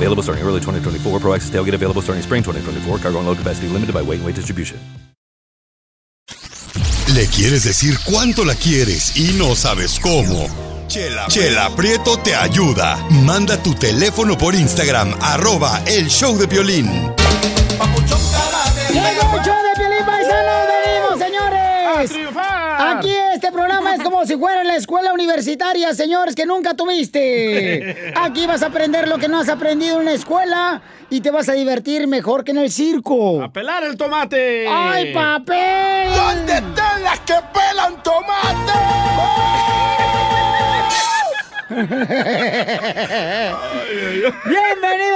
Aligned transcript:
Available 0.00 0.22
starting 0.22 0.42
early 0.44 0.60
2024. 0.60 1.20
Pro 1.20 1.34
Access 1.34 1.50
tailgate 1.50 1.74
available 1.74 2.00
starting 2.00 2.22
spring 2.22 2.42
2024. 2.42 2.98
Cargo 2.98 3.18
and 3.18 3.26
load 3.26 3.36
capacity 3.36 3.68
limited 3.68 3.92
by 3.92 4.00
weight 4.00 4.18
and 4.20 4.26
weight 4.26 4.36
distribution. 4.36 4.78
Le 7.14 7.26
quieres 7.26 7.64
decir 7.64 7.98
cuánto 8.04 8.44
la 8.44 8.54
quieres 8.54 9.16
y 9.16 9.32
no 9.36 9.56
sabes 9.56 9.98
cómo. 9.98 10.46
Chela, 10.86 11.26
Chela 11.28 11.74
Prieto 11.76 12.16
te 12.18 12.34
ayuda. 12.34 12.96
Manda 13.10 13.60
tu 13.62 13.74
teléfono 13.74 14.38
por 14.38 14.54
Instagram, 14.54 15.14
arroba 15.20 15.82
el 15.86 16.08
show 16.08 16.38
de 16.38 16.46
violín. 16.46 16.86
Llegó 18.92 19.36
el 19.36 19.44
show 19.44 19.54
de 19.62 19.72
Piolín 19.76 19.89
este 23.40 23.52
programa 23.52 23.94
es 23.94 24.02
como 24.02 24.26
si 24.26 24.36
fuera 24.36 24.62
la 24.64 24.76
escuela 24.76 25.14
universitaria, 25.14 25.94
señores, 25.94 26.34
que 26.34 26.44
nunca 26.44 26.74
tuviste. 26.74 28.12
Aquí 28.14 28.46
vas 28.46 28.62
a 28.62 28.66
aprender 28.66 29.08
lo 29.08 29.16
que 29.16 29.28
no 29.28 29.38
has 29.38 29.48
aprendido 29.48 29.98
en 29.98 30.04
la 30.04 30.12
escuela 30.12 30.82
y 31.08 31.22
te 31.22 31.30
vas 31.30 31.48
a 31.48 31.54
divertir 31.54 32.06
mejor 32.06 32.44
que 32.44 32.50
en 32.50 32.58
el 32.58 32.70
circo. 32.70 33.42
¡A 33.42 33.50
pelar 33.50 33.82
el 33.84 33.96
tomate! 33.96 34.66
¡Ay, 34.68 35.14
papel! 35.14 36.12
¿Dónde 36.14 36.52
están 36.52 37.02
las 37.02 37.20
que 37.20 37.34
pelan 37.54 38.02
tomate? 38.02 38.72
Bienvenidos 41.70 43.54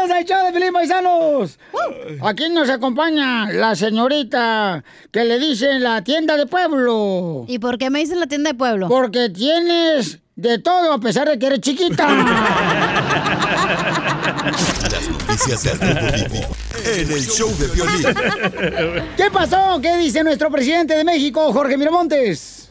al 0.08 0.24
show 0.24 0.46
de 0.46 0.52
Felipe 0.52 0.70
Paisanos. 0.72 1.58
Aquí 2.22 2.48
nos 2.48 2.70
acompaña 2.70 3.50
la 3.50 3.74
señorita 3.74 4.84
que 5.10 5.24
le 5.24 5.40
dicen 5.40 5.82
la 5.82 6.04
tienda 6.04 6.36
de 6.36 6.46
pueblo. 6.46 7.44
¿Y 7.48 7.58
por 7.58 7.76
qué 7.76 7.90
me 7.90 7.98
dicen 7.98 8.20
la 8.20 8.28
tienda 8.28 8.52
de 8.52 8.54
pueblo? 8.56 8.86
Porque 8.86 9.30
tienes 9.30 10.20
de 10.36 10.60
todo 10.60 10.92
a 10.92 11.00
pesar 11.00 11.28
de 11.28 11.40
que 11.40 11.46
eres 11.46 11.60
chiquita. 11.60 12.06
Las 14.92 15.08
noticias 15.08 15.64
del 15.64 15.80
Rojo 15.80 16.06
Vivo 16.14 16.56
en 16.84 17.10
el 17.10 17.26
show 17.26 17.50
de 17.58 17.66
violín. 17.66 18.06
¿Qué 19.16 19.28
pasó? 19.32 19.80
¿Qué 19.82 19.96
dice 19.96 20.22
nuestro 20.22 20.52
presidente 20.52 20.94
de 20.94 21.02
México, 21.02 21.52
Jorge 21.52 21.76
Miramontes? 21.76 22.70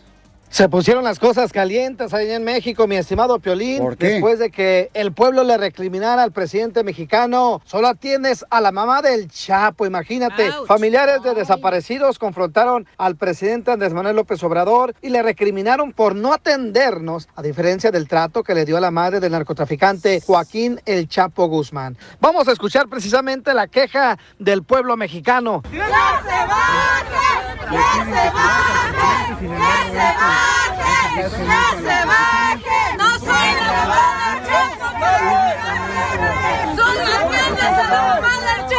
Se 0.54 0.70
pusieron 0.70 1.04
las 1.04 1.18
cosas 1.18 1.52
calientes 1.52 2.14
ahí 2.14 2.30
en 2.30 2.44
México, 2.44 2.86
mi 2.86 2.96
estimado 2.96 3.40
Piolín. 3.40 3.80
¿Por 3.80 3.98
qué? 3.98 4.06
Después 4.10 4.38
de 4.38 4.52
que 4.52 4.92
el 4.94 5.12
pueblo 5.12 5.44
le 5.44 5.58
recriminara 5.58 6.22
al 6.22 6.32
presidente 6.32 6.84
mexicano, 6.84 7.60
solo 7.66 7.88
atiendes 7.88 8.46
a 8.52 8.62
la 8.62 8.72
mamá 8.72 9.02
del 9.02 9.32
Chapo, 9.32 9.88
imagínate. 9.88 10.52
Familiares 10.68 11.24
de 11.24 11.34
desaparecidos 11.34 12.20
confrontaron 12.20 12.86
al 13.00 13.16
presidente 13.16 13.72
Andrés 13.72 13.96
Manuel 13.96 14.16
López 14.16 14.44
Obrador 14.44 14.94
y 15.02 15.10
le 15.10 15.24
recriminaron 15.24 15.92
por 15.92 16.14
no 16.14 16.32
atendernos, 16.32 17.30
a 17.36 17.42
diferencia 17.42 17.90
del 17.90 18.08
trato 18.08 18.44
que 18.44 18.54
le 18.54 18.66
dio 18.66 18.78
a 18.78 18.82
la 18.82 18.92
madre 18.92 19.20
del 19.20 19.32
narcotraficante 19.32 20.22
Joaquín 20.22 20.80
El 20.86 21.08
Chapo 21.08 21.48
Guzmán. 21.48 21.98
Vamos 22.22 22.48
a 22.48 22.52
escuchar 22.52 22.88
precisamente 22.90 23.56
la 23.56 23.66
queja 23.66 24.20
del 24.38 24.62
pueblo 24.62 24.98
mexicano. 24.98 25.64
¡Que 25.64 25.78
se 25.78 25.82
baje! 25.82 27.23
¡Que 27.74 27.80
se 27.80 28.30
baje! 28.30 29.10
¡Que 29.40 29.48
se 29.48 29.58
baje! 30.22 30.94
¡Que 31.16 31.26
se 31.32 31.98
baje! 32.06 32.80
¡No 33.00 33.10
soy 33.18 33.50
la 33.58 33.70
mamá 33.74 34.02
del 34.30 34.40
Chapo! 34.46 35.10
¡Son 36.76 36.94
las 37.00 37.24
a 37.64 37.82
la 37.82 38.02
mamá 38.14 38.34
del 38.42 38.62
Chapo! 38.68 38.73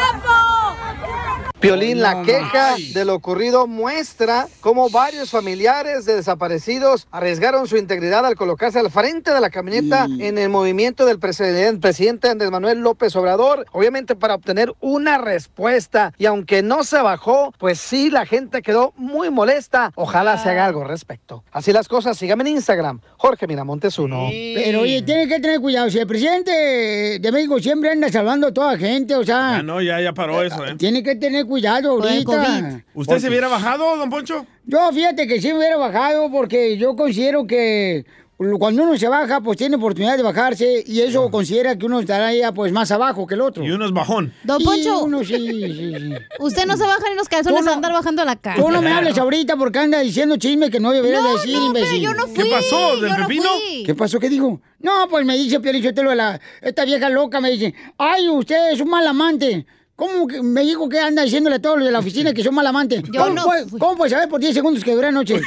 Piolín, 1.64 2.02
la 2.02 2.22
queja 2.22 2.76
de 2.92 3.04
lo 3.06 3.14
ocurrido 3.14 3.66
muestra 3.66 4.48
cómo 4.60 4.90
varios 4.90 5.30
familiares 5.30 6.04
de 6.04 6.16
desaparecidos 6.16 7.06
arriesgaron 7.10 7.66
su 7.66 7.78
integridad 7.78 8.26
al 8.26 8.34
colocarse 8.34 8.78
al 8.78 8.90
frente 8.90 9.32
de 9.32 9.40
la 9.40 9.48
camioneta 9.48 10.06
en 10.18 10.36
el 10.36 10.50
movimiento 10.50 11.06
del 11.06 11.18
presidente, 11.18 11.80
presidente 11.80 12.28
Andrés 12.28 12.50
Manuel 12.50 12.80
López 12.80 13.16
Obrador, 13.16 13.64
obviamente 13.72 14.14
para 14.14 14.34
obtener 14.34 14.74
una 14.80 15.16
respuesta. 15.16 16.12
Y 16.18 16.26
aunque 16.26 16.62
no 16.62 16.84
se 16.84 17.00
bajó, 17.00 17.54
pues 17.56 17.78
sí, 17.78 18.10
la 18.10 18.26
gente 18.26 18.60
quedó 18.60 18.92
muy 18.96 19.30
molesta. 19.30 19.90
Ojalá 19.94 20.36
se 20.36 20.50
haga 20.50 20.66
algo 20.66 20.82
al 20.82 20.88
respecto. 20.88 21.44
Así 21.50 21.72
las 21.72 21.88
cosas, 21.88 22.18
síganme 22.18 22.42
en 22.42 22.48
Instagram, 22.48 23.00
Jorge 23.16 23.46
Miramontes 23.46 23.98
uno. 23.98 24.28
Pero 24.30 24.82
oye, 24.82 25.00
tiene 25.00 25.26
que 25.26 25.40
tener 25.40 25.60
cuidado. 25.60 25.88
Si 25.88 25.98
el 25.98 26.06
presidente 26.06 27.18
de 27.18 27.32
México 27.32 27.58
siempre 27.58 27.90
anda 27.90 28.10
salvando 28.10 28.48
a 28.48 28.52
toda 28.52 28.72
la 28.72 28.78
gente, 28.78 29.14
o 29.14 29.24
sea, 29.24 29.52
Ya 29.56 29.62
no, 29.62 29.80
ya, 29.80 29.98
ya 30.02 30.12
paró 30.12 30.42
eso, 30.42 30.62
¿eh? 30.66 30.74
tiene 30.76 31.02
que 31.02 31.16
tener 31.16 31.46
cuidado 31.46 31.53
El 31.58 31.66
ahorita. 31.66 32.84
¿Usted 32.94 33.18
se 33.18 33.28
hubiera 33.28 33.48
bajado, 33.48 33.96
don 33.96 34.10
Poncho? 34.10 34.46
Yo 34.66 34.90
fíjate 34.92 35.26
que 35.26 35.40
sí 35.40 35.48
me 35.48 35.58
hubiera 35.58 35.76
bajado 35.76 36.30
porque 36.30 36.76
yo 36.78 36.96
considero 36.96 37.46
que 37.46 38.04
cuando 38.58 38.82
uno 38.82 38.98
se 38.98 39.06
baja, 39.08 39.40
pues 39.40 39.56
tiene 39.56 39.76
oportunidad 39.76 40.16
de 40.16 40.22
bajarse 40.24 40.82
y 40.86 41.00
eso 41.00 41.30
considera 41.30 41.78
que 41.78 41.86
uno 41.86 42.00
estará 42.00 42.34
ya 42.34 42.52
pues 42.52 42.72
más 42.72 42.90
abajo 42.90 43.26
que 43.26 43.34
el 43.34 43.40
otro. 43.40 43.64
Y 43.64 43.70
uno 43.70 43.86
es 43.86 43.92
bajón. 43.92 44.32
Don 44.42 44.60
Y 44.60 44.64
Poncho. 44.64 45.04
uno 45.04 45.20
sí, 45.22 45.34
sí, 45.36 45.94
sí. 45.98 46.12
Usted 46.40 46.66
no 46.66 46.76
se 46.76 46.82
baja 46.84 47.04
ni 47.10 47.14
los 47.16 47.28
calzones 47.28 47.64
no- 47.64 47.70
a 47.70 47.74
andar 47.74 47.92
bajando 47.92 48.24
la 48.24 48.34
cara. 48.36 48.60
Tú 48.60 48.68
no 48.70 48.82
me 48.82 48.90
hables 48.90 49.16
ahorita 49.18 49.56
porque 49.56 49.78
anda 49.78 50.00
diciendo 50.00 50.36
chisme 50.36 50.68
que 50.70 50.80
no 50.80 50.90
deberías 50.92 51.22
No, 51.22 51.34
decir, 51.34 51.54
no, 51.54 51.72
pero 51.72 51.84
imbécil. 51.86 52.00
yo 52.02 52.12
no 52.14 52.26
¿Qué 52.34 52.40
fui, 52.42 52.50
pasó, 52.50 52.96
del 53.00 53.10
yo 53.10 53.18
no 53.18 53.28
pepino? 53.28 53.48
fui. 53.50 53.82
¿Qué 53.86 53.94
pasó? 53.94 54.18
¿Qué 54.18 54.28
dijo? 54.28 54.60
No, 54.80 55.08
pues 55.08 55.24
me 55.24 55.36
dice 55.36 55.60
Pielichotelo 55.60 56.10
de 56.10 56.16
la... 56.16 56.40
Esta 56.60 56.84
vieja 56.84 57.08
loca 57.08 57.40
me 57.40 57.50
dice, 57.52 57.72
ay, 57.96 58.28
usted 58.28 58.72
es 58.72 58.80
un 58.80 58.90
mal 58.90 59.06
amante. 59.06 59.64
¿Cómo 59.96 60.26
que 60.26 60.42
me 60.42 60.62
dijo 60.62 60.88
que 60.88 60.98
anda 60.98 61.22
diciéndole 61.22 61.56
a 61.56 61.62
todos 61.62 61.76
los 61.76 61.86
de 61.86 61.92
la 61.92 62.00
oficina 62.00 62.32
que 62.32 62.42
son 62.42 62.52
mal 62.52 62.66
amante? 62.66 63.00
Yo 63.12 63.22
¿Cómo, 63.22 63.34
no 63.34 63.44
puede, 63.44 63.66
¿Cómo 63.78 63.96
puede 63.96 64.10
saber 64.10 64.28
por 64.28 64.40
10 64.40 64.52
segundos 64.52 64.82
que 64.82 64.92
duré 64.92 65.06
anoche? 65.06 65.34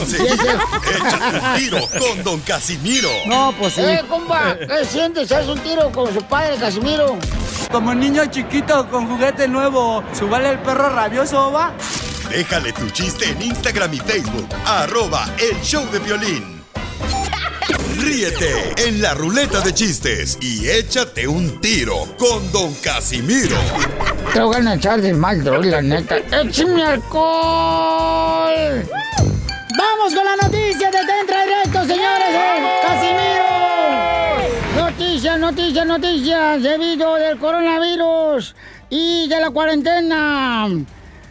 Enseguida, 0.00 0.54
échate 0.96 1.38
un 1.38 1.58
tiro 1.58 1.78
con 1.98 2.22
Don 2.22 2.40
Casimiro. 2.40 3.10
No, 3.26 3.52
pues 3.58 3.72
sí. 3.72 3.80
Eh, 3.80 4.02
compa, 4.08 4.56
¿qué 4.56 4.84
sientes? 4.84 5.32
¿Haz 5.32 5.48
un 5.48 5.58
tiro 5.58 5.90
con 5.90 6.14
su 6.14 6.22
padre, 6.22 6.56
Casimiro? 6.58 7.18
Como 7.72 7.92
niño 7.92 8.26
chiquito 8.26 8.88
con 8.88 9.08
juguete 9.08 9.48
nuevo, 9.48 10.04
¿subale 10.12 10.50
el 10.50 10.60
perro 10.60 10.90
rabioso, 10.90 11.50
va? 11.50 11.72
Déjale 12.30 12.72
tu 12.72 12.88
chiste 12.90 13.28
en 13.30 13.42
Instagram 13.42 13.92
y 13.94 13.98
Facebook, 13.98 14.48
arroba 14.64 15.28
el 15.38 15.60
show 15.62 15.84
de 15.90 15.98
violín. 15.98 16.56
Ríete 17.98 18.74
en 18.76 19.00
la 19.00 19.14
ruleta 19.14 19.60
de 19.60 19.72
chistes 19.72 20.36
y 20.40 20.68
échate 20.68 21.26
un 21.26 21.60
tiro 21.60 21.94
con 22.18 22.52
Don 22.52 22.74
Casimiro. 22.74 23.56
Te 24.32 24.40
voy 24.40 24.56
a 24.66 24.74
echar 24.74 25.00
de 25.00 25.14
mal, 25.14 25.42
droga, 25.42 25.66
la 25.66 25.82
neta. 25.82 26.16
¡Échame 26.18 26.84
alcohol! 26.84 28.54
¡Vamos 29.78 30.14
con 30.14 30.24
la 30.24 30.36
noticia 30.42 30.90
de 30.90 30.98
Tentra 30.98 31.44
Directo, 31.44 31.80
señores! 31.86 32.28
¡Casimiro! 32.82 33.46
Noticias, 34.76 35.38
noticias, 35.38 35.86
noticias. 35.86 36.62
Debido 36.62 37.14
del 37.14 37.38
coronavirus 37.38 38.54
y 38.90 39.26
de 39.28 39.40
la 39.40 39.50
cuarentena. 39.50 40.68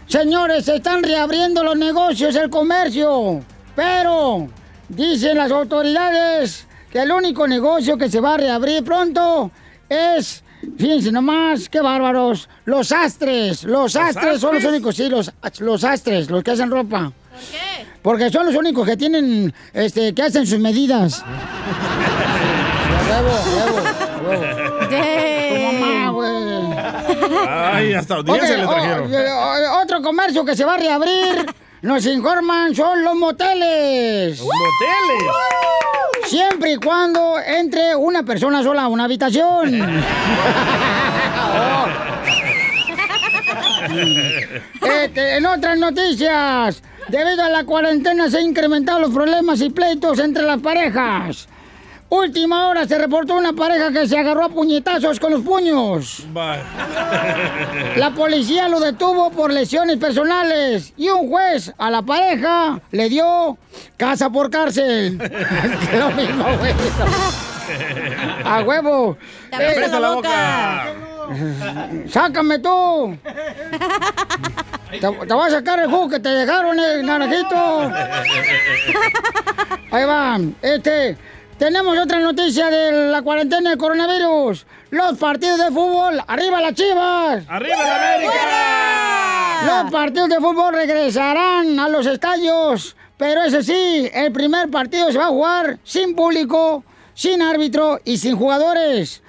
Señores, 0.08 0.66
se 0.66 0.78
están 0.78 1.04
reabriendo 1.04 1.64
los 1.64 1.78
negocios, 1.78 2.36
el 2.36 2.50
comercio. 2.50 3.44
Pero 3.76 4.50
dicen 4.90 5.38
las 5.38 5.52
autoridades 5.52 6.66
que 6.92 7.00
el 7.02 7.12
único 7.12 7.48
negocio 7.48 7.98
que 7.98 8.10
se 8.10 8.20
va 8.20 8.36
a 8.36 8.38
reabrir 8.38 8.84
pronto 8.84 9.52
es, 9.90 10.44
fíjense 10.78 11.12
nomás, 11.12 11.68
qué 11.70 11.82
bárbaros, 11.82 12.48
los 12.66 12.92
astres. 12.92 13.64
Los, 13.64 13.96
astres, 13.96 14.40
son 14.42 14.56
los 14.56 14.64
únicos, 14.64 14.96
sí, 14.96 15.10
los, 15.10 15.32
los 15.60 15.84
astres, 15.84 16.30
los 16.30 16.44
que 16.44 16.52
hacen 16.52 16.72
ropa. 16.72 17.12
¿Por 17.12 17.40
qué? 17.52 17.86
Porque 18.02 18.30
son 18.30 18.46
los 18.46 18.56
únicos 18.56 18.86
que 18.88 18.96
tienen, 18.98 19.54
este, 19.74 20.14
que 20.14 20.22
hacen 20.22 20.46
sus 20.48 20.60
medidas. 20.60 21.24
Ay, 27.48 27.94
hasta 27.94 28.16
audiencia 28.16 28.54
Ok, 28.54 28.58
le 28.58 28.66
o- 28.66 28.70
trajeron. 28.70 29.12
o- 29.14 29.82
otro 29.82 30.02
comercio 30.02 30.46
que 30.46 30.56
se 30.56 30.66
va 30.66 30.76
a 30.76 30.78
reabrir, 30.78 31.46
nos 31.86 32.06
informan, 32.08 32.74
son 32.74 33.04
los 33.04 33.16
moteles. 33.16 34.42
¡Moteles! 34.42 35.32
Siempre 36.26 36.74
y 36.74 36.78
cuando 36.78 37.40
entre 37.40 37.96
una 37.96 38.24
persona 38.24 38.64
sola 38.64 38.84
a 38.84 38.88
una 38.88 39.04
habitación. 39.06 39.82
Este, 44.82 45.38
en 45.38 45.46
otras 45.46 45.78
noticias, 45.78 46.82
debido 47.08 47.44
a 47.44 47.50
la 47.50 47.64
cuarentena 47.64 48.30
se 48.30 48.40
han 48.40 48.46
incrementado 48.46 49.00
los 49.00 49.12
problemas 49.12 49.62
y 49.62 49.70
pleitos 49.70 50.20
entre 50.20 50.44
las 50.44 50.60
parejas. 50.60 51.48
Última 52.16 52.70
hora 52.70 52.88
se 52.88 52.98
reportó 52.98 53.36
una 53.36 53.52
pareja 53.52 53.92
que 53.92 54.08
se 54.08 54.18
agarró 54.18 54.46
a 54.46 54.50
puñetazos 54.50 55.20
con 55.20 55.34
los 55.34 55.42
puños. 55.42 56.24
La 57.98 58.12
policía 58.16 58.70
lo 58.70 58.80
detuvo 58.80 59.32
por 59.32 59.52
lesiones 59.52 59.98
personales 59.98 60.94
y 60.96 61.10
un 61.10 61.28
juez 61.30 61.74
a 61.78 61.92
la 61.92 62.02
pareja 62.04 62.80
le 62.92 63.10
dio 63.10 63.58
casa 63.98 64.30
por 64.30 64.50
cárcel. 64.50 65.18
Lo 66.00 66.12
mismo, 66.12 66.46
güey. 66.58 66.74
A 68.46 68.62
huevo. 68.64 69.18
Te 69.50 69.56
aprieta 69.56 70.00
la 70.00 70.10
boca. 70.12 70.86
Sácame 72.08 72.60
tú. 72.60 73.18
Te, 74.92 75.00
te 75.00 75.34
voy 75.34 75.48
a 75.48 75.50
sacar 75.50 75.80
el 75.80 75.90
jugo 75.90 76.08
que 76.10 76.20
te 76.20 76.30
dejaron, 76.30 76.80
el 76.80 77.06
naranjito. 77.06 77.92
Ahí 79.92 80.06
va. 80.06 80.40
Este, 80.62 81.18
tenemos 81.58 81.98
otra 81.98 82.20
noticia 82.20 82.70
de 82.70 83.10
la 83.10 83.22
cuarentena 83.22 83.70
del 83.70 83.80
coronavirus. 83.80 84.66
Los 84.92 85.18
partidos 85.18 85.58
de 85.60 85.68
fútbol, 85.68 86.22
arriba 86.28 86.62
las 86.62 86.74
chivas. 86.74 87.44
¡Arriba 87.48 87.84
la 87.84 88.14
América! 88.16 88.34
Los 89.66 89.92
partidos 89.92 90.30
de 90.30 90.36
fútbol 90.38 90.74
regresarán 90.74 91.80
a 91.80 91.90
los 91.90 92.06
estadios. 92.06 92.96
Pero 93.18 93.44
eso 93.44 93.62
sí, 93.62 94.10
el 94.14 94.32
primer 94.32 94.70
partido 94.70 95.12
se 95.12 95.18
va 95.18 95.26
a 95.26 95.30
jugar 95.30 95.80
sin 95.84 96.16
público, 96.16 96.84
sin 97.14 97.42
árbitro 97.42 98.00
y 98.04 98.18
sin 98.18 98.36
jugadores. 98.36 99.22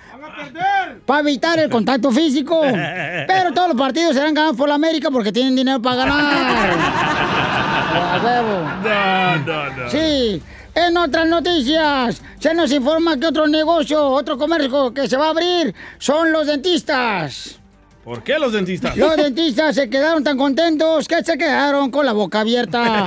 Para 1.07 1.21
evitar 1.21 1.59
el 1.59 1.71
contacto 1.71 2.11
físico. 2.11 2.61
Pero 3.27 3.53
todos 3.55 3.69
los 3.69 3.79
partidos 3.79 4.15
serán 4.15 4.35
ganados 4.35 4.57
por 4.57 4.69
la 4.69 4.75
América 4.75 5.11
porque 5.11 5.33
tienen 5.33 5.55
dinero 5.55 5.81
para 5.81 5.97
ganar. 5.97 6.17
A 7.97 8.21
huevo. 8.23 8.61
No, 8.83 9.37
no, 9.39 9.71
no. 9.85 9.91
Sí. 9.91 10.43
En 10.77 10.95
otras 10.99 11.27
noticias, 11.27 12.21
se 12.39 12.53
nos 12.55 12.71
informa 12.71 13.19
que 13.19 13.25
otro 13.27 13.49
negocio, 13.49 14.11
otro 14.11 14.37
comercio 14.37 14.93
que 14.93 15.09
se 15.09 15.17
va 15.17 15.29
a 15.29 15.31
abrir 15.31 15.75
son 15.99 16.31
los 16.33 16.47
dentistas. 16.47 17.59
¿Por 18.05 18.23
qué 18.23 18.39
los 18.39 18.53
dentistas? 18.53 18.95
Los 18.95 19.17
dentistas 19.17 19.75
se 19.75 19.89
quedaron 19.89 20.23
tan 20.23 20.37
contentos 20.37 21.09
que 21.09 21.25
se 21.25 21.39
quedaron 21.39 21.91
con 21.91 22.05
la 22.05 22.13
boca 22.13 22.41
abierta. 22.41 23.07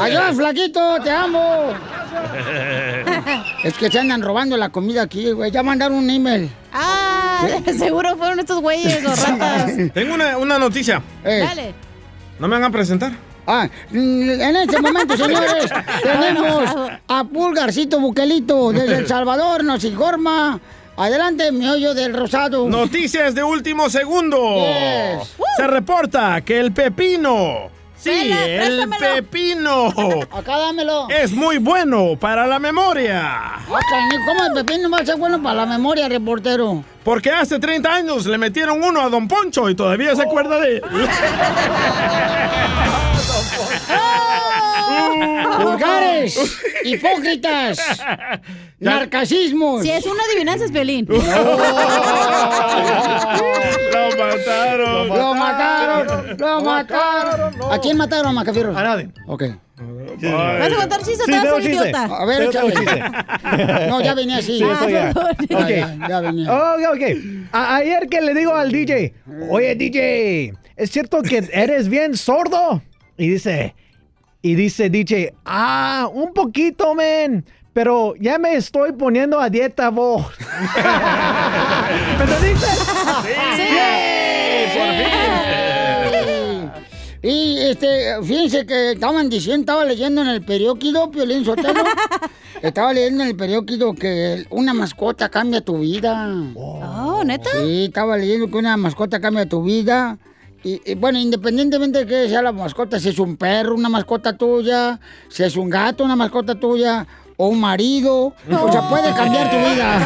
Adiós, 0.00 0.34
flaquito, 0.34 1.00
te 1.04 1.10
amo. 1.12 1.72
Es 3.62 3.74
que 3.74 3.88
se 3.90 4.00
andan 4.00 4.20
robando 4.20 4.56
la 4.56 4.70
comida 4.70 5.02
aquí, 5.02 5.30
güey. 5.30 5.52
Ya 5.52 5.62
mandaron 5.62 5.98
un 5.98 6.10
email. 6.10 6.50
Ah, 6.72 7.46
seguro 7.78 8.16
fueron 8.16 8.40
estos 8.40 8.60
güeyes, 8.60 9.00
los 9.02 9.22
ratas. 9.28 9.70
Tengo 9.94 10.14
una, 10.14 10.38
una 10.38 10.58
noticia. 10.58 11.00
Dale. 11.22 11.72
¿No 12.40 12.48
me 12.48 12.56
van 12.56 12.64
a 12.64 12.70
presentar? 12.70 13.25
Ah, 13.46 13.68
mm, 13.90 14.30
en 14.30 14.56
este 14.56 14.80
momento, 14.80 15.16
señores, 15.16 15.70
tenemos 16.02 16.70
a 17.06 17.24
Pulgarcito 17.24 18.00
Buquelito 18.00 18.72
desde 18.72 18.96
El 18.96 19.06
Salvador, 19.08 19.64
nos 19.64 19.84
informa. 19.84 20.58
Adelante, 20.96 21.52
mi 21.52 21.68
hoyo 21.68 21.94
del 21.94 22.14
rosado. 22.14 22.68
Noticias 22.68 23.34
de 23.34 23.42
último 23.42 23.90
segundo. 23.90 24.56
Yes. 24.56 25.36
Se 25.58 25.66
reporta 25.66 26.40
que 26.40 26.58
el 26.58 26.72
pepino. 26.72 27.70
Sí, 27.98 28.30
el 28.32 28.88
pepino. 28.98 29.88
Acá 30.30 30.58
dámelo. 30.58 31.08
Es 31.10 31.32
muy 31.32 31.58
bueno 31.58 32.16
para 32.18 32.46
la 32.46 32.58
memoria. 32.58 33.20
Ah, 33.24 33.58
canijo, 33.90 34.24
¿Cómo 34.26 34.46
el 34.46 34.64
pepino 34.64 34.90
va 34.90 34.98
a 34.98 35.06
ser 35.06 35.16
bueno 35.16 35.42
para 35.42 35.56
la 35.56 35.66
memoria, 35.66 36.08
reportero? 36.08 36.82
Porque 37.04 37.30
hace 37.30 37.58
30 37.58 37.92
años 37.92 38.26
le 38.26 38.38
metieron 38.38 38.82
uno 38.82 39.00
a 39.00 39.08
Don 39.08 39.28
Poncho 39.28 39.68
y 39.68 39.74
todavía 39.74 40.14
se 40.16 40.22
acuerda 40.22 40.60
de 40.60 40.76
él. 40.76 40.82
Vulgares, 45.62 46.38
hipócritas, 46.84 47.78
narcasismos. 48.78 49.82
Si 49.82 49.90
es 49.90 50.04
una 50.06 50.22
adivinanza, 50.24 50.64
es 50.66 50.72
violín. 50.72 51.06
Lo 51.08 51.16
mataron. 54.16 55.08
Lo 55.08 55.34
mataron, 55.34 56.36
lo 56.38 56.60
mataron. 56.62 57.54
¿A 57.72 57.78
quién 57.80 57.96
mataron, 57.96 58.34
Macafierros? 58.34 58.76
A 58.76 58.82
nadie. 58.82 59.08
Ok. 59.26 59.42
¿Vas 59.78 60.72
a 60.72 60.76
contar 60.76 60.98
chistes? 61.02 61.26
Sí, 61.26 61.32
te 61.32 61.38
vas 61.38 61.52
a 61.52 61.60
idiota. 61.60 62.04
A 62.04 62.24
ver, 62.24 62.42
échale. 62.42 62.74
No, 63.88 64.00
ya 64.00 64.14
venía 64.14 64.38
así. 64.38 64.58
Sí, 64.58 64.64
eso 64.64 64.88
ya. 64.88 65.12
perdón. 65.12 65.36
Ya, 65.48 65.58
Ok. 65.58 65.68
ya, 65.68 65.96
ya 66.08 66.20
venía. 66.20 66.52
Ok, 66.52 66.80
ok. 66.94 67.02
A- 67.52 67.76
ayer 67.76 68.08
que 68.08 68.20
le 68.20 68.34
digo 68.34 68.54
al 68.54 68.70
DJ, 68.72 69.14
oye 69.50 69.74
DJ, 69.74 70.54
¿es 70.76 70.90
cierto 70.90 71.22
que 71.22 71.48
eres 71.52 71.88
bien 71.88 72.16
sordo? 72.16 72.82
Y 73.18 73.28
dice, 73.28 73.74
y 74.42 74.54
dice 74.54 74.90
DJ, 74.90 75.34
ah, 75.44 76.08
un 76.12 76.32
poquito, 76.32 76.94
men. 76.94 77.44
Pero 77.72 78.14
ya 78.18 78.38
me 78.38 78.54
estoy 78.54 78.92
poniendo 78.92 79.38
a 79.38 79.50
dieta, 79.50 79.90
vos. 79.90 80.26
¿Me 82.18 82.24
entendiste? 82.24 82.66
Y 87.22 87.58
este, 87.58 88.22
fíjense 88.22 88.64
que 88.66 88.92
estaban 88.92 89.28
diciendo, 89.28 89.62
estaba 89.62 89.84
leyendo 89.84 90.22
en 90.22 90.28
el 90.28 90.44
periódico, 90.44 91.10
Piolín 91.10 91.44
Sotelo, 91.44 91.82
estaba 92.62 92.92
leyendo 92.92 93.24
en 93.24 93.30
el 93.30 93.36
periódico 93.36 93.94
que 93.96 94.46
una 94.50 94.72
mascota 94.72 95.28
cambia 95.28 95.60
tu 95.60 95.80
vida. 95.80 96.32
Oh, 96.54 97.24
¿neta? 97.24 97.50
Sí, 97.50 97.86
estaba 97.86 98.16
leyendo 98.16 98.48
que 98.48 98.56
una 98.56 98.76
mascota 98.76 99.20
cambia 99.20 99.44
tu 99.46 99.64
vida. 99.64 100.18
Y, 100.64 100.80
y, 100.84 100.94
bueno, 100.94 101.18
independientemente 101.18 102.00
de 102.00 102.06
que 102.06 102.28
sea 102.28 102.42
la 102.42 102.52
mascota, 102.52 102.98
si 102.98 103.08
es 103.10 103.18
un 103.18 103.36
perro, 103.36 103.74
una 103.74 103.88
mascota 103.88 104.36
tuya, 104.36 104.98
si 105.28 105.42
es 105.44 105.56
un 105.56 105.70
gato, 105.70 106.02
una 106.04 106.16
mascota 106.16 106.54
tuya, 106.54 107.06
o 107.36 107.48
un 107.48 107.60
marido, 107.60 108.32
o 108.50 108.72
sea, 108.72 108.88
puede 108.88 109.12
cambiar 109.14 109.50
tu 109.50 109.56
vida. 109.56 110.00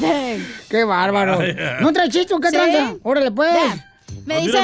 ¡Qué 0.68 0.84
bárbaro! 0.84 1.40
¿No 1.80 1.92
traes 1.92 2.10
chiste 2.10 2.34
qué 2.40 2.48
Sí. 2.48 2.54
tranza? 2.56 2.94
Órale, 3.02 3.30
pues. 3.32 3.50
Me 4.26 4.36
Ah, 4.36 4.38
dice... 4.40 4.58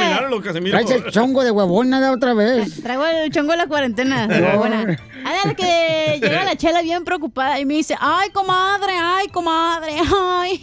Traes 0.70 0.90
el 0.90 1.10
chongo 1.10 1.42
de 1.42 1.50
huevona 1.50 2.00
de 2.00 2.08
otra 2.10 2.34
vez. 2.34 2.82
Traigo 2.82 3.04
el 3.06 3.30
chongo 3.32 3.52
de 3.52 3.56
la 3.58 3.66
cuarentena. 3.66 4.26
No. 4.46 4.58
Buena. 4.58 4.80
A 5.24 5.32
ver, 5.44 5.56
que 5.56 6.18
llega 6.22 6.44
la 6.44 6.56
chela 6.56 6.82
bien 6.82 7.02
preocupada 7.04 7.58
y 7.58 7.64
me 7.64 7.74
dice, 7.74 7.96
ay, 7.98 8.30
comadre, 8.30 8.92
ay, 9.00 9.26
comadre, 9.28 9.94
ay. 9.98 10.58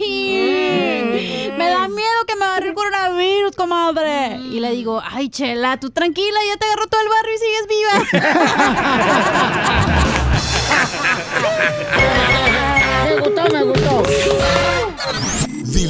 Me 1.58 1.68
da 1.68 1.86
miedo 1.88 2.24
que 2.26 2.34
me 2.36 2.44
agarre 2.46 2.68
el 2.68 2.74
coronavirus, 2.74 3.54
comadre. 3.56 4.38
Y 4.50 4.60
le 4.60 4.70
digo, 4.70 5.02
ay, 5.04 5.28
chela, 5.28 5.78
tú 5.78 5.90
tranquila, 5.90 6.38
ya 6.50 6.56
te 6.58 6.64
agarró 6.66 6.86
todo 6.86 7.00
el 7.02 7.08
barrio 7.08 7.34
y 7.34 7.38
sigues 7.38 7.66
viva. 7.68 8.24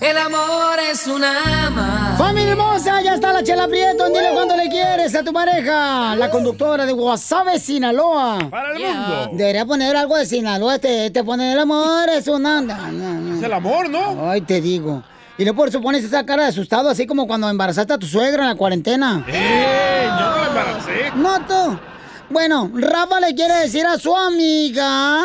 El 0.00 0.16
amor 0.18 0.78
es 0.90 1.06
una 1.06 1.66
ama. 1.66 2.14
Familia 2.18 2.52
hermosa, 2.52 3.00
ya 3.00 3.14
está 3.14 3.32
la 3.32 3.42
Chela 3.42 3.66
Prieto. 3.66 4.06
Dile 4.08 4.30
cuánto 4.34 4.54
le 4.56 4.68
quieres 4.68 5.14
a 5.14 5.24
tu 5.24 5.32
pareja. 5.32 6.14
La 6.16 6.30
conductora 6.30 6.84
de 6.84 6.92
Guasave, 6.92 7.58
Sinaloa. 7.58 8.38
Para 8.50 8.72
el 8.72 8.78
mundo. 8.78 9.30
Debería 9.32 9.64
poner 9.64 9.96
algo 9.96 10.16
de 10.16 10.26
Sinaloa. 10.26 10.78
Te, 10.78 11.10
te 11.10 11.24
pone 11.24 11.52
el 11.52 11.58
amor, 11.58 12.08
es 12.10 12.28
una. 12.28 12.60
no, 12.60 12.76
no, 12.92 13.14
no. 13.14 13.36
Es 13.38 13.42
el 13.42 13.52
amor, 13.52 13.88
¿no? 13.88 14.30
Ay, 14.30 14.42
te 14.42 14.60
digo. 14.60 15.02
Y 15.38 15.44
luego 15.44 15.56
por 15.56 15.68
eso 15.68 15.80
pones 15.80 16.04
esa 16.04 16.24
cara 16.24 16.44
de 16.44 16.48
asustado, 16.50 16.88
así 16.90 17.06
como 17.06 17.26
cuando 17.26 17.48
embarazaste 17.48 17.92
a 17.94 17.98
tu 17.98 18.06
suegra 18.06 18.42
en 18.42 18.48
la 18.50 18.54
cuarentena. 18.54 19.24
¡Eh! 19.28 20.04
Yo 20.06 20.10
no 20.30 20.36
la 20.38 20.46
embaracé. 20.48 21.12
No 21.14 21.46
tú. 21.46 21.78
Bueno, 22.28 22.70
Rafa 22.74 23.20
le 23.20 23.34
quiere 23.34 23.54
decir 23.60 23.86
a 23.86 23.98
su 23.98 24.14
amiga 24.16 25.22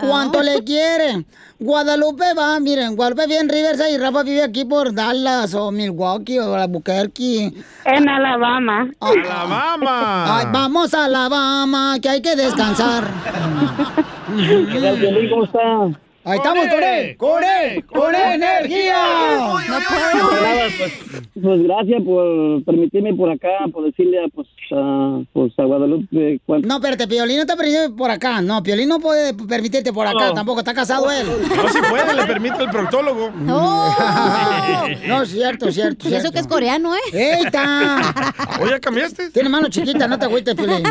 cuánto 0.00 0.42
le 0.42 0.62
quiere. 0.64 1.24
Guadalupe 1.60 2.24
va, 2.34 2.58
miren, 2.58 2.96
Guadalupe 2.96 3.26
vive 3.26 3.40
en 3.40 3.48
Riverside 3.50 3.92
y 3.92 3.98
Rafa 3.98 4.22
vive 4.22 4.42
aquí 4.42 4.64
por 4.64 4.94
Dallas 4.94 5.52
o 5.52 5.70
Milwaukee 5.70 6.38
o 6.38 6.54
Albuquerque. 6.54 7.52
En 7.84 8.08
Alabama. 8.08 8.88
Alabama. 8.98 10.38
Ay, 10.38 10.46
vamos 10.50 10.94
a 10.94 11.04
Alabama, 11.04 11.98
que 12.00 12.08
hay 12.08 12.22
que 12.22 12.34
descansar. 12.34 13.04
¿Qué 14.72 14.80
tal, 14.80 14.98
Piolín? 14.98 15.28
¿Cómo 15.28 15.44
está? 15.44 16.00
Ahí 16.22 16.36
estamos 16.36 16.66
con 16.68 16.82
él, 16.82 17.16
con 17.16 17.42
él, 17.42 17.84
con 17.86 18.14
energía. 18.14 18.92
Nada, 19.68 19.80
pues, 20.76 20.92
pues 21.42 21.62
gracias 21.62 22.02
por 22.04 22.62
permitirme 22.64 23.14
por 23.14 23.30
acá, 23.30 23.48
por 23.72 23.84
decirle 23.84 24.22
a, 24.22 24.28
pues, 24.28 24.46
a, 24.72 25.20
pues, 25.32 25.58
a 25.58 25.64
Guadalupe 25.64 26.38
cuánto. 26.44 26.68
No, 26.68 26.74
espérate, 26.74 27.08
Piolín 27.08 27.38
no 27.38 27.46
te 27.46 27.56
permite 27.56 27.88
por 27.96 28.10
acá. 28.10 28.42
No, 28.42 28.62
Piolín 28.62 28.90
no 28.90 29.00
puede 29.00 29.32
permitirte 29.32 29.94
por 29.94 30.06
acá, 30.06 30.26
No. 30.28 30.34
tampoco, 30.34 30.60
está 30.60 30.74
casado 30.74 31.10
él. 31.10 31.26
No 31.56 31.68
se 31.70 31.82
puede, 31.84 32.14
le 32.14 32.26
permite 32.26 32.62
el 32.64 32.70
proctólogo. 32.70 33.30
No, 33.30 35.24
cierto, 35.24 35.72
cierto. 35.72 36.06
Y 36.08 36.14
eso 36.14 36.30
que 36.32 36.40
es 36.40 36.46
coreano, 36.46 36.94
¿eh? 36.94 37.00
¡Eita! 37.38 38.14
¿O 38.60 38.66
ya 38.66 38.78
cambiaste? 38.78 39.30
Tiene 39.30 39.48
mano 39.48 39.68
chiquita, 39.68 40.06
no 40.06 40.18
te 40.18 40.26
agüites, 40.26 40.54
Piolín. 40.54 40.82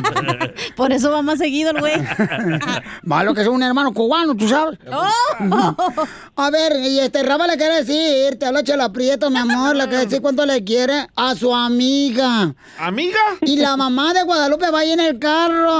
Por 0.76 0.92
eso 0.92 1.12
va 1.12 1.22
más 1.22 1.38
seguido 1.38 1.70
el 1.72 1.80
güey. 1.80 1.94
Malo 3.04 3.36
que 3.36 3.42
es 3.42 3.48
un 3.48 3.62
hermano 3.62 3.94
cubano, 3.94 4.36
tú 4.36 4.48
sabes. 4.48 4.80
A 6.36 6.50
ver, 6.52 6.74
y 6.80 7.00
este 7.00 7.24
Rafa 7.24 7.48
le 7.48 7.58
quiere 7.58 7.84
decir, 7.84 8.38
te 8.40 8.46
habla 8.46 8.64
Chela 8.64 8.92
Prieto, 8.92 9.30
mi 9.30 9.38
amor, 9.38 9.76
le 9.76 9.88
quiere 9.88 10.06
decir 10.06 10.22
cuánto 10.22 10.46
le 10.46 10.64
quiere 10.64 11.08
a 11.16 11.36
su 11.36 11.54
amiga. 11.54 12.54
¿Amiga? 12.80 13.20
Y 13.42 13.58
la 13.58 13.76
mamá 13.78 14.14
de 14.14 14.24
Guadalupe 14.24 14.70
va 14.72 14.80
ahí 14.80 14.92
en 14.92 15.00
el 15.00 15.20
carro. 15.20 15.74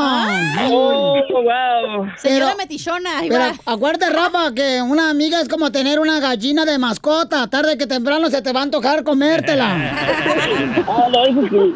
Oh, 0.72 1.14
wow. 1.32 2.12
Señora 2.18 2.56
metichona, 2.56 3.20
ahí 3.20 3.30
Pero 3.30 3.46
acuérdate, 3.66 4.12
Rafa, 4.14 4.54
que 4.54 4.82
una 4.82 5.10
amiga 5.10 5.40
es 5.42 5.48
como 5.48 5.72
tener 5.72 6.00
una 6.00 6.20
gallina 6.20 6.66
de 6.66 6.78
mascota. 6.78 7.48
Tarde 7.48 7.78
que 7.78 7.88
temprano 7.88 8.30
se 8.30 8.42
te 8.42 8.52
va 8.52 8.62
a 8.62 8.64
antojar 8.64 9.04
comértela. 9.04 9.70
Ah, 10.92 11.08
no, 11.12 11.26
eso 11.26 11.42
sí. 11.50 11.76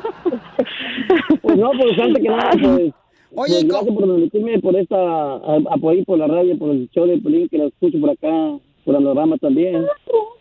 Pues 1.41 1.57
no, 1.57 1.71
pues 1.71 1.99
antes 1.99 2.21
que 2.23 2.29
nada, 2.29 2.51
pues. 2.51 2.93
Oye, 3.35 3.53
pues, 3.53 3.67
gracias 3.67 3.95
por 3.95 4.05
permitirme 4.07 4.59
por 4.59 4.75
esta, 4.75 4.95
a- 4.95 5.61
apoyo 5.71 6.03
por 6.05 6.17
la 6.19 6.27
radio, 6.27 6.57
por 6.57 6.69
el 6.71 6.89
show 6.93 7.05
de 7.05 7.17
Pelín, 7.17 7.49
que 7.49 7.57
lo 7.57 7.67
escucho 7.67 7.99
por 7.99 8.11
acá, 8.11 8.57
por 8.85 8.95
Anorama 8.95 9.37
también. 9.37 9.85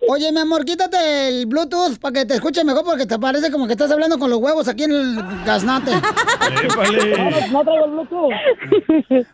Oye, 0.08 0.32
mi 0.32 0.40
amor, 0.40 0.64
quítate 0.64 1.28
el 1.28 1.46
Bluetooth 1.46 1.98
para 2.00 2.12
que 2.12 2.26
te 2.26 2.34
escuche 2.34 2.64
mejor 2.64 2.84
porque 2.84 3.06
te 3.06 3.18
parece 3.18 3.50
como 3.52 3.66
que 3.66 3.72
estás 3.72 3.90
hablando 3.92 4.18
con 4.18 4.28
los 4.30 4.40
huevos 4.40 4.66
aquí 4.68 4.82
en 4.84 4.90
el 4.92 5.16
gaznate. 5.46 5.92
No 7.52 7.62
traigo 7.64 7.84
el 7.84 7.90
Bluetooth. 7.92 8.32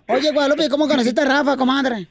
Oye, 0.09 0.31
Guadalupe, 0.33 0.69
¿cómo 0.69 0.87
conociste 0.87 1.21
a 1.21 1.25
Rafa, 1.25 1.57
comadre? 1.57 2.07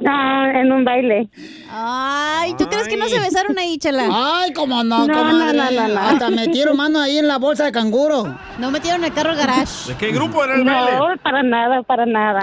No, 0.00 0.46
en 0.50 0.70
un 0.70 0.84
baile. 0.84 1.28
Ay, 1.70 2.54
¿tú 2.56 2.66
crees 2.66 2.86
que 2.86 2.96
no 2.96 3.08
se 3.08 3.18
besaron 3.18 3.58
ahí, 3.58 3.78
chela? 3.78 4.06
Ay, 4.10 4.52
cómo 4.52 4.84
no, 4.84 5.06
No, 5.06 5.12
comadre. 5.14 5.56
no, 5.58 5.70
no, 5.70 5.88
no, 5.88 5.88
no. 5.94 6.00
Hasta 6.00 6.30
metieron 6.30 6.76
mano 6.76 7.00
ahí 7.00 7.18
en 7.18 7.26
la 7.26 7.38
bolsa 7.38 7.64
de 7.64 7.72
canguro. 7.72 8.32
No 8.58 8.70
metieron 8.70 9.02
el 9.04 9.12
carro 9.12 9.30
al 9.30 9.36
garage. 9.36 9.88
¿De 9.88 9.96
qué 9.96 10.12
grupo 10.12 10.44
era 10.44 10.54
el 10.54 10.62
baile? 10.64 10.92
No, 10.98 11.16
para 11.22 11.42
nada, 11.42 11.82
para 11.82 12.06
nada. 12.06 12.40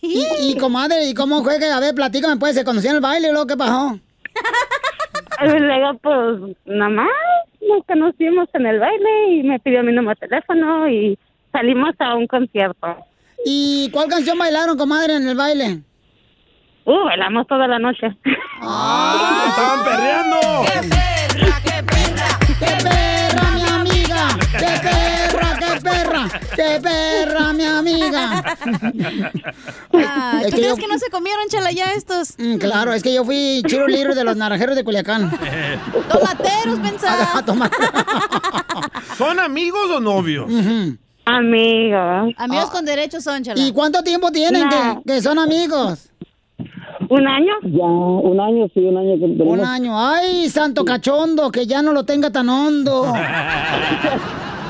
Y, 0.00 0.24
y, 0.40 0.56
comadre, 0.56 1.04
¿y 1.10 1.14
cómo 1.14 1.42
fue 1.44 1.58
que, 1.58 1.66
a 1.66 1.80
ver, 1.80 1.94
platícame, 1.94 2.38
pues, 2.38 2.54
se 2.54 2.64
conocían 2.64 2.92
en 2.92 2.96
el 2.96 3.02
baile 3.02 3.28
y 3.28 3.30
luego 3.32 3.46
qué 3.46 3.56
pasó? 3.56 3.98
Y 5.44 5.48
luego, 5.58 5.98
pues, 6.02 6.56
nada 6.64 6.90
más 6.90 7.08
nos 7.60 7.84
conocimos 7.86 8.48
en 8.54 8.66
el 8.66 8.78
baile 8.78 9.34
y 9.34 9.42
me 9.42 9.58
pidió 9.60 9.82
mi 9.82 9.92
número 9.92 10.16
de 10.18 10.28
teléfono 10.28 10.88
y 10.88 11.18
salimos 11.52 11.94
a 11.98 12.14
un 12.14 12.26
concierto. 12.26 12.96
¿Y 13.44 13.90
cuál 13.92 14.08
canción 14.08 14.38
bailaron, 14.38 14.78
comadre, 14.78 15.16
en 15.16 15.28
el 15.28 15.36
baile? 15.36 15.82
Uh, 16.90 17.04
bailamos 17.04 17.46
toda 17.46 17.68
la 17.68 17.78
noche. 17.78 18.06
¡Ah! 18.62 19.44
¡Estaban 19.50 19.84
perreando! 19.84 20.38
¡Qué 22.58 22.76
perra, 22.82 23.50
mi 23.54 23.62
amiga! 23.68 24.28
¡Qué 24.52 24.66
perra, 24.82 25.58
qué 25.58 25.80
perra! 25.82 26.28
¡Qué 26.56 26.80
perra, 26.82 27.52
mi 27.52 27.64
amiga! 27.66 28.42
Ah, 29.92 30.40
Es 30.42 30.46
¿Tú 30.50 30.56
que 30.56 30.62
crees 30.62 30.68
yo- 30.68 30.76
que 30.76 30.88
no 30.88 30.98
se 30.98 31.10
comieron, 31.10 31.46
chela, 31.48 31.72
ya 31.72 31.92
estos? 31.92 32.34
Mm, 32.38 32.56
claro, 32.56 32.94
es 32.94 33.02
que 33.02 33.12
yo 33.12 33.22
fui 33.24 33.62
chiro 33.66 33.86
libro 33.86 34.14
de 34.14 34.24
los 34.24 34.36
naranjeros 34.38 34.74
de 34.74 34.82
Culiacán. 34.82 35.30
Tomateros, 36.08 36.78
pensaba. 36.80 37.44
¿Son 39.18 39.38
amigos 39.38 39.90
o 39.90 40.00
novios? 40.00 40.50
Amigos. 41.26 42.32
Amigos 42.38 42.70
con 42.70 42.86
derechos 42.86 43.22
son, 43.24 43.42
chela. 43.42 43.60
¿Y 43.60 43.72
cuánto 43.72 44.02
tiempo 44.02 44.30
tienen 44.32 44.66
que 45.06 45.20
son 45.20 45.38
amigos? 45.38 46.08
¿Un 47.08 47.26
año? 47.26 47.52
Ya, 47.62 47.84
un 47.84 48.40
año, 48.40 48.68
sí, 48.74 48.80
un 48.80 48.96
año 48.96 49.18
que 49.18 49.42
Un 49.42 49.60
año. 49.60 49.92
¡Ay, 49.98 50.48
santo 50.48 50.84
cachondo! 50.84 51.50
Que 51.50 51.66
ya 51.66 51.82
no 51.82 51.92
lo 51.92 52.04
tenga 52.04 52.30
tan 52.30 52.48
hondo. 52.48 53.12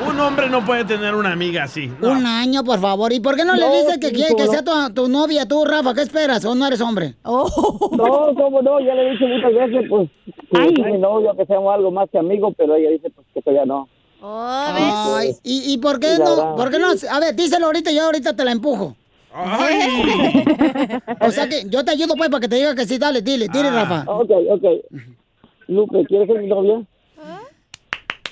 Un 0.08 0.18
hombre 0.20 0.48
no 0.48 0.64
puede 0.64 0.84
tener 0.84 1.14
una 1.14 1.32
amiga 1.32 1.64
así. 1.64 1.90
no. 2.00 2.12
Un 2.12 2.24
año, 2.24 2.64
por 2.64 2.78
favor. 2.80 3.12
¿Y 3.12 3.20
por 3.20 3.36
qué 3.36 3.44
no, 3.44 3.54
le 3.54 3.68
dices 3.68 3.98
que 3.98 4.10
quiere 4.12 4.34
que 4.36 4.46
sea 4.46 4.62
tu, 4.64 4.70
tu 4.94 5.08
novia, 5.08 5.46
tú, 5.46 5.64
Rafa? 5.64 5.92
¿Qué 5.92 6.02
esperas? 6.02 6.44
¿O 6.44 6.54
no 6.54 6.66
eres 6.66 6.80
hombre? 6.80 7.16
Oh. 7.24 7.90
No, 7.92 8.34
cómo 8.34 8.62
no, 8.62 8.80
ya 8.80 8.94
le 8.94 9.08
he 9.08 9.10
dicho 9.10 9.26
muchas 9.26 9.52
veces, 9.52 9.86
pues, 9.90 10.08
que 10.24 10.58
Ay. 10.58 10.92
mi 10.92 10.98
novio, 10.98 11.34
que 11.36 11.44
seamos 11.46 11.74
algo 11.74 11.90
más 11.90 12.08
que 12.10 12.18
amigos, 12.18 12.54
pero 12.56 12.76
ella 12.76 12.90
dice, 12.90 13.10
pues, 13.10 13.26
que 13.34 13.42
todavía 13.42 13.66
no. 13.66 13.88
Oh, 14.22 14.64
¿ves? 14.74 14.94
Ay, 15.16 15.32
¿y, 15.42 15.74
¿Y 15.74 15.78
por 15.78 16.00
qué 16.00 16.16
no? 16.18 16.56
¿Por 16.56 16.70
qué 16.70 16.78
no? 16.78 16.88
A 17.10 17.20
ver, 17.20 17.34
díselo 17.36 17.66
ahorita 17.66 17.90
y 17.90 17.96
yo 17.96 18.04
ahorita 18.04 18.34
te 18.34 18.44
la 18.44 18.52
empujo. 18.52 18.96
¡Ay! 19.34 20.44
O 21.20 21.30
sea 21.30 21.48
que 21.48 21.64
yo 21.68 21.84
te 21.84 21.90
ayudo 21.92 22.14
pues 22.16 22.28
para 22.30 22.40
que 22.40 22.48
te 22.48 22.56
diga 22.56 22.74
que 22.74 22.84
sí, 22.86 22.98
dale, 22.98 23.20
dile, 23.22 23.46
dile, 23.52 23.70
Rafa. 23.70 24.02
Ok, 24.06 24.30
ok. 24.50 24.64
Lupe, 25.68 26.04
¿quieres 26.06 26.26
ser 26.28 26.40
mi 26.40 26.46
novia? 26.46 26.80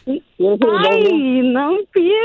¿Quieres 0.05 0.59
ser 0.59 0.69
mi 0.69 0.79
novia? 0.79 0.91
Ay, 0.91 1.41
no 1.43 1.79
empieces. 1.79 2.19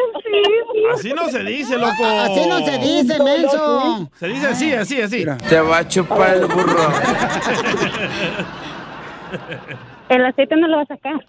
Así 0.93 1.13
no 1.13 1.27
se 1.29 1.43
dice, 1.43 1.77
loco. 1.77 2.05
Así 2.05 2.47
no 2.47 2.59
se 2.59 2.77
dice, 2.77 3.21
menso. 3.23 4.09
Se 4.15 4.27
dice 4.27 4.47
así, 4.47 4.73
así, 4.73 5.01
así. 5.01 5.25
Te 5.49 5.59
va 5.59 5.79
a 5.79 5.87
chupar 5.87 6.37
el 6.37 6.45
burro. 6.45 6.77
El 10.09 10.25
aceite 10.25 10.55
no 10.57 10.67
lo 10.67 10.75
va 10.77 10.83
a 10.83 10.87
sacar. 10.87 11.25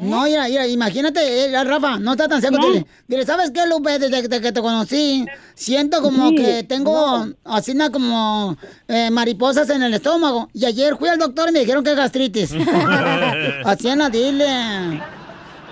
No, 0.00 0.22
mira, 0.24 0.46
mira, 0.48 0.66
imagínate, 0.66 1.20
eh, 1.46 1.64
Rafa, 1.64 1.98
no 1.98 2.12
está 2.12 2.28
tan 2.28 2.40
seco. 2.40 2.56
Dile, 2.58 2.86
dile, 3.06 3.24
¿sabes 3.24 3.50
qué, 3.50 3.66
Lupe? 3.68 3.98
Desde 3.98 4.22
que 4.22 4.28
te, 4.28 4.40
que 4.40 4.52
te 4.52 4.60
conocí, 4.60 5.26
siento 5.54 6.00
como 6.02 6.28
Sí, 6.30 6.36
que 6.36 6.62
tengo 6.64 7.26
así 7.44 7.74
na, 7.74 7.90
como 7.90 8.56
eh, 8.86 9.10
mariposas 9.10 9.68
en 9.70 9.82
el 9.82 9.94
estómago. 9.94 10.48
Y 10.54 10.64
ayer 10.66 10.96
fui 10.96 11.08
al 11.08 11.18
doctor 11.18 11.48
y 11.48 11.52
me 11.52 11.60
dijeron 11.60 11.82
que 11.82 11.90
es 11.92 11.96
gastritis. 11.96 12.54
así 13.64 13.88
na, 13.96 14.08
dile. 14.10 14.46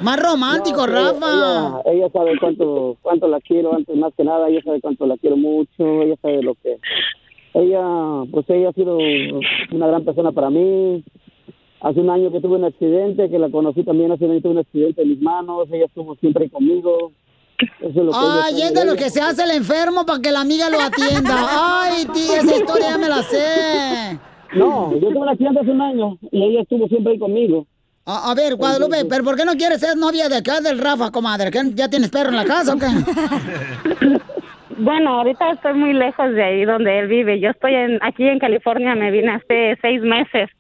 Más 0.01 0.21
romántico, 0.21 0.87
No, 0.87 0.93
Rafa. 0.93 1.81
Ella, 1.87 1.93
ella 2.05 2.09
sabe 2.13 2.33
cuánto, 2.39 2.97
cuánto 3.01 3.29
la 3.29 3.41
quiero, 3.41 3.75
antes 3.75 3.97
más 3.97 4.13
que 4.15 4.25
nada, 4.25 4.49
ella 4.49 4.61
sabe 4.63 4.81
cuánto 4.81 5.07
la 5.07 5.17
quiero 5.17 5.37
mucho, 5.37 6.03
ella 6.03 6.17
sabe 6.21 6.43
lo 6.43 6.55
que... 6.57 6.77
Ella, 7.55 7.81
pues 8.31 8.45
ella 8.51 8.69
ha 8.69 8.73
sido 8.75 8.99
una 9.73 9.87
gran 9.87 10.05
persona 10.05 10.31
para 10.33 10.51
mí. 10.51 11.03
Hace 11.87 12.01
un 12.01 12.11
año 12.11 12.33
que 12.33 12.41
tuve 12.41 12.57
un 12.57 12.65
accidente, 12.65 13.31
que 13.31 13.39
la 13.39 13.49
conocí 13.49 13.85
también, 13.85 14.11
hace 14.11 14.25
un 14.25 14.33
año 14.33 14.41
tuve 14.41 14.53
un 14.55 14.59
accidente 14.59 15.03
en 15.03 15.09
mis 15.09 15.23
manos, 15.23 15.69
ella 15.71 15.85
estuvo 15.85 16.17
siempre 16.17 16.51
conmigo. 16.51 17.13
Eso 17.79 17.89
es 17.89 17.95
lo 17.95 18.11
que 18.11 18.19
Ay, 18.21 18.63
es 18.63 18.75
de 18.75 18.85
lo 18.85 18.97
que 18.97 19.09
se 19.09 19.21
hace 19.21 19.45
el 19.45 19.53
enfermo 19.53 20.05
para 20.05 20.21
que 20.21 20.33
la 20.33 20.41
amiga 20.41 20.69
lo 20.69 20.81
atienda. 20.81 21.47
Ay, 21.49 22.05
tía, 22.07 22.39
esa 22.39 22.57
historia 22.57 22.91
ya 22.91 22.99
me 22.99 23.09
la 23.09 23.23
sé. 23.23 24.19
No, 24.57 24.95
yo 24.95 25.11
tuve 25.11 25.19
un 25.19 25.29
accidente 25.29 25.61
hace 25.61 25.71
un 25.71 25.81
año 25.81 26.19
y 26.33 26.43
ella 26.43 26.63
estuvo 26.63 26.89
siempre 26.89 27.13
ahí 27.13 27.19
conmigo. 27.21 27.65
A, 28.05 28.33
a 28.33 28.35
ver, 28.35 28.57
Guadalupe, 28.57 29.05
¿pero 29.09 29.23
por 29.23 29.37
qué 29.37 29.45
no 29.45 29.53
quieres 29.53 29.79
ser 29.79 29.97
novia 29.97 30.29
de 30.29 30.39
acá 30.39 30.61
del 30.61 30.81
Rafa, 30.81 31.13
comadre? 31.13 31.53
¿Que 31.53 31.61
¿Ya 31.73 31.89
tienes 31.89 32.11
perro 32.11 32.31
en 32.31 32.37
la 32.37 32.45
casa 32.45 32.75
o 32.75 32.79
qué? 32.79 32.87
Bueno, 34.79 35.21
ahorita 35.21 35.53
estoy 35.53 35.73
muy 35.73 35.95
lejos 35.95 36.35
de 36.35 36.43
ahí 36.43 36.65
donde 36.67 36.99
él 36.99 37.07
vive. 37.07 37.41
Yo 37.41 37.49
estoy 37.49 37.75
en, 37.75 37.99
aquí 38.03 38.29
en 38.29 38.39
California, 38.39 38.95
me 38.95 39.11
vine 39.11 39.31
hace 39.31 39.79
seis 39.81 40.03
meses. 40.03 40.51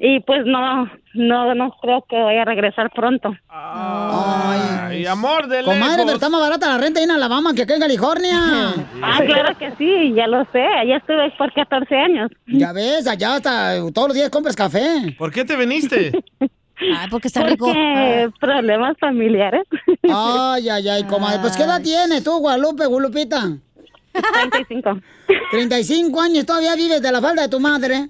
Y 0.00 0.20
pues 0.20 0.46
no, 0.46 0.88
no, 1.14 1.54
no 1.56 1.70
creo 1.82 2.04
que 2.08 2.16
voy 2.16 2.36
a 2.36 2.44
regresar 2.44 2.90
pronto. 2.94 3.34
Ay, 3.48 5.04
amor 5.06 5.48
de 5.48 5.58
lejos. 5.62 5.74
Comadre, 5.74 6.02
pero 6.04 6.14
está 6.14 6.28
más 6.28 6.40
barata 6.40 6.68
la 6.68 6.78
renta 6.78 7.00
ahí 7.00 7.04
en 7.04 7.10
Alabama 7.10 7.52
que 7.54 7.62
acá 7.62 7.74
en 7.74 7.80
California. 7.80 8.38
Ah, 9.00 9.20
claro 9.24 9.56
que 9.56 9.70
sí, 9.78 10.12
ya 10.14 10.26
lo 10.26 10.44
sé. 10.52 10.60
Allá 10.62 10.96
estuve 10.96 11.30
por 11.38 11.52
14 11.52 11.94
años. 11.96 12.30
Ya 12.46 12.72
ves, 12.72 13.06
allá 13.06 13.36
hasta 13.36 13.74
todos 13.92 14.08
los 14.08 14.14
días 14.16 14.28
compras 14.28 14.56
café. 14.56 15.14
¿Por 15.16 15.32
qué 15.32 15.44
te 15.44 15.56
viniste? 15.56 16.12
Ay, 16.80 17.08
porque 17.10 17.28
está 17.28 17.40
Porque 17.40 17.52
rico. 17.54 18.36
problemas 18.38 18.96
familiares. 18.98 19.62
Ay, 20.08 20.68
ay, 20.68 20.88
ay, 20.88 21.04
comadre. 21.04 21.40
Pues, 21.40 21.56
¿qué 21.56 21.64
edad 21.64 21.82
tienes 21.82 22.22
tú, 22.22 22.38
Guadalupe, 22.38 22.86
Gulupita? 22.86 23.56
35. 24.12 25.00
35 25.50 26.20
años, 26.20 26.46
todavía 26.46 26.74
vives 26.76 27.02
de 27.02 27.10
la 27.12 27.20
falda 27.20 27.42
de 27.42 27.48
tu 27.48 27.58
madre. 27.60 28.08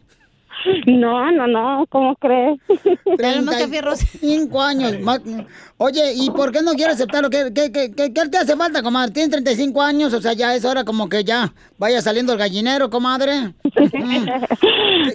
No, 0.87 1.31
no, 1.31 1.47
no, 1.47 1.87
¿cómo 1.89 2.17
crees? 2.17 2.59
Cinco 4.21 4.61
años. 4.61 4.93
Oye, 5.77 6.13
¿y 6.15 6.31
por 6.31 6.53
qué 6.53 6.63
no 6.63 6.73
quiere 6.73 6.93
aceptarlo? 6.93 7.31
¿Qué, 7.31 7.53
qué, 7.55 7.71
qué, 7.71 7.93
qué, 7.95 8.13
qué 8.13 8.29
te 8.29 8.39
hace 8.39 8.57
falta, 8.57 8.83
comadre? 8.83 9.13
Tienes 9.13 9.31
35 9.31 9.81
años, 9.83 10.13
o 10.13 10.21
sea, 10.21 10.33
ya 10.33 10.55
es 10.55 10.65
hora 10.65 10.85
como 10.85 11.09
que 11.09 11.23
ya 11.25 11.53
vaya 11.79 12.03
saliendo 12.03 12.33
el 12.33 12.39
gallinero, 12.39 12.91
comadre. 12.91 13.55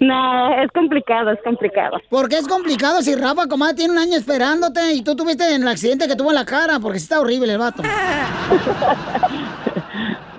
No, 0.01 0.61
es 0.61 0.71
complicado, 0.71 1.31
es 1.31 1.39
complicado. 1.43 1.97
¿Por 2.09 2.29
qué 2.29 2.37
es 2.37 2.47
complicado 2.47 3.01
si 3.01 3.15
Rafa, 3.15 3.47
comadre, 3.47 3.75
tiene 3.75 3.93
un 3.93 3.99
año 3.99 4.17
esperándote 4.17 4.93
y 4.93 5.01
tú 5.01 5.15
tuviste 5.15 5.53
en 5.53 5.61
el 5.61 5.67
accidente 5.67 6.07
que 6.07 6.15
tuvo 6.15 6.29
en 6.29 6.35
la 6.35 6.45
cara? 6.45 6.79
Porque 6.79 6.99
sí 6.99 7.03
está 7.03 7.19
horrible 7.19 7.51
el 7.53 7.59
vato. 7.59 7.83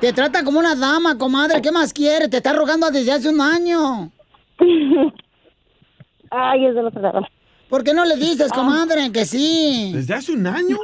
Te 0.00 0.12
trata 0.12 0.44
como 0.44 0.58
una 0.58 0.74
dama, 0.74 1.16
comadre. 1.16 1.62
¿Qué 1.62 1.70
más 1.72 1.92
quiere? 1.92 2.28
Te 2.28 2.38
está 2.38 2.52
rogando 2.52 2.90
desde 2.90 3.12
hace 3.12 3.28
un 3.28 3.40
año. 3.40 4.10
Ay, 6.30 6.66
es 6.66 6.74
del 6.74 6.86
otro 6.86 7.00
lado. 7.00 7.26
¿Por 7.68 7.82
qué 7.82 7.94
no 7.94 8.04
le 8.04 8.16
dices, 8.16 8.52
comadre, 8.52 9.10
que 9.10 9.24
sí? 9.24 9.90
¿Desde 9.94 10.14
hace 10.14 10.32
un 10.32 10.46
año? 10.46 10.78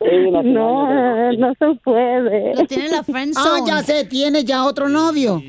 No, 0.00 1.32
no 1.32 1.54
se 1.58 1.74
puede. 1.82 2.54
Lo 2.54 2.64
tiene 2.66 2.88
la 2.90 3.02
friend 3.02 3.34
Ah, 3.36 3.58
ya 3.66 3.82
sé, 3.82 4.04
tiene 4.04 4.44
ya 4.44 4.64
otro 4.64 4.88
novio. 4.88 5.42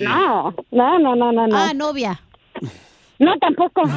No, 0.00 0.54
no, 0.70 0.98
no, 0.98 1.14
no, 1.16 1.32
no. 1.32 1.46
no. 1.46 1.56
Ah, 1.56 1.72
novia. 1.74 2.20
No, 3.18 3.32
tampoco. 3.38 3.82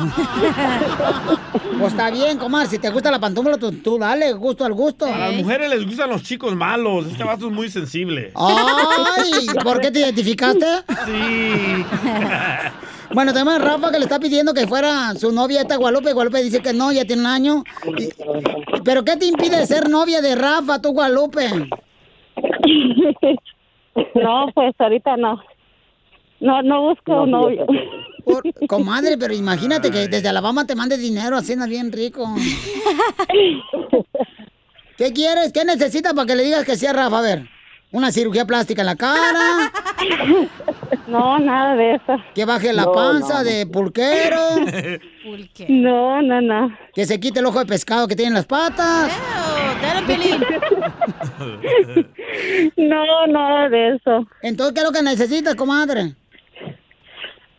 Pues 1.79 1.91
está 1.93 2.09
bien, 2.09 2.37
comadre. 2.39 2.67
Si 2.69 2.79
te 2.79 2.89
gusta 2.89 3.11
la 3.11 3.19
pantufla, 3.19 3.57
tú, 3.57 3.71
tú 3.71 3.99
dale 3.99 4.33
gusto 4.33 4.65
al 4.65 4.73
gusto. 4.73 5.05
A 5.05 5.17
las 5.17 5.33
mujeres 5.35 5.69
les 5.69 5.85
gustan 5.85 6.09
los 6.09 6.23
chicos 6.23 6.55
malos. 6.55 7.05
Este 7.07 7.23
vato 7.23 7.47
es 7.47 7.53
muy 7.53 7.69
sensible. 7.69 8.31
¡Ay! 8.35 9.45
¿Por 9.63 9.79
qué 9.79 9.91
te 9.91 9.99
identificaste? 9.99 10.65
Sí. 11.05 11.85
Bueno, 13.13 13.31
tenemos 13.31 13.53
a 13.53 13.59
Rafa 13.59 13.89
que 13.89 13.99
le 13.99 14.03
está 14.03 14.19
pidiendo 14.19 14.53
que 14.53 14.67
fuera 14.67 15.15
su 15.15 15.31
novia 15.31 15.61
esta 15.61 15.77
Guadalupe. 15.77 16.11
Guadalupe 16.11 16.43
dice 16.43 16.59
que 16.61 16.73
no, 16.73 16.91
ya 16.91 17.05
tiene 17.05 17.21
un 17.21 17.27
año. 17.27 17.63
Y- 17.97 18.09
¿Pero 18.83 19.05
qué 19.05 19.15
te 19.15 19.25
impide 19.25 19.65
ser 19.65 19.87
novia 19.89 20.19
de 20.21 20.35
Rafa, 20.35 20.81
tú 20.81 20.91
Guadalupe? 20.91 21.47
No, 24.13 24.47
pues 24.53 24.75
ahorita 24.77 25.15
no. 25.17 25.41
No, 26.39 26.61
no 26.61 26.81
busco 26.81 27.23
un 27.23 27.31
novio. 27.31 27.65
Por- 28.25 28.43
comadre, 28.67 29.17
pero 29.17 29.33
imagínate 29.33 29.89
que 29.91 30.07
desde 30.07 30.27
Alabama 30.29 30.65
te 30.65 30.75
mande 30.75 30.97
dinero, 30.97 31.37
así 31.37 31.53
es 31.53 31.67
bien 31.67 31.91
rico. 31.91 32.27
¿Qué 34.97 35.13
quieres? 35.13 35.51
¿Qué 35.53 35.63
necesitas 35.65 36.13
para 36.13 36.25
que 36.25 36.35
le 36.35 36.43
digas 36.43 36.65
que 36.65 36.75
sí 36.75 36.85
a 36.85 36.93
Rafa? 36.93 37.19
A 37.19 37.21
ver, 37.21 37.47
una 37.91 38.11
cirugía 38.11 38.45
plástica 38.45 38.81
en 38.81 38.87
la 38.87 38.95
cara. 38.95 39.71
No, 41.07 41.39
nada 41.39 41.75
de 41.77 41.95
eso. 41.95 42.17
Que 42.35 42.43
baje 42.43 42.73
la 42.73 42.83
No, 42.83 42.91
panza 42.91 43.39
no. 43.39 43.43
de 43.45 43.65
pulquero. 43.65 44.37
No, 45.69 46.21
no, 46.21 46.41
no. 46.41 46.77
Que 46.93 47.05
se 47.05 47.17
quite 47.17 47.39
el 47.39 47.45
ojo 47.45 47.59
de 47.59 47.65
pescado 47.65 48.09
que 48.09 48.15
tiene 48.15 48.27
en 48.29 48.33
las 48.35 48.45
patas. 48.45 49.09
No, 52.77 53.27
nada 53.27 53.69
de 53.69 53.95
eso. 53.95 54.27
Entonces, 54.41 54.73
¿qué 54.73 54.79
es 54.81 54.85
lo 54.85 54.91
que 54.91 55.01
necesitas, 55.03 55.55
comadre? 55.55 56.13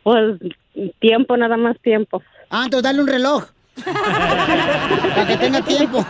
Pues 0.09 0.39
tiempo, 1.01 1.37
nada 1.37 1.59
más 1.59 1.77
tiempo. 1.83 2.23
Ah, 2.49 2.63
entonces 2.65 2.83
dale 2.85 3.03
un 3.03 3.09
reloj. 3.09 3.45
Para 3.85 5.27
que 5.27 5.37
tenga 5.37 5.61
tiempo. 5.61 6.03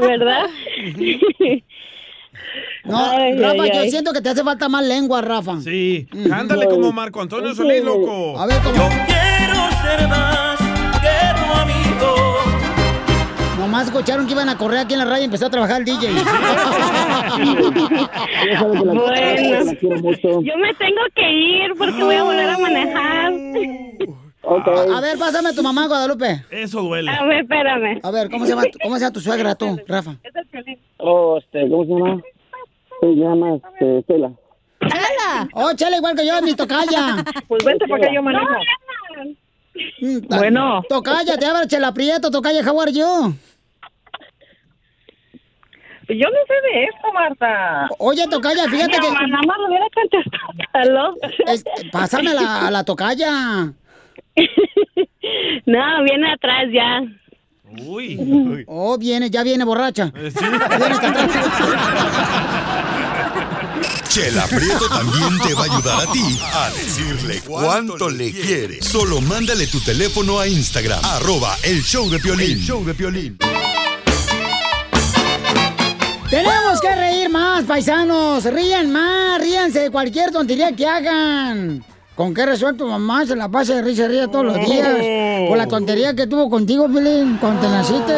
¿Verdad? 0.00 0.46
No, 2.84 2.98
Ay, 2.98 3.36
Rafa, 3.38 3.62
ay, 3.64 3.70
yo 3.74 3.80
ay. 3.80 3.90
siento 3.90 4.12
que 4.12 4.20
te 4.20 4.28
hace 4.28 4.44
falta 4.44 4.68
más 4.68 4.84
lengua, 4.84 5.20
Rafa. 5.20 5.60
Sí. 5.60 6.06
Cántale 6.28 6.66
como 6.66 6.92
Marco 6.92 7.20
Antonio 7.20 7.54
Solís, 7.54 7.82
loco. 7.82 8.38
A 8.38 8.46
ver, 8.46 8.58
¿cómo? 8.62 8.88
Quiero 9.06 9.70
ser 9.82 10.06
más 10.08 10.56
que 11.00 11.40
tu 11.40 11.52
amigo. 11.52 12.14
Nomás 13.58 13.86
escucharon 13.86 14.26
que 14.26 14.32
iban 14.32 14.48
a 14.48 14.58
correr 14.58 14.80
aquí 14.80 14.92
en 14.94 15.00
la 15.00 15.04
radio 15.06 15.22
y 15.22 15.24
empezó 15.24 15.46
a 15.46 15.50
trabajar 15.50 15.80
el 15.80 15.84
DJ. 15.84 16.08
Bueno, 18.58 18.94
yo 20.42 20.56
me 20.58 20.74
tengo 20.74 21.00
que 21.14 21.30
ir 21.32 21.74
porque 21.76 22.02
voy 22.02 22.14
a 22.14 22.22
volver 22.22 22.48
a 22.48 22.58
manejar. 22.58 23.32
A 24.94 25.00
ver, 25.00 25.18
pásame 25.18 25.48
a 25.48 25.52
tu 25.52 25.62
mamá, 25.62 25.86
Guadalupe. 25.86 26.44
Eso 26.50 26.82
duele. 26.82 27.10
A 27.10 27.24
ver, 27.24 27.40
espérame. 27.42 28.00
A 28.02 28.10
ver, 28.10 28.30
¿cómo 28.30 28.44
se 28.44 28.50
llama, 28.52 28.62
cómo 28.82 28.94
se 28.94 29.00
llama 29.00 29.12
tu 29.12 29.20
suegra 29.20 29.54
tú, 29.54 29.78
Rafa? 29.86 30.16
Oh, 30.98 31.38
este, 31.38 31.68
¿cómo 31.68 31.84
se 31.84 31.90
llama? 31.90 32.22
Se 33.00 33.06
llama, 33.14 33.56
este, 33.56 33.98
Estela. 33.98 34.30
¡Chela! 34.80 35.48
¡Oh, 35.54 35.72
Chela, 35.74 35.96
igual 35.96 36.14
que 36.14 36.26
yo, 36.26 36.40
mi 36.42 36.54
tocaya! 36.54 37.24
Pues 37.48 37.64
vente 37.64 37.86
para 37.88 38.04
acá, 38.04 38.14
yo 38.14 38.22
manejo. 38.22 38.46
Bueno. 40.28 40.82
Tocaya, 40.88 41.36
te 41.38 41.46
habla 41.46 41.66
Chela 41.66 41.92
Prieto, 41.92 42.30
tocaya, 42.30 42.62
how 42.68 42.80
are 42.80 42.92
you? 42.92 43.34
Yo 46.08 46.14
no 46.30 46.38
sé 46.46 46.54
de 46.72 46.84
esto, 46.84 47.12
Marta. 47.12 47.88
Oye, 47.98 48.26
tocaya, 48.28 48.68
fíjate 48.68 48.92
que... 49.00 49.10
Nada 49.10 49.26
más 49.46 49.58
lo 49.58 49.66
hubiera 49.66 49.86
contestado. 49.92 50.52
¿Aló? 50.72 51.14
Es- 51.46 51.64
pásame 51.90 52.30
a 52.30 52.34
la, 52.34 52.66
a 52.68 52.70
la 52.70 52.84
tocaya. 52.84 53.72
No, 55.66 56.04
viene 56.04 56.30
atrás 56.32 56.66
ya. 56.72 57.02
Uy. 57.84 58.64
Oh, 58.68 58.96
viene, 58.96 59.28
ya 59.28 59.42
viene 59.42 59.64
borracha. 59.64 60.12
Viene 60.14 60.28
hasta 60.28 61.08
atrás. 61.08 62.75
Chela 64.16 64.46
Prieto 64.46 64.88
también 64.88 65.38
te 65.46 65.52
va 65.52 65.60
a 65.60 65.64
ayudar 65.64 66.08
a 66.08 66.10
ti 66.10 66.40
a 66.40 66.70
decirle 66.70 67.42
cuánto 67.46 68.08
le 68.08 68.32
quiere. 68.32 68.80
Solo 68.80 69.20
mándale 69.20 69.66
tu 69.66 69.78
teléfono 69.80 70.40
a 70.40 70.48
Instagram, 70.48 71.04
arroba 71.04 71.54
el 71.62 71.82
show 71.82 72.08
de 72.08 72.18
Piolín. 72.18 72.52
El 72.52 72.60
show 72.62 72.82
de 72.82 72.94
Piolín. 72.94 73.36
Tenemos 76.30 76.80
que 76.80 76.94
reír 76.96 77.28
más, 77.28 77.64
paisanos. 77.64 78.44
Rían 78.44 78.90
más, 78.90 79.38
ríanse 79.38 79.80
de 79.80 79.90
cualquier 79.90 80.30
tontería 80.30 80.74
que 80.74 80.86
hagan. 80.86 81.84
¿Con 82.14 82.32
qué 82.32 82.46
resuelve 82.46 82.78
tu 82.78 82.86
mamá? 82.88 83.26
Se 83.26 83.36
la 83.36 83.50
pasa 83.50 83.74
de 83.74 83.82
risa 83.82 84.04
y 84.04 84.08
ríe 84.08 84.28
todos 84.28 84.46
los 84.46 84.56
días. 84.66 84.96
Por 85.46 85.58
la 85.58 85.66
tontería 85.68 86.16
que 86.16 86.26
tuvo 86.26 86.48
contigo, 86.48 86.88
Pelín, 86.90 87.36
cuando 87.38 87.60
te 87.60 87.68
naciste. 87.68 88.14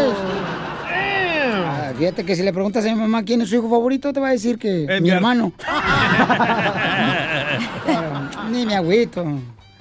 Fíjate 1.99 2.25
que 2.25 2.37
si 2.37 2.43
le 2.43 2.53
preguntas 2.53 2.85
a 2.87 2.89
mi 2.89 2.95
mamá 2.95 3.25
quién 3.25 3.41
es 3.43 3.49
su 3.49 3.57
hijo 3.57 3.69
favorito, 3.69 4.13
te 4.13 4.21
va 4.21 4.29
a 4.29 4.33
decir 4.33 4.59
que 4.59 4.87
mi 5.03 5.11
hermano. 5.11 5.53
Ni 8.51 8.65
me 8.67 8.77
agüito. 8.77 9.25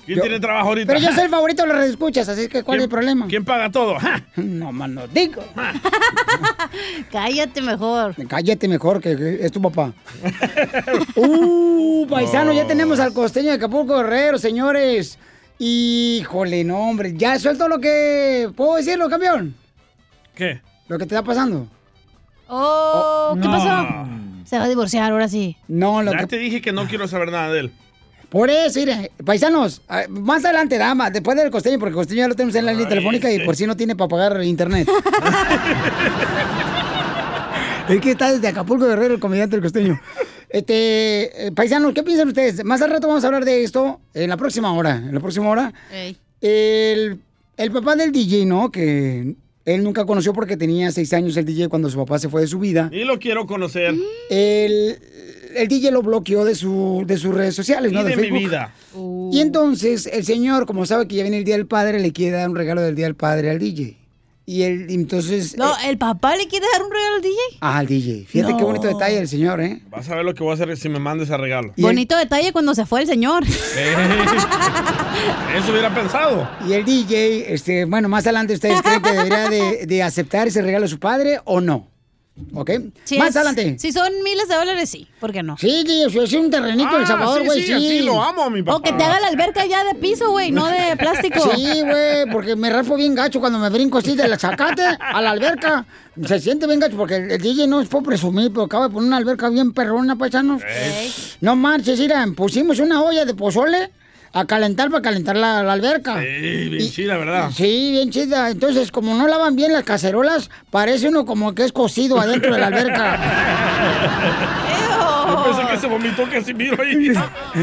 ¿Quién 0.06 0.18
Yo- 0.18 0.24
tiene 0.24 0.40
trabajo 0.40 0.70
ahorita? 0.70 0.88
Pero 0.94 1.06
yo 1.06 1.14
soy 1.14 1.26
el 1.26 1.30
favorito 1.30 1.64
de 1.64 1.74
los 1.74 1.84
escuchas, 1.86 2.28
así 2.30 2.48
que 2.48 2.64
¿cuál 2.64 2.78
es 2.78 2.84
el 2.86 2.90
problema? 2.90 3.28
¿Quién 3.28 3.44
paga 3.46 3.70
todo? 3.70 3.98
No, 4.38 4.72
más 4.72 4.90
no 4.90 5.08
digo. 5.08 5.42
Cállate 7.12 7.62
mejor. 7.62 8.16
Cállate 8.28 8.68
mejor, 8.68 9.02
que, 9.02 9.16
que 9.18 9.46
es 9.46 9.52
tu 9.52 9.62
papá. 9.62 9.94
uh, 11.16 12.08
paisano, 12.08 12.54
ya 12.54 12.66
tenemos 12.66 13.00
al 13.00 13.14
costeño 13.14 13.50
de 13.50 13.56
Acapulco 13.56 13.98
Guerrero, 13.98 14.38
señores. 14.38 15.18
Híjole, 15.60 16.64
no, 16.64 16.78
hombre. 16.90 17.14
¿Ya 17.16 17.38
suelto 17.40 17.68
lo 17.68 17.80
que... 17.80 18.50
¿Puedo 18.56 18.76
decirlo, 18.76 19.10
campeón? 19.10 19.56
¿Qué? 20.36 20.62
Lo 20.88 20.98
que 20.98 21.06
te 21.06 21.16
está 21.16 21.24
pasando. 21.26 21.68
Oh, 22.50 23.34
¿qué 23.42 23.48
no. 23.48 23.52
pasó? 23.52 23.88
Se 24.46 24.58
va 24.58 24.66
a 24.66 24.70
divorciar 24.70 25.12
ahora 25.12 25.28
sí. 25.28 25.58
No, 25.68 26.02
lo 26.02 26.12
Ya 26.14 26.20
que... 26.20 26.28
te 26.28 26.38
dije 26.38 26.62
que 26.62 26.72
no 26.72 26.88
quiero 26.88 27.08
saber 27.08 27.32
nada 27.32 27.52
de 27.52 27.60
él. 27.62 27.72
Por 28.30 28.50
eso, 28.50 28.80
mire, 28.80 29.12
paisanos, 29.26 29.82
más 30.10 30.44
adelante, 30.44 30.78
dama, 30.78 31.10
después 31.10 31.38
del 31.38 31.50
costeño, 31.50 31.80
porque 31.80 31.92
el 31.92 31.96
costeño 31.96 32.20
ya 32.20 32.28
lo 32.28 32.36
tenemos 32.36 32.56
en 32.56 32.66
la 32.66 32.74
línea 32.74 32.90
telefónica 32.90 33.32
y 33.32 33.40
por 33.46 33.56
si 33.56 33.66
no 33.66 33.76
tiene 33.78 33.96
para 33.96 34.10
pagar 34.10 34.44
internet. 34.44 34.88
es 37.90 38.02
que 38.02 38.12
está 38.12 38.34
desde 38.34 38.48
Acapulco 38.50 38.86
Guerrero 38.86 39.14
el 39.14 39.20
comediante 39.20 39.56
del 39.56 39.64
costeño. 39.64 40.00
Este, 40.50 41.48
eh, 41.48 41.52
paisanos, 41.54 41.94
¿qué 41.94 42.04
piensan 42.04 42.28
ustedes? 42.28 42.64
Más 42.66 42.82
al 42.82 42.90
rato 42.90 43.08
vamos 43.08 43.24
a 43.24 43.28
hablar 43.28 43.46
de 43.46 43.64
esto 43.64 44.02
en 44.14 44.30
la 44.30 44.36
próxima 44.38 44.74
hora. 44.74 44.96
En 44.96 45.14
la 45.14 45.20
próxima 45.22 45.50
hora. 45.50 45.74
El, 46.42 47.22
el 47.56 47.72
papá 47.72 47.96
del 47.96 48.12
DJ, 48.12 48.46
¿no? 48.46 48.72
Que 48.72 49.36
él 49.68 49.84
nunca 49.84 50.06
conoció 50.06 50.32
porque 50.32 50.56
tenía 50.56 50.90
seis 50.94 51.12
años 51.12 51.36
el 51.36 51.44
DJ 51.44 51.68
cuando 51.68 51.90
su 51.90 51.98
papá 51.98 52.18
se 52.20 52.30
fue 52.30 52.40
de 52.40 52.48
su 52.48 52.58
vida. 52.58 52.90
Y 52.94 53.04
lo 53.04 53.20
quiero 53.20 53.46
conocer. 53.46 53.94
El, 54.30 54.98
el 55.56 55.68
DJ 55.68 55.92
lo 55.92 56.02
bloqueó 56.02 56.46
de, 56.46 56.56
su, 56.56 57.04
de 57.06 57.18
sus 57.18 57.36
redes 57.36 57.54
sociales, 57.54 57.92
Y 57.92 57.96
¿no? 57.96 58.06
de 58.06 58.16
mi 58.16 58.22
Facebook. 58.24 58.40
vida. 58.40 58.74
Y 59.34 59.42
entonces 59.42 60.06
el 60.08 60.24
señor, 60.24 60.66
como 60.68 60.86
sabe 60.86 61.06
que 61.08 61.18
ya 61.18 61.24
viene 61.24 61.40
el 61.40 61.44
Día 61.44 61.58
del 61.58 61.68
Padre, 61.68 62.00
le 62.00 62.14
quiere 62.14 62.38
dar 62.38 62.50
un 62.50 62.56
regalo 62.56 62.82
del 62.82 62.96
Día 62.96 63.06
del 63.08 63.16
Padre 63.16 63.50
al 63.50 63.60
DJ. 63.60 63.97
Y 64.50 64.64
él, 64.64 64.86
entonces... 64.88 65.58
No, 65.58 65.74
eh, 65.74 65.90
¿el 65.90 65.98
papá 65.98 66.38
le 66.38 66.48
quiere 66.48 66.66
dar 66.72 66.82
un 66.82 66.90
regalo 66.90 67.18
al 67.18 67.22
DJ? 67.22 67.36
ah, 67.60 67.80
al 67.80 67.86
DJ. 67.86 68.24
Fíjate 68.26 68.56
qué 68.56 68.64
bonito 68.64 68.88
detalle 68.88 69.18
del 69.18 69.28
señor, 69.28 69.60
¿eh? 69.60 69.82
Vas 69.90 70.10
a 70.10 70.16
ver 70.16 70.24
lo 70.24 70.34
que 70.34 70.42
voy 70.42 70.52
a 70.52 70.54
hacer 70.54 70.78
si 70.78 70.88
me 70.88 71.00
mandes 71.00 71.28
ese 71.28 71.36
regalo. 71.36 71.74
Bonito 71.76 72.16
detalle 72.16 72.54
cuando 72.54 72.74
se 72.74 72.86
fue 72.86 73.02
el 73.02 73.08
señor. 73.08 73.44
Eso 73.46 73.58
hubiera 75.72 75.94
pensado. 75.94 76.50
Y 76.66 76.72
el 76.72 76.86
DJ, 76.86 77.54
este, 77.54 77.84
bueno, 77.84 78.08
más 78.08 78.26
adelante, 78.26 78.54
¿ustedes 78.54 78.82
creen 78.82 79.02
que 79.02 79.12
debería 79.12 79.50
de, 79.50 79.86
de 79.86 80.02
aceptar 80.02 80.48
ese 80.48 80.62
regalo 80.62 80.84
de 80.84 80.90
su 80.90 81.00
padre 81.00 81.42
o 81.44 81.60
no? 81.60 81.90
¿Ok? 82.54 82.72
Sí, 83.04 83.18
Más 83.18 83.30
es- 83.30 83.36
adelante. 83.38 83.78
Si 83.80 83.92
son 83.92 84.12
miles 84.24 84.48
de 84.48 84.56
dólares, 84.56 84.90
sí. 84.90 85.08
¿Por 85.20 85.32
qué 85.32 85.44
no? 85.44 85.58
Sí, 85.58 85.84
sí, 85.86 86.04
eso 86.04 86.24
es 86.24 86.34
un 86.34 86.50
terrenito 86.50 86.96
en 86.96 87.02
El 87.02 87.08
Salvador, 87.08 87.44
güey, 87.44 87.62
sí. 87.64 88.08
O 88.68 88.82
que 88.82 88.94
te 88.94 89.04
haga 89.04 89.20
la 89.20 89.28
alberca 89.28 89.66
ya 89.66 89.84
de 89.84 89.96
piso, 89.96 90.32
güey, 90.32 90.52
no 90.52 90.68
de 90.68 90.96
plástico. 91.00 91.40
Sí, 91.56 91.82
güey, 91.82 92.30
porque 92.32 92.56
me 92.56 92.70
raspo 92.70 92.96
bien 92.96 93.16
gacho 93.16 93.40
cuando 93.40 93.60
me 93.60 93.70
brinco 93.70 93.98
así 93.98 94.16
de 94.16 94.28
la 94.28 94.38
zacate 94.38 94.84
a 94.84 95.22
la 95.22 95.32
alberca. 95.32 95.86
Se 96.26 96.40
siente 96.40 96.68
bien 96.68 96.80
gacho 96.80 96.98
porque 96.98 97.16
el, 97.16 97.42
DJ 97.42 97.68
no 97.68 97.82
es 97.82 97.88
por 97.88 98.04
presumir, 98.04 98.50
pero 98.52 98.64
acaba 98.64 98.88
de 98.88 98.94
poner 98.94 99.08
una 99.08 99.18
alberca 99.18 99.50
bien 99.50 99.72
perrona, 99.74 100.16
paisanos. 100.16 100.62
No 101.42 101.56
marches, 101.56 102.00
mira, 102.00 102.26
pusimos 102.36 102.80
una 102.80 103.02
olla 103.04 103.26
de 103.26 103.34
pozole 103.36 103.92
a 104.34 104.46
calentar 104.46 104.90
para 104.90 105.02
calentar 105.02 105.36
la, 105.36 105.64
la 105.64 105.74
alberca. 105.74 106.20
Sí, 106.20 106.70
bien 106.70 106.92
chida, 106.92 107.18
¿verdad? 107.18 107.52
Sí, 107.54 107.92
bien 107.92 108.10
chida. 108.12 108.50
Entonces, 108.50 108.92
como 108.92 109.16
no 109.16 109.28
lavan 109.28 109.56
bien 109.56 109.74
las 109.74 109.84
cacerolas, 109.84 110.50
parece 110.70 111.08
uno 111.10 111.26
como 111.26 111.54
que 111.56 111.64
es 111.64 111.72
cocido 111.72 112.20
adentro 112.20 112.54
de 112.54 112.60
la 112.60 112.68
alberca. 112.68 113.20
Yo 115.28 115.44
pensé 115.44 115.68
que 115.68 115.78
se 115.78 115.88
vomitó 115.88 116.30
Casimiro 116.30 116.82
ahí. 116.82 117.12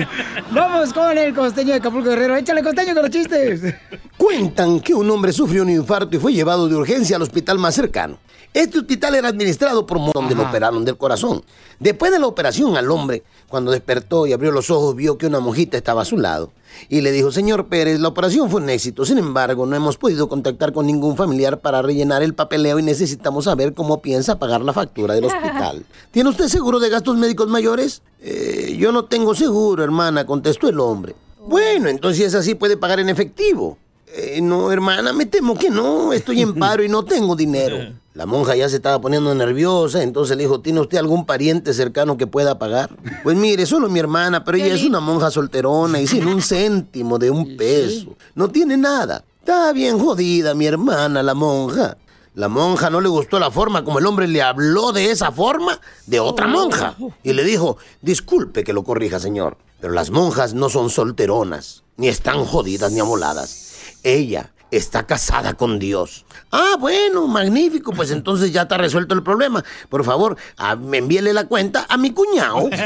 Vamos 0.52 0.92
con 0.92 1.16
el 1.16 1.34
costeño 1.34 1.68
de 1.70 1.74
Acapulco 1.74 2.10
Guerrero. 2.10 2.36
Échale 2.36 2.62
costeño 2.62 2.94
con 2.94 3.02
los 3.02 3.10
chistes. 3.10 3.74
Cuentan 4.16 4.80
que 4.80 4.94
un 4.94 5.10
hombre 5.10 5.32
sufrió 5.32 5.62
un 5.62 5.70
infarto 5.70 6.16
y 6.16 6.18
fue 6.18 6.32
llevado 6.32 6.68
de 6.68 6.76
urgencia 6.76 7.16
al 7.16 7.22
hospital 7.22 7.58
más 7.58 7.74
cercano. 7.74 8.18
Este 8.52 8.78
hospital 8.78 9.16
era 9.16 9.28
administrado 9.28 9.84
por 9.84 9.96
un 9.96 10.12
donde 10.12 10.34
lo 10.36 10.44
operaron 10.44 10.84
del 10.84 10.96
corazón. 10.96 11.42
Después 11.80 12.12
de 12.12 12.20
la 12.20 12.28
operación 12.28 12.76
al 12.76 12.88
hombre, 12.90 13.24
cuando 13.48 13.72
despertó 13.72 14.28
y 14.28 14.32
abrió 14.32 14.52
los 14.52 14.70
ojos, 14.70 14.94
vio 14.94 15.18
que 15.18 15.26
una 15.26 15.40
monjita 15.40 15.76
estaba 15.76 16.02
a 16.02 16.04
su 16.04 16.18
lado. 16.18 16.52
Y 16.88 17.00
le 17.00 17.12
dijo, 17.12 17.30
señor 17.30 17.66
Pérez, 17.66 18.00
la 18.00 18.08
operación 18.08 18.50
fue 18.50 18.60
un 18.60 18.68
éxito. 18.70 19.04
Sin 19.04 19.18
embargo, 19.18 19.66
no 19.66 19.74
hemos 19.76 19.96
podido 19.96 20.28
contactar 20.28 20.72
con 20.72 20.86
ningún 20.86 21.16
familiar 21.16 21.60
para 21.60 21.82
rellenar 21.82 22.22
el 22.22 22.34
papeleo 22.34 22.78
y 22.78 22.82
necesitamos 22.82 23.44
saber 23.44 23.74
cómo 23.74 24.00
piensa 24.02 24.38
pagar 24.38 24.62
la 24.62 24.72
factura 24.72 25.14
del 25.14 25.24
hospital. 25.24 25.84
¿Tiene 26.10 26.30
usted 26.30 26.48
seguro 26.48 26.78
de 26.80 26.88
gastos 26.90 27.16
médicos 27.16 27.48
mayores? 27.48 28.02
"Eh, 28.20 28.76
yo 28.78 28.92
no 28.92 29.04
tengo 29.06 29.34
seguro, 29.34 29.82
hermana, 29.84 30.24
contestó 30.26 30.68
el 30.68 30.80
hombre. 30.80 31.14
Bueno, 31.46 31.88
entonces 31.88 32.18
si 32.18 32.24
es 32.24 32.34
así, 32.34 32.54
puede 32.54 32.76
pagar 32.76 33.00
en 33.00 33.08
efectivo. 33.10 33.76
"Eh, 34.16 34.40
no, 34.40 34.70
hermana, 34.70 35.12
me 35.12 35.26
temo 35.26 35.54
que 35.56 35.70
no. 35.70 36.12
Estoy 36.12 36.42
en 36.42 36.54
paro 36.54 36.82
y 36.84 36.88
no 36.88 37.04
tengo 37.04 37.34
dinero. 37.36 37.76
La 38.14 38.26
monja 38.26 38.54
ya 38.54 38.68
se 38.68 38.76
estaba 38.76 39.00
poniendo 39.00 39.34
nerviosa, 39.34 40.00
entonces 40.04 40.36
le 40.36 40.44
dijo, 40.44 40.60
¿tiene 40.60 40.80
usted 40.80 40.98
algún 40.98 41.26
pariente 41.26 41.74
cercano 41.74 42.16
que 42.16 42.28
pueda 42.28 42.60
pagar? 42.60 42.90
Pues 43.24 43.36
mire, 43.36 43.66
solo 43.66 43.88
mi 43.88 43.98
hermana, 43.98 44.44
pero 44.44 44.56
ella 44.56 44.72
es 44.72 44.84
una 44.84 45.00
monja 45.00 45.32
solterona 45.32 46.00
y 46.00 46.06
sin 46.06 46.24
un 46.28 46.40
céntimo 46.40 47.18
de 47.18 47.32
un 47.32 47.56
peso. 47.56 48.14
No 48.36 48.48
tiene 48.50 48.76
nada. 48.76 49.24
Está 49.40 49.72
bien 49.72 49.98
jodida 49.98 50.54
mi 50.54 50.64
hermana, 50.66 51.24
la 51.24 51.34
monja. 51.34 51.96
La 52.36 52.48
monja 52.48 52.88
no 52.88 53.00
le 53.00 53.08
gustó 53.08 53.40
la 53.40 53.50
forma 53.50 53.84
como 53.84 53.98
el 53.98 54.06
hombre 54.06 54.28
le 54.28 54.42
habló 54.42 54.92
de 54.92 55.10
esa 55.10 55.32
forma 55.32 55.80
de 56.06 56.20
otra 56.20 56.46
monja. 56.46 56.94
Y 57.24 57.32
le 57.32 57.42
dijo, 57.42 57.78
disculpe 58.00 58.62
que 58.62 58.72
lo 58.72 58.84
corrija, 58.84 59.18
señor, 59.18 59.56
pero 59.80 59.92
las 59.92 60.10
monjas 60.10 60.54
no 60.54 60.68
son 60.68 60.88
solteronas, 60.88 61.82
ni 61.96 62.06
están 62.06 62.44
jodidas 62.44 62.92
ni 62.92 63.00
amoladas. 63.00 63.73
Ella 64.04 64.52
está 64.70 65.06
casada 65.06 65.54
con 65.54 65.78
Dios. 65.78 66.24
Ah, 66.52 66.76
bueno, 66.78 67.26
magnífico, 67.26 67.92
pues 67.92 68.10
entonces 68.12 68.52
ya 68.52 68.62
está 68.62 68.76
resuelto 68.76 69.14
el 69.14 69.22
problema. 69.22 69.64
Por 69.88 70.04
favor, 70.04 70.36
ah, 70.56 70.76
me 70.76 70.98
envíele 70.98 71.32
la 71.32 71.46
cuenta 71.46 71.86
a 71.88 71.96
mi 71.96 72.10
cuñado. 72.10 72.68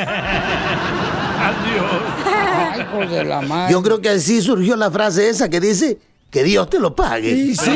Ay, 2.26 2.80
hijo 2.80 3.10
de 3.10 3.24
la 3.24 3.40
madre. 3.42 3.72
Yo 3.72 3.82
creo 3.82 4.00
que 4.00 4.08
así 4.08 4.40
surgió 4.42 4.76
la 4.76 4.90
frase 4.90 5.28
esa 5.28 5.48
que 5.48 5.60
dice 5.60 5.98
que 6.30 6.42
Dios 6.42 6.68
te 6.68 6.78
lo 6.78 6.94
pague. 6.94 7.34
Sí, 7.34 7.56
sí. 7.56 7.70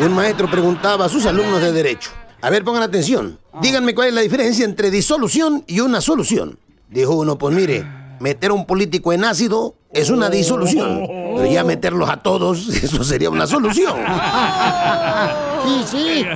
Un 0.00 0.14
maestro 0.14 0.50
preguntaba 0.50 1.04
a 1.06 1.08
sus 1.08 1.26
alumnos 1.26 1.60
de 1.60 1.72
derecho. 1.72 2.10
A 2.40 2.50
ver, 2.50 2.64
pongan 2.64 2.82
atención. 2.82 3.38
Díganme 3.60 3.94
cuál 3.94 4.08
es 4.08 4.14
la 4.14 4.20
diferencia 4.20 4.64
entre 4.64 4.90
disolución 4.90 5.64
y 5.66 5.80
una 5.80 6.00
solución. 6.00 6.58
Dijo 6.88 7.16
uno, 7.16 7.36
pues 7.36 7.54
mire, 7.54 7.84
meter 8.20 8.50
a 8.50 8.54
un 8.54 8.64
político 8.64 9.12
en 9.12 9.24
ácido 9.24 9.74
es 9.92 10.10
una 10.10 10.28
disolución. 10.30 11.06
Pero 11.06 11.46
ya 11.46 11.64
meterlos 11.64 12.08
a 12.08 12.18
todos, 12.18 12.68
eso 12.82 13.04
sería 13.04 13.30
una 13.30 13.46
solución. 13.46 13.94
Sí, 15.64 15.84
sí. 15.86 16.26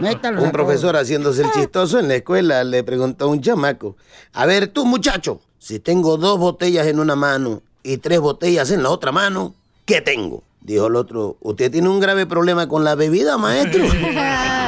Métalos 0.00 0.44
Un 0.44 0.52
profesor 0.52 0.96
haciéndose 0.96 1.42
el 1.42 1.50
chistoso 1.52 1.98
en 1.98 2.08
la 2.08 2.16
escuela 2.16 2.64
le 2.64 2.82
preguntó 2.84 3.26
a 3.26 3.28
un 3.28 3.40
chamaco, 3.40 3.96
a 4.32 4.46
ver 4.46 4.68
tú 4.68 4.86
muchacho, 4.86 5.40
si 5.58 5.78
tengo 5.78 6.16
dos 6.16 6.38
botellas 6.38 6.86
en 6.86 6.98
una 7.00 7.16
mano 7.16 7.62
y 7.82 7.98
tres 7.98 8.20
botellas 8.20 8.70
en 8.70 8.82
la 8.82 8.90
otra 8.90 9.12
mano, 9.12 9.54
¿qué 9.84 10.00
tengo? 10.00 10.42
Dijo 10.60 10.86
el 10.88 10.96
otro, 10.96 11.36
usted 11.40 11.70
tiene 11.70 11.88
un 11.88 12.00
grave 12.00 12.26
problema 12.26 12.68
con 12.68 12.84
la 12.84 12.94
bebida, 12.94 13.38
maestro. 13.38 13.84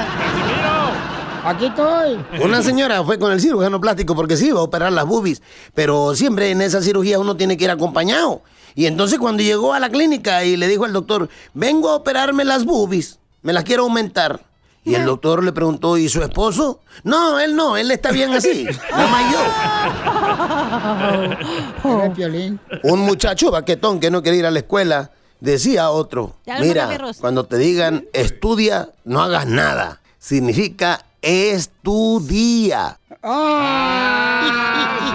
Aquí 1.44 1.66
estoy. 1.66 2.24
Una 2.42 2.62
señora 2.62 3.02
fue 3.02 3.18
con 3.18 3.32
el 3.32 3.40
cirujano 3.40 3.80
plástico 3.80 4.14
porque 4.14 4.36
sí 4.36 4.48
iba 4.48 4.60
a 4.60 4.62
operar 4.62 4.92
las 4.92 5.06
boobies, 5.06 5.42
pero 5.74 6.14
siempre 6.14 6.50
en 6.50 6.62
esa 6.62 6.80
cirugía 6.82 7.18
uno 7.18 7.36
tiene 7.36 7.56
que 7.56 7.64
ir 7.64 7.70
acompañado. 7.70 8.42
Y 8.74 8.86
entonces 8.86 9.18
cuando 9.18 9.42
llegó 9.42 9.74
a 9.74 9.80
la 9.80 9.90
clínica 9.90 10.44
y 10.44 10.56
le 10.56 10.68
dijo 10.68 10.84
al 10.84 10.92
doctor, 10.92 11.28
vengo 11.52 11.90
a 11.90 11.96
operarme 11.96 12.44
las 12.44 12.64
boobies, 12.64 13.18
me 13.42 13.52
las 13.52 13.64
quiero 13.64 13.82
aumentar. 13.82 14.40
Y 14.84 14.96
el 14.96 15.04
doctor 15.04 15.44
le 15.44 15.52
preguntó, 15.52 15.96
¿y 15.96 16.08
su 16.08 16.22
esposo? 16.22 16.80
No, 17.04 17.38
él 17.38 17.54
no, 17.54 17.76
él 17.76 17.92
está 17.92 18.10
bien 18.10 18.32
así. 18.32 18.66
Nada 18.90 19.06
más 19.06 19.32
yo. 21.84 22.12
Piolín. 22.16 22.58
Un 22.82 23.00
muchacho 23.00 23.52
baquetón 23.52 24.00
que 24.00 24.10
no 24.10 24.22
quería 24.22 24.40
ir 24.40 24.46
a 24.46 24.50
la 24.50 24.58
escuela 24.58 25.12
decía 25.38 25.84
a 25.84 25.90
otro, 25.90 26.36
mira, 26.60 26.98
cuando 27.20 27.44
te 27.44 27.58
digan 27.58 28.06
estudia, 28.12 28.90
no 29.04 29.22
hagas 29.22 29.46
nada. 29.46 30.00
Significa 30.18 31.04
estudia. 31.22 32.98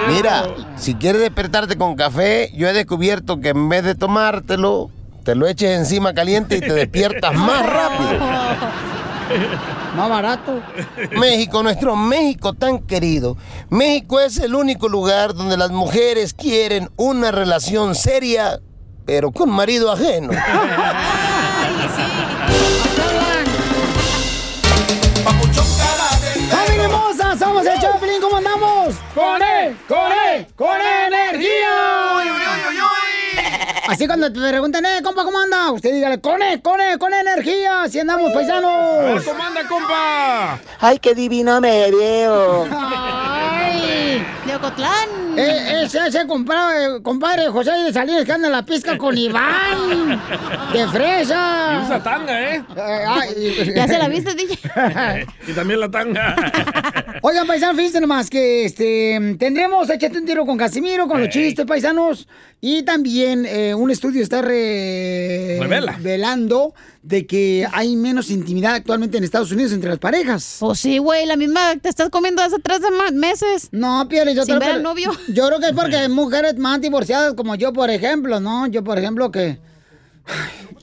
Mira, 0.07 0.47
si 0.77 0.95
quieres 0.95 1.21
despertarte 1.21 1.77
con 1.77 1.95
café, 1.95 2.51
yo 2.55 2.67
he 2.69 2.73
descubierto 2.73 3.41
que 3.41 3.49
en 3.49 3.67
vez 3.67 3.83
de 3.83 3.93
tomártelo, 3.95 4.89
te 5.23 5.35
lo 5.35 5.45
eches 5.45 5.77
encima 5.77 6.13
caliente 6.13 6.57
y 6.57 6.61
te 6.61 6.73
despiertas 6.73 7.33
más 7.33 7.65
rápido. 7.65 8.17
Más 9.97 10.09
barato. 10.09 10.61
México, 11.17 11.61
nuestro 11.61 11.97
México 11.97 12.53
tan 12.53 12.79
querido. 12.79 13.35
México 13.69 14.21
es 14.21 14.37
el 14.37 14.55
único 14.55 14.87
lugar 14.87 15.33
donde 15.33 15.57
las 15.57 15.71
mujeres 15.71 16.33
quieren 16.33 16.89
una 16.95 17.31
relación 17.31 17.93
seria, 17.93 18.61
pero 19.05 19.31
con 19.31 19.49
marido 19.49 19.91
ajeno. 19.91 20.31
¡Familia 21.57 23.06
¡Somos 27.57 27.73
el 27.73 27.81
Choplin! 27.81 28.21
¿Cómo 28.21 28.37
andamos? 28.37 28.95
¡Con 29.15 29.41
él! 29.41 29.75
¡Con 29.87 30.11
él! 30.11 30.45
¡Con 30.55 30.77
energía! 30.79 31.69
Así 33.87 34.05
cuando 34.05 34.31
te 34.31 34.39
preguntan, 34.39 34.85
eh, 34.85 35.01
compa, 35.03 35.23
¿cómo 35.23 35.39
anda? 35.39 35.71
Usted 35.71 35.91
dígale, 35.91 36.21
con 36.21 36.39
él, 36.43 36.61
con 36.61 36.79
él, 36.79 36.99
con 36.99 37.11
energía. 37.15 37.81
Así 37.81 37.99
andamos, 37.99 38.31
paisanos. 38.31 39.23
¿Cómo 39.25 39.43
anda, 39.43 39.67
compa? 39.67 40.59
¡Ay, 40.79 40.99
qué 40.99 41.15
divino 41.15 41.59
me 41.59 41.89
veo! 41.89 42.67
¡Ay! 42.71 44.23
¡De 44.45 44.55
Ocotlán! 44.55 45.26
Eh, 45.37 45.83
ese, 45.83 45.99
ese 46.07 46.25
compadre, 46.27 47.01
compadre 47.01 47.47
José 47.47 47.71
de 47.71 47.93
Salinas 47.93 48.25
que 48.25 48.31
anda 48.31 48.47
en 48.47 48.53
la 48.53 48.65
pizca 48.65 48.97
con 48.97 49.17
Iván. 49.17 50.19
¡De 50.73 50.87
fresa! 50.87 51.79
Y 51.81 51.85
usa 51.85 52.03
tanga, 52.03 52.55
¿eh? 52.55 52.63
ay. 53.07 53.73
¿Ya 53.75 53.87
se 53.87 53.97
la 53.97 54.07
viste, 54.09 54.33
DJ? 54.33 54.57
y 55.47 55.51
también 55.53 55.79
la 55.79 55.89
tanga. 55.91 56.35
Oigan, 57.21 57.47
paisanos, 57.47 57.75
fíjense 57.75 57.99
nomás 58.01 58.29
que 58.29 58.65
este, 58.65 59.35
tendremos 59.39 59.89
Échate 59.89 60.17
un 60.19 60.25
tiro 60.25 60.45
con 60.45 60.57
Casimiro, 60.57 61.07
con 61.07 61.19
los 61.19 61.29
chistes, 61.29 61.65
paisanos. 61.65 62.27
Y 62.59 62.81
también 62.83 63.45
eh, 63.45 63.75
un 63.75 63.91
estudio 63.91 64.23
está 64.23 64.41
re- 64.41 65.57
Revela. 65.61 65.91
revelando 65.93 66.73
de 67.03 67.25
que 67.27 67.65
hay 67.71 67.95
menos 67.95 68.29
intimidad 68.31 68.73
actualmente 68.73 69.17
en 69.17 69.23
Estados 69.23 69.51
Unidos 69.51 69.71
entre 69.73 69.89
las 69.91 69.99
parejas. 69.99 70.57
Pues 70.59 70.79
sí, 70.79 70.97
güey, 70.97 71.25
la 71.27 71.37
misma 71.37 71.75
te 71.81 71.87
estás 71.87 72.09
comiendo 72.09 72.41
hace 72.41 72.57
tres 72.59 72.79
meses. 73.13 73.69
No, 73.71 74.07
Piel, 74.09 74.33
yo 74.35 74.43
Sin 74.43 74.55
creo 74.57 74.67
ver 74.67 74.75
al 74.77 74.83
novio. 74.83 75.11
Yo 75.27 75.47
creo 75.47 75.59
que 75.59 75.67
es 75.67 75.73
porque 75.73 75.97
hay 75.97 76.09
mujeres 76.09 76.57
más 76.57 76.79
divorciadas 76.79 77.33
como 77.33 77.55
yo, 77.55 77.73
por 77.73 77.89
ejemplo, 77.89 78.39
¿no? 78.39 78.67
Yo, 78.67 78.83
por 78.83 78.97
ejemplo, 78.97 79.31
que... 79.31 79.59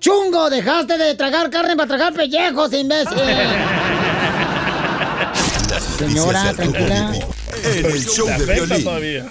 ¡Chungo! 0.00 0.50
Dejaste 0.50 0.98
de 0.98 1.14
tragar 1.14 1.50
carne 1.50 1.76
para 1.76 1.88
tragar 1.88 2.12
pellejos, 2.12 2.72
imbécil. 2.72 3.18
Señora, 5.98 6.52
tranquila. 6.54 7.12
En 7.64 7.86
el 7.86 8.04
show 8.04 8.26
de 8.26 8.52
violín. 8.52 9.24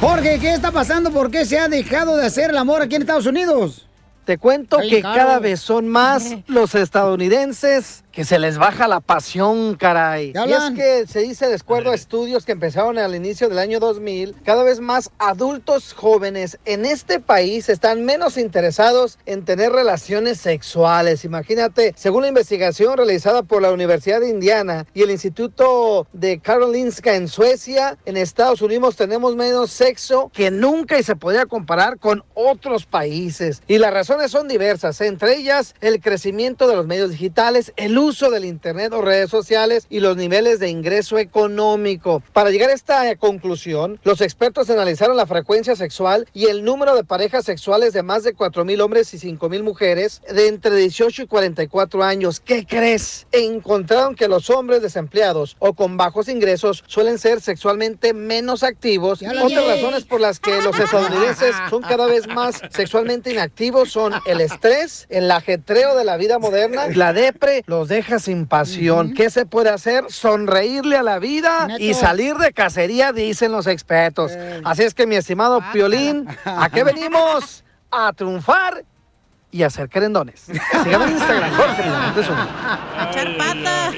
Jorge, 0.00 0.38
¿qué 0.38 0.54
está 0.54 0.70
pasando? 0.70 1.10
¿Por 1.10 1.30
qué 1.30 1.44
se 1.44 1.58
ha 1.58 1.68
dejado 1.68 2.16
de 2.16 2.26
hacer 2.26 2.50
el 2.50 2.56
amor 2.56 2.82
aquí 2.82 2.96
en 2.96 3.02
Estados 3.02 3.26
Unidos? 3.26 3.86
Te 4.24 4.38
cuento 4.38 4.78
Ay, 4.78 4.88
que 4.88 5.02
caro. 5.02 5.16
cada 5.16 5.38
vez 5.38 5.60
son 5.60 5.88
más 5.88 6.34
los 6.46 6.74
estadounidenses 6.74 8.03
que 8.14 8.24
se 8.24 8.38
les 8.38 8.58
baja 8.58 8.86
la 8.86 9.00
pasión, 9.00 9.74
caray. 9.74 10.32
¿Qué 10.32 10.44
Y 10.46 10.52
es 10.52 10.70
que 10.70 11.06
se 11.06 11.20
dice 11.20 11.48
de 11.48 11.56
acuerdo 11.56 11.90
a 11.90 11.94
estudios 11.96 12.44
que 12.44 12.52
empezaron 12.52 12.96
al 12.96 13.14
inicio 13.14 13.48
del 13.48 13.58
año 13.58 13.80
2000, 13.80 14.36
cada 14.44 14.62
vez 14.62 14.78
más 14.78 15.10
adultos 15.18 15.92
jóvenes 15.92 16.58
en 16.64 16.84
este 16.84 17.18
país 17.18 17.68
están 17.68 18.04
menos 18.04 18.38
interesados 18.38 19.18
en 19.26 19.44
tener 19.44 19.72
relaciones 19.72 20.38
sexuales. 20.38 21.24
Imagínate, 21.24 21.92
según 21.96 22.22
la 22.22 22.28
investigación 22.28 22.96
realizada 22.96 23.42
por 23.42 23.62
la 23.62 23.72
Universidad 23.72 24.20
de 24.20 24.30
Indiana 24.30 24.86
y 24.94 25.02
el 25.02 25.10
Instituto 25.10 26.06
de 26.12 26.38
Karolinska 26.38 27.16
en 27.16 27.26
Suecia, 27.26 27.98
en 28.04 28.16
Estados 28.16 28.62
Unidos 28.62 28.94
tenemos 28.94 29.34
menos 29.34 29.72
sexo 29.72 30.30
que 30.32 30.52
nunca 30.52 30.98
y 30.98 31.02
se 31.02 31.16
podría 31.16 31.46
comparar 31.46 31.98
con 31.98 32.22
otros 32.34 32.86
países. 32.86 33.62
Y 33.66 33.78
las 33.78 33.92
razones 33.92 34.30
son 34.30 34.46
diversas, 34.46 35.00
entre 35.00 35.36
ellas 35.36 35.74
el 35.80 36.00
crecimiento 36.00 36.68
de 36.68 36.76
los 36.76 36.86
medios 36.86 37.10
digitales, 37.10 37.72
el 37.74 38.03
uso 38.04 38.30
del 38.30 38.44
Internet 38.44 38.92
o 38.92 39.00
redes 39.00 39.30
sociales 39.30 39.86
y 39.88 40.00
los 40.00 40.16
niveles 40.16 40.60
de 40.60 40.68
ingreso 40.68 41.18
económico. 41.18 42.22
Para 42.32 42.50
llegar 42.50 42.68
a 42.70 42.74
esta 42.74 43.16
conclusión, 43.16 43.98
los 44.04 44.20
expertos 44.20 44.68
analizaron 44.68 45.16
la 45.16 45.26
frecuencia 45.26 45.74
sexual 45.74 46.28
y 46.34 46.46
el 46.46 46.64
número 46.64 46.94
de 46.94 47.04
parejas 47.04 47.46
sexuales 47.46 47.92
de 47.94 48.02
más 48.02 48.22
de 48.22 48.34
4 48.34 48.64
mil 48.64 48.80
hombres 48.82 49.14
y 49.14 49.18
5 49.18 49.48
mil 49.48 49.62
mujeres 49.62 50.20
de 50.30 50.48
entre 50.48 50.76
18 50.76 51.22
y 51.22 51.26
44 51.26 52.04
años. 52.04 52.40
¿Qué 52.40 52.66
crees? 52.66 53.26
Encontraron 53.32 54.14
que 54.14 54.28
los 54.28 54.50
hombres 54.50 54.82
desempleados 54.82 55.56
o 55.58 55.72
con 55.72 55.96
bajos 55.96 56.28
ingresos 56.28 56.84
suelen 56.86 57.18
ser 57.18 57.40
sexualmente 57.40 58.12
menos 58.12 58.62
activos. 58.62 59.22
Otras 59.22 59.66
razones 59.66 60.04
por 60.04 60.20
las 60.20 60.40
que 60.40 60.60
los 60.60 60.78
estadounidenses 60.78 61.54
son 61.70 61.82
cada 61.82 62.06
vez 62.06 62.26
más 62.26 62.60
sexualmente 62.70 63.32
inactivos 63.32 63.90
son 63.90 64.12
el 64.26 64.40
estrés, 64.42 65.06
el 65.08 65.30
ajetreo 65.30 65.96
de 65.96 66.04
la 66.04 66.18
vida 66.18 66.38
moderna, 66.38 66.88
la 66.88 67.12
depre 67.12 67.62
los 67.66 67.88
deja 67.94 68.18
sin 68.18 68.46
pasión. 68.46 69.14
¿Qué 69.14 69.30
se 69.30 69.46
puede 69.46 69.70
hacer? 69.70 70.04
Sonreírle 70.08 70.96
a 70.96 71.02
la 71.02 71.18
vida 71.20 71.68
y 71.78 71.94
salir 71.94 72.34
de 72.36 72.52
cacería, 72.52 73.12
dicen 73.12 73.52
los 73.52 73.66
expertos. 73.66 74.32
Así 74.64 74.82
es 74.82 74.94
que 74.94 75.06
mi 75.06 75.14
estimado 75.14 75.62
Piolín, 75.72 76.26
¿a 76.44 76.68
qué 76.70 76.82
venimos? 76.82 77.64
A 77.90 78.12
triunfar 78.12 78.84
y 79.52 79.62
a 79.62 79.68
hacer 79.68 79.88
querendones. 79.88 80.40
Síganme 80.82 81.04
en 81.04 81.12
Instagram, 81.12 81.56
Jorge 81.56 81.82
Miramontes. 81.84 82.26
Echar 83.08 83.36
pata. 83.36 83.92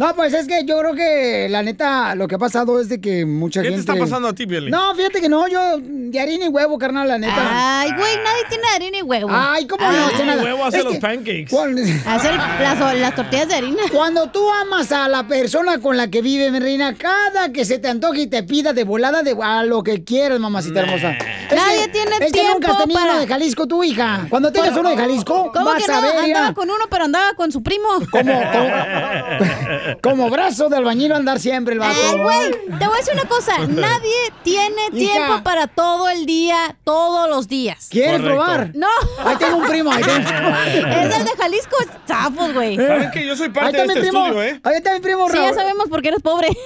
No, 0.00 0.14
pues 0.14 0.32
es 0.32 0.46
que 0.46 0.64
yo 0.64 0.78
creo 0.78 0.94
que 0.94 1.46
la 1.50 1.62
neta 1.62 2.14
lo 2.14 2.26
que 2.26 2.36
ha 2.36 2.38
pasado 2.38 2.80
es 2.80 2.88
de 2.88 3.02
que 3.02 3.26
mucha 3.26 3.60
¿Qué 3.60 3.68
te 3.68 3.74
gente. 3.76 3.92
está 3.92 4.02
pasando 4.02 4.28
a 4.28 4.32
ti, 4.32 4.46
Piolín? 4.46 4.70
No, 4.70 4.94
fíjate 4.94 5.20
que 5.20 5.28
no, 5.28 5.46
yo 5.46 5.60
de 5.78 6.18
harina 6.18 6.46
y 6.46 6.48
huevo, 6.48 6.78
carnal, 6.78 7.06
la 7.06 7.18
neta. 7.18 7.34
Ay, 7.80 7.90
güey, 7.90 8.16
nadie 8.16 8.42
tiene 8.48 8.64
harina 8.74 8.96
y 8.96 9.02
huevo. 9.02 9.28
Ay, 9.30 9.66
¿cómo 9.66 9.84
no? 9.84 9.90
Ay. 9.90 10.10
Hace 10.14 10.24
nada. 10.24 10.42
huevo 10.42 10.64
hace 10.64 10.78
Es 10.78 10.84
los 10.84 10.94
que 10.94 11.00
pancakes. 11.00 11.46
cuando- 11.50 11.82
Hacer 12.06 12.34
las, 12.34 12.96
las 12.98 13.14
tortillas 13.14 13.48
de 13.48 13.54
harina. 13.56 13.82
Cuando 13.92 14.30
tú 14.30 14.42
amas 14.50 14.90
a 14.90 15.06
la 15.06 15.28
persona 15.28 15.78
con 15.80 15.98
la 15.98 16.08
que 16.08 16.22
vive, 16.22 16.50
mi 16.50 16.60
reina, 16.60 16.94
cada 16.94 17.52
que 17.52 17.66
se 17.66 17.78
te 17.78 17.88
antoje 17.88 18.22
y 18.22 18.26
te 18.26 18.42
pida 18.42 18.72
de 18.72 18.84
volada 18.84 19.22
de 19.22 19.36
a 19.42 19.64
lo 19.64 19.82
que 19.82 20.02
quieras, 20.02 20.40
mamacita 20.40 20.80
hermosa. 20.80 21.10
Es 21.12 21.54
Nadie 21.54 21.82
que- 21.84 21.88
tiene 21.88 22.10
es 22.22 22.32
que 22.32 22.42
nunca 22.44 22.68
has 22.70 22.76
tiempo 22.76 22.78
tenido 22.84 23.00
para- 23.00 23.10
uno 23.12 23.20
de 23.20 23.26
Jalisco, 23.26 23.66
tu 23.66 23.84
hija. 23.84 24.26
Cuando 24.30 24.50
tengas 24.50 24.74
uno 24.78 24.88
de 24.88 24.96
Jalisco, 24.96 25.50
¿Cómo 25.52 25.66
vas 25.66 25.84
que 25.84 25.92
a 25.92 25.96
no? 25.96 26.02
ver. 26.06 26.16
Andaba 26.24 26.54
con 26.54 26.70
uno, 26.70 26.84
pero 26.90 27.04
andaba 27.04 27.34
con 27.34 27.52
su 27.52 27.62
primo. 27.62 27.86
como, 28.10 28.32
como, 28.32 28.70
como 30.02 30.30
brazo 30.30 30.68
de 30.68 30.76
albañil 30.76 31.12
andar 31.12 31.38
siempre 31.40 31.74
el 31.74 31.80
vato. 31.80 31.98
Ay, 32.12 32.18
güey, 32.20 32.50
te 32.78 32.86
voy 32.86 32.94
a 32.94 32.98
decir 32.98 33.14
una 33.14 33.24
cosa. 33.24 33.58
Nadie 33.68 34.32
tiene 34.42 34.82
Hija. 34.92 35.12
tiempo 35.12 35.42
para 35.42 35.66
todo 35.66 36.08
el 36.08 36.26
día, 36.26 36.76
todos 36.84 37.28
los 37.28 37.48
días. 37.48 37.88
¿Quieres 37.90 38.20
Correcto. 38.20 38.34
probar? 38.36 38.70
No. 38.74 38.88
Ahí 39.24 39.36
tengo 39.36 39.56
un 39.58 39.66
primo, 39.66 39.90
ahí 39.92 40.02
tengo 40.02 40.18
un 40.18 40.24
primo. 40.24 40.50
Es 41.00 41.16
el 41.16 41.24
de 41.24 41.30
Jalisco, 41.38 41.76
zafos, 42.06 42.52
güey. 42.54 42.76
¿Saben 42.76 43.10
que 43.10 43.26
yo 43.26 43.36
soy 43.36 43.48
parte 43.50 43.76
de 43.76 43.82
este 43.84 44.00
primo. 44.00 44.26
estudio, 44.26 44.42
eh? 44.42 44.60
Ahí 44.62 44.74
está 44.76 44.92
mi 44.94 45.00
primo, 45.00 45.28
Sí, 45.28 45.36
ya 45.36 45.42
Raúl. 45.44 45.54
sabemos 45.54 45.88
por 45.88 46.02
qué 46.02 46.08
eres 46.08 46.22
pobre. 46.22 46.48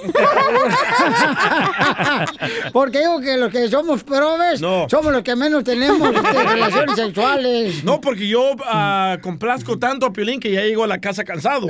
Porque 2.73 2.99
digo 2.99 3.19
que 3.21 3.37
los 3.37 3.51
que 3.51 3.67
somos 3.69 4.03
probes 4.03 4.61
No. 4.61 4.87
somos 4.89 5.11
los 5.13 5.23
que 5.23 5.35
menos 5.35 5.63
tenemos 5.63 6.13
este, 6.13 6.43
relaciones 6.43 6.95
sexuales. 6.95 7.83
No, 7.83 8.01
porque 8.01 8.27
yo 8.27 8.51
ah, 8.65 9.17
complazco 9.21 9.77
tanto 9.79 10.05
a 10.05 10.13
Piolín 10.13 10.39
que 10.39 10.51
ya 10.51 10.61
llego 10.61 10.83
a 10.83 10.87
la 10.87 10.99
casa 10.99 11.23
cansado. 11.23 11.67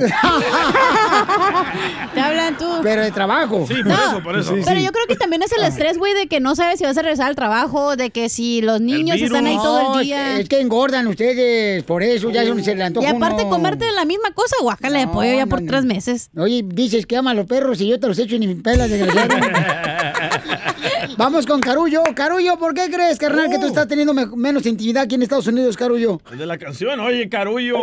Te 2.14 2.20
hablan 2.20 2.56
tú. 2.56 2.66
Pero 2.82 3.02
de 3.02 3.10
trabajo. 3.10 3.64
Sí, 3.68 3.74
por 3.74 3.86
No, 3.86 3.94
eso, 3.94 4.22
por 4.22 4.38
eso. 4.38 4.54
Pero 4.64 4.80
yo 4.80 4.92
creo 4.92 5.06
que 5.06 5.16
también 5.16 5.42
es 5.42 5.52
el 5.52 5.64
estrés, 5.64 5.98
güey, 5.98 6.14
de 6.14 6.26
que 6.26 6.40
no 6.40 6.54
sabes 6.56 6.78
si 6.78 6.84
vas 6.84 6.96
a 6.96 7.02
regresar 7.02 7.26
al 7.28 7.36
trabajo, 7.36 7.96
de 7.96 8.10
que 8.10 8.28
si 8.28 8.60
los 8.62 8.80
niños 8.80 9.20
están 9.20 9.46
ahí 9.46 9.56
todo 9.56 9.94
el 9.94 10.00
es 10.00 10.06
día. 10.06 10.34
que- 10.36 10.40
Es 10.42 10.48
que 10.48 10.60
engordan 10.60 11.06
ustedes, 11.06 11.82
por 11.84 12.02
eso 12.02 12.30
ya 12.30 12.42
se 12.62 12.74
le 12.74 12.84
antoja 12.84 13.06
Y 13.06 13.10
aparte 13.16 13.42
uno. 13.42 13.50
comerte 13.50 13.90
la 13.92 14.04
misma 14.04 14.30
cosa, 14.32 14.56
guácala 14.60 14.98
de 15.00 15.06
No, 15.06 15.12
pollo 15.12 15.32
ya 15.34 15.44
no, 15.44 15.48
por 15.50 15.62
no. 15.62 15.68
tres 15.68 15.84
meses. 15.84 16.30
Oye, 16.36 16.62
dices 16.64 17.06
que 17.06 17.16
ama 17.16 17.30
a 17.32 17.34
los 17.34 17.46
perros 17.46 17.80
y 17.80 17.88
yo 17.88 17.98
te 18.00 18.06
los 18.08 18.18
echo 18.18 18.34
y 18.36 18.38
ni 18.40 18.54
pelas, 18.54 18.90
desgraciado. 18.90 19.28
Vamos 21.16 21.46
con 21.46 21.60
Carullo. 21.60 22.02
Carullo, 22.14 22.58
¿por 22.58 22.74
qué 22.74 22.90
crees, 22.90 23.18
carnal, 23.18 23.48
que 23.50 23.58
tú 23.58 23.64
Oh. 23.64 23.68
estás 23.68 23.88
teniendo 23.88 24.12
me- 24.12 24.26
menos 24.26 24.66
intimidad 24.66 25.04
aquí 25.04 25.14
en 25.14 25.22
Estados 25.22 25.46
Unidos, 25.46 25.76
Carullo? 25.76 26.20
El 26.30 26.38
de 26.38 26.46
la 26.46 26.58
canción, 26.58 26.98
oye, 27.00 27.28
Carullo. 27.28 27.76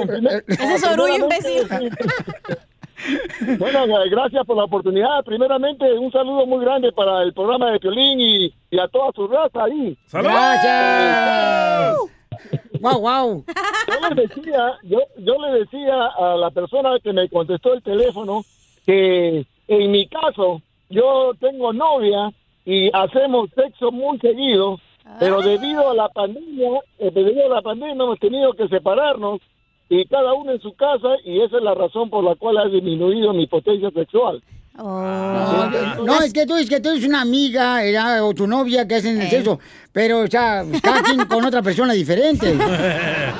Ese 0.47 0.73
es 0.75 0.83
orgullo, 0.83 1.15
imbécil. 1.23 1.67
Bueno, 3.59 3.85
eh, 3.85 4.09
gracias 4.09 4.45
por 4.45 4.57
la 4.57 4.65
oportunidad. 4.65 5.23
Primeramente, 5.25 5.91
un 5.93 6.11
saludo 6.11 6.45
muy 6.45 6.63
grande 6.63 6.91
para 6.91 7.23
el 7.23 7.33
programa 7.33 7.71
de 7.71 7.79
Piolín 7.79 8.19
y, 8.19 8.53
y 8.71 8.79
a 8.79 8.87
toda 8.87 9.11
su 9.13 9.27
raza 9.27 9.65
ahí. 9.65 9.97
¡Saludos! 10.05 10.33
Gracias. 10.33 11.97
Wow, 12.81 12.99
wow. 12.99 13.45
Yo 13.87 14.09
le 14.09 14.27
decía, 14.27 14.73
yo, 14.83 14.99
yo 15.17 15.35
le 15.39 15.59
decía 15.59 16.07
a 16.07 16.35
la 16.35 16.51
persona 16.51 16.99
que 17.01 17.13
me 17.13 17.29
contestó 17.29 17.73
el 17.73 17.81
teléfono 17.81 18.43
que 18.85 19.45
en 19.67 19.91
mi 19.91 20.07
caso 20.07 20.61
yo 20.89 21.31
tengo 21.39 21.71
novia 21.71 22.31
y 22.65 22.89
hacemos 22.93 23.49
sexo 23.55 23.91
muy 23.91 24.19
seguido, 24.19 24.79
pero 25.19 25.41
debido 25.41 25.89
a 25.89 25.93
la 25.93 26.09
pandemia, 26.09 26.79
eh, 26.99 27.11
debido 27.13 27.45
a 27.45 27.55
la 27.55 27.61
pandemia 27.61 28.03
hemos 28.03 28.19
tenido 28.19 28.53
que 28.53 28.67
separarnos 28.67 29.39
y 29.89 30.05
cada 30.05 30.33
uno 30.33 30.51
en 30.51 30.61
su 30.61 30.73
casa 30.73 31.09
y 31.25 31.41
esa 31.41 31.57
es 31.57 31.63
la 31.63 31.73
razón 31.75 32.09
por 32.09 32.23
la 32.23 32.35
cual 32.35 32.57
ha 32.57 32.65
disminuido 32.67 33.33
mi 33.33 33.47
potencia 33.47 33.91
sexual. 33.91 34.41
Oh. 34.79 35.69
No, 36.03 36.19
es 36.23 36.33
que 36.33 36.47
tú 36.47 36.55
es 36.55 36.67
que 36.67 36.79
tú 36.79 36.89
eres 36.89 37.05
una 37.05 37.21
amiga 37.21 37.83
era, 37.83 38.25
o 38.25 38.33
tu 38.33 38.47
novia 38.47 38.87
que 38.87 38.95
hacen 38.95 39.17
el 39.21 39.27
Eh. 39.27 39.29
sexo, 39.29 39.59
pero, 39.93 40.19
o 40.21 40.27
sea, 40.27 40.65
cada 40.81 41.01
quien 41.03 41.23
con 41.25 41.45
otra 41.45 41.61
persona 41.61 41.93
diferente. 41.93 42.57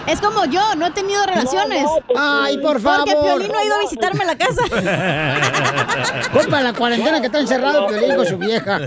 Es 0.08 0.20
como 0.20 0.44
yo, 0.46 0.62
no 0.76 0.88
he 0.88 0.92
tenido 0.92 1.26
relaciones. 1.26 1.86
Ay, 2.16 2.58
por 2.58 2.80
favor. 2.82 3.06
Porque 3.06 3.16
Piolín 3.24 3.52
no 3.52 3.58
ha 3.58 3.66
ido 3.66 3.76
a 3.76 3.80
visitarme 3.80 4.24
a 4.24 4.28
la 4.28 4.38
casa. 4.38 4.62
Culpa 6.34 6.58
de 6.58 6.64
la 6.66 6.74
cuarentena 6.74 7.20
que 7.22 7.28
está 7.28 7.40
encerrado 7.40 7.88
Piolín 7.88 8.16
con 8.16 8.26
su 8.26 8.38
vieja. 8.38 8.80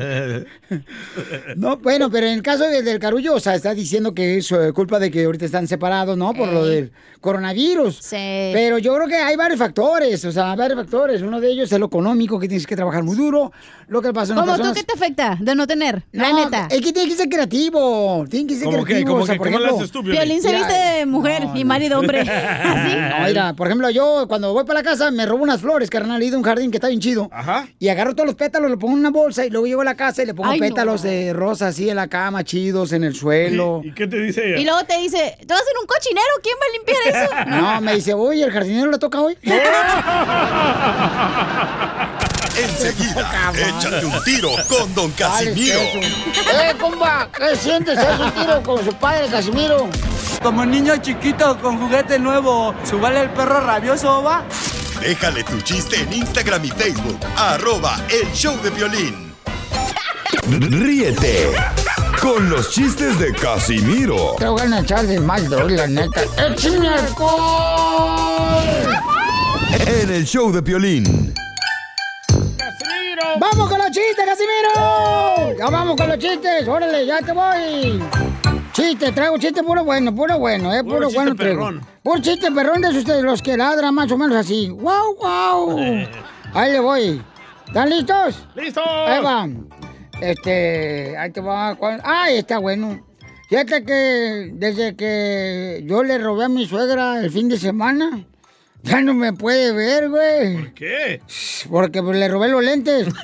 No, 1.57 1.79
bueno, 1.79 2.11
pero 2.11 2.27
en 2.27 2.35
el 2.35 2.43
caso 2.43 2.65
de- 2.65 2.83
del 2.83 2.99
Carullo, 2.99 3.35
o 3.35 3.41
sea, 3.41 3.55
está 3.55 3.73
diciendo 3.75 4.15
que 4.15 4.39
es 4.39 4.53
eh, 4.53 4.73
culpa 4.75 4.99
de 4.99 5.11
que 5.11 5.25
ahorita 5.25 5.47
están 5.47 5.67
separados, 5.67 6.17
¿no? 6.19 6.35
Por 6.35 6.49
lo 6.53 6.67
del 6.67 6.93
coronavirus. 7.21 7.97
Sí. 7.97 8.51
Pero 8.53 8.79
yo 8.79 8.95
creo 8.95 9.09
que 9.09 9.17
hay 9.17 9.37
varios 9.37 9.59
factores, 9.59 10.23
o 10.25 10.33
sea, 10.33 10.55
varios 10.55 10.79
factores. 10.79 11.23
Uno 11.23 11.41
de 11.41 11.51
ellos 11.51 11.73
es 11.73 11.79
lo 11.81 11.87
económico, 11.87 12.39
que 12.39 12.47
tienes 12.47 12.67
que 12.67 12.77
trabajar 12.77 13.03
muy 13.03 13.17
duro, 13.17 13.53
lo 13.89 14.03
que 14.03 14.13
pasa 14.13 14.33
en 14.35 14.39
¿Cómo 14.41 14.57
tú 14.59 14.73
qué 14.75 14.85
te 14.85 14.93
afecta 14.93 15.37
de 15.41 15.55
no 15.55 15.67
tener? 15.67 16.05
La 16.13 16.29
No, 16.31 16.45
neta. 16.45 16.69
Es 16.71 16.81
que 16.83 16.93
tiene 16.93 17.09
que 17.09 17.17
ser 17.17 17.29
creativo. 17.29 17.56
Tiene 18.31 18.47
que 18.49 18.55
ser 18.55 18.65
¿Cómo 18.65 18.79
que? 18.79 18.85
creativo. 18.85 19.11
¿Cómo 19.13 19.23
o 19.23 19.27
sea, 19.27 19.35
que? 19.35 19.39
por 19.39 19.47
¿Cómo 19.49 19.59
le 19.59 19.65
ejemplo, 19.65 19.83
haces 19.85 19.93
tú, 19.93 20.03
Piolín? 20.03 20.21
Violín 20.21 20.43
se 20.43 20.55
viste 20.55 20.73
de 20.73 21.07
mujer 21.07 21.45
no, 21.47 21.57
y 21.57 21.65
marido 21.65 21.99
hombre. 21.99 22.21
¿Así? 22.31 22.97
No, 22.97 23.27
mira, 23.27 23.55
por 23.55 23.67
ejemplo, 23.67 23.91
yo 23.91 24.27
cuando 24.29 24.53
voy 24.53 24.65
para 24.65 24.81
la 24.81 24.85
casa 24.85 25.11
me 25.11 25.27
robo 25.27 25.43
unas 25.43 25.61
flores, 25.61 25.91
carnal, 25.91 26.23
ido 26.23 26.37
a 26.37 26.39
un 26.39 26.45
jardín 26.45 26.71
que 26.71 26.77
está 26.77 26.89
bien 26.89 27.01
chido. 27.01 27.29
Ajá. 27.33 27.67
Y 27.79 27.89
agarro 27.89 28.15
todos 28.15 28.27
los 28.27 28.37
pétalos, 28.37 28.71
lo 28.71 28.79
pongo 28.79 28.95
en 28.95 29.01
una 29.01 29.11
bolsa 29.11 29.45
y 29.47 29.51
luego 29.51 29.67
llego 29.67 29.81
a 29.83 29.85
la 29.85 29.97
casa 29.97 30.23
y 30.23 30.27
le 30.27 30.35
pongo 30.35 30.51
Ay, 30.51 30.61
no. 30.61 30.67
pétalos 30.67 31.03
de 31.03 31.33
rosa 31.33 31.69
así 31.69 31.89
en 31.89 31.97
la 31.97 32.09
cama, 32.09 32.45
chidos, 32.45 32.93
en 32.93 33.05
el 33.05 33.15
suelo. 33.15 33.81
¿Y 33.85 33.93
qué 33.93 34.07
te 34.07 34.21
dice 34.21 34.47
ella? 34.49 34.59
Y 34.61 34.65
luego 34.65 34.85
te 34.85 34.99
dice, 34.99 35.37
¿te 35.39 35.47
vas 35.47 35.61
a 35.61 35.63
hacer 35.63 35.75
un 35.81 35.87
cochinero? 35.87 36.27
¿Quién 36.43 36.57
va 36.61 36.67
a 36.67 36.73
limpiar 36.73 36.99
eso? 37.09 37.31
No, 37.57 37.81
me 37.81 37.95
dice, 37.95 38.13
oye, 38.15 38.45
¿el 38.45 38.51
jardinero 38.51 38.91
le 38.91 38.99
toca 38.99 39.21
hoy? 39.21 39.37
Enseguida, 42.57 43.53
échate 43.55 44.07
un 44.07 44.25
tiro 44.25 44.51
con 44.69 44.95
Don 44.95 45.11
Casimiro. 45.13 45.79
¡Eh, 45.79 46.75
compa! 46.81 47.29
¿Qué 47.37 47.46
sientes? 47.55 47.99
¿Haz 47.99 48.19
un 48.19 48.31
tiro 48.33 48.63
con 48.63 48.85
su 48.85 48.93
padre, 48.95 49.29
Casimiro? 49.29 49.89
Como 50.43 50.65
niño 50.65 50.97
chiquito 50.97 51.59
con 51.59 51.79
juguete 51.79 52.19
nuevo, 52.19 52.75
¿subale 52.85 53.21
el 53.21 53.31
perro 53.31 53.61
rabioso, 53.61 54.23
va? 54.23 54.45
Déjale 55.01 55.45
tu 55.45 55.61
chiste 55.61 56.01
en 56.01 56.13
Instagram 56.13 56.65
y 56.65 56.71
Facebook, 56.71 57.19
arroba 57.37 58.01
el 58.09 58.33
show 58.33 58.57
de 58.63 58.71
violín. 58.71 59.35
Ríete 60.49 61.53
con 62.21 62.49
los 62.49 62.71
chistes 62.71 63.19
de 63.19 63.33
Casimiro 63.33 64.37
Te 64.39 64.47
voy 64.47 64.61
a 64.61 64.79
echar 64.81 65.07
de 65.07 65.21
mal, 65.21 65.49
doy, 65.49 65.77
la 65.77 65.87
neta. 65.87 66.23
¡Échame 66.39 66.89
alcohol! 66.89 68.47
en 69.87 70.11
el 70.11 70.25
show 70.25 70.53
de 70.53 70.61
violín. 70.61 71.36
¡Vamos 73.39 73.69
con 73.69 73.79
los 73.79 73.91
chistes, 73.91 74.25
Casimiro! 74.25 75.59
¡Ya 75.59 75.71
vamos 75.71 75.97
con 75.97 76.09
los 76.09 76.19
chistes! 76.19 76.67
¡Órale, 76.67 77.07
ya 77.07 77.19
te 77.21 77.33
voy! 77.33 78.03
Chiste, 78.73 79.13
traigo 79.13 79.39
chiste 79.39 79.63
puro 79.63 79.85
bueno, 79.85 80.15
puro 80.15 80.39
bueno, 80.39 80.73
eh, 80.73 80.83
Puro 80.83 80.97
puro 80.97 81.07
chiste 81.09 81.19
bueno 81.19 81.37
traigo. 81.37 81.61
perrón. 81.67 81.81
Por 82.03 82.21
chiste, 82.21 82.51
perrón, 82.53 82.81
de 82.83 83.03
de 83.03 83.23
los 83.23 83.41
que 83.43 83.57
ladran 83.57 83.95
más 83.95 84.11
o 84.13 84.19
menos 84.19 84.37
así. 84.37 84.69
¡Wow, 84.71 85.17
wow! 85.17 85.79
Ahí 86.55 86.73
le 86.73 86.81
voy. 86.81 87.23
¿Están 87.67 87.91
listos? 87.91 88.47
¡Listo! 88.55 88.83
Ahí 88.85 89.23
va. 89.23 89.49
Este, 90.21 91.17
ahí 91.19 91.31
te 91.31 91.41
va. 91.41 91.75
¿cuál? 91.75 92.01
¡Ay, 92.05 92.39
está 92.39 92.59
bueno! 92.59 93.01
Fíjate 93.49 93.85
que 93.85 94.51
desde 94.55 94.97
que 94.97 95.83
yo 95.87 96.03
le 96.03 96.19
robé 96.19 96.45
a 96.47 96.49
mi 96.49 96.67
suegra 96.67 97.21
el 97.21 97.31
fin 97.31 97.49
de 97.49 97.59
semana, 97.59 98.27
ya 98.87 99.01
no 99.01 99.15
me 99.15 99.33
puede 99.33 99.73
ver, 99.73 100.09
güey. 100.09 100.57
¿Por 100.57 100.75
qué? 100.75 101.21
Porque 101.69 102.03
pues, 102.03 102.17
le 102.17 102.29
robé 102.29 102.49
los 102.49 102.63
lentes. 102.63 103.09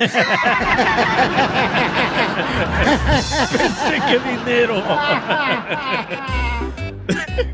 Pensé 3.51 4.01
que 4.07 4.19
dinero. 4.19 4.83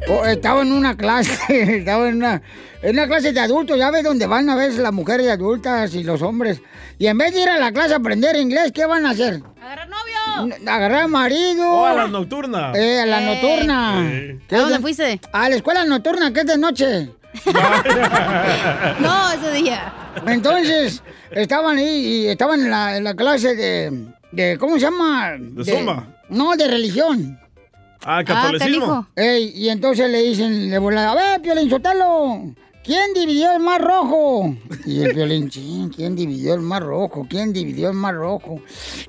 Oh, 0.07 0.25
estaba 0.25 0.61
en 0.61 0.71
una 0.71 0.95
clase, 0.97 1.39
estaba 1.77 2.09
en 2.09 2.17
una, 2.17 2.41
en 2.81 2.91
una 2.91 3.07
clase 3.07 3.31
de 3.31 3.39
adultos, 3.39 3.77
ya 3.77 3.91
ves 3.91 4.03
donde 4.03 4.25
van 4.27 4.49
a 4.49 4.55
ver 4.55 4.73
las 4.73 4.91
mujeres 4.91 5.27
adultas 5.27 5.93
y 5.95 6.03
los 6.03 6.21
hombres. 6.21 6.61
Y 6.97 7.07
en 7.07 7.17
vez 7.17 7.33
de 7.33 7.41
ir 7.41 7.49
a 7.49 7.57
la 7.57 7.71
clase 7.71 7.93
a 7.93 7.97
aprender 7.97 8.35
inglés, 8.35 8.71
¿qué 8.71 8.85
van 8.85 9.05
a 9.05 9.11
hacer? 9.11 9.41
¡Agarrar 9.61 9.87
novio! 9.87 10.57
Agarrar 10.67 11.07
marido. 11.07 11.71
Oh, 11.71 11.85
a 11.85 11.93
la 11.93 12.07
nocturna. 12.07 12.73
Eh, 12.75 13.01
a 13.01 13.05
la 13.05 13.21
nocturna. 13.21 14.09
Sí. 14.09 14.39
¿Qué 14.47 14.55
¿A 14.55 14.59
dónde 14.59 14.79
fuiste? 14.79 15.19
A 15.31 15.49
la 15.49 15.55
escuela 15.55 15.85
nocturna, 15.85 16.33
que 16.33 16.41
es 16.41 16.45
de 16.45 16.57
noche. 16.57 17.09
No, 18.99 19.31
ese 19.31 19.51
día. 19.51 19.93
Entonces, 20.25 21.03
estaban 21.31 21.77
ahí 21.77 22.23
y 22.23 22.27
estaban 22.27 22.61
en 22.61 22.69
la, 22.71 22.97
en 22.97 23.03
la 23.03 23.13
clase 23.13 23.55
de, 23.55 24.07
de, 24.31 24.57
¿cómo 24.57 24.75
se 24.75 24.81
llama? 24.81 25.35
¿De 25.39 25.63
zumba? 25.63 26.07
No, 26.29 26.55
de 26.55 26.67
religión. 26.67 27.39
Ah, 28.03 28.23
catolicismo. 28.23 29.07
Ey, 29.15 29.51
y 29.55 29.69
entonces 29.69 30.09
le 30.09 30.21
dicen, 30.23 30.69
le 30.69 30.77
volada, 30.77 31.11
a 31.11 31.15
ver, 31.15 31.41
Piolín 31.41 31.69
Sotelo, 31.69 32.53
¿quién 32.83 33.13
dividió 33.13 33.51
el 33.51 33.59
mar 33.59 33.81
rojo? 33.81 34.55
Y 34.85 35.01
el 35.03 35.13
Piolín, 35.13 35.49
"Chin, 35.49 35.89
¿quién 35.89 36.15
dividió 36.15 36.53
el 36.53 36.61
mar 36.61 36.81
rojo? 36.83 37.27
¿Quién 37.29 37.51
dividió 37.51 37.89
el 37.89 37.95
mar 37.95 38.15
rojo? 38.15 38.61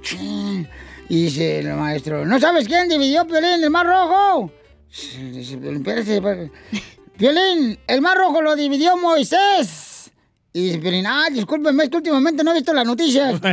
Chin". 0.03 0.69
Y 1.09 1.25
dice 1.25 1.61
el 1.61 1.69
maestro, 1.75 2.25
¿no 2.25 2.39
sabes 2.39 2.67
quién 2.69 2.89
dividió, 2.89 3.27
Piolín, 3.27 3.63
el 3.63 3.71
mar 3.71 3.87
rojo? 3.87 4.51
Dice, 5.33 5.57
Piolín, 5.57 5.87
espérate, 5.87 6.51
Piolín, 7.21 7.79
el 7.87 8.01
mar 8.01 8.17
rojo 8.17 8.41
lo 8.41 8.57
dividió 8.57 8.97
Moisés. 8.97 10.11
Y 10.55 10.65
dice 10.65 10.79
Piolín, 10.79 11.07
ah, 11.07 11.27
discúlpeme, 11.31 11.85
es 11.85 11.91
que 11.91 11.99
últimamente 11.99 12.43
no 12.43 12.53
he 12.53 12.55
visto 12.55 12.73
las 12.73 12.87
noticias. 12.87 13.39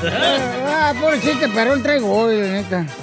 Ah, 0.00 0.94
chiste, 1.20 1.48
perrón 1.48 1.82
traigo 1.82 2.08
hoy, 2.08 2.36
neta. 2.36 2.86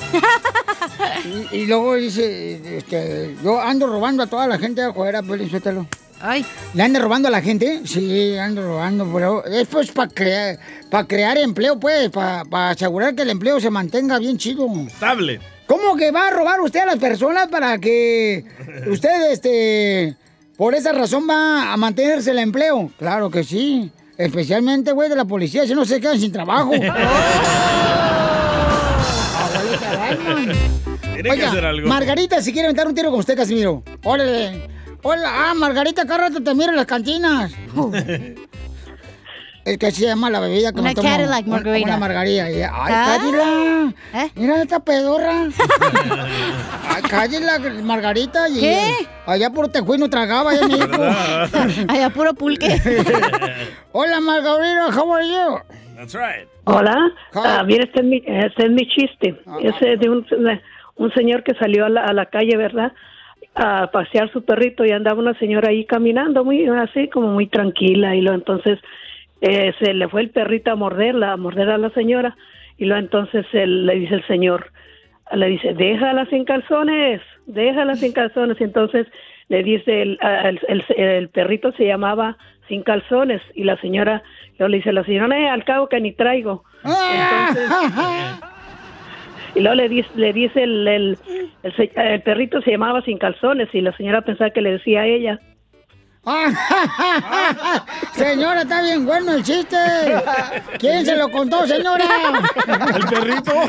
Y, 1.51 1.57
y 1.57 1.65
luego 1.65 1.95
dice, 1.95 2.77
este, 2.77 3.35
yo 3.43 3.59
ando 3.59 3.85
robando 3.87 4.23
a 4.23 4.27
toda 4.27 4.47
la 4.47 4.57
gente 4.57 4.79
de 4.79 4.87
afuera, 4.87 5.21
Piolín, 5.21 5.49
suéltalo. 5.49 5.85
Ay. 6.21 6.45
¿Le 6.73 6.83
ando 6.83 6.99
robando 6.99 7.27
a 7.27 7.31
la 7.31 7.41
gente? 7.41 7.81
Sí, 7.85 8.37
ando 8.37 8.61
robando, 8.61 9.09
pero 9.13 9.45
es 9.45 9.67
pues 9.67 9.91
para 9.91 10.09
crear, 10.09 10.59
para 10.89 11.07
crear 11.07 11.37
empleo, 11.37 11.79
pues, 11.79 12.09
para 12.09 12.69
asegurar 12.69 13.13
que 13.15 13.23
el 13.23 13.29
empleo 13.29 13.59
se 13.59 13.69
mantenga 13.69 14.17
bien 14.19 14.37
chido. 14.37 14.67
Estable. 14.87 15.39
¿Cómo 15.67 15.95
que 15.95 16.11
va 16.11 16.27
a 16.27 16.31
robar 16.31 16.61
usted 16.61 16.81
a 16.81 16.85
las 16.85 16.97
personas 16.97 17.47
para 17.47 17.77
que 17.79 18.45
usted, 18.87 19.31
este, 19.31 20.15
por 20.57 20.73
esa 20.75 20.93
razón 20.93 21.27
va 21.29 21.73
a 21.73 21.77
mantenerse 21.77 22.31
el 22.31 22.39
empleo? 22.39 22.91
Claro 22.97 23.29
que 23.29 23.43
sí. 23.43 23.91
Especialmente, 24.17 24.93
güey, 24.93 25.09
de 25.09 25.15
la 25.15 25.25
policía, 25.25 25.67
si 25.67 25.75
no 25.75 25.83
se 25.83 25.99
quedan 25.99 26.19
sin 26.19 26.31
trabajo. 26.31 26.71
Abuelita. 29.37 30.15
Tiene 31.13 31.23
que 31.23 31.29
Oiga, 31.31 31.49
hacer 31.49 31.65
algo. 31.65 31.87
Margarita, 31.87 32.41
si 32.41 32.53
quiere 32.53 32.67
aventar 32.67 32.87
un 32.87 32.95
tiro 32.95 33.09
con 33.11 33.19
usted, 33.19 33.35
Casimiro. 33.35 33.83
Órale. 34.03 34.74
Hola, 35.07 35.29
ah, 35.51 35.53
Margarita, 35.53 36.03
cada 36.07 36.29
rato 36.29 36.41
te 36.41 36.55
miro 36.55 36.71
en 36.71 36.77
las 36.77 36.87
cantinas. 36.87 37.53
Es 39.65 39.79
que 39.79 39.87
así 39.87 40.01
se 40.01 40.05
llama 40.07 40.29
la 40.29 40.39
bebida 40.39 40.71
que 40.71 40.79
Una 40.79 40.89
me 40.89 40.95
tomo. 40.95 41.09
Cadillac 41.09 41.47
Margarita. 41.47 41.87
Una 41.87 41.97
margarita. 41.97 42.51
Y, 42.51 42.61
Ay, 42.61 42.69
Ah. 42.71 43.17
Cadillac. 43.17 43.95
¿Eh? 44.13 44.31
Mira 44.35 44.61
esta 44.61 44.79
pedorra. 44.79 45.47
Ay, 46.89 47.01
Cadillac, 47.09 47.81
Margarita. 47.81 48.47
Y, 48.49 48.59
¿Qué? 48.59 48.91
Allá 49.25 49.49
por 49.49 49.69
Tejuino 49.69 50.05
no 50.05 50.09
tragaba, 50.11 50.51
allá 50.51 50.61
en 50.61 50.67
México. 50.67 51.03
Allá 51.87 52.09
puro 52.11 52.33
pulque. 52.35 52.67
Hola, 53.91 54.19
Margarita, 54.19 54.95
how 54.95 55.11
are 55.15 55.27
you? 55.27 55.57
That's 55.95 56.13
right. 56.13 56.47
Hola, 56.65 56.95
ah, 57.33 57.63
mira, 57.65 57.85
este 57.85 58.01
es 58.01 58.05
mi, 58.05 58.17
este 58.23 58.65
es 58.65 58.71
mi 58.71 58.87
chiste. 58.87 59.35
Ah, 59.47 59.57
Es 59.63 59.73
eh, 59.81 59.97
de 59.99 60.09
un, 60.11 60.21
de 60.27 60.61
un 60.97 61.11
señor 61.15 61.43
que 61.43 61.55
salió 61.55 61.85
a 61.85 61.89
la, 61.89 62.01
a 62.05 62.13
la 62.13 62.27
calle, 62.27 62.55
¿verdad? 62.55 62.91
A 63.55 63.89
pasear 63.91 64.29
su 64.31 64.43
perrito 64.43 64.83
y 64.85 64.91
andaba 64.91 65.19
una 65.19 65.33
señora 65.39 65.69
ahí 65.69 65.85
caminando 65.85 66.43
muy 66.43 66.65
así, 66.67 67.07
como 67.07 67.29
muy 67.29 67.47
tranquila. 67.47 68.15
Y 68.15 68.21
luego 68.21 68.35
entonces 68.35 68.79
eh, 69.41 69.73
se 69.79 69.93
le 69.93 70.07
fue 70.09 70.21
el 70.21 70.29
perrito 70.29 70.71
a 70.71 70.75
morderla, 70.75 71.31
a 71.31 71.37
morder 71.37 71.69
a 71.69 71.77
la 71.77 71.89
señora. 71.91 72.35
Y 72.77 72.85
luego 72.85 72.99
entonces 72.99 73.45
él, 73.53 73.85
le 73.85 73.95
dice 73.95 74.15
el 74.15 74.27
señor, 74.27 74.71
le 75.31 75.47
dice, 75.47 75.73
déjala 75.73 76.25
sin 76.25 76.43
calzones, 76.43 77.21
déjala 77.45 77.95
sin 77.95 78.11
calzones. 78.11 78.59
Y 78.59 78.63
entonces 78.65 79.07
le 79.47 79.63
dice, 79.63 80.01
el, 80.01 80.19
el, 80.21 80.59
el- 80.67 80.85
el 80.97 81.29
perrito 81.29 81.71
se 81.73 81.85
llamaba 81.85 82.37
sin 82.67 82.83
calzones. 82.83 83.41
Y 83.53 83.63
la 83.63 83.77
señora, 83.79 84.21
luego 84.59 84.69
le 84.69 84.77
dice 84.77 84.91
la 84.91 85.05
señora, 85.05 85.39
"Eh, 85.39 85.47
al 85.47 85.63
cabo 85.63 85.87
que 85.87 86.01
ni 86.01 86.11
traigo. 86.11 86.63
Entonces, 86.83 87.71
y 89.55 89.59
luego 89.61 89.75
le 89.75 89.89
dice, 89.89 90.09
le 90.15 90.33
dice 90.33 90.63
el, 90.63 90.87
el, 90.87 91.17
el 91.63 91.75
se- 91.75 91.91
el 91.95 92.21
perrito 92.21 92.61
se 92.61 92.71
llamaba 92.71 93.01
sin 93.01 93.17
calzones 93.17 93.69
y 93.73 93.81
la 93.81 93.95
señora 93.97 94.21
pensaba 94.21 94.49
que 94.51 94.61
le 94.61 94.73
decía 94.73 95.01
a 95.01 95.05
ella. 95.07 95.39
señora, 98.15 98.63
está 98.63 98.81
bien 98.81 99.05
bueno 99.05 99.33
el 99.33 99.43
chiste. 99.43 99.77
¿Quién 100.79 101.05
se 101.05 101.15
lo 101.15 101.29
contó, 101.29 101.67
señora? 101.67 102.03
¿El 102.95 103.05
perrito? 103.07 103.53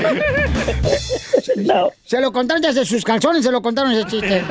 No. 1.56 1.90
Se 2.04 2.20
lo 2.20 2.32
contaron 2.32 2.60
desde 2.60 2.84
sus 2.84 3.02
calzones, 3.04 3.44
se 3.44 3.50
lo 3.52 3.62
contaron 3.62 3.92
ese 3.92 4.04
chiste. 4.06 4.42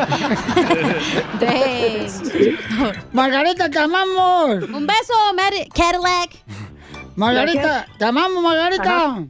Margarita, 3.12 3.70
te 3.70 3.80
amamos. 3.80 4.64
Un 4.70 4.88
beso, 4.88 5.14
Mari- 5.36 5.68
Cadillac. 5.70 6.32
Margarita, 7.16 7.86
te 7.98 8.06
amamos, 8.06 8.42
Margarita. 8.44 9.24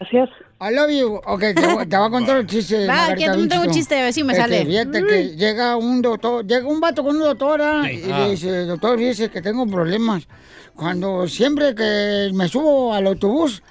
Gracias. 0.00 0.30
I 0.58 0.70
love 0.74 0.90
you. 0.90 1.16
Ok, 1.26 1.40
te, 1.54 1.66
voy- 1.66 1.86
te 1.86 1.96
voy 1.98 2.06
a 2.06 2.10
contar 2.10 2.36
el 2.38 2.46
chiste. 2.46 2.86
Va, 2.86 2.94
Margarita, 2.94 3.16
que 3.26 3.30
tú 3.32 3.36
bien 3.36 3.48
tengo 3.50 3.64
un 3.64 3.70
chiste, 3.72 3.98
a 3.98 4.04
ver 4.04 4.12
si 4.12 4.24
me 4.24 4.32
Este, 4.32 4.42
sale. 4.42 4.64
Fíjate 4.64 5.04
que 5.04 5.36
llega 5.36 5.76
un 5.76 6.00
doctor, 6.00 6.46
llega 6.46 6.66
un 6.66 6.80
vato 6.80 7.02
con 7.04 7.16
una 7.16 7.26
doctora 7.26 7.82
Sí. 7.84 8.02
y 8.06 8.10
Ah. 8.10 8.18
le 8.20 8.30
dice, 8.30 8.64
doctor, 8.64 8.98
fíjese 8.98 9.30
que 9.30 9.42
tengo 9.42 9.66
problemas. 9.66 10.26
Cuando 10.74 11.28
siempre 11.28 11.74
que 11.74 12.30
me 12.34 12.48
subo 12.48 12.94
al 12.94 13.06
autobús, 13.06 13.62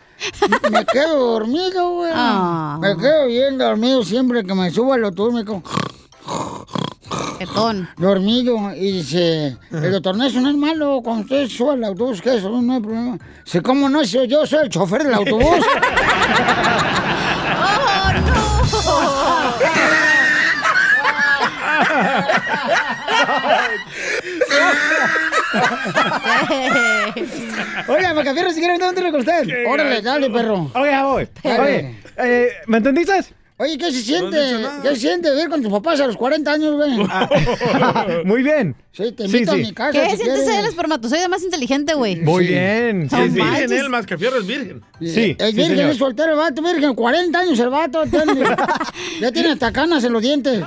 me 0.72 0.86
quedo 0.86 1.34
dormido, 1.34 1.90
güey. 1.96 2.12
Ah. 2.14 2.78
Me 2.80 2.96
quedo 2.98 3.28
bien 3.28 3.58
dormido 3.58 4.04
siempre 4.04 4.44
que 4.44 4.54
me 4.54 4.70
subo 4.70 4.94
al 4.94 5.06
autobús, 5.06 5.34
me 5.34 5.44
quedo... 5.44 5.64
Dormido. 7.98 8.74
Y 8.76 8.92
dice, 8.92 9.58
el 9.72 9.92
doctor, 9.92 10.16
no, 10.18 10.26
eso 10.26 10.42
no 10.42 10.50
es 10.50 10.56
malo. 10.56 11.02
Cuando 11.04 11.24
usted 11.24 11.48
sube 11.48 11.74
al 11.74 11.84
autobús, 11.84 12.22
que 12.22 12.36
eso 12.36 12.50
no 12.50 12.74
hay 12.74 12.82
problema. 12.82 13.18
Dice, 13.44 13.62
¿cómo 13.62 13.90
no? 13.90 14.04
Si 14.04 14.28
yo 14.28 14.46
soy 14.46 14.64
el 14.64 14.70
chofer 14.70 15.04
del 15.04 15.14
autobús. 15.14 15.46
Oiga, 27.88 28.14
Macafierro, 28.14 28.52
si 28.52 28.60
quiere 28.60 28.74
meter 28.74 28.90
un 28.90 28.96
tiro 28.96 29.12
con 29.12 29.20
usted. 29.22 29.68
Órale, 29.68 30.02
dale, 30.02 30.30
perro. 30.30 30.72
Ok, 30.74 30.86
ya 30.86 31.06
voy. 31.06 31.28
Oye, 31.44 31.96
eh, 32.18 32.50
¿me 32.68 32.78
entendiste? 32.78 33.14
Oye, 33.58 33.78
¿qué 33.78 33.90
se 33.90 34.02
siente? 34.02 34.38
¿Qué 34.84 34.90
se 34.90 34.96
siente 34.98 35.32
vivir 35.32 35.48
con 35.48 35.64
tus 35.64 35.72
papás 35.72 36.02
a 36.02 36.08
los 36.08 36.18
40 36.18 36.52
años, 36.52 36.76
güey? 36.76 36.92
Muy 38.26 38.44
bien. 38.44 38.76
Sí, 38.92 39.14
te 39.14 39.24
invito 39.26 39.54
a 39.54 39.56
mi 39.56 39.72
casa. 39.74 39.92
¿Qué 39.94 40.10
si 40.10 40.16
sientes 40.18 40.44
quieres. 40.44 40.60
el 40.60 40.66
espermatozoide 40.66 41.28
más 41.30 41.42
inteligente, 41.42 41.94
güey? 41.94 42.18
Muy 42.18 42.48
bien. 42.48 43.10
Sí, 43.10 43.16
es 43.16 43.34
virgen 43.34 43.72
él, 43.72 43.90
más 43.90 44.06
que 44.06 44.18
fierro 44.18 44.40
es 44.40 44.46
virgen. 44.46 44.82
Sí, 45.00 45.38
Es 45.40 45.50
sí, 45.52 45.56
virgen, 45.56 45.78
señor. 45.78 45.92
es 45.92 45.98
soltero 45.98 46.32
el 46.32 46.38
vato, 46.38 46.62
virgen. 46.62 46.94
40 46.96 47.40
años 47.40 47.58
el 47.60 47.70
vato. 47.70 48.04
tiene- 48.08 48.44
ya 49.22 49.32
tiene 49.32 49.52
hasta 49.52 49.72
canas 49.72 50.04
en 50.04 50.12
los 50.12 50.22
dientes. 50.22 50.62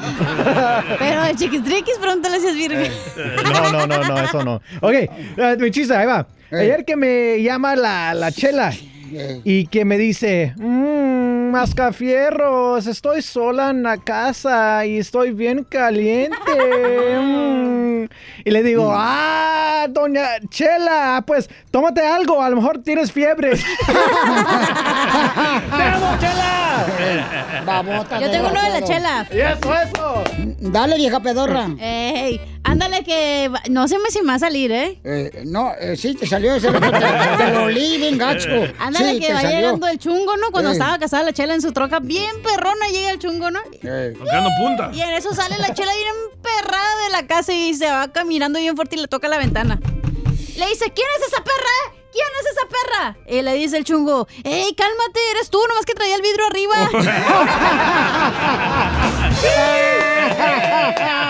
Pero 0.98 1.24
el 1.24 1.36
chiquistriquis, 1.36 1.98
pregúntale 2.00 2.40
si 2.40 2.46
es 2.46 2.54
virgen. 2.54 2.90
No, 3.44 3.70
no, 3.72 3.86
no, 3.86 3.98
no, 4.04 4.18
eso 4.18 4.42
no. 4.44 4.54
Ok, 4.80 4.92
eh, 4.94 5.56
mi 5.58 5.70
chiste, 5.70 5.94
ahí 5.94 6.06
va. 6.06 6.26
Ayer 6.50 6.86
que 6.86 6.96
me 6.96 7.42
llama 7.42 7.76
la, 7.76 8.14
la 8.14 8.32
chela 8.32 8.72
y 9.44 9.66
que 9.66 9.84
me 9.84 9.98
dice, 9.98 10.54
mmm, 10.56 11.50
mascafierros, 11.50 12.86
estoy 12.86 13.22
sola 13.22 13.70
en 13.70 13.82
la 13.82 13.98
casa 13.98 14.84
y 14.86 14.98
estoy 14.98 15.32
bien 15.32 15.64
caliente. 15.64 16.36
mm". 17.20 18.08
Y 18.44 18.50
le 18.50 18.62
digo, 18.62 18.92
ah, 18.94 19.86
doña 19.90 20.38
Chela, 20.48 21.22
pues 21.26 21.50
tómate 21.70 22.06
algo, 22.06 22.42
a 22.42 22.50
lo 22.50 22.56
mejor 22.56 22.82
tienes 22.82 23.12
fiebre. 23.12 23.50
¡Vamos, 25.70 26.20
Chela! 26.20 26.58
Babota 27.64 28.20
Yo 28.20 28.30
tengo 28.30 28.48
uno 28.48 28.62
de 28.62 28.70
la 28.70 28.82
chela. 28.82 29.26
¡Y 29.30 29.40
eso, 29.40 29.74
eso! 29.74 30.24
Dale, 30.60 30.96
vieja 30.96 31.20
pedorra. 31.20 31.68
Ey, 31.80 32.40
ándale 32.64 33.04
que 33.04 33.50
no 33.70 33.88
sé 33.88 33.96
si 34.10 34.20
me 34.20 34.28
va 34.28 34.34
a 34.34 34.38
salir, 34.38 34.72
¿eh? 34.72 35.00
Eh, 35.04 35.42
no, 35.46 35.72
eh, 35.78 35.96
sí, 35.96 36.14
te 36.14 36.26
salió 36.26 36.54
ese 36.54 36.70
te, 36.70 36.80
te 36.80 37.52
lo 37.52 37.64
olí 37.64 37.98
bien 37.98 38.18
gacho. 38.18 38.48
Ándale 38.78 38.97
Sí, 38.98 39.20
que 39.20 39.26
te 39.28 39.32
va 39.32 39.40
salió. 39.40 39.56
llegando 39.58 39.86
el 39.88 39.98
chungo, 39.98 40.36
¿no? 40.36 40.50
Cuando 40.50 40.70
Ey. 40.70 40.76
estaba 40.76 40.98
casada 40.98 41.22
la 41.22 41.32
chela 41.32 41.54
en 41.54 41.62
su 41.62 41.72
troca, 41.72 41.98
bien 42.00 42.42
perrona 42.42 42.88
llega 42.88 43.10
el 43.10 43.18
chungo, 43.18 43.50
¿no? 43.50 43.60
Tocando 43.62 44.50
punta. 44.60 44.90
Y 44.92 45.00
en 45.00 45.10
eso 45.10 45.34
sale 45.34 45.58
la 45.58 45.72
chela 45.74 45.92
bien 45.94 46.14
emperrada 46.34 47.04
de 47.04 47.10
la 47.10 47.26
casa 47.26 47.52
y 47.52 47.74
se 47.74 47.86
va 47.90 48.08
caminando 48.12 48.58
bien 48.58 48.76
fuerte 48.76 48.96
y 48.96 49.00
le 49.00 49.08
toca 49.08 49.28
la 49.28 49.38
ventana. 49.38 49.78
Le 50.56 50.66
dice, 50.68 50.92
¿quién 50.92 51.06
es 51.20 51.26
esa 51.28 51.42
perra? 51.44 51.94
¿Quién 52.10 52.26
es 52.40 52.46
esa 52.52 52.62
perra? 52.68 53.16
Y 53.28 53.42
le 53.42 53.52
dice 53.54 53.76
el 53.76 53.84
chungo, 53.84 54.26
¡Ey, 54.42 54.74
cálmate! 54.74 55.20
Eres 55.32 55.50
tú, 55.50 55.60
nomás 55.68 55.84
que 55.84 55.94
traía 55.94 56.16
el 56.16 56.22
vidrio 56.22 56.46
arriba. 56.46 56.76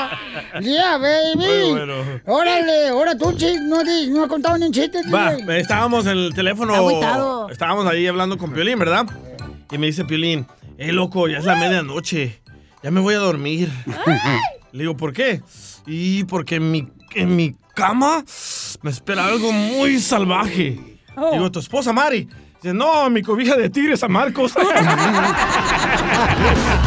Yeah, 0.60 0.98
baby. 0.98 1.70
Bueno. 1.70 1.94
Órale, 2.26 2.88
ahora 2.88 3.16
tú, 3.16 3.34
no, 3.62 3.82
no 3.82 4.22
has 4.22 4.28
contado 4.28 4.58
ni 4.58 4.66
un 4.66 4.72
chiste, 4.72 5.00
Va, 5.12 5.34
estábamos 5.56 6.06
en 6.06 6.18
el 6.18 6.34
teléfono. 6.34 6.74
Agüitado. 6.74 7.50
Estábamos 7.50 7.86
ahí 7.86 8.06
hablando 8.06 8.38
con 8.38 8.52
Piolín, 8.52 8.78
¿verdad? 8.78 9.06
Y 9.70 9.78
me 9.78 9.86
dice 9.86 10.04
Piolín, 10.04 10.46
eh, 10.78 10.92
loco, 10.92 11.28
ya 11.28 11.38
es 11.38 11.44
la 11.44 11.56
medianoche. 11.56 12.40
Ya 12.82 12.90
me 12.90 13.00
voy 13.00 13.14
a 13.14 13.18
dormir. 13.18 13.70
Le 14.72 14.80
digo, 14.80 14.96
¿por 14.96 15.12
qué? 15.12 15.42
Y 15.86 16.24
porque 16.24 16.56
en 16.56 16.70
mi, 16.70 16.88
en 17.14 17.34
mi 17.34 17.56
cama 17.74 18.24
me 18.82 18.90
espera 18.90 19.26
algo 19.26 19.52
muy 19.52 20.00
salvaje. 20.00 20.98
Digo, 21.32 21.50
¿tu 21.50 21.58
esposa 21.58 21.92
Mari? 21.92 22.28
Dice, 22.62 22.74
no, 22.74 23.08
mi 23.10 23.22
cobija 23.22 23.56
de 23.56 23.70
tigre 23.70 23.96
San 23.96 24.12
Marcos. 24.12 24.52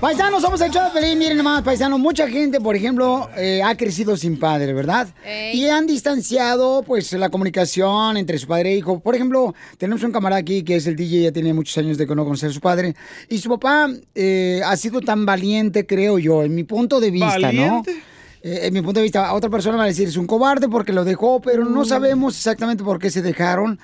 Paisanos, 0.00 0.42
somos 0.42 0.60
el 0.60 0.70
show 0.70 0.84
de 0.84 0.90
Pelín. 0.90 1.18
Miren 1.18 1.38
nomás, 1.38 1.62
paisanos, 1.62 1.98
mucha 1.98 2.28
gente, 2.28 2.60
por 2.60 2.76
ejemplo, 2.76 3.30
eh, 3.34 3.62
ha 3.62 3.74
crecido 3.78 4.14
sin 4.14 4.38
padre, 4.38 4.74
¿verdad? 4.74 5.08
Y 5.54 5.68
han 5.68 5.86
distanciado, 5.86 6.82
pues, 6.82 7.14
la 7.14 7.30
comunicación 7.30 8.18
entre 8.18 8.36
su 8.36 8.46
padre 8.46 8.74
e 8.74 8.76
hijo. 8.76 9.00
Por 9.00 9.14
ejemplo, 9.14 9.54
tenemos 9.78 10.02
un 10.02 10.12
camarada 10.12 10.38
aquí 10.40 10.62
que 10.62 10.76
es 10.76 10.86
el 10.86 10.96
DJ, 10.96 11.22
ya 11.22 11.32
tiene 11.32 11.54
muchos 11.54 11.78
años 11.78 11.96
de 11.96 12.04
no 12.06 12.24
conocer 12.24 12.50
a 12.50 12.52
su 12.52 12.60
padre. 12.60 12.94
Y 13.30 13.38
su 13.38 13.48
papá 13.48 13.88
eh, 14.14 14.60
ha 14.66 14.76
sido 14.76 15.00
tan 15.00 15.24
valiente, 15.24 15.86
creo 15.86 16.18
yo, 16.18 16.42
en 16.42 16.54
mi 16.54 16.64
punto 16.64 17.00
de 17.00 17.10
vista, 17.10 17.38
¿Valiente? 17.40 17.94
¿no? 17.94 18.15
Eh, 18.46 18.68
en 18.68 18.74
mi 18.74 18.80
punto 18.80 19.00
de 19.00 19.02
vista, 19.02 19.32
otra 19.32 19.50
persona 19.50 19.76
va 19.76 19.82
a 19.82 19.86
decir, 19.86 20.06
es 20.06 20.16
un 20.16 20.28
cobarde 20.28 20.68
porque 20.68 20.92
lo 20.92 21.04
dejó, 21.04 21.40
pero 21.40 21.64
no 21.64 21.84
sabemos 21.84 22.36
exactamente 22.36 22.84
por 22.84 23.00
qué 23.00 23.10
se 23.10 23.20
dejaron. 23.20 23.76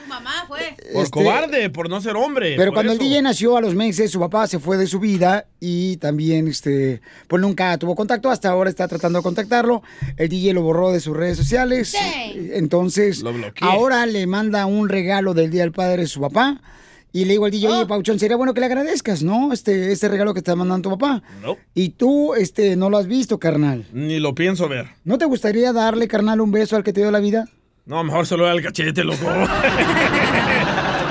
Por 0.92 1.02
Este, 1.02 1.10
cobarde, 1.10 1.68
por 1.70 1.90
no 1.90 2.00
ser 2.00 2.14
hombre. 2.14 2.54
Pero 2.56 2.70
por 2.70 2.76
cuando 2.76 2.92
eso. 2.92 3.02
el 3.02 3.08
DJ 3.08 3.22
nació 3.22 3.56
a 3.56 3.60
los 3.60 3.74
meses, 3.74 4.12
su 4.12 4.20
papá 4.20 4.46
se 4.46 4.60
fue 4.60 4.76
de 4.76 4.86
su 4.86 5.00
vida 5.00 5.46
y 5.58 5.96
también, 5.96 6.46
este, 6.46 7.02
pues 7.26 7.42
nunca 7.42 7.76
tuvo 7.76 7.96
contacto. 7.96 8.30
Hasta 8.30 8.50
ahora 8.50 8.70
está 8.70 8.86
tratando 8.86 9.18
de 9.18 9.24
contactarlo. 9.24 9.82
El 10.16 10.28
DJ 10.28 10.52
lo 10.54 10.62
borró 10.62 10.92
de 10.92 11.00
sus 11.00 11.16
redes 11.16 11.36
sociales. 11.38 11.96
Entonces, 12.52 13.24
ahora 13.62 14.06
le 14.06 14.28
manda 14.28 14.66
un 14.66 14.88
regalo 14.88 15.34
del 15.34 15.50
Día 15.50 15.62
del 15.62 15.72
Padre 15.72 16.04
a 16.04 16.06
su 16.06 16.20
papá. 16.20 16.60
Y 17.14 17.24
le 17.26 17.32
digo 17.32 17.44
al 17.44 17.50
DJ, 17.50 17.68
Oh. 17.68 17.76
oye, 17.76 17.86
Pauchón, 17.86 18.18
sería 18.18 18.36
bueno 18.38 18.54
que 18.54 18.60
le 18.60 18.66
agradezcas, 18.66 19.22
¿no? 19.22 19.52
Este, 19.52 19.92
este 19.92 20.08
regalo 20.08 20.32
que 20.32 20.38
está 20.40 20.56
mandando 20.56 20.88
tu 20.90 20.98
papá. 20.98 21.22
No, 21.42 21.56
Y 21.74 21.90
tú, 21.90 22.34
este, 22.34 22.74
no 22.76 22.88
lo 22.88 22.96
has 22.98 23.06
visto, 23.06 23.38
carnal. 23.38 23.84
ni 23.92 24.18
lo 24.18 24.34
pienso 24.34 24.66
ver. 24.68 24.86
¿No 25.04 25.18
te 25.18 25.26
gustaría 25.26 25.72
darle, 25.74 26.08
carnal, 26.08 26.40
un 26.40 26.50
beso 26.52 26.74
al 26.76 26.82
que 26.84 26.92
te 26.94 27.00
dio 27.02 27.10
la 27.10 27.20
vida? 27.20 27.48
No, 27.84 28.02
mejor 28.02 28.26
se 28.26 28.36
lo 28.36 28.44
da 28.46 28.52
el 28.52 28.62
cachete, 28.62 29.04
loco. 29.04 29.18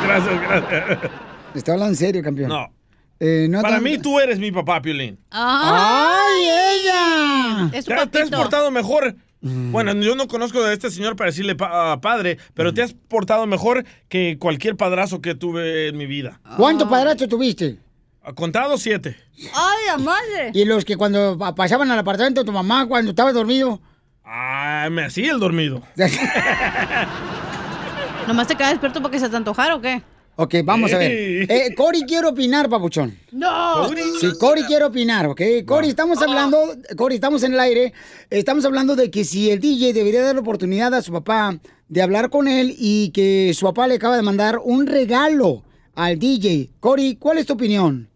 gracias, 0.05 0.41
gracias. 0.41 1.11
Está 1.53 1.73
hablando 1.73 1.91
en 1.93 1.97
serio, 1.97 2.23
campeón. 2.23 2.49
No. 2.49 2.73
Eh, 3.19 3.47
no 3.49 3.61
Para 3.61 3.75
te- 3.77 3.81
mí 3.83 3.97
tú 3.99 4.19
eres 4.19 4.39
mi 4.39 4.51
papá, 4.51 4.81
Piolín. 4.81 5.19
¡Ay, 5.29 6.43
ella! 6.79 7.69
Es 7.73 7.85
Te, 7.85 7.93
te 8.07 8.21
has 8.21 8.29
portado 8.31 8.71
mejor. 8.71 9.15
Bueno, 9.41 9.93
yo 9.95 10.13
no 10.15 10.27
conozco 10.27 10.61
a 10.63 10.71
este 10.71 10.91
señor 10.91 11.15
para 11.15 11.31
decirle 11.31 11.55
pa- 11.55 11.93
ah, 11.93 11.99
padre, 12.01 12.37
pero 12.53 12.75
te 12.75 12.83
has 12.83 12.93
portado 12.93 13.47
mejor 13.47 13.83
que 14.07 14.37
cualquier 14.39 14.77
padrazo 14.77 15.19
que 15.19 15.33
tuve 15.33 15.87
en 15.87 15.97
mi 15.97 16.05
vida. 16.05 16.39
¿Cuántos 16.57 16.87
padrastros 16.87 17.27
tuviste? 17.27 17.79
Ha 18.23 18.33
contado 18.33 18.77
siete. 18.77 19.17
¡Ay, 19.55 19.77
la 19.87 19.97
madre! 19.97 20.51
Y 20.53 20.63
los 20.65 20.85
que 20.85 20.95
cuando 20.95 21.39
pa- 21.39 21.55
pasaban 21.55 21.89
al 21.89 21.97
apartamento 21.97 22.41
de 22.41 22.45
tu 22.45 22.51
mamá 22.51 22.85
cuando 22.87 23.09
estaba 23.11 23.33
dormido. 23.33 23.81
Ah, 24.23 24.87
me 24.91 25.05
hacía 25.05 25.31
el 25.31 25.39
dormido. 25.39 25.81
¿Nomás 28.27 28.47
te 28.47 28.55
quedas 28.55 28.71
despierto 28.71 29.01
porque 29.01 29.19
se 29.19 29.29
te 29.29 29.35
antojara 29.35 29.75
o 29.75 29.81
qué? 29.81 30.01
Ok, 30.41 30.55
vamos 30.63 30.93
a 30.93 30.97
ver. 30.97 31.11
Eh, 31.49 31.73
Cory 31.75 32.01
quiere 32.03 32.27
opinar, 32.27 32.69
papuchón. 32.69 33.17
¡No! 33.31 33.89
Sí, 34.19 34.31
Cory 34.39 34.63
quiere 34.63 34.85
opinar, 34.85 35.27
¿ok? 35.27 35.41
Cory, 35.65 35.89
estamos 35.89 36.21
hablando, 36.21 36.75
Cory, 36.97 37.15
estamos 37.15 37.43
en 37.43 37.53
el 37.53 37.59
aire, 37.59 37.93
estamos 38.29 38.65
hablando 38.65 38.95
de 38.95 39.11
que 39.11 39.23
si 39.23 39.51
el 39.51 39.59
DJ 39.59 39.93
debería 39.93 40.23
dar 40.23 40.35
la 40.35 40.41
oportunidad 40.41 40.93
a 40.93 41.01
su 41.01 41.11
papá 41.11 41.59
de 41.87 42.01
hablar 42.01 42.29
con 42.29 42.47
él 42.47 42.75
y 42.77 43.11
que 43.11 43.53
su 43.53 43.65
papá 43.65 43.87
le 43.87 43.95
acaba 43.95 44.15
de 44.15 44.21
mandar 44.21 44.59
un 44.63 44.87
regalo 44.87 45.63
al 45.95 46.17
DJ. 46.19 46.69
Cory, 46.79 47.17
¿cuál 47.17 47.37
es 47.37 47.45
tu 47.45 47.53
opinión? 47.53 48.09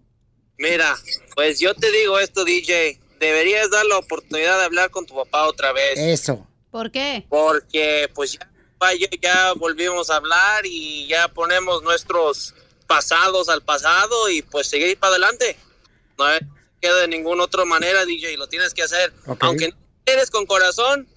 Mira, 0.58 0.96
pues 1.36 1.60
yo 1.60 1.74
te 1.76 1.92
digo 1.92 2.20
esto, 2.20 2.46
DJ. 2.46 3.00
Deberías 3.20 3.70
dar 3.70 3.86
la 3.86 3.98
oportunidad 3.98 4.58
de 4.60 4.66
hablar 4.66 4.90
con 4.90 5.06
tu 5.06 5.16
papá 5.16 5.48
otra 5.48 5.72
vez. 5.74 5.98
Eso. 5.98 6.48
¿Por 6.72 6.92
qué? 6.92 7.26
Porque 7.30 8.10
pues 8.14 8.34
ya, 8.34 8.50
ya 9.22 9.54
volvimos 9.54 10.10
a 10.10 10.18
hablar 10.18 10.66
y 10.66 11.08
ya 11.08 11.28
ponemos 11.30 11.84
nuestros 11.84 12.54
pasados 12.88 13.50
al 13.50 13.62
pasado 13.64 14.30
y 14.30 14.42
pues 14.42 14.68
seguir 14.68 14.98
para 14.98 15.12
adelante. 15.14 15.58
No 16.18 16.26
queda 16.82 17.02
de 17.02 17.08
ninguna 17.08 17.44
otra 17.44 17.66
manera, 17.66 18.06
DJ. 18.06 18.38
Lo 18.38 18.48
tienes 18.48 18.74
que 18.74 18.84
hacer. 18.84 19.14
Ok. 19.26 19.44
Aunque 19.44 19.70
no 19.70 19.76
eres 20.06 20.30
con 20.30 20.46
corazón, 20.46 21.08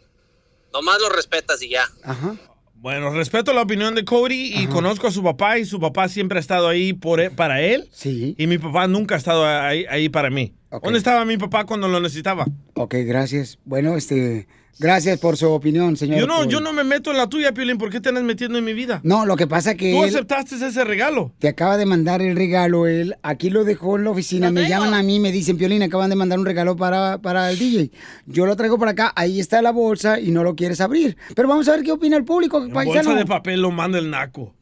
nomás 0.72 1.00
lo 1.00 1.08
respetas 1.10 1.62
y 1.62 1.70
ya. 1.70 1.88
Ajá. 2.02 2.36
Bueno, 2.80 3.10
respeto 3.10 3.52
la 3.52 3.62
opinión 3.62 3.96
de 3.96 4.04
Cody 4.04 4.52
y 4.54 4.68
conozco 4.68 5.08
a 5.08 5.10
su 5.10 5.20
papá 5.22 5.58
y 5.58 5.64
su 5.64 5.80
papá 5.80 6.08
siempre 6.08 6.38
ha 6.38 6.40
estado 6.40 6.68
ahí 6.68 6.92
por 6.92 7.20
e- 7.20 7.30
para 7.30 7.60
él. 7.60 7.88
Sí. 7.92 8.36
Y 8.38 8.46
mi 8.46 8.56
papá 8.58 8.86
nunca 8.86 9.16
ha 9.16 9.18
estado 9.18 9.44
ahí, 9.44 9.84
ahí 9.90 10.08
para 10.08 10.30
mí. 10.30 10.54
¿Dónde 10.70 10.98
estaba 10.98 11.24
mi 11.24 11.36
papá 11.38 11.66
cuando 11.66 11.88
lo 11.88 11.98
necesitaba? 11.98 12.46
Ok, 12.74 12.94
gracias. 13.00 13.58
Bueno, 13.64 13.96
este, 13.96 14.46
gracias 14.78 15.18
por 15.18 15.36
su 15.36 15.48
opinión, 15.50 15.96
señor. 15.96 16.18
Yo 16.20 16.26
no, 16.26 16.44
yo 16.44 16.60
no 16.60 16.72
me 16.72 16.84
meto 16.84 17.10
en 17.10 17.16
la 17.16 17.28
tuya, 17.28 17.52
Piolín. 17.52 17.78
¿Por 17.78 17.90
qué 17.90 18.00
te 18.00 18.08
andas 18.08 18.24
metiendo 18.24 18.58
en 18.58 18.64
mi 18.64 18.72
vida? 18.74 19.00
No, 19.02 19.24
lo 19.26 19.36
que 19.36 19.46
pasa 19.46 19.74
que 19.74 19.92
Tú 19.92 20.02
él 20.04 20.08
aceptaste 20.10 20.54
ese 20.56 20.84
regalo. 20.84 21.32
te 21.38 21.48
acaba 21.48 21.76
de 21.76 21.86
mandar 21.86 22.22
el 22.22 22.36
regalo, 22.36 22.86
él 22.86 23.16
aquí 23.22 23.50
lo 23.50 23.64
dejó 23.64 23.96
en 23.96 24.04
la 24.04 24.10
oficina, 24.10 24.50
me 24.50 24.68
llaman 24.68 24.94
a 24.94 25.02
mí, 25.02 25.20
me 25.20 25.32
dicen, 25.32 25.56
Piolín, 25.58 25.82
acaban 25.82 26.10
de 26.10 26.16
mandar 26.16 26.38
un 26.38 26.46
regalo 26.46 26.76
para, 26.76 27.18
para 27.18 27.50
el 27.50 27.58
DJ. 27.58 27.90
Yo 28.26 28.46
lo 28.46 28.56
traigo 28.56 28.78
para 28.78 28.90
acá, 28.92 29.12
ahí 29.16 29.40
está 29.40 29.62
la 29.62 29.70
bolsa 29.72 30.20
y 30.20 30.30
no 30.30 30.42
lo 30.44 30.54
quieres 30.54 30.80
abrir. 30.80 31.16
Pero 31.34 31.48
vamos 31.48 31.68
a 31.68 31.72
ver 31.72 31.82
qué 31.82 31.92
opina 31.92 32.16
el 32.16 32.24
público, 32.24 32.62
En 32.62 32.72
paisano. 32.72 32.94
bolsa 33.10 33.14
de 33.14 33.26
papel 33.26 33.60
lo 33.62 33.70
manda 33.70 33.98
el 33.98 34.10
naco. 34.10 34.54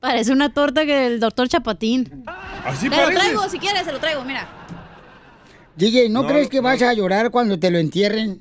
Parece 0.00 0.32
una 0.32 0.52
torta 0.52 0.84
que 0.84 1.06
el 1.06 1.20
doctor 1.20 1.48
Chapatín. 1.48 2.24
Así 2.64 2.88
Te 2.88 2.96
lo 2.96 3.02
parece. 3.02 3.20
traigo, 3.20 3.48
si 3.48 3.58
quieres, 3.58 3.84
se 3.84 3.92
lo 3.92 3.98
traigo, 3.98 4.24
mira. 4.24 4.48
DJ, 5.76 6.08
¿no, 6.08 6.22
No, 6.22 6.28
crees 6.28 6.48
que 6.48 6.58
no. 6.58 6.64
vas 6.64 6.82
a 6.82 6.92
llorar 6.92 7.30
cuando 7.30 7.58
te 7.58 7.70
lo 7.70 7.78
entierren? 7.78 8.40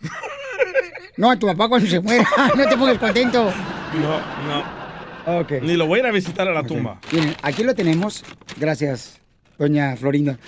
no, 1.16 1.30
a 1.30 1.36
tu 1.38 1.46
papá 1.46 1.68
cuando 1.68 1.88
se 1.88 2.00
muera, 2.00 2.26
no 2.56 2.68
te 2.68 2.76
pongas 2.76 2.98
contento. 2.98 3.52
No, 4.00 4.20
no. 4.46 5.40
Ok. 5.40 5.52
Ni 5.62 5.76
lo 5.76 5.86
voy 5.86 5.98
a 5.98 6.02
ir 6.02 6.06
a 6.06 6.12
visitar 6.12 6.46
a 6.46 6.52
la 6.52 6.62
tumba. 6.62 7.00
Miren, 7.10 7.34
aquí 7.42 7.64
lo 7.64 7.74
tenemos. 7.74 8.24
Gracias, 8.58 9.18
doña 9.58 9.96
Florinda. 9.96 10.38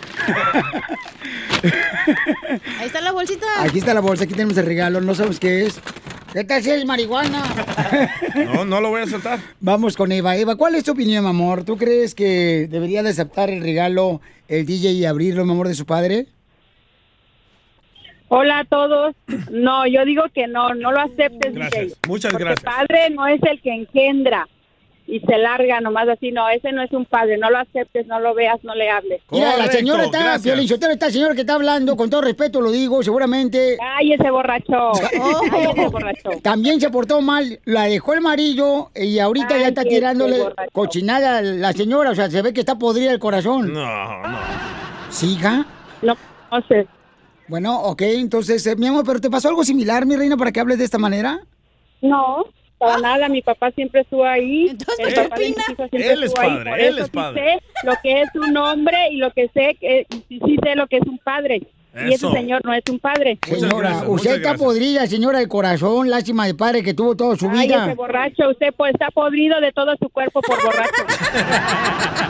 Ahí 2.78 2.86
está 2.86 3.00
la 3.00 3.10
bolsita. 3.12 3.46
Aquí 3.58 3.78
está 3.80 3.92
la 3.92 4.00
bolsa, 4.00 4.24
aquí 4.24 4.34
tenemos 4.34 4.56
el 4.56 4.66
regalo, 4.66 5.00
no 5.00 5.14
sabemos 5.14 5.40
qué 5.40 5.66
es. 5.66 5.80
¿Qué 6.32 6.44
tal 6.44 6.62
si 6.62 6.70
es 6.70 6.84
marihuana? 6.84 7.42
No, 8.54 8.64
no 8.64 8.80
lo 8.80 8.90
voy 8.90 9.00
a 9.00 9.04
aceptar. 9.04 9.40
Vamos 9.60 9.96
con 9.96 10.12
Eva. 10.12 10.36
Eva, 10.36 10.54
¿cuál 10.56 10.74
es 10.74 10.84
tu 10.84 10.92
opinión, 10.92 11.24
mi 11.24 11.30
amor? 11.30 11.64
¿Tú 11.64 11.76
crees 11.76 12.14
que 12.14 12.68
debería 12.70 13.02
de 13.02 13.10
aceptar 13.10 13.50
el 13.50 13.60
regalo 13.62 14.20
el 14.46 14.64
DJ 14.64 14.92
y 14.92 15.04
abrirlo, 15.04 15.44
mi 15.44 15.52
amor, 15.52 15.66
de 15.68 15.74
su 15.74 15.84
padre? 15.86 16.26
Hola 18.28 18.60
a 18.60 18.64
todos. 18.64 19.16
No, 19.50 19.86
yo 19.86 20.04
digo 20.04 20.22
que 20.34 20.46
no, 20.46 20.74
no 20.74 20.92
lo 20.92 21.00
aceptes, 21.00 21.54
Gracias. 21.54 21.84
DJ. 21.84 21.96
Muchas 22.06 22.30
Porque 22.32 22.44
gracias. 22.44 22.64
El 22.64 22.76
padre 22.86 23.10
no 23.10 23.26
es 23.26 23.40
el 23.42 23.60
que 23.60 23.74
engendra. 23.74 24.46
Y 25.08 25.20
se 25.20 25.38
larga 25.38 25.80
nomás 25.80 26.06
así. 26.06 26.30
No, 26.32 26.48
ese 26.50 26.70
no 26.70 26.82
es 26.82 26.92
un 26.92 27.06
padre. 27.06 27.38
No 27.38 27.50
lo 27.50 27.58
aceptes, 27.58 28.06
no 28.06 28.20
lo 28.20 28.34
veas, 28.34 28.62
no 28.62 28.74
le 28.74 28.90
hables. 28.90 29.22
Mira, 29.30 29.56
la 29.56 29.66
señora 29.68 30.04
está, 30.04 30.38
Piolín 30.38 30.68
Sotelo, 30.68 30.92
esta 30.92 31.10
señora 31.10 31.34
que 31.34 31.40
está 31.40 31.54
hablando, 31.54 31.96
con 31.96 32.10
todo 32.10 32.20
respeto 32.20 32.60
lo 32.60 32.70
digo, 32.70 33.02
seguramente... 33.02 33.78
Cállese, 33.78 34.30
borracho. 34.30 34.92
Cállese, 35.50 35.88
borracho. 35.88 36.30
También 36.42 36.78
se 36.78 36.90
portó 36.90 37.22
mal, 37.22 37.58
la 37.64 37.84
dejó 37.84 38.12
el 38.12 38.20
marido 38.20 38.90
y 38.94 39.18
ahorita 39.18 39.56
ya 39.56 39.68
está 39.68 39.82
tirándole 39.82 40.44
cochinada 40.72 41.38
a 41.38 41.42
la 41.42 41.72
señora, 41.72 42.10
o 42.10 42.14
sea, 42.14 42.30
se 42.30 42.42
ve 42.42 42.52
que 42.52 42.60
está 42.60 42.78
podrida 42.78 43.10
el 43.10 43.18
corazón. 43.18 43.72
No, 43.72 44.22
no. 44.28 44.38
¿Siga? 45.08 45.66
No, 46.02 46.14
no 46.52 46.62
sé. 46.68 46.86
Bueno, 47.48 47.80
ok, 47.80 48.02
entonces, 48.02 48.66
eh, 48.66 48.76
mi 48.76 48.88
amor, 48.88 49.04
¿pero 49.06 49.22
te 49.22 49.30
pasó 49.30 49.48
algo 49.48 49.64
similar, 49.64 50.04
mi 50.04 50.16
reina, 50.16 50.36
para 50.36 50.52
que 50.52 50.60
hables 50.60 50.76
de 50.76 50.84
esta 50.84 50.98
manera? 50.98 51.40
No, 52.02 52.44
para 52.78 52.98
nada. 52.98 53.28
Mi 53.28 53.42
papá 53.42 53.70
siempre 53.72 54.02
estuvo 54.02 54.24
ahí. 54.24 54.68
Entonces, 54.70 55.06
el 55.08 55.14
¿qué 55.14 55.22
papá 55.22 55.36
de 55.38 55.44
siempre 55.44 56.12
Él 56.12 56.22
es 56.24 56.32
ahí, 56.38 56.48
padre, 56.48 56.86
él 56.86 56.94
eso 56.94 56.98
es 56.98 57.04
sí 57.06 57.10
padre. 57.12 57.42
sé 57.42 57.86
lo 57.86 57.92
que 58.02 58.22
es 58.22 58.28
un 58.34 58.56
hombre 58.56 58.96
y 59.10 59.16
lo 59.16 59.32
que 59.32 59.48
sé, 59.48 59.76
que, 59.80 60.06
sí, 60.28 60.40
sí 60.44 60.56
sé 60.62 60.74
lo 60.76 60.86
que 60.86 60.98
es 60.98 61.06
un 61.06 61.18
padre. 61.18 61.62
Y 62.06 62.12
ese 62.12 62.30
señor 62.30 62.60
no 62.64 62.72
es 62.72 62.84
un 62.90 63.00
padre. 63.00 63.38
Señora, 63.44 64.04
usted 64.06 64.36
está 64.36 64.54
podrida, 64.54 65.06
señora 65.08 65.40
del 65.40 65.48
corazón, 65.48 66.08
lástima 66.08 66.46
de 66.46 66.54
padre 66.54 66.82
que 66.84 66.94
tuvo 66.94 67.16
toda 67.16 67.34
su 67.34 67.48
Ay, 67.50 67.66
vida. 67.66 67.86
ese 67.86 67.94
borracho, 67.94 68.50
usted 68.50 68.68
pues, 68.76 68.92
está 68.92 69.10
podrido 69.10 69.60
de 69.60 69.72
todo 69.72 69.96
su 69.96 70.08
cuerpo 70.10 70.40
por 70.42 70.62
borracho. 70.62 70.92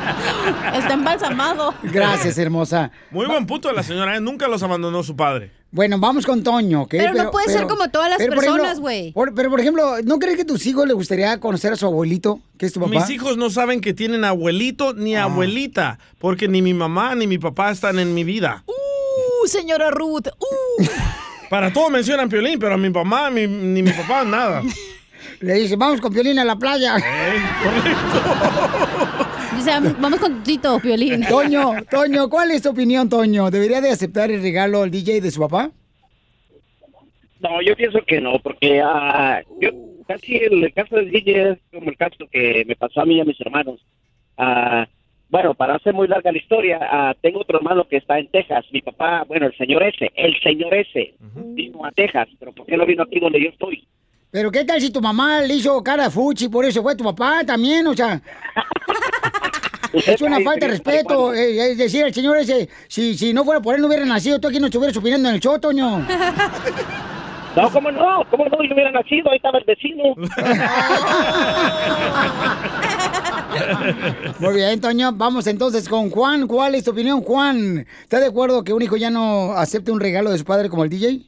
Está 0.75 0.95
embalsamado. 0.95 1.75
Gracias, 1.83 2.39
hermosa. 2.39 2.91
Muy 3.11 3.27
buen 3.27 3.47
punto 3.47 3.69
de 3.69 3.75
la 3.75 3.83
señora, 3.83 4.17
¿eh? 4.17 4.21
Nunca 4.21 4.49
los 4.49 4.63
abandonó 4.63 5.03
su 5.03 5.17
padre. 5.17 5.51
Bueno, 5.71 5.99
vamos 5.99 6.25
con 6.25 6.43
Toño, 6.43 6.83
¿ok? 6.83 6.91
Pero 6.93 7.13
no 7.13 7.31
puede 7.31 7.53
ser 7.53 7.67
como 7.67 7.91
todas 7.91 8.09
las 8.09 8.19
personas, 8.19 8.81
güey. 8.81 9.13
Pero, 9.37 9.51
por 9.51 9.61
ejemplo, 9.61 9.97
¿no 10.03 10.19
crees 10.19 10.37
que 10.37 10.43
a 10.43 10.47
tus 10.47 10.65
hijos 10.67 10.87
les 10.87 10.95
gustaría 10.95 11.39
conocer 11.41 11.75
a 11.75 11.77
su 11.77 11.85
abuelito, 11.85 12.41
que 12.57 12.65
es 12.67 12.73
tu 12.73 12.81
papá? 12.81 12.91
Mis 12.93 13.11
hijos 13.11 13.37
no 13.37 13.51
saben 13.51 13.83
que 13.83 13.93
tienen 13.93 14.25
abuelito 14.25 14.95
ni 14.95 15.15
Ah. 15.15 15.25
abuelita, 15.25 15.99
porque 16.19 16.49
ni 16.49 16.63
mi 16.63 16.73
mamá 16.73 17.15
ni 17.15 17.27
mi 17.27 17.37
papá 17.39 17.71
están 17.71 17.99
en 17.99 18.15
mi 18.15 18.25
vida. 18.25 18.65
Uh, 18.67 19.47
señora 19.47 19.91
Ruth. 19.91 20.29
Uh. 20.39 20.85
Para 21.51 21.71
todo 21.73 21.91
mencionan 21.91 22.29
Piolín, 22.31 22.59
pero 22.59 22.75
a 22.75 22.79
mi 22.79 22.89
mamá 22.91 23.29
mi- 23.31 23.47
ni 23.47 23.83
mi 23.83 23.91
papá 23.93 24.25
nada. 24.25 24.63
Le 25.41 25.55
dice, 25.55 25.77
vamos 25.77 26.01
con 26.01 26.13
Piolín 26.13 26.39
a 26.39 26.45
la 26.45 26.57
playa. 26.57 26.97
Dice, 29.59 29.73
vamos 29.99 30.21
con 30.21 30.41
Tito, 30.45 30.79
Violín. 30.79 31.25
Toño, 31.29 31.83
Toño, 31.91 32.29
¿cuál 32.31 32.53
es 32.53 32.63
tu 32.63 32.71
opinión, 32.71 33.09
Toño? 33.09 33.51
¿Debería 33.51 33.81
de 33.81 33.91
aceptar 33.91 34.31
el 34.31 34.41
regalo 34.41 34.83
al 34.83 34.91
DJ 34.93 35.21
de 35.21 35.33
su 35.33 35.41
papá? 35.41 35.73
No, 37.41 37.61
yo 37.61 37.75
pienso 37.75 37.99
que 38.07 38.21
no, 38.21 38.39
porque 38.39 38.81
ah, 38.81 39.43
yo 39.61 39.71
casi 40.07 40.37
el 40.37 40.73
caso 40.73 40.95
del 40.95 41.11
DJ 41.11 41.51
es 41.51 41.59
como 41.73 41.91
el 41.91 41.97
caso 41.97 42.29
que 42.31 42.65
me 42.69 42.77
pasó 42.77 43.01
a 43.01 43.05
mí 43.05 43.17
y 43.17 43.21
a 43.21 43.25
mis 43.25 43.41
hermanos. 43.41 43.85
Ah, 44.37 44.87
bueno, 45.29 45.55
para 45.55 45.75
hacer 45.75 45.93
muy 45.93 46.07
larga 46.07 46.31
la 46.31 46.39
historia, 46.39 46.79
ah, 46.81 47.17
tengo 47.21 47.41
otro 47.41 47.59
hermano 47.59 47.89
que 47.89 47.97
está 47.97 48.21
en 48.21 48.29
Texas. 48.29 48.65
Mi 48.71 48.81
papá, 48.81 49.25
bueno, 49.27 49.47
el 49.47 49.57
señor 49.57 49.83
ese, 49.83 50.13
el 50.15 50.41
señor 50.41 50.73
ese, 50.73 51.15
vino 51.47 51.85
a 51.85 51.91
Texas, 51.91 52.29
pero 52.39 52.53
¿por 52.53 52.65
qué 52.65 52.77
no 52.77 52.87
vino 52.87 53.03
aquí 53.03 53.19
donde 53.19 53.43
yo 53.43 53.49
estoy? 53.49 53.89
Pero 54.31 54.51
¿qué 54.51 54.65
tal 54.65 54.81
si 54.81 54.91
tu 54.91 55.01
mamá 55.01 55.41
le 55.41 55.55
hizo 55.55 55.83
cara 55.83 56.07
a 56.07 56.11
fuchi, 56.11 56.49
por 56.49 56.65
eso 56.65 56.83
fue 56.83 56.95
tu 56.95 57.05
papá 57.05 57.43
también? 57.47 57.87
O 57.87 57.95
sea, 57.95 58.21
es 59.93 60.21
una 60.21 60.41
falta 60.41 60.67
de 60.67 60.73
respeto. 60.73 61.33
eh, 61.33 61.73
Es 61.73 61.79
decir, 61.79 62.05
el 62.05 62.13
señor 62.15 62.37
ese, 62.37 62.69
si, 62.89 63.17
si 63.17 63.33
no 63.33 63.45
fuera 63.45 63.61
por 63.61 63.75
él 63.75 63.81
no 63.81 63.87
hubiera 63.87 64.05
nacido, 64.05 64.39
tú 64.39 64.49
aquí 64.49 64.61
no 64.61 64.67
estuvieras 64.67 64.97
opinando 64.97 65.29
en 65.31 65.37
el 65.37 65.41
show, 65.41 65.59
Toño. 65.59 66.07
No, 67.57 67.69
¿cómo 67.73 67.91
no? 67.91 68.23
¿Cómo 68.31 68.45
no? 68.45 68.63
Yo 68.63 68.73
hubiera 68.75 68.93
nacido, 68.93 69.31
ahí 69.33 69.37
estaba 69.39 69.59
el 69.59 69.65
vecino. 69.65 70.05
Muy 74.39 74.55
bien, 74.55 74.81
Toño. 74.81 75.11
Vamos 75.15 75.45
entonces 75.49 75.89
con 75.89 76.09
Juan. 76.11 76.47
¿Cuál 76.47 76.77
es 76.77 76.85
tu 76.85 76.93
opinión, 76.93 77.21
Juan? 77.23 77.85
¿Está 78.03 78.21
de 78.21 78.27
acuerdo 78.27 78.63
que 78.63 78.73
un 78.73 78.83
hijo 78.83 78.97
ya 78.97 79.11
no 79.11 79.55
acepte 79.55 79.91
un 79.91 79.99
regalo 79.99 80.31
de 80.31 80.39
su 80.39 80.45
padre 80.45 80.69
como 80.69 80.85
el 80.85 80.91
DJ? 80.91 81.23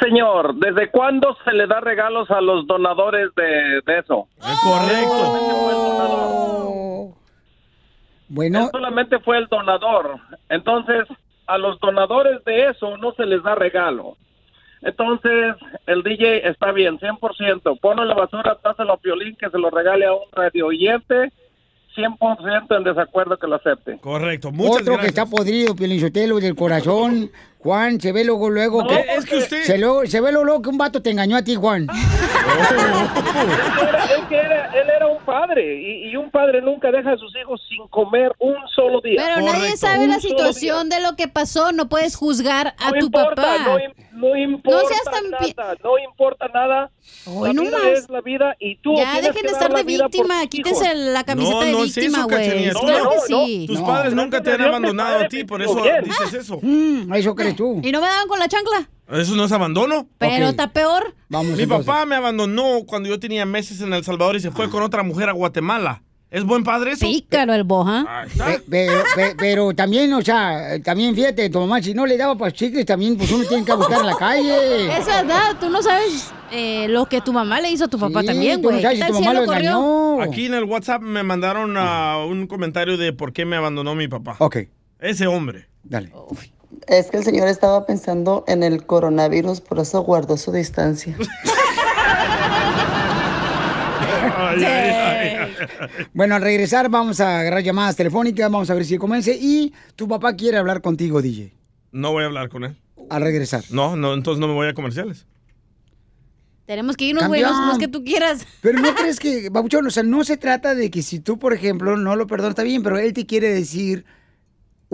Señor, 0.00 0.54
¿desde 0.56 0.90
cuándo 0.90 1.36
se 1.44 1.52
le 1.52 1.66
da 1.66 1.80
regalos 1.80 2.30
a 2.30 2.40
los 2.40 2.66
donadores 2.66 3.30
de, 3.36 3.80
de 3.86 3.98
eso? 3.98 4.28
Bueno. 8.28 8.64
Él 8.64 8.68
solamente 8.72 9.18
fue 9.20 9.38
el 9.38 9.46
donador. 9.46 10.18
Entonces, 10.48 11.06
a 11.46 11.58
los 11.58 11.78
donadores 11.80 12.44
de 12.44 12.70
eso 12.70 12.96
no 12.96 13.12
se 13.12 13.26
les 13.26 13.42
da 13.42 13.54
regalo. 13.54 14.16
Entonces, 14.82 15.56
el 15.86 16.02
DJ 16.02 16.48
está 16.48 16.72
bien, 16.72 16.98
100%. 16.98 17.80
Ponlo 17.80 18.02
en 18.02 18.08
la 18.08 18.14
basura, 18.14 18.58
dáselo 18.62 18.94
a 18.94 18.96
Piolín, 18.98 19.36
que 19.36 19.48
se 19.48 19.58
lo 19.58 19.70
regale 19.70 20.06
a 20.06 20.12
un 20.12 20.24
radio 20.32 20.66
oyente. 20.66 21.32
100% 21.96 22.76
en 22.76 22.84
desacuerdo 22.84 23.38
que 23.38 23.46
lo 23.46 23.54
acepte. 23.54 23.98
Correcto, 23.98 24.50
muchas 24.50 24.82
Otro 24.82 24.98
que 24.98 25.06
está 25.06 25.26
podrido, 25.26 25.76
Pielinchotelo, 25.76 26.40
del 26.40 26.56
corazón. 26.56 27.30
Juan, 27.64 27.98
se 28.00 28.12
ve 28.12 28.24
luego, 28.24 28.50
luego 28.50 28.82
No, 28.82 28.88
que... 28.88 29.04
es 29.16 29.24
que 29.24 29.36
usted- 29.38 29.62
Se, 29.64 29.78
lo- 29.78 30.06
se 30.06 30.20
ve 30.20 30.30
luego, 30.30 30.44
luego 30.44 30.62
que 30.62 30.68
un 30.68 30.76
vato 30.78 31.00
te 31.02 31.10
engañó 31.10 31.36
a 31.36 31.42
ti, 31.42 31.54
Juan. 31.56 31.86
Él 31.88 32.78
era, 32.78 34.04
él 34.14 34.28
que 34.28 34.36
era- 34.36 34.66
él 34.74 34.88
era 34.96 35.06
un 35.06 35.18
padre 35.24 35.80
y, 35.80 36.10
y 36.10 36.16
un 36.16 36.30
padre 36.30 36.60
nunca 36.60 36.90
deja 36.90 37.12
a 37.12 37.16
sus 37.16 37.34
hijos 37.36 37.60
sin 37.68 37.88
comer 37.88 38.32
un 38.38 38.54
solo 38.74 39.00
día. 39.00 39.22
Pero 39.24 39.40
nadie 39.46 39.76
sabe 39.76 40.04
Un 40.04 40.10
la 40.10 40.20
situación 40.20 40.88
de 40.88 41.00
lo 41.00 41.16
que 41.16 41.26
pasó. 41.28 41.72
No 41.72 41.88
puedes 41.88 42.16
juzgar 42.16 42.74
a 42.78 42.90
No 42.90 42.98
tu 42.98 43.06
importa, 43.06 43.34
papá. 43.34 43.64
no, 43.64 43.78
im- 43.78 43.94
no 44.12 44.36
importa 44.36 44.82
No 44.82 44.88
seas 44.88 45.04
tan 45.04 45.30
nada, 45.30 45.74
no 45.82 45.98
importa 45.98 46.48
nada. 46.52 46.90
Hoy 47.26 47.48
la 47.48 47.54
no 47.54 47.62
vida 47.62 47.78
más. 47.78 47.86
es 47.98 48.10
la 48.10 48.20
vida 48.20 48.56
y 48.60 48.76
tú 48.76 48.94
Ya 48.96 49.20
dejen 49.20 49.42
de 49.42 49.48
estar 49.52 49.70
la 49.70 49.78
de 49.78 49.84
víctima. 49.84 50.46
Quítese 50.46 50.94
la 50.94 51.24
camiseta 51.24 51.56
No, 51.60 51.64
de 51.64 51.72
no 51.72 51.84
es 51.84 51.94
víctima, 51.94 52.24
güey. 52.24 52.70
Claro 52.70 53.10
que 53.10 53.20
sí. 53.26 53.64
Tus 53.66 53.80
padres 53.80 54.14
nunca 54.14 54.42
te 54.42 54.52
han 54.52 54.60
abandonado 54.62 55.24
a 55.24 55.28
ti, 55.28 55.44
por 55.44 55.62
eso 55.62 55.80
dices 56.02 56.34
eso. 56.34 56.58
Mm, 56.62 57.12
eso 57.14 57.34
crees 57.34 57.53
tú. 57.54 57.80
¿Y 57.82 57.92
no 57.92 58.00
me 58.00 58.06
daban 58.06 58.28
con 58.28 58.38
la 58.38 58.48
chancla? 58.48 58.88
¿Eso 59.12 59.36
no 59.36 59.44
es 59.44 59.52
abandono? 59.52 60.08
Pero 60.18 60.48
está 60.48 60.72
peor. 60.72 61.14
Vamos 61.28 61.56
Mi 61.56 61.62
entonces. 61.64 61.86
papá 61.86 62.06
me 62.06 62.14
abandonó 62.16 62.84
cuando 62.86 63.08
yo 63.08 63.20
tenía 63.20 63.44
meses 63.44 63.80
en 63.82 63.92
El 63.92 64.02
Salvador 64.04 64.36
y 64.36 64.40
se 64.40 64.50
fue 64.50 64.70
con 64.70 64.82
otra 64.82 65.02
mujer 65.02 65.28
a 65.28 65.32
Guatemala. 65.32 66.02
¿Es 66.30 66.42
buen 66.42 66.64
padre 66.64 66.92
eso? 66.92 67.06
Pícaro 67.06 67.54
el 67.54 67.62
boja. 67.62 68.26
Pe- 68.36 68.60
Pero, 68.68 69.02
pe- 69.14 69.36
pero 69.38 69.72
también, 69.72 70.12
o 70.14 70.20
sea, 70.22 70.82
también 70.82 71.14
fíjate, 71.14 71.48
tu 71.48 71.60
mamá, 71.60 71.80
si 71.80 71.94
no 71.94 72.06
le 72.06 72.16
daba 72.16 72.36
para 72.36 72.50
chicles, 72.50 72.84
también 72.86 73.16
pues 73.16 73.30
uno 73.30 73.44
tiene 73.44 73.64
que 73.64 73.72
buscar 73.74 74.00
en 74.00 74.06
la 74.06 74.16
calle. 74.16 74.98
Es 74.98 75.06
verdad, 75.06 75.54
tú 75.60 75.68
no 75.70 75.80
sabes 75.80 76.32
eh, 76.50 76.88
lo 76.88 77.06
que 77.06 77.20
tu 77.20 77.32
mamá 77.32 77.60
le 77.60 77.70
hizo 77.70 77.84
a 77.84 77.88
tu 77.88 78.00
papá 78.00 78.22
Sí, 78.22 78.26
también, 78.26 78.60
no 78.62 78.68
güey. 78.70 78.80
¿Qué 78.82 78.96
si 78.96 79.06
tu 79.06 79.12
mamá 79.12 79.32
lo 79.34 79.44
engañó. 79.44 80.22
Aquí 80.22 80.46
en 80.46 80.54
el 80.54 80.64
WhatsApp 80.64 81.02
me 81.02 81.22
mandaron 81.22 81.74
ah, 81.76 82.24
un 82.28 82.48
comentario 82.48 82.96
de 82.96 83.12
por 83.12 83.32
qué 83.32 83.44
me 83.44 83.54
abandonó 83.54 83.94
mi 83.94 84.08
papá. 84.08 84.34
Ok. 84.40 84.56
Ese 84.98 85.28
hombre. 85.28 85.68
Dale. 85.84 86.10
Es 86.86 87.10
que 87.10 87.16
el 87.18 87.24
señor 87.24 87.48
estaba 87.48 87.86
pensando 87.86 88.44
en 88.46 88.62
el 88.62 88.84
coronavirus, 88.86 89.60
por 89.60 89.78
eso 89.78 90.02
guardó 90.02 90.36
su 90.36 90.52
distancia. 90.52 91.16
Bueno, 96.12 96.34
al 96.36 96.42
regresar 96.42 96.88
vamos 96.88 97.20
a 97.20 97.40
agarrar 97.40 97.62
llamadas 97.62 97.96
telefónicas, 97.96 98.50
vamos 98.50 98.70
a 98.70 98.74
ver 98.74 98.84
si 98.84 98.98
convence. 98.98 99.36
Y 99.40 99.72
tu 99.96 100.08
papá 100.08 100.34
quiere 100.34 100.58
hablar 100.58 100.80
contigo, 100.80 101.22
DJ, 101.22 101.52
No 101.92 102.12
voy 102.12 102.22
a 102.24 102.26
hablar 102.26 102.48
con 102.48 102.64
él. 102.64 102.76
al 103.10 103.22
regresar. 103.22 103.64
No, 103.70 103.96
no, 103.96 104.14
entonces 104.14 104.40
no 104.40 104.48
me 104.48 104.54
voy 104.54 104.68
a 104.68 104.74
comerciales. 104.74 105.26
Tenemos 106.66 106.96
que 106.96 107.04
irnos, 107.04 107.26
güey. 107.28 107.42
No 107.42 107.72
es 107.72 107.78
que 107.78 107.88
tú 107.88 108.04
quieras. 108.04 108.46
Pero 108.62 108.80
no 108.80 108.94
crees 108.96 109.20
que, 109.20 109.50
Babuchón, 109.50 109.86
o 109.86 109.90
sea, 109.90 110.02
no 110.02 110.24
se 110.24 110.36
trata 110.36 110.74
de 110.74 110.90
que 110.90 111.02
si 111.02 111.20
tú, 111.20 111.38
por 111.38 111.52
ejemplo, 111.52 111.96
no 111.96 112.16
lo 112.16 112.26
perdonas, 112.26 112.50
está 112.50 112.62
bien, 112.62 112.82
pero 112.82 112.98
él 112.98 113.12
te 113.12 113.26
quiere 113.26 113.52
decir 113.52 114.04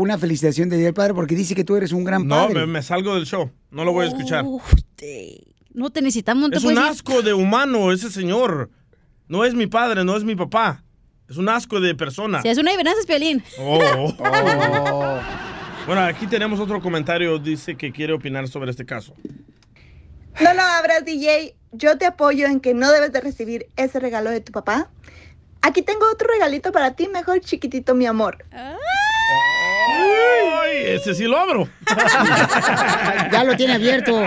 una 0.01 0.19
felicitación 0.19 0.69
de 0.69 0.77
Día 0.77 0.87
del 0.87 0.95
Padre 0.95 1.15
porque 1.15 1.35
dice 1.35 1.55
que 1.55 1.65
tú 1.65 1.77
eres 1.77 1.93
un 1.93 2.05
gran 2.05 2.27
No, 2.27 2.35
padre. 2.47 2.61
me, 2.61 2.67
me 2.67 2.83
salgo 2.83 3.15
del 3.15 3.27
show. 3.27 3.51
No 3.71 3.85
lo 3.85 3.93
voy 3.93 4.07
a 4.07 4.09
escuchar. 4.09 4.45
No 5.73 5.91
te 5.91 6.03
necesitamos, 6.03 6.43
no 6.45 6.51
te 6.51 6.57
Es 6.59 6.65
un 6.65 6.73
ir. 6.73 6.79
asco 6.79 7.23
de 7.23 7.33
humano 7.33 7.93
ese 7.93 8.11
señor. 8.11 8.71
No 9.29 9.45
es 9.45 9.55
mi 9.55 9.67
padre, 9.67 10.05
no 10.05 10.17
es 10.17 10.25
mi 10.25 10.35
papá. 10.35 10.83
Es 11.29 11.37
un 11.37 11.49
asco 11.49 11.79
de 11.81 11.95
persona. 11.95 12.43
Si 12.43 12.49
es 12.49 12.59
una 12.59 12.73
es 12.73 13.07
Piolín. 13.07 13.43
Oh. 13.59 14.15
Bueno, 15.87 16.03
aquí 16.03 16.27
tenemos 16.27 16.61
otro 16.61 16.81
comentario. 16.81 17.39
Dice 17.39 17.77
que 17.77 17.91
quiere 17.91 18.13
opinar 18.13 18.47
sobre 18.49 18.71
este 18.71 18.85
caso. 18.85 19.15
No 20.41 20.55
lo 20.55 20.61
abras, 20.61 21.05
DJ. 21.05 21.57
Yo 21.73 21.99
te 21.99 22.07
apoyo 22.07 22.47
en 22.47 22.61
que 22.61 22.75
no 22.75 22.93
debes 22.93 23.13
de 23.13 23.21
recibir 23.21 23.67
ese 23.77 23.99
regalo 23.99 24.31
de 24.31 24.41
tu 24.41 24.53
papá. 24.53 24.91
Aquí 25.63 25.83
tengo 25.83 26.09
otro 26.13 26.29
regalito 26.29 26.71
para 26.73 26.93
ti, 26.95 27.09
mejor 27.09 27.41
chiquitito, 27.41 27.95
mi 27.95 28.07
amor. 28.07 28.45
Ay, 28.51 28.77
ese 30.81 31.15
sí 31.15 31.25
lo 31.25 31.39
abro. 31.39 31.69
ya 33.33 33.45
lo 33.45 33.57
tiene 33.57 33.75
abierto. 33.75 34.23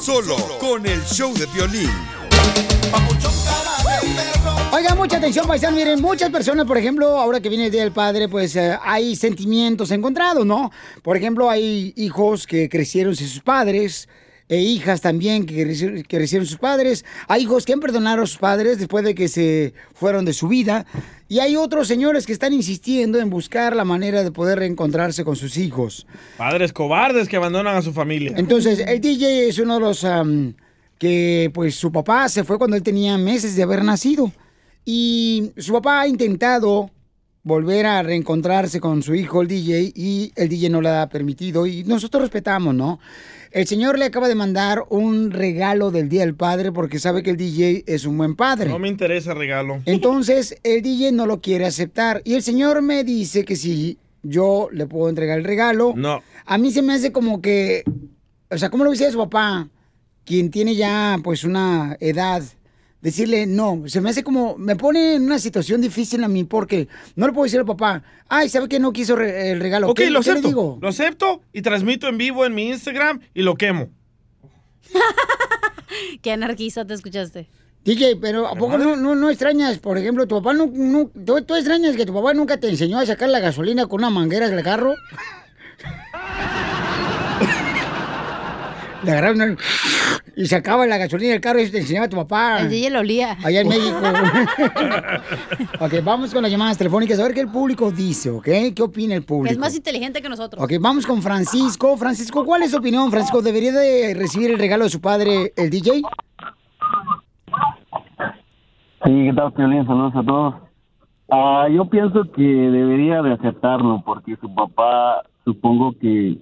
Solo 0.00 0.36
con 0.58 0.84
el 0.86 1.02
show 1.04 1.32
de 1.34 1.46
violín. 1.46 1.90
Oiga, 4.72 4.94
mucha 4.94 5.18
atención, 5.18 5.46
paisano. 5.46 5.76
Miren, 5.76 6.00
muchas 6.00 6.30
personas, 6.30 6.66
por 6.66 6.78
ejemplo, 6.78 7.18
ahora 7.18 7.40
que 7.40 7.48
viene 7.48 7.66
el 7.66 7.70
Día 7.70 7.82
del 7.82 7.92
Padre, 7.92 8.28
pues 8.28 8.56
eh, 8.56 8.76
hay 8.82 9.16
sentimientos 9.16 9.90
encontrados, 9.90 10.46
¿no? 10.46 10.72
Por 11.02 11.16
ejemplo, 11.16 11.50
hay 11.50 11.92
hijos 11.96 12.46
que 12.46 12.68
crecieron 12.68 13.14
sin 13.14 13.28
sus 13.28 13.42
padres. 13.42 14.08
e 14.48 14.58
hijas 14.58 15.00
también 15.00 15.46
que, 15.46 16.04
que 16.08 16.18
recibieron 16.18 16.46
sus 16.46 16.58
padres. 16.58 17.04
Hay 17.28 17.42
hijos 17.42 17.64
que 17.64 17.72
han 17.72 17.80
perdonado 17.80 18.22
a 18.22 18.26
sus 18.26 18.38
padres 18.38 18.78
después 18.78 19.04
de 19.04 19.14
que 19.14 19.28
se 19.28 19.72
fueron 19.94 20.24
de 20.24 20.32
su 20.32 20.48
vida. 20.48 20.84
Y 21.32 21.40
hay 21.40 21.56
otros 21.56 21.88
señores 21.88 22.26
que 22.26 22.34
están 22.34 22.52
insistiendo 22.52 23.18
en 23.18 23.30
buscar 23.30 23.74
la 23.74 23.86
manera 23.86 24.22
de 24.22 24.30
poder 24.30 24.58
reencontrarse 24.58 25.24
con 25.24 25.34
sus 25.34 25.56
hijos. 25.56 26.06
Padres 26.36 26.74
cobardes 26.74 27.26
que 27.26 27.36
abandonan 27.36 27.74
a 27.74 27.80
su 27.80 27.94
familia. 27.94 28.34
Entonces, 28.36 28.80
el 28.80 29.00
DJ 29.00 29.48
es 29.48 29.58
uno 29.58 29.76
de 29.76 29.80
los 29.80 30.06
que, 30.98 31.50
pues, 31.54 31.74
su 31.74 31.90
papá 31.90 32.28
se 32.28 32.44
fue 32.44 32.58
cuando 32.58 32.76
él 32.76 32.82
tenía 32.82 33.16
meses 33.16 33.56
de 33.56 33.62
haber 33.62 33.82
nacido. 33.82 34.30
Y 34.84 35.52
su 35.56 35.72
papá 35.72 36.02
ha 36.02 36.06
intentado 36.06 36.90
volver 37.44 37.86
a 37.86 38.02
reencontrarse 38.02 38.80
con 38.80 39.02
su 39.02 39.14
hijo, 39.14 39.42
el 39.42 39.48
DJ, 39.48 39.92
y 39.94 40.32
el 40.36 40.48
DJ 40.48 40.70
no 40.70 40.80
le 40.80 40.90
ha 40.90 41.08
permitido. 41.08 41.66
Y 41.66 41.84
nosotros 41.84 42.22
respetamos, 42.22 42.74
¿no? 42.74 43.00
El 43.50 43.66
señor 43.66 43.98
le 43.98 44.06
acaba 44.06 44.28
de 44.28 44.34
mandar 44.34 44.84
un 44.88 45.30
regalo 45.30 45.90
del 45.90 46.08
Día 46.08 46.22
del 46.22 46.34
Padre 46.34 46.72
porque 46.72 46.98
sabe 46.98 47.22
que 47.22 47.30
el 47.30 47.36
DJ 47.36 47.84
es 47.86 48.06
un 48.06 48.16
buen 48.16 48.34
padre. 48.34 48.70
No 48.70 48.78
me 48.78 48.88
interesa 48.88 49.34
regalo. 49.34 49.82
Entonces, 49.84 50.56
el 50.62 50.80
DJ 50.80 51.12
no 51.12 51.26
lo 51.26 51.40
quiere 51.40 51.66
aceptar. 51.66 52.22
Y 52.24 52.34
el 52.34 52.42
señor 52.42 52.80
me 52.80 53.04
dice 53.04 53.44
que 53.44 53.56
sí, 53.56 53.98
yo 54.22 54.68
le 54.72 54.86
puedo 54.86 55.10
entregar 55.10 55.38
el 55.38 55.44
regalo. 55.44 55.92
No. 55.94 56.22
A 56.46 56.58
mí 56.58 56.70
se 56.70 56.80
me 56.80 56.94
hace 56.94 57.12
como 57.12 57.42
que, 57.42 57.84
o 58.50 58.56
sea, 58.56 58.70
¿cómo 58.70 58.84
lo 58.84 58.90
dice 58.90 59.10
su 59.10 59.18
papá? 59.18 59.68
Quien 60.24 60.50
tiene 60.50 60.74
ya, 60.74 61.18
pues, 61.22 61.44
una 61.44 61.96
edad. 62.00 62.42
Decirle 63.02 63.46
no, 63.46 63.82
se 63.86 64.00
me 64.00 64.10
hace 64.10 64.22
como, 64.22 64.56
me 64.56 64.76
pone 64.76 65.16
en 65.16 65.24
una 65.24 65.38
situación 65.40 65.80
difícil 65.80 66.22
a 66.22 66.28
mí 66.28 66.44
porque 66.44 66.86
no 67.16 67.26
le 67.26 67.32
puedo 67.32 67.44
decir 67.44 67.58
al 67.58 67.66
papá, 67.66 68.02
ay, 68.28 68.48
¿sabe 68.48 68.68
que 68.68 68.78
no 68.78 68.92
quiso 68.92 69.16
re- 69.16 69.50
el 69.50 69.60
regalo? 69.60 69.88
Ok, 69.90 69.96
¿Qué- 69.98 70.10
lo 70.10 70.20
qué 70.20 70.26
le 70.26 70.30
acepto. 70.32 70.48
digo? 70.48 70.78
Lo 70.80 70.88
acepto 70.88 71.42
y 71.52 71.62
transmito 71.62 72.06
en 72.08 72.16
vivo 72.16 72.46
en 72.46 72.54
mi 72.54 72.68
Instagram 72.68 73.20
y 73.34 73.42
lo 73.42 73.56
quemo. 73.56 73.88
Qué 76.22 76.32
anarquista 76.32 76.86
te 76.86 76.94
escuchaste. 76.94 77.48
DJ, 77.84 78.16
pero 78.20 78.46
¿a 78.46 78.54
poco 78.54 78.78
no, 78.78 78.94
no, 78.94 79.16
no 79.16 79.28
extrañas, 79.30 79.78
por 79.78 79.98
ejemplo, 79.98 80.28
tu 80.28 80.36
papá 80.36 80.52
no, 80.54 80.70
no- 80.72 81.08
tú, 81.26 81.42
tú 81.42 81.56
extrañas 81.56 81.96
que 81.96 82.06
tu 82.06 82.14
papá 82.14 82.32
nunca 82.34 82.58
te 82.60 82.68
enseñó 82.68 82.98
a 83.00 83.06
sacar 83.06 83.28
la 83.28 83.40
gasolina 83.40 83.86
con 83.86 84.00
una 84.00 84.10
manguera 84.10 84.48
del 84.48 84.62
carro? 84.62 84.94
Le 89.04 89.10
agarraron 89.10 89.58
y 90.36 90.46
sacaba 90.46 90.86
la 90.86 90.96
gasolina 90.96 91.32
del 91.32 91.40
carro 91.40 91.60
y 91.60 91.70
te 91.70 91.78
enseñaba 91.78 92.06
a 92.06 92.08
tu 92.08 92.16
papá. 92.16 92.60
El 92.60 92.70
DJ 92.70 92.90
lo 92.90 93.00
olía. 93.00 93.36
Allá 93.44 93.60
en 93.60 93.68
México. 93.68 93.98
ok, 95.80 95.94
vamos 96.04 96.32
con 96.32 96.42
las 96.42 96.50
llamadas 96.50 96.78
telefónicas 96.78 97.18
a 97.18 97.24
ver 97.24 97.34
qué 97.34 97.40
el 97.40 97.48
público 97.48 97.90
dice, 97.90 98.30
¿ok? 98.30 98.44
¿Qué 98.74 98.82
opina 98.82 99.14
el 99.14 99.24
público? 99.24 99.52
es 99.52 99.58
más 99.58 99.74
inteligente 99.74 100.22
que 100.22 100.28
nosotros. 100.28 100.62
Ok, 100.62 100.72
vamos 100.80 101.06
con 101.06 101.20
Francisco. 101.22 101.96
Francisco, 101.96 102.44
¿cuál 102.44 102.62
es 102.62 102.70
tu 102.70 102.78
opinión? 102.78 103.10
Francisco, 103.10 103.42
¿debería 103.42 103.72
de 103.72 104.14
recibir 104.14 104.50
el 104.50 104.58
regalo 104.58 104.84
de 104.84 104.90
su 104.90 105.00
padre, 105.00 105.52
el 105.56 105.70
DJ? 105.70 106.02
Sí, 109.04 109.24
¿qué 109.26 109.32
tal, 109.34 109.52
Piolín? 109.52 109.84
Saludos 109.86 110.12
a 110.14 110.22
todos. 110.22 110.54
Ah, 111.30 111.66
yo 111.68 111.86
pienso 111.86 112.30
que 112.32 112.42
debería 112.42 113.22
de 113.22 113.32
aceptarlo 113.32 114.02
porque 114.04 114.36
su 114.36 114.54
papá, 114.54 115.22
supongo 115.44 115.92
que, 115.98 116.38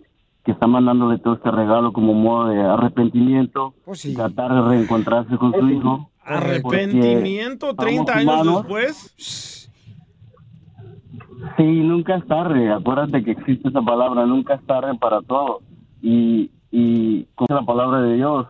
que 0.50 0.54
está 0.54 0.66
mandándole 0.66 1.18
todo 1.18 1.34
este 1.34 1.48
regalo 1.52 1.92
como 1.92 2.12
modo 2.12 2.48
de 2.48 2.60
arrepentimiento, 2.60 3.72
tratar 4.16 4.52
de 4.52 4.62
reencontrarse 4.62 5.36
con 5.36 5.52
su 5.52 5.68
hijo. 5.68 6.10
Arrepentimiento 6.24 7.68
Porque 7.68 7.92
30 7.92 8.12
somos 8.12 8.16
años 8.16 8.34
humanos. 8.34 8.62
después. 8.64 9.70
Sí, 11.56 11.62
nunca 11.62 12.16
es 12.16 12.26
tarde. 12.26 12.72
Acuérdate 12.72 13.22
que 13.22 13.30
existe 13.30 13.68
esa 13.68 13.80
palabra, 13.80 14.26
nunca 14.26 14.54
es 14.54 14.66
tarde 14.66 14.98
para 14.98 15.22
todo. 15.22 15.60
Y, 16.02 16.50
y 16.72 17.26
con 17.36 17.46
la 17.48 17.62
palabra 17.62 18.00
de 18.02 18.16
Dios, 18.16 18.48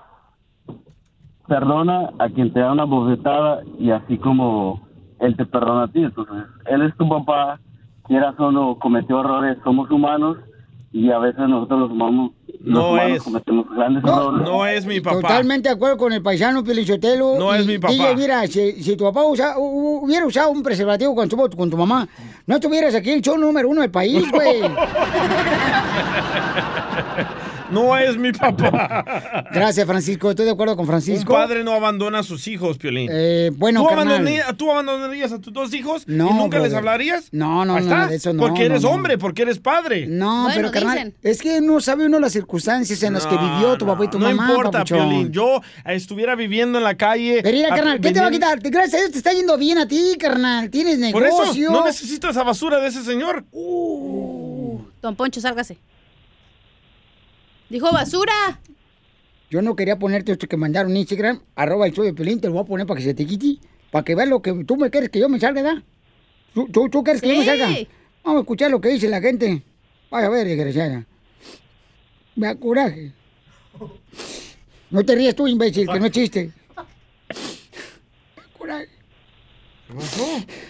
perdona 1.49 2.13
a 2.19 2.31
quien 2.31 2.51
te 2.51 2.61
da 2.61 2.73
una 2.73 2.85
bofetada 2.85 3.61
y 3.79 3.91
así 3.91 4.17
como 4.17 4.89
Él 5.19 5.37
te 5.37 5.45
perdona 5.45 5.83
a 5.83 5.89
ti. 5.89 6.03
Entonces, 6.03 6.47
Él 6.65 6.81
es 6.81 6.97
tu 6.97 7.07
papá, 7.07 7.61
quieras 8.07 8.35
o 8.39 8.51
no, 8.51 8.79
cometió 8.79 9.21
errores, 9.21 9.59
somos 9.65 9.91
humanos 9.91 10.39
y 10.93 11.11
a 11.11 11.19
veces 11.19 11.41
nosotros 11.49 11.81
los 11.81 11.91
humanos, 11.93 12.33
los 12.65 12.75
No 12.83 12.91
humanos 12.91 13.17
es. 13.19 13.23
cometemos 13.23 13.67
grandes 13.71 14.03
errores. 14.03 14.43
No 14.43 14.67
es 14.67 14.85
mi 14.87 15.01
papá. 15.01 15.21
Totalmente 15.21 15.69
de 15.69 15.75
acuerdo 15.77 15.97
con 15.97 16.13
el 16.13 16.21
paisano 16.23 16.65
Pelichotelo. 16.65 17.37
No 17.39 17.55
es 17.55 17.65
mi 17.67 17.79
papá. 17.79 17.93
DJ, 17.93 18.17
mira, 18.17 18.47
si, 18.49 18.83
si 18.83 18.97
tu 18.97 19.05
papá 19.05 19.23
usa- 19.25 19.55
hubiera 19.59 20.27
usado 20.27 20.51
un 20.51 20.63
preservativo 20.63 21.15
con 21.15 21.29
tu, 21.29 21.37
con 21.37 21.71
tu 21.71 21.77
mamá, 21.77 22.09
no 22.47 22.57
estuvieras 22.57 22.95
aquí 22.95 23.11
el 23.11 23.23
show 23.23 23.39
número 23.39 23.69
uno 23.69 23.83
del 23.83 23.91
país, 23.91 24.29
güey. 24.33 24.63
No 27.71 27.97
es 27.97 28.17
mi 28.17 28.33
papá. 28.33 29.05
Gracias, 29.53 29.87
Francisco. 29.87 30.31
Estoy 30.31 30.47
de 30.47 30.53
acuerdo 30.53 30.75
con 30.77 30.83
Un 30.85 30.89
Francisco. 30.89 31.33
padre 31.33 31.63
no 31.65 31.73
abandona 31.73 32.21
a 32.21 32.23
sus 32.23 32.47
hijos, 32.49 32.79
Piolín. 32.79 33.09
Eh, 33.13 33.51
bueno, 33.55 33.83
¿Tú, 33.83 33.89
carnal. 33.89 34.09
abandonarías, 34.09 34.57
¿Tú 34.57 34.71
abandonarías 34.71 35.33
a 35.33 35.39
tus 35.41 35.53
dos 35.53 35.73
hijos 35.75 36.03
No, 36.07 36.31
y 36.31 36.35
nunca 36.35 36.59
les 36.59 36.75
hablarías? 36.75 37.29
No, 37.33 37.65
no, 37.65 37.79
no, 37.81 38.07
de 38.09 38.17
eso 38.17 38.33
no, 38.33 38.43
Porque 38.43 38.65
eres 38.67 38.83
no, 38.83 38.89
no. 38.89 38.95
hombre, 38.95 39.19
porque 39.19 39.43
eres 39.43 39.59
padre. 39.59 40.07
No, 40.07 40.49
pero 40.55 40.71
carnal, 40.71 41.15
es 41.23 41.41
que 41.43 41.61
no 41.61 41.81
sabe 41.81 42.07
uno 42.07 42.19
las 42.19 42.33
circunstancias 42.33 43.03
en 43.03 43.15
las 43.15 43.27
que 43.27 43.37
vivió 43.37 43.77
tu 43.79 43.87
papá 43.87 44.05
y 44.05 44.09
tu 44.09 44.19
no 44.19 44.27
mamá, 44.27 44.49
importa, 44.51 44.71
papuchón. 44.79 45.09
Piolín. 45.09 45.33
Yo 45.33 45.61
estuviera 45.85 46.35
viviendo 46.35 46.79
en 46.79 46.85
la 46.85 46.97
calle. 46.97 47.41
Pero 47.43 47.57
mira, 47.57 47.69
carnal, 47.71 48.01
¿qué 48.01 48.13
te 48.13 48.21
va 48.21 48.27
a 48.27 48.31
quitar? 48.31 48.59
Gracias 48.61 48.95
a 48.95 48.99
Dios 48.99 49.13
te 49.13 49.19
está 49.19 49.33
yendo 49.33 49.57
bien 49.57 49.79
a 49.79 49.87
ti, 49.87 50.17
carnal. 50.19 50.71
Tienes 50.71 50.99
Por 51.13 51.23
negocio. 51.23 51.63
eso, 51.65 51.73
no 51.73 51.85
necesito 51.85 52.29
esa 52.29 52.43
basura 52.43 52.79
de 52.81 52.89
ese 52.89 53.05
señor. 53.05 53.45
Don 53.53 55.17
Poncho, 55.17 55.41
sálgase. 55.41 55.77
Dijo 57.71 57.91
basura. 57.93 58.61
Yo 59.51 59.63
no 59.63 59.75
quería 59.75 59.99
ponerte 59.99 60.33
esto 60.33 60.47
que 60.47 60.57
mandaron 60.57 60.91
en 60.93 60.99
Instagram, 60.99 61.41
arroba 61.57 61.87
el 61.87 61.93
show 61.93 62.05
de 62.05 62.13
Pelín, 62.15 62.41
te 62.41 62.47
lo 62.49 62.55
voy 62.55 62.63
a 62.63 62.67
poner 62.67 62.87
para 62.87 62.99
que 62.99 63.05
se 63.05 63.15
te 63.15 63.27
quite, 63.27 63.59
para 63.91 64.05
que 64.05 64.15
veas 64.15 64.29
lo 64.29 64.43
que 64.43 64.53
tú 64.65 64.77
me 64.77 64.91
quieres 64.91 65.11
que 65.11 65.19
yo 65.19 65.29
me 65.29 65.41
salga, 65.41 65.63
¿da? 65.63 65.83
¿Tú, 66.55 66.69
tú, 66.69 66.89
tú 66.89 67.03
quieres 67.03 67.21
que 67.23 67.29
yo 67.29 67.35
me 67.37 67.41
Sí. 67.41 67.47
salga? 67.47 67.67
Vamos 68.23 68.39
a 68.39 68.43
escuchar 68.43 68.71
lo 68.71 68.81
que 68.81 68.91
dice 68.91 69.09
la 69.09 69.21
gente. 69.21 69.63
Vaya 70.11 70.27
a 70.27 70.31
ver, 70.31 70.47
desgraciada. 70.47 71.07
Me 72.37 72.47
da 72.47 72.55
coraje. 72.55 73.13
No 74.91 75.05
te 75.05 75.15
ríes 75.15 75.35
tú, 75.35 75.47
imbécil, 75.49 75.89
que 75.89 75.99
no 75.99 76.07
es 76.07 76.13
chiste. 76.13 76.53
Coraje. 78.59 78.89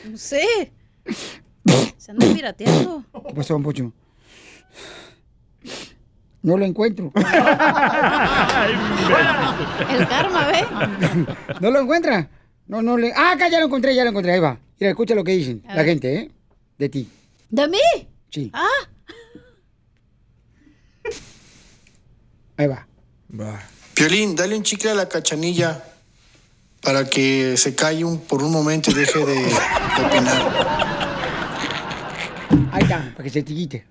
No 0.08 0.16
sé. 0.16 0.72
Se 1.98 2.10
anda 2.12 2.26
pirateando. 2.32 3.04
¿Qué 3.28 3.34
pasó, 3.34 3.60
Pocho? 3.60 3.92
No 6.42 6.56
lo 6.56 6.64
encuentro. 6.64 7.12
El 9.90 10.08
karma, 10.08 10.46
¿ve? 10.48 10.64
¿No 11.60 11.70
lo 11.70 11.80
encuentra? 11.80 12.28
No, 12.66 12.80
no 12.82 12.96
le... 12.96 13.12
Ah, 13.14 13.32
acá 13.32 13.48
ya 13.48 13.58
lo 13.58 13.66
encontré, 13.66 13.94
ya 13.94 14.04
lo 14.04 14.10
encontré. 14.10 14.32
Ahí 14.32 14.40
va. 14.40 14.58
Mira, 14.78 14.90
escucha 14.90 15.14
lo 15.14 15.22
que 15.24 15.32
dicen 15.32 15.62
A 15.68 15.74
la 15.74 15.82
ver. 15.82 15.86
gente, 15.86 16.14
¿eh? 16.14 16.30
De 16.78 16.88
ti. 16.88 17.08
¿De 17.50 17.68
mí? 17.68 17.78
Sí. 18.30 18.50
Ah, 18.54 18.66
Ahí 22.56 22.66
va. 22.66 22.86
Piolín, 23.94 24.36
dale 24.36 24.56
un 24.56 24.62
chicle 24.62 24.90
a 24.90 24.94
la 24.94 25.08
cachanilla 25.08 25.82
para 26.82 27.04
que 27.08 27.56
se 27.56 27.74
calle 27.74 28.04
un, 28.04 28.18
por 28.20 28.42
un 28.42 28.52
momento 28.52 28.90
y 28.90 28.94
deje 28.94 29.18
de, 29.18 29.34
de 29.34 30.04
opinar. 30.06 30.42
Ahí 32.72 32.82
está, 32.82 33.10
para 33.12 33.24
que 33.24 33.30
se 33.30 33.42
te 33.42 33.54
quite. 33.54 33.86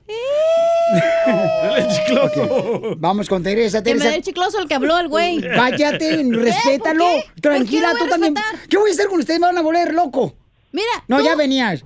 Dale 1.25 1.87
chicloso. 1.87 2.95
Vamos 2.97 3.27
con 3.29 3.43
Teresa, 3.43 3.83
que 3.83 3.93
me 3.93 3.99
Teresa. 3.99 4.15
el 4.15 4.23
chicloso 4.23 4.59
el 4.59 4.67
que 4.67 4.75
habló 4.75 4.97
el 4.99 5.07
güey. 5.07 5.41
Cállate, 5.41 6.23
respétalo. 6.31 7.05
¿Por 7.05 7.23
qué? 7.35 7.41
Tranquila, 7.41 7.89
¿Por 7.91 7.97
qué 7.99 8.03
tú 8.05 8.09
también. 8.09 8.33
¿Qué 8.69 8.77
voy 8.77 8.89
a 8.89 8.93
hacer 8.93 9.07
con 9.07 9.19
ustedes? 9.19 9.39
Me 9.39 9.47
van 9.47 9.57
a 9.57 9.61
volver 9.61 9.93
loco. 9.93 10.35
Mira. 10.71 10.87
No, 11.07 11.17
tú- 11.19 11.25
ya 11.25 11.35
venías. 11.35 11.83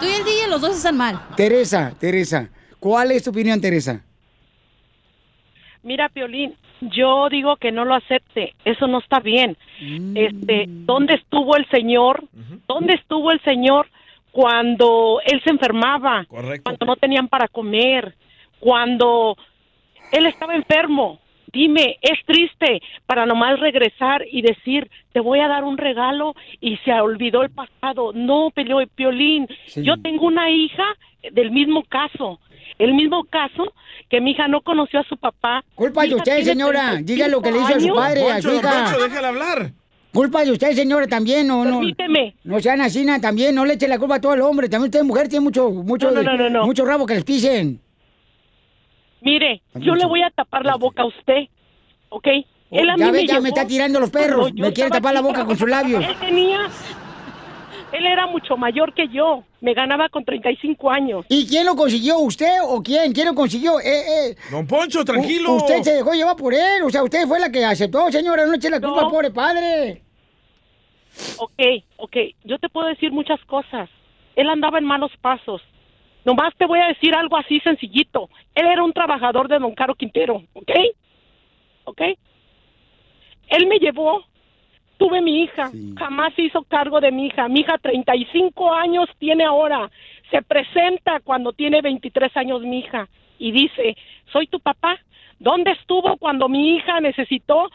Tú 0.00 0.06
y 0.06 0.12
el 0.12 0.24
DJ, 0.24 0.48
los 0.48 0.60
dos 0.60 0.76
están 0.76 0.96
mal. 0.96 1.20
Teresa, 1.36 1.92
Teresa. 1.98 2.48
¿Cuál 2.80 3.12
es 3.12 3.22
tu 3.22 3.30
opinión, 3.30 3.60
Teresa? 3.60 4.02
Mira, 5.82 6.08
Piolín, 6.08 6.54
yo 6.80 7.28
digo 7.30 7.56
que 7.56 7.70
no 7.70 7.84
lo 7.84 7.94
acepte. 7.94 8.54
Eso 8.64 8.86
no 8.86 8.98
está 9.00 9.20
bien. 9.20 9.56
Este, 10.14 10.64
¿dónde 10.68 11.14
estuvo 11.14 11.56
el 11.56 11.68
señor? 11.70 12.24
¿Dónde 12.66 12.94
estuvo 12.94 13.30
el 13.32 13.40
señor 13.42 13.86
cuando 14.34 15.20
él 15.24 15.40
se 15.44 15.50
enfermaba? 15.50 16.26
Cuando 16.28 16.86
no 16.86 16.96
tenían 16.96 17.28
para 17.28 17.46
comer, 17.46 18.16
cuando 18.58 19.36
él 20.10 20.26
estaba 20.26 20.56
enfermo. 20.56 21.20
Dime, 21.52 21.98
es 22.02 22.18
triste 22.26 22.82
para 23.06 23.26
nomás 23.26 23.60
regresar 23.60 24.24
y 24.28 24.42
decir, 24.42 24.90
te 25.12 25.20
voy 25.20 25.38
a 25.38 25.46
dar 25.46 25.62
un 25.62 25.78
regalo 25.78 26.34
y 26.60 26.76
se 26.78 26.90
olvidó 26.94 27.42
el 27.42 27.50
pasado. 27.50 28.10
No, 28.12 28.50
Pelio- 28.50 28.88
Piolín, 28.92 29.46
Sí. 29.68 29.84
yo 29.84 29.94
tengo 30.02 30.26
una 30.26 30.50
hija 30.50 30.82
del 31.30 31.52
mismo 31.52 31.84
caso, 31.84 32.40
el 32.80 32.92
mismo 32.94 33.22
caso 33.30 33.72
que 34.10 34.20
mi 34.20 34.32
hija 34.32 34.48
no 34.48 34.62
conoció 34.62 34.98
a 34.98 35.04
su 35.04 35.16
papá. 35.16 35.62
Culpa 35.76 36.02
de 36.06 36.16
usted, 36.16 36.42
señora. 36.42 36.96
Diga 37.00 37.28
lo 37.28 37.40
que 37.40 37.52
le 37.52 37.58
hizo 37.58 37.66
a 37.68 37.80
su 37.80 37.94
35 37.94 37.96
padre, 37.96 38.32
a 38.32 38.42
su 38.42 38.48
años. 38.48 38.60
hija. 38.64 38.96
déjala 39.08 39.28
hablar. 39.28 39.70
Culpa 40.14 40.44
de 40.44 40.52
usted, 40.52 40.72
señora, 40.74 41.06
también, 41.08 41.46
no, 41.48 41.64
no. 41.64 41.80
Permíteme. 41.80 42.36
No 42.44 42.60
sean 42.60 42.80
así, 42.80 43.04
también, 43.20 43.54
no 43.54 43.64
le 43.64 43.74
eche 43.74 43.88
la 43.88 43.98
culpa 43.98 44.14
a 44.14 44.20
todo 44.20 44.34
el 44.34 44.40
hombre. 44.42 44.68
También 44.68 44.88
usted, 44.88 45.02
mujer, 45.02 45.28
tiene 45.28 45.42
mucho, 45.42 45.70
mucho, 45.70 46.10
No, 46.10 46.22
no, 46.22 46.48
no, 46.48 46.64
mucho 46.64 46.84
rabo 46.86 47.04
que 47.04 47.14
les 47.14 47.24
pisen. 47.24 47.80
Mire, 49.20 49.60
yo 49.74 49.94
le 49.94 50.06
voy 50.06 50.22
a 50.22 50.30
tapar 50.30 50.64
la 50.64 50.76
boca 50.76 51.02
a 51.02 51.06
usted 51.06 51.48
¿ok? 52.14 52.26
Él 52.70 52.90
a 52.90 52.94
Oh, 52.94 52.96
ya 52.96 53.06
mí 53.06 53.12
ve, 53.12 53.18
me 53.22 53.26
ya 53.26 53.40
me 53.40 53.48
está 53.48 53.66
tirando 53.66 54.00
los 54.00 54.10
perros. 54.10 54.52
Me 54.54 54.72
quiere 54.72 54.90
tapar 54.90 55.14
la 55.14 55.20
boca 55.20 55.44
con 55.44 55.56
sus 55.58 55.68
labios. 55.68 56.04
Él 56.04 56.14
tenía, 56.20 56.60
él 57.96 58.06
era 58.06 58.26
mucho 58.26 58.56
mayor 58.56 58.92
que 58.94 59.08
yo. 59.08 59.44
Me 59.60 59.72
ganaba 59.74 60.08
con 60.08 60.24
35 60.24 60.90
años. 60.90 61.24
¿Y 61.28 61.46
quién 61.46 61.64
lo 61.66 61.74
consiguió? 61.74 62.18
¿Usted 62.18 62.58
o 62.66 62.82
quién? 62.82 63.12
¿Quién 63.12 63.26
lo 63.28 63.34
consiguió? 63.34 63.80
Eh, 63.80 64.28
eh. 64.30 64.36
Don 64.50 64.66
Poncho, 64.66 65.04
tranquilo. 65.04 65.52
U- 65.52 65.56
usted 65.56 65.82
se 65.82 65.94
dejó 65.94 66.12
llevar 66.12 66.36
por 66.36 66.52
él. 66.52 66.82
O 66.84 66.90
sea, 66.90 67.02
usted 67.02 67.26
fue 67.26 67.40
la 67.40 67.50
que 67.50 67.64
aceptó, 67.64 68.10
señora. 68.10 68.44
No 68.46 68.54
eche 68.54 68.68
la 68.70 68.80
culpa 68.80 69.00
No. 69.00 69.06
al 69.06 69.10
pobre 69.12 69.30
padre. 69.30 70.02
Ok, 71.38 71.52
ok, 71.98 72.16
yo 72.44 72.58
te 72.58 72.68
puedo 72.68 72.88
decir 72.88 73.12
muchas 73.12 73.40
cosas. 73.44 73.88
Él 74.36 74.48
andaba 74.50 74.78
en 74.78 74.84
malos 74.84 75.12
pasos. 75.20 75.62
Nomás 76.24 76.52
te 76.58 76.66
voy 76.66 76.80
a 76.80 76.88
decir 76.88 77.14
algo 77.14 77.36
así 77.36 77.60
sencillito. 77.60 78.28
Él 78.54 78.66
era 78.66 78.82
un 78.82 78.92
trabajador 78.92 79.46
de 79.48 79.58
Don 79.58 79.74
Caro 79.74 79.94
Quintero, 79.94 80.42
¿ok? 80.54 80.70
¿Ok? 81.84 82.00
Él 83.48 83.66
me 83.66 83.78
llevó, 83.78 84.24
tuve 84.96 85.20
mi 85.20 85.42
hija, 85.42 85.70
jamás 85.98 86.34
se 86.34 86.42
hizo 86.42 86.62
cargo 86.62 87.00
de 87.00 87.10
mi 87.10 87.26
hija. 87.26 87.48
Mi 87.48 87.60
hija 87.60 87.78
35 87.78 88.72
años 88.72 89.08
tiene 89.18 89.44
ahora. 89.44 89.90
Se 90.30 90.42
presenta 90.42 91.20
cuando 91.20 91.52
tiene 91.52 91.82
23 91.82 92.36
años 92.36 92.62
mi 92.62 92.80
hija 92.80 93.08
y 93.38 93.52
dice, 93.52 93.96
soy 94.32 94.46
tu 94.46 94.60
papá. 94.60 94.98
¿Dónde 95.38 95.72
estuvo 95.72 96.16
cuando 96.16 96.48
mi 96.48 96.76
hija 96.76 97.00
necesitó 97.00 97.68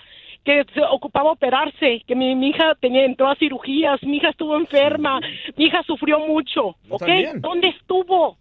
que 0.44 0.66
se 0.74 0.82
ocupaba 0.82 1.32
operarse, 1.32 2.02
que 2.08 2.16
mi, 2.16 2.34
mi 2.36 2.50
hija 2.50 2.76
tenía, 2.80 3.06
entró 3.06 3.30
a 3.30 3.36
cirugías, 3.36 4.02
mi 4.04 4.18
hija 4.18 4.30
estuvo 4.30 4.56
enferma, 4.58 5.20
mi 5.58 5.66
hija 5.66 5.84
sufrió 5.84 6.20
mucho, 6.20 6.76
¿ok? 6.90 7.00
también. 7.00 7.42
¿Dónde 7.42 7.68
estuvo? 7.68 8.38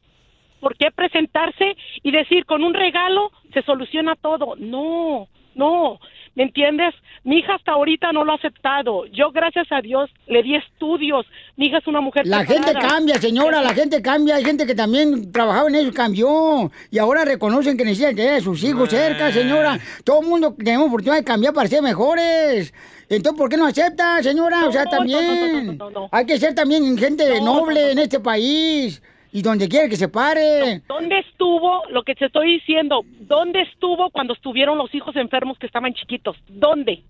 ¿Por 0.61 0.77
qué 0.77 0.91
presentarse 0.91 1.77
y 2.03 2.11
decir 2.11 2.45
con 2.45 2.65
un 2.65 2.75
regalo 2.75 3.31
se 3.53 3.63
soluciona 3.63 4.15
todo? 4.17 4.55
No, 4.57 5.29
no, 5.55 6.01
¿me 6.39 6.45
entiendes? 6.45 6.95
Mi 7.25 7.39
hija 7.39 7.57
hasta 7.57 7.73
ahorita 7.73 8.13
no 8.13 8.25
lo 8.25 8.31
ha 8.31 8.37
aceptado. 8.37 9.07
Yo, 9.07 9.33
gracias 9.33 9.67
a 9.73 9.81
Dios, 9.81 10.09
le 10.29 10.45
di 10.45 10.55
estudios. 10.55 11.27
Mi 11.57 11.67
hija 11.67 11.79
es 11.79 11.87
una 11.89 12.01
mujer 12.01 12.29
La 12.29 12.45
gente 12.45 12.73
cambia, 12.75 13.21
señora, 13.21 13.61
la 13.61 13.75
gente 13.75 14.01
cambia. 14.01 14.37
Hay 14.37 14.45
gente 14.45 14.65
que 14.65 14.77
también 14.77 15.33
trabajaba 15.33 15.69
en 15.69 15.75
eso 15.75 15.89
y 15.89 15.93
cambió. 15.93 16.71
Y 16.93 16.99
ahora 16.99 17.25
reconocen 17.25 17.77
que 17.77 17.85
necesitan 17.85 18.15
tener 18.15 18.35
a 18.35 18.41
sus 18.41 18.63
hijos 18.63 18.89
cerca, 18.89 19.33
señora. 19.33 19.81
Todo 20.05 20.21
el 20.21 20.29
mundo 20.29 20.55
tenemos 20.57 20.87
oportunidad 20.87 21.19
de 21.19 21.25
cambiar 21.25 21.53
para 21.53 21.69
ser 21.69 21.83
mejores. 21.83 22.73
Entonces, 23.09 23.37
¿por 23.37 23.51
qué 23.51 23.57
no 23.57 23.67
acepta, 23.67 24.23
señora? 24.23 24.69
o 24.69 24.71
sea, 24.71 24.85
también. 24.85 25.77
no, 25.77 25.91
no. 25.91 26.09
Hay 26.13 26.25
que 26.25 26.39
ser 26.39 26.55
también 26.55 26.97
gente 26.97 27.41
No, 27.41 27.57
noble 27.57 27.81
no, 27.81 27.87
no, 27.87 27.93
en 27.95 27.99
este 27.99 28.21
país. 28.21 29.03
Y 29.33 29.43
donde 29.43 29.69
quiera 29.69 29.89
que 29.89 29.97
se 29.97 30.09
pare. 30.09 30.83
¿Dónde 30.89 31.19
estuvo 31.19 31.83
lo 31.91 32.03
que 32.03 32.15
te 32.15 32.27
estoy 32.27 32.55
diciendo? 32.55 33.03
¿Dónde 33.21 33.63
estuvo 33.63 34.11
cuando 34.11 34.35
estuvieron 34.35 34.79
los 34.79 34.95
hijos 34.95 35.15
enfermos 35.17 35.59
que 35.59 35.67
estaban 35.67 35.93
chiquitos? 35.95 36.37
¿Dónde? 36.49 37.03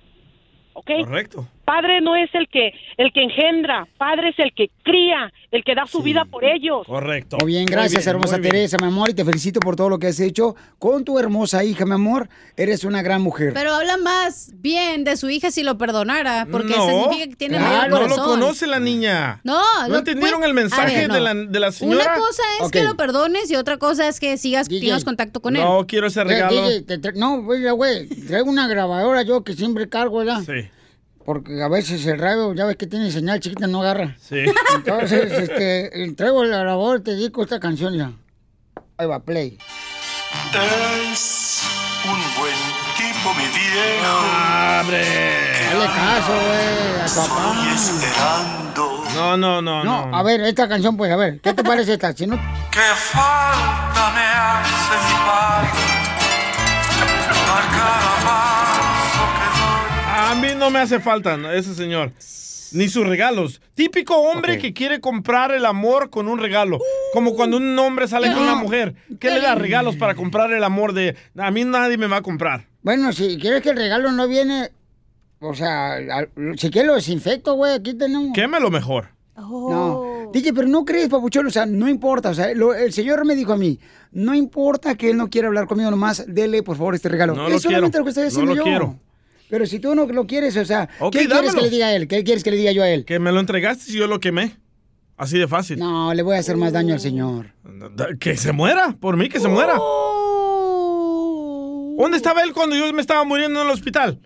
¿Ok? 0.73 0.91
Correcto. 1.05 1.47
Padre 1.69 2.01
no 2.01 2.17
es 2.17 2.31
el 2.33 2.49
que 2.49 2.73
el 2.97 3.13
que 3.13 3.23
engendra, 3.25 3.87
padre 3.99 4.31
es 4.31 4.39
el 4.39 4.55
que 4.55 4.71
cría, 4.83 5.31
el 5.51 5.63
que 5.65 5.75
da 5.75 5.85
su 5.87 6.01
vida 6.03 6.25
por 6.25 6.43
ellos. 6.43 6.87
Correcto. 6.87 7.37
Muy 7.43 7.53
bien, 7.53 7.67
gracias, 7.67 8.07
bien, 8.07 8.15
hermosa 8.17 8.39
bien. 8.39 8.53
Teresa, 8.53 8.79
mi 8.81 8.87
amor. 8.87 9.11
Y 9.11 9.13
te 9.13 9.23
felicito 9.23 9.61
por 9.61 9.77
todo 9.77 9.91
lo 9.91 9.99
que 9.99 10.07
has 10.07 10.19
hecho 10.19 10.57
con 10.79 11.05
tu 11.05 11.19
hermosa 11.19 11.65
hija, 11.65 11.85
mi 11.85 11.93
amor. 11.93 12.31
Eres 12.57 12.85
una 12.85 13.03
gran 13.03 13.21
mujer. 13.21 13.53
Pero 13.53 13.75
habla 13.75 13.99
más 13.99 14.51
bien 14.55 15.05
de 15.05 15.19
su 15.19 15.29
hija 15.29 15.51
si 15.51 15.63
lo 15.63 15.77
perdonara, 15.77 16.49
porque 16.51 16.75
no, 16.75 16.89
eso 16.89 17.03
significa 17.03 17.29
que 17.29 17.37
tiene 17.37 17.59
claro, 17.59 17.77
mayor 17.77 17.91
no 17.91 17.97
corazón. 17.99 18.17
lo 18.19 18.25
conoce 18.47 18.67
la 18.67 18.81
niña. 18.81 19.41
No, 19.45 19.61
¿No 19.83 19.89
lo- 19.89 19.99
entendieron 19.99 20.39
pues, 20.41 20.49
el 20.49 20.55
mensaje 20.55 20.97
ver, 20.97 21.09
no. 21.09 21.15
de, 21.17 21.21
la, 21.21 21.35
de 21.35 21.61
la 21.61 21.71
señora? 21.71 22.03
Una 22.03 22.15
cosa 22.15 22.43
es 22.63 22.71
que 22.71 22.83
lo 22.83 22.97
perdones 22.97 23.51
y 23.51 23.57
otra 23.57 23.77
cosa 23.77 24.09
es 24.09 24.21
que 24.21 24.39
sigas 24.39 24.69
tengas 24.69 25.05
contacto 25.05 25.41
con 25.41 25.55
él. 25.55 25.63
No 25.63 25.87
quiero 25.87 26.07
ese 26.07 26.25
regalo. 26.25 26.67
DJ, 26.67 26.99
te 26.99 27.13
no, 27.13 27.43
güey, 27.43 27.63
güey, 27.69 28.09
traigo 28.27 28.49
una 28.49 28.67
grabadora 28.69 29.21
yo 29.21 29.45
que 29.45 29.53
siempre 29.53 29.87
cargo, 29.87 30.21
¿verdad? 30.21 30.43
Sí. 30.47 30.67
Porque 31.29 31.63
a 31.63 31.69
veces 31.69 32.07
el 32.07 32.19
radio, 32.19 32.55
ya 32.55 32.65
ves 32.65 32.77
que 32.77 32.87
tiene 32.87 33.11
señal 33.11 33.39
chiquita, 33.39 33.67
no 33.67 33.83
agarra. 33.83 34.17
Sí. 34.19 34.47
Entonces, 34.75 35.31
este, 35.51 36.15
traigo 36.17 36.43
la 36.43 36.61
grabadora 36.61 37.01
y 37.01 37.03
te 37.03 37.11
dedico 37.11 37.43
esta 37.43 37.61
canción 37.61 37.95
ya. 37.95 38.13
Ahí 38.97 39.07
va, 39.07 39.23
play. 39.23 39.59
Es 40.55 41.65
un 42.07 42.41
buen 42.41 42.55
tipo, 42.97 43.35
mi 43.35 43.45
viejo. 43.45 44.81
¡Hombre! 44.81 45.05
Dale 45.71 45.87
caso, 45.87 46.33
güey, 46.33 47.01
a 47.03 47.07
tu 47.07 47.15
papá. 47.21 47.75
esperando. 47.75 49.05
No, 49.15 49.37
no, 49.37 49.61
no, 49.61 49.85
No, 49.85 50.07
no. 50.07 50.17
a 50.17 50.23
ver, 50.23 50.41
esta 50.41 50.67
canción, 50.67 50.97
pues, 50.97 51.13
a 51.13 51.17
ver, 51.17 51.43
¿qué 51.43 51.53
te 51.53 51.63
parece 51.63 51.93
esta? 51.93 52.15
Si 52.15 52.27
no, 52.27 52.37
Qué 52.71 52.81
falta 52.97 54.13
me 54.15 54.23
hace 54.23 54.97
mi 55.07 55.27
padre. 55.27 55.98
No 60.59 60.71
me 60.71 60.79
hace 60.81 61.01
falta 61.01 61.37
¿no? 61.37 61.51
ese 61.51 61.75
señor. 61.75 62.13
Ni 62.73 62.89
sus 62.89 63.07
regalos. 63.07 63.63
Típico 63.75 64.15
hombre 64.17 64.59
que 64.59 64.75
quiere 64.75 65.01
comprar 65.01 65.53
el 65.53 65.65
amor 65.65 66.11
con 66.11 66.29
un 66.29 66.39
regalo. 66.39 66.79
Como 67.15 67.35
cuando 67.35 67.57
un 67.57 67.79
hombre 67.79 68.07
sale 68.09 68.31
con 68.33 68.43
una 68.43 68.57
mujer. 68.57 68.95
¿Qué 69.19 69.31
le 69.31 69.41
da 69.41 69.55
regalos 69.55 69.97
para 69.97 70.15
comprar 70.15 70.53
el 70.53 70.63
amor 70.63 70.93
de... 70.93 71.17
A 71.39 71.51
mí 71.51 71.65
nadie 71.65 71.97
me 71.97 72.07
va 72.09 72.19
a 72.19 72.23
comprar. 72.23 72.67
bueno, 72.83 73.13
si 73.15 73.39
quieres 73.39 73.63
que 73.63 73.71
el 73.71 73.77
regalo 73.77 74.13
no 74.13 74.29
viene, 74.29 74.69
o 75.41 75.55
sea, 75.55 75.97
si 76.57 76.71
quieres 76.71 76.89
lo 76.89 76.95
desinfecto, 76.97 77.55
güey, 77.55 77.73
aquí 77.75 77.95
tenemos. 77.95 78.33
Quémelo 78.35 78.71
mejor. 78.71 79.09
No, 79.35 80.31
DJ, 80.33 80.53
pero 80.53 80.67
no 80.69 80.85
crees, 80.85 81.09
papuchón, 81.09 81.47
o 81.47 81.51
sea, 81.51 81.65
no 81.65 81.89
importa, 81.89 82.31
o 82.31 82.35
sea, 82.35 82.53
lo- 82.55 82.75
el 82.75 82.93
señor 82.93 83.25
me 83.25 83.35
dijo 83.37 83.53
a 83.53 83.57
mí, 83.57 83.79
no 84.13 84.35
importa 84.35 84.95
que 84.97 85.11
él 85.11 85.17
no 85.17 85.31
quiera 85.31 85.47
hablar 85.49 85.67
conmigo 85.67 85.91
nomás, 85.91 86.25
dele 86.27 86.63
por 86.65 86.77
favor 86.77 86.95
este 86.97 87.09
regalo. 87.09 87.35
No 87.35 87.47
es 87.47 87.53
lo 87.53 87.59
solamente 87.61 87.93
quiero, 87.93 87.99
lo 88.01 88.05
que 88.05 88.11
estoy 88.11 88.25
no 88.25 88.29
haciendo 88.29 88.51
lo 88.55 88.57
yo. 88.57 88.65
quiero. 88.65 88.97
Pero 89.49 89.67
si 89.67 89.79
tú 89.81 89.95
no 89.95 90.07
lo 90.07 90.27
quieres, 90.27 90.57
o 90.57 90.65
sea, 90.65 90.89
¿qué 91.11 91.27
quieres 91.27 91.55
que 91.55 91.61
le 91.63 91.71
diga 91.71 91.87
a 91.87 91.95
él? 91.95 92.07
¿Qué 92.09 92.23
quieres 92.25 92.45
que 92.45 92.51
le 92.51 92.57
diga 92.59 92.73
yo 92.73 92.83
a 92.83 92.89
él? 92.91 93.05
Que 93.05 93.19
me 93.19 93.33
lo 93.33 93.41
entregaste 93.41 93.91
y 93.91 93.95
yo 93.95 94.07
lo 94.07 94.21
quemé. 94.21 94.57
Así 95.17 95.39
de 95.39 95.49
fácil. 95.49 95.79
No, 95.79 96.13
le 96.15 96.23
voy 96.23 96.37
a 96.37 96.39
hacer 96.39 96.57
más 96.57 96.73
daño 96.73 96.95
al 96.95 97.01
señor. 97.01 97.55
Que 98.21 98.37
se 98.37 98.53
muera. 98.53 98.95
Por 99.01 99.17
mí, 99.17 99.29
que 99.29 99.41
se 99.41 99.49
muera. 99.49 99.75
¿Dónde 101.97 102.17
estaba 102.17 102.43
él 102.43 102.53
cuando 102.53 102.77
yo 102.77 102.93
me 102.93 103.01
estaba 103.01 103.25
muriendo 103.25 103.61
en 103.61 103.67
el 103.67 103.73
hospital? 103.73 104.21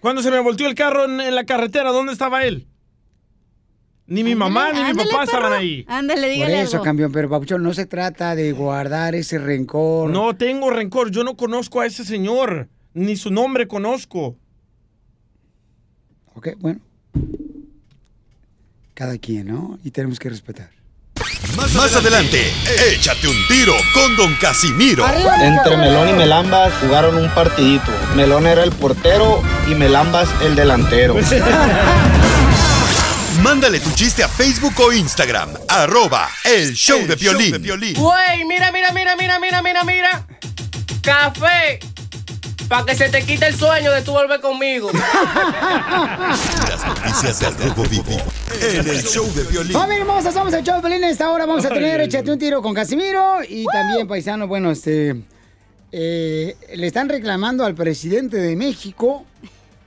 Cuando 0.00 0.22
se 0.22 0.30
me 0.30 0.40
volteó 0.40 0.66
el 0.66 0.74
carro 0.74 1.04
en, 1.04 1.20
en 1.20 1.34
la 1.34 1.44
carretera, 1.44 1.92
¿dónde 1.92 2.12
estaba 2.12 2.44
él? 2.44 2.66
Ni 4.06 4.24
mi 4.24 4.34
mamá 4.34 4.72
ni 4.72 4.82
mi 4.82 4.94
papá 4.94 5.24
estaban 5.24 5.52
ahí. 5.52 5.84
Ándale, 5.86 6.22
Por 6.22 6.30
dígale 6.30 6.60
eso, 6.62 6.76
algo. 6.78 6.84
campeón, 6.84 7.12
pero 7.12 7.28
papuchón, 7.28 7.62
no 7.62 7.74
se 7.74 7.84
trata 7.86 8.34
de 8.34 8.52
guardar 8.52 9.14
ese 9.14 9.38
rencor. 9.38 10.08
No 10.10 10.34
tengo 10.34 10.70
rencor. 10.70 11.10
Yo 11.10 11.24
no 11.24 11.36
conozco 11.36 11.80
a 11.80 11.86
ese 11.86 12.04
señor. 12.04 12.68
Ni 12.98 13.16
su 13.16 13.30
nombre 13.30 13.68
conozco. 13.68 14.36
Ok, 16.34 16.48
bueno. 16.58 16.80
Cada 18.94 19.16
quien, 19.18 19.46
¿no? 19.46 19.78
Y 19.84 19.92
tenemos 19.92 20.18
que 20.18 20.28
respetar. 20.28 20.70
Más 21.56 21.94
adelante, 21.94 22.52
échate 22.92 23.28
un 23.28 23.36
tiro 23.46 23.74
con 23.94 24.16
Don 24.16 24.34
Casimiro. 24.34 25.04
Entre 25.40 25.76
Melón 25.76 26.08
y 26.08 26.12
Melambas 26.12 26.72
jugaron 26.80 27.16
un 27.16 27.32
partidito. 27.34 27.92
Melón 28.16 28.48
era 28.48 28.64
el 28.64 28.72
portero 28.72 29.42
y 29.70 29.76
Melambas 29.76 30.28
el 30.42 30.56
delantero. 30.56 31.14
Mándale 33.42 33.78
tu 33.78 33.92
chiste 33.92 34.24
a 34.24 34.28
Facebook 34.28 34.74
o 34.80 34.92
Instagram, 34.92 35.50
arroba 35.68 36.28
el 36.44 36.74
show 36.74 37.06
de 37.06 37.16
Piolín. 37.16 37.62
Güey, 37.94 38.44
mira, 38.44 38.72
mira, 38.72 38.90
mira, 38.92 39.14
mira, 39.16 39.38
mira, 39.38 39.62
mira, 39.62 39.84
mira. 39.84 40.26
Café. 41.00 41.78
Para 42.68 42.84
que 42.84 42.94
se 42.94 43.08
te 43.08 43.22
quite 43.22 43.46
el 43.46 43.54
sueño 43.54 43.90
de 43.92 44.02
tú 44.02 44.12
volver 44.12 44.40
conmigo. 44.40 44.90
Las 44.92 46.86
noticias 46.86 47.40
del 47.40 47.54
Rojo 47.70 47.82
Vivo 47.84 48.16
en 48.60 48.88
el 48.88 49.02
show 49.02 49.26
de 49.34 49.44
Piolín. 49.44 49.72
Familia 49.72 50.02
hermosa, 50.02 50.32
somos 50.32 50.52
el 50.52 50.62
show 50.62 50.80
de. 50.82 50.96
En 50.96 51.04
esta 51.04 51.30
hora 51.30 51.46
vamos 51.46 51.64
a 51.64 51.70
tener 51.70 52.00
Échate 52.00 52.30
un 52.30 52.38
tiro 52.38 52.60
con 52.60 52.74
Casimiro 52.74 53.38
y 53.48 53.64
también, 53.72 54.06
paisano, 54.06 54.46
bueno, 54.46 54.70
este... 54.70 55.22
eh, 55.92 56.56
le 56.74 56.86
están 56.86 57.08
reclamando 57.08 57.64
al 57.64 57.74
presidente 57.74 58.36
de 58.36 58.54
México 58.56 59.24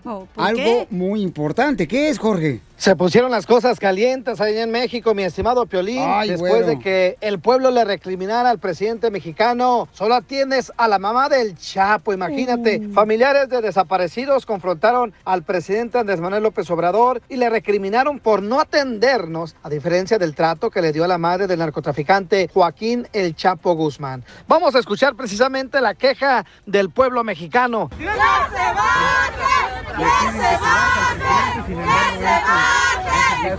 ¿por 0.04 0.28
algo 0.38 0.56
qué? 0.56 0.88
muy 0.90 1.22
importante. 1.22 1.88
¿Qué 1.88 2.10
es, 2.10 2.20
Jorge? 2.20 2.62
Se 2.82 2.96
pusieron 2.96 3.30
las 3.30 3.46
cosas 3.46 3.80
calientes 3.80 4.42
ahí 4.42 4.58
en 4.58 4.72
México, 4.72 5.14
mi 5.14 5.22
estimado 5.22 5.68
Piolín, 5.68 6.02
Ay, 6.04 6.30
después 6.30 6.66
de 6.66 6.80
que 6.80 7.16
el 7.22 7.40
pueblo 7.40 7.70
le 7.70 7.86
recriminara 7.86 8.50
al 8.50 8.58
presidente 8.58 9.12
mexicano. 9.12 9.88
Solo 9.94 10.16
atiendes 10.16 10.72
a 10.78 10.88
la 10.88 10.98
mamá 10.98 11.30
del 11.30 11.56
Chapo, 11.56 12.12
imagínate. 12.12 12.80
Mm. 12.80 12.94
Familiares 12.94 13.50
de 13.50 13.62
desaparecidos 13.62 14.48
confrontaron 14.48 15.14
al 15.26 15.44
presidente 15.44 16.00
Andrés 16.00 16.22
Manuel 16.22 16.42
López 16.42 16.72
Obrador 16.72 17.22
y 17.30 17.36
le 17.36 17.52
recriminaron 17.52 18.20
por 18.20 18.42
no 18.42 18.60
atendernos, 18.60 19.56
a 19.62 19.70
diferencia 19.70 20.18
del 20.18 20.34
trato 20.34 20.72
que 20.72 20.82
le 20.82 20.92
dio 20.92 21.04
a 21.04 21.08
la 21.08 21.20
madre 21.20 21.46
del 21.46 21.60
narcotraficante 21.60 22.50
Joaquín 22.52 23.08
El 23.14 23.36
Chapo 23.36 23.76
Guzmán. 23.76 24.24
Vamos 24.48 24.74
a 24.74 24.80
escuchar 24.80 25.14
precisamente 25.14 25.82
la 25.82 25.94
queja 25.94 26.48
del 26.66 26.90
pueblo 26.90 27.24
mexicano. 27.24 27.90
¡Que 27.96 28.06
se 28.06 28.10
baje! 28.10 29.81
¡Que 29.98 30.06
se 30.32 30.52
baje! 30.58 31.38
¡Que 31.68 31.74
se 31.74 32.36
baje! 32.48 33.12
¡Que 33.42 33.52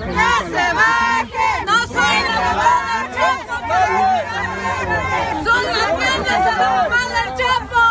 se 0.51 0.67
baje! 0.73 1.47
¡No 1.67 1.77
soy 1.87 2.17
la 2.27 2.37
mamá 2.41 2.71
del 3.03 3.07
Chapo! 3.15 3.69
¡Son 5.45 5.63
las 5.67 5.91
tiendas 5.99 6.41
de 6.45 6.51
la 6.51 6.69
mamá 6.71 7.03
del 7.09 7.31
Chapo! 7.37 7.82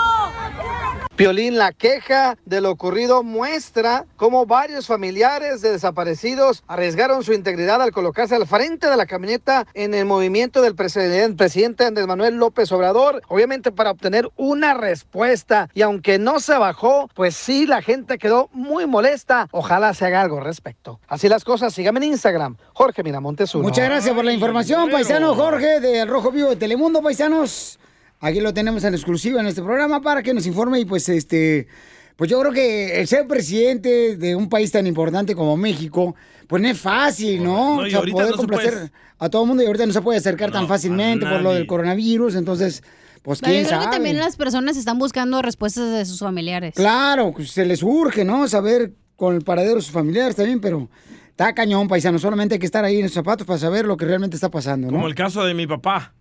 Piolín, 1.21 1.55
la 1.55 1.71
queja 1.71 2.35
de 2.45 2.61
lo 2.61 2.71
ocurrido 2.71 3.21
muestra 3.21 4.07
cómo 4.15 4.47
varios 4.47 4.87
familiares 4.87 5.61
de 5.61 5.71
desaparecidos 5.71 6.63
arriesgaron 6.65 7.23
su 7.23 7.33
integridad 7.33 7.79
al 7.79 7.91
colocarse 7.91 8.33
al 8.33 8.47
frente 8.47 8.89
de 8.89 8.97
la 8.97 9.05
camioneta 9.05 9.67
en 9.75 9.93
el 9.93 10.05
movimiento 10.05 10.63
del 10.63 10.73
presidente, 10.73 11.35
presidente 11.37 11.85
Andrés 11.85 12.07
Manuel 12.07 12.37
López 12.37 12.71
Obrador, 12.71 13.21
obviamente 13.27 13.71
para 13.71 13.91
obtener 13.91 14.31
una 14.35 14.73
respuesta. 14.73 15.69
Y 15.75 15.83
aunque 15.83 16.17
no 16.17 16.39
se 16.39 16.57
bajó, 16.57 17.07
pues 17.13 17.35
sí, 17.35 17.67
la 17.67 17.83
gente 17.83 18.17
quedó 18.17 18.49
muy 18.51 18.87
molesta. 18.87 19.47
Ojalá 19.51 19.93
se 19.93 20.07
haga 20.07 20.21
algo 20.21 20.39
al 20.39 20.45
respecto. 20.45 20.99
Así 21.07 21.29
las 21.29 21.43
cosas, 21.43 21.71
síganme 21.71 21.99
en 21.99 22.13
Instagram, 22.13 22.57
Jorge 22.73 23.03
Miramontes 23.03 23.53
uno. 23.53 23.65
Muchas 23.65 23.85
gracias 23.85 24.15
por 24.15 24.25
la 24.25 24.33
información, 24.33 24.89
paisano 24.89 25.35
Jorge 25.35 25.81
de 25.81 26.03
Rojo 26.03 26.31
Vivo 26.31 26.49
de 26.49 26.55
Telemundo, 26.55 26.99
paisanos. 27.03 27.77
Aquí 28.21 28.39
lo 28.39 28.53
tenemos 28.53 28.83
en 28.83 28.93
exclusiva 28.93 29.41
en 29.41 29.47
este 29.47 29.61
programa 29.61 30.01
para 30.01 30.21
que 30.23 30.33
nos 30.33 30.45
informe 30.45 30.79
y 30.79 30.85
pues 30.85 31.09
este, 31.09 31.67
pues 32.15 32.29
yo 32.29 32.39
creo 32.39 32.51
que 32.53 32.99
el 33.01 33.07
ser 33.07 33.27
presidente 33.27 34.15
de 34.15 34.35
un 34.35 34.47
país 34.47 34.71
tan 34.71 34.85
importante 34.87 35.35
como 35.35 35.57
México, 35.57 36.15
pues 36.47 36.61
no 36.61 36.69
es 36.69 36.79
fácil, 36.79 37.43
¿no? 37.43 37.77
No, 37.77 37.87
y 37.87 37.89
o 37.95 38.01
sea, 38.03 38.11
poder 38.11 38.31
no 38.31 38.37
complacer 38.37 38.71
puede- 38.73 38.91
a 39.17 39.29
todo 39.29 39.41
el 39.43 39.47
mundo 39.47 39.63
y 39.63 39.65
ahorita 39.65 39.85
no 39.87 39.93
se 39.93 40.01
puede 40.01 40.19
acercar 40.19 40.51
tan 40.51 40.67
fácilmente 40.67 41.25
por 41.25 41.41
lo 41.41 41.53
del 41.53 41.65
coronavirus, 41.67 42.35
entonces, 42.35 42.83
pues 43.23 43.39
Pero 43.39 43.51
quién 43.51 43.63
yo 43.63 43.67
creo 43.69 43.79
que 43.79 43.85
sabe. 43.85 43.95
también 43.95 44.19
las 44.19 44.35
personas 44.35 44.77
están 44.77 44.99
buscando 44.99 45.41
respuestas 45.41 45.91
de 45.91 46.05
sus 46.05 46.19
familiares. 46.19 46.73
Claro, 46.75 47.31
pues, 47.35 47.51
se 47.51 47.65
les 47.65 47.81
urge, 47.83 48.23
¿no? 48.25 48.47
Saber 48.47 48.93
con 49.15 49.35
el 49.35 49.41
paradero 49.43 49.75
de 49.75 49.81
sus 49.81 49.91
familiares 49.91 50.35
también, 50.35 50.59
pero 50.61 50.89
está 51.29 51.53
cañón, 51.53 51.87
paisano. 51.87 52.17
Solamente 52.19 52.55
hay 52.55 52.59
que 52.59 52.65
estar 52.65 52.83
ahí 52.83 52.97
en 52.97 53.03
los 53.03 53.13
zapatos 53.13 53.45
para 53.47 53.59
saber 53.59 53.85
lo 53.85 53.97
que 53.97 54.05
realmente 54.05 54.35
está 54.35 54.49
pasando, 54.49 54.87
¿no? 54.87 54.93
Como 54.93 55.07
el 55.07 55.15
caso 55.15 55.43
de 55.43 55.53
mi 55.53 55.65
papá. 55.67 56.13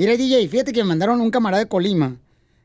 Mira, 0.00 0.16
DJ, 0.16 0.48
fíjate 0.48 0.72
que 0.72 0.82
me 0.82 0.88
mandaron 0.88 1.20
un 1.20 1.30
camarada 1.30 1.62
de 1.62 1.68
Colima. 1.68 2.16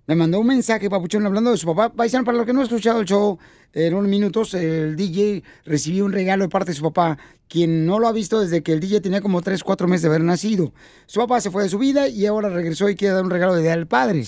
Me 0.08 0.16
mandó 0.16 0.40
un 0.40 0.48
mensaje, 0.48 0.90
papuchón, 0.90 1.26
hablando 1.26 1.52
de 1.52 1.58
su 1.58 1.68
papá. 1.68 1.92
Paisano, 1.92 2.24
para 2.24 2.38
los 2.38 2.46
que 2.46 2.54
no 2.54 2.62
han 2.62 2.66
escuchado 2.66 3.02
el 3.02 3.06
show 3.06 3.38
en 3.74 3.94
unos 3.94 4.10
minutos, 4.10 4.54
el 4.54 4.96
DJ 4.96 5.44
recibió 5.66 6.06
un 6.06 6.14
regalo 6.14 6.46
de 6.46 6.50
parte 6.50 6.72
de 6.72 6.78
su 6.78 6.84
papá, 6.84 7.18
quien 7.50 7.86
no 7.86 8.00
lo 8.00 8.08
ha 8.08 8.14
visto 8.14 8.40
desde 8.40 8.64
que 8.64 8.72
el 8.72 8.80
DJ 8.80 9.02
tenía 9.02 9.20
como 9.20 9.42
3, 9.42 9.62
4 9.66 9.86
meses 9.86 10.04
de 10.04 10.08
haber 10.08 10.24
nacido. 10.24 10.72
Su 11.08 11.20
papá 11.20 11.42
se 11.42 11.52
fue 11.52 11.64
de 11.64 11.68
su 11.68 11.78
vida 11.78 12.08
y 12.08 12.26
ahora 12.26 12.48
regresó 12.48 12.88
y 12.88 12.96
quiere 12.96 13.16
dar 13.16 13.26
un 13.26 13.32
regalo 13.32 13.54
de 13.54 13.64
Día 13.64 13.72
del 13.72 13.88
Padre. 13.88 14.24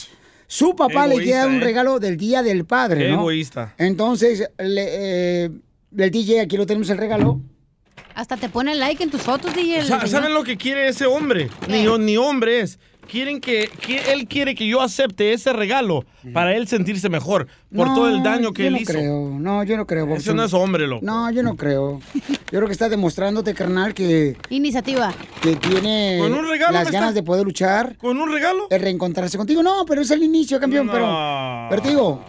Su 0.48 0.76
papá 0.76 1.08
le 1.08 1.16
quiere 1.16 1.38
dar 1.38 1.48
un 1.48 1.62
¿eh? 1.62 1.64
regalo 1.64 2.02
del 2.02 2.18
Día 2.18 2.44
del 2.44 2.66
Padre, 2.66 3.04
Qué 3.04 3.08
¿no? 3.08 3.22
egoísta. 3.22 3.74
Entonces, 3.78 4.50
le, 4.58 5.46
eh, 5.46 5.52
el 5.98 6.12
DJ, 6.12 6.42
aquí 6.42 6.58
lo 6.58 6.66
tenemos 6.66 6.90
el 6.90 6.98
regalo. 6.98 7.40
Hasta 8.18 8.36
te 8.36 8.50
pone 8.50 8.74
like 8.74 9.04
en 9.04 9.12
tus 9.12 9.22
fotos, 9.22 9.54
DJ. 9.54 9.84
Sa-. 9.86 10.08
¿Saben 10.08 10.34
lo 10.34 10.44
que 10.44 10.58
quiere 10.58 10.88
ese 10.88 11.06
hombre? 11.06 11.52
Ni, 11.68 11.86
ni 12.00 12.18
hombre 12.18 12.62
es. 12.62 12.80
Quieren 13.08 13.40
que, 13.40 13.70
que 13.80 14.12
él 14.12 14.28
quiere 14.28 14.56
que 14.56 14.68
yo 14.68 14.82
acepte 14.82 15.32
ese 15.32 15.54
regalo 15.54 16.04
para 16.34 16.54
él 16.58 16.68
sentirse 16.68 17.08
mejor 17.10 17.48
por 17.74 17.88
No, 17.88 17.96
todo 17.96 18.10
el 18.10 18.22
daño 18.24 18.52
que 18.54 18.64
yo 18.64 18.68
él 18.70 18.74
no 18.74 18.80
hizo. 18.80 18.92
creo, 18.92 19.30
no, 19.40 19.64
yo 19.64 19.78
no 19.78 19.86
creo. 19.86 20.14
Eso 20.16 20.34
no 20.34 20.44
es 20.44 20.54
hombre, 20.54 20.88
loco. 20.88 21.06
No, 21.06 21.30
yo 21.32 21.44
no 21.44 21.56
creo. 21.56 22.02
Yo 22.50 22.60
creo 22.60 22.66
que 22.68 22.72
está 22.72 22.88
demostrándote, 22.88 23.54
carnal, 23.54 23.94
que... 23.94 24.38
Iniciativa. 24.50 25.14
Que 25.42 25.58
tiene 25.58 26.18
¿Con 26.22 26.34
un 26.34 26.48
regalo 26.48 26.72
las 26.74 26.90
ganas 26.90 27.10
está- 27.10 27.14
de 27.20 27.24
poder 27.24 27.44
luchar. 27.46 27.98
¿Con 27.98 28.18
un 28.22 28.32
regalo? 28.32 28.68
De 28.70 28.78
reencontrarse 28.78 29.38
contigo. 29.38 29.62
No, 29.62 29.86
pero 29.86 30.02
es 30.02 30.10
el 30.12 30.24
inicio, 30.24 30.58
campeón. 30.58 30.88
No. 30.88 30.94
Pero, 30.94 31.68
pero 31.70 31.82
te 31.82 31.90
digo, 31.90 32.24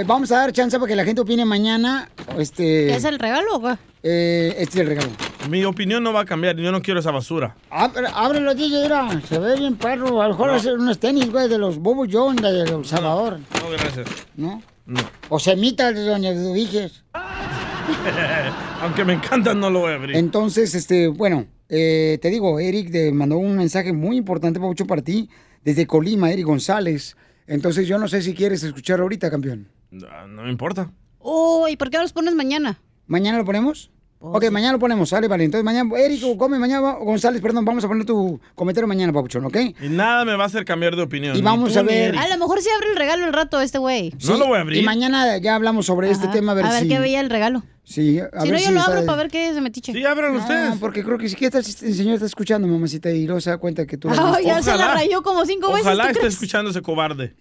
eh, 0.00 0.04
vamos 0.06 0.30
a 0.32 0.38
dar 0.38 0.52
chance 0.52 0.78
para 0.78 0.88
que 0.88 0.96
la 0.96 1.04
gente 1.04 1.20
opine 1.20 1.44
mañana. 1.44 2.08
Este, 2.38 2.94
¿Es 2.94 3.04
el 3.04 3.18
regalo 3.18 3.56
o 3.56 3.62
qué? 3.62 3.74
eh, 4.02 4.54
este 4.58 4.76
es 4.76 4.80
el 4.82 4.86
regalo. 4.86 5.10
Mi 5.50 5.64
opinión 5.64 6.02
no 6.02 6.12
va 6.12 6.20
a 6.20 6.24
cambiar. 6.24 6.56
Yo 6.56 6.70
no 6.72 6.82
quiero 6.82 7.00
esa 7.00 7.10
basura. 7.10 7.56
Ábre- 7.70 8.10
Ábrelo, 8.14 8.54
DJ, 8.54 8.82
mira. 8.82 9.20
Se 9.28 9.38
ve 9.38 9.56
bien 9.56 9.76
perro. 9.76 10.20
A 10.20 10.26
lo 10.28 10.34
mejor 10.34 10.48
No. 10.48 10.54
hacer 10.54 10.74
unos 10.74 10.98
tenis, 10.98 11.30
güey, 11.30 11.48
de 11.48 11.58
los 11.58 11.78
Bobo 11.78 12.04
John, 12.10 12.36
de 12.36 12.60
El 12.62 12.84
Salvador. 12.84 13.38
No, 13.38 13.70
gracias. 13.70 14.06
¿No? 14.36 14.62
No. 14.86 15.00
O 15.28 15.38
semitas 15.38 15.94
de 15.94 16.02
Doña 16.04 16.32
Dudiges. 16.32 17.04
Aunque 18.82 19.04
me 19.04 19.14
encantan, 19.14 19.58
no 19.60 19.70
lo 19.70 19.80
voy 19.80 19.92
a 19.92 19.96
abrir. 19.96 20.16
Entonces, 20.16 20.74
este, 20.74 21.08
bueno, 21.08 21.46
eh, 21.68 22.18
te 22.22 22.30
digo, 22.30 22.58
Eric 22.60 22.90
te 22.92 23.12
mandó 23.12 23.38
un 23.38 23.56
mensaje 23.56 23.92
muy 23.92 24.16
importante, 24.16 24.60
Pabucho, 24.60 24.86
para 24.86 25.02
ti, 25.02 25.28
desde 25.64 25.86
Colima, 25.86 26.30
Eric 26.30 26.46
González. 26.46 27.16
Entonces, 27.46 27.86
yo 27.88 27.98
no 27.98 28.08
sé 28.08 28.22
si 28.22 28.34
quieres 28.34 28.62
escuchar 28.62 29.00
ahorita, 29.00 29.30
campeón. 29.30 29.68
No, 29.90 30.26
no 30.28 30.42
me 30.42 30.50
importa. 30.50 30.90
Uy, 31.20 31.76
¿por 31.76 31.90
qué 31.90 31.96
no 31.96 32.02
los 32.02 32.12
pones 32.12 32.34
mañana? 32.34 32.78
¿Mañana 33.06 33.38
lo 33.38 33.44
ponemos? 33.44 33.90
ok, 34.20 34.50
mañana 34.50 34.72
lo 34.72 34.78
ponemos, 34.78 35.08
sale, 35.08 35.28
vale. 35.28 35.44
Entonces, 35.44 35.64
mañana, 35.64 35.88
Eric, 35.96 36.36
come 36.36 36.58
mañana, 36.58 36.92
González, 36.94 37.40
perdón, 37.40 37.64
vamos 37.64 37.84
a 37.84 37.88
poner 37.88 38.04
tu 38.04 38.40
comentario 38.54 38.88
mañana, 38.88 39.12
Pabuchón, 39.12 39.44
¿ok? 39.44 39.56
Y 39.80 39.88
nada 39.88 40.24
me 40.24 40.34
va 40.34 40.44
a 40.44 40.46
hacer 40.46 40.64
cambiar 40.64 40.96
de 40.96 41.02
opinión. 41.02 41.36
Y 41.36 41.42
vamos 41.42 41.72
tú 41.72 41.78
a 41.78 41.82
ver-. 41.82 42.16
A 42.18 42.28
lo 42.28 42.36
mejor 42.38 42.60
sí 42.60 42.68
abre 42.74 42.90
el 42.90 42.96
regalo 42.96 43.26
el 43.26 43.32
rato 43.32 43.60
este 43.60 43.78
güey. 43.78 44.12
No 44.26 44.36
lo 44.36 44.48
voy 44.48 44.58
a 44.58 44.62
abrir. 44.62 44.82
Y 44.82 44.84
mañana 44.84 45.38
ya 45.38 45.54
hablamos 45.54 45.86
sobre 45.86 46.10
este 46.10 46.28
tema, 46.28 46.52
a 46.52 46.54
ver, 46.56 46.66
A 46.66 46.70
ver 46.70 46.82
si... 46.82 46.88
qué 46.88 46.98
veía 46.98 47.20
el 47.20 47.30
regalo. 47.30 47.62
Sí, 47.88 48.20
a 48.20 48.42
si 48.42 48.50
ver 48.50 48.60
no, 48.60 48.66
yo 48.66 48.70
lo 48.72 48.82
abro 48.82 49.06
para 49.06 49.16
ver 49.16 49.30
qué 49.30 49.48
es 49.48 49.54
de 49.54 49.62
metiche. 49.62 49.94
Sí, 49.94 50.04
ábranlo 50.04 50.34
No, 50.34 50.42
ustedes. 50.44 50.76
porque 50.78 51.02
creo 51.02 51.16
que 51.16 51.26
si 51.26 51.36
el 51.46 51.94
señor 51.94 52.14
está 52.16 52.26
escuchando, 52.26 52.68
mamacita, 52.68 53.10
y 53.10 53.24
luego 53.24 53.40
se 53.40 53.48
da 53.48 53.56
cuenta 53.56 53.86
que 53.86 53.96
tú... 53.96 54.10
Ah, 54.10 54.38
ya 54.44 54.62
se 54.62 54.76
la 54.76 54.92
rayó 54.92 55.22
como 55.22 55.46
cinco 55.46 55.68
veces. 55.68 55.86
Ojalá 55.86 56.04
¿tú 56.04 56.10
esté 56.10 56.26
escuchando 56.26 56.70
ese 56.70 56.82
cobarde. 56.82 57.34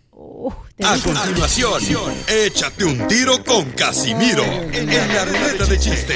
A 0.83 0.97
continuación, 0.99 1.81
échate 2.29 2.85
un 2.85 3.07
tiro 3.09 3.43
con 3.43 3.65
Casimiro 3.71 4.43
en 4.71 4.87
la 4.87 5.25
ruleta 5.25 5.65
de 5.65 5.77
chiste. 5.77 6.15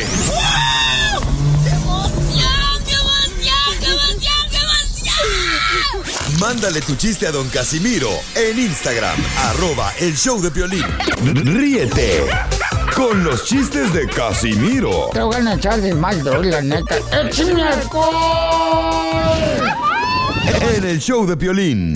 Mándale 6.40 6.80
tu 6.82 6.96
chiste 6.96 7.28
a 7.28 7.32
don 7.32 7.50
Casimiro 7.50 8.10
en 8.36 8.58
Instagram, 8.58 9.20
arroba 9.38 9.92
el 10.00 10.16
show 10.16 10.42
de 10.42 10.50
violín. 10.50 10.86
Ríete 11.22 12.24
con 13.02 13.24
los 13.24 13.46
chistes 13.46 13.92
de 13.94 14.08
Casimiro 14.08 15.10
Te 15.12 15.22
voy 15.24 15.36
a 15.36 15.54
echar 15.56 15.82
de 15.82 15.94
mal, 15.96 16.24
doy, 16.24 16.52
la 16.52 16.62
neta. 16.62 16.98
¡Échame 17.24 17.64
en 20.78 20.84
el 20.86 21.00
show 21.00 21.26
de 21.26 21.36
violín. 21.36 21.94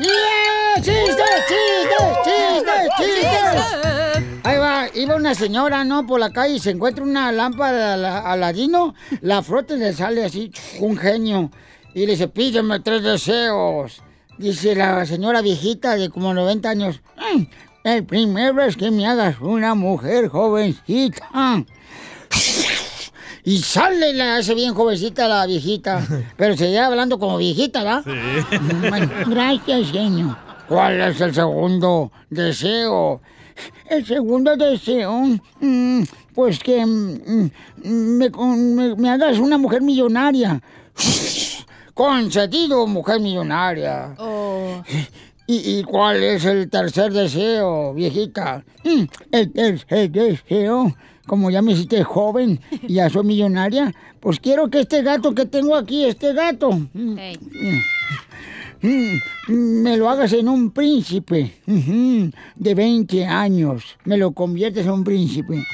¡Yeah! 0.00 0.74
¡Chistes, 0.76 1.16
chistes, 1.48 2.16
chistes, 2.24 2.88
chistes! 2.98 4.40
Ahí 4.44 4.58
va, 4.58 4.86
iba 4.94 5.14
una 5.16 5.34
señora, 5.34 5.84
¿no? 5.84 6.06
Por 6.06 6.18
la 6.20 6.32
calle 6.32 6.54
y 6.56 6.58
se 6.58 6.70
encuentra 6.70 7.04
una 7.04 7.30
lámpara 7.32 7.94
ala- 7.94 8.20
aladino, 8.30 8.94
la 9.20 9.42
frota 9.42 9.74
y 9.74 9.78
le 9.78 9.92
sale 9.92 10.24
así, 10.24 10.50
un 10.80 10.96
genio. 10.96 11.50
Y 11.94 12.00
le 12.06 12.12
dice, 12.12 12.28
pídeme 12.28 12.80
tres 12.80 13.02
deseos. 13.02 14.02
Dice 14.38 14.74
la 14.74 15.04
señora 15.06 15.40
viejita 15.40 15.96
de 15.96 16.10
como 16.10 16.32
90 16.34 16.70
años, 16.70 17.00
"Ay, 17.16 17.48
el 17.96 18.04
primero 18.04 18.62
es 18.62 18.76
que 18.76 18.90
me 18.90 19.06
hagas 19.06 19.40
una 19.40 19.74
mujer 19.74 20.28
jovencita. 20.28 21.64
Y 23.44 23.58
sale 23.62 24.12
la 24.12 24.36
hace 24.36 24.54
bien 24.54 24.74
jovencita 24.74 25.26
la 25.26 25.46
viejita, 25.46 26.06
pero 26.36 26.56
seguía 26.56 26.86
hablando 26.86 27.18
como 27.18 27.38
viejita, 27.38 27.82
¿verdad? 27.82 28.04
Bueno, 28.90 29.10
gracias, 29.26 29.90
genio. 29.90 30.36
¿Cuál 30.68 31.00
es 31.00 31.18
el 31.20 31.34
segundo 31.34 32.12
deseo? 32.28 33.22
El 33.88 34.04
segundo 34.04 34.54
deseo, 34.56 35.22
mm, 35.60 36.02
pues 36.34 36.58
que 36.58 36.84
mm, 36.84 37.50
me, 37.84 38.28
me- 38.30 38.94
me 38.96 39.10
hagas 39.10 39.38
una 39.38 39.56
mujer 39.56 39.80
millonaria. 39.80 40.60
Concedido, 41.94 42.86
mujer 42.86 43.18
millonaria. 43.18 44.14
¿Y, 45.50 45.78
y 45.78 45.82
cuál 45.82 46.22
es 46.22 46.44
el 46.44 46.68
tercer 46.68 47.10
deseo, 47.12 47.94
viejita? 47.94 48.62
Mm, 48.84 49.04
El 49.32 49.50
tercer 49.52 50.10
deseo, 50.10 50.94
como 51.26 51.50
ya 51.50 51.62
me 51.62 51.72
hiciste 51.72 52.04
joven 52.04 52.60
y 52.86 52.94
ya 52.94 53.08
soy 53.08 53.24
millonaria, 53.24 53.94
pues 54.20 54.38
quiero 54.40 54.68
que 54.68 54.80
este 54.80 55.02
gato 55.02 55.34
que 55.34 55.46
tengo 55.46 55.74
aquí, 55.74 56.04
este 56.04 56.34
gato, 56.34 56.70
mm, 56.70 57.16
mm, 58.82 59.52
me 59.82 59.96
lo 59.96 60.10
hagas 60.10 60.34
en 60.34 60.48
un 60.48 60.70
príncipe 60.70 61.54
de 61.66 62.74
20 62.74 63.24
años. 63.26 63.96
Me 64.04 64.18
lo 64.18 64.32
conviertes 64.32 64.84
en 64.84 64.92
un 64.92 65.04
príncipe. 65.04 65.64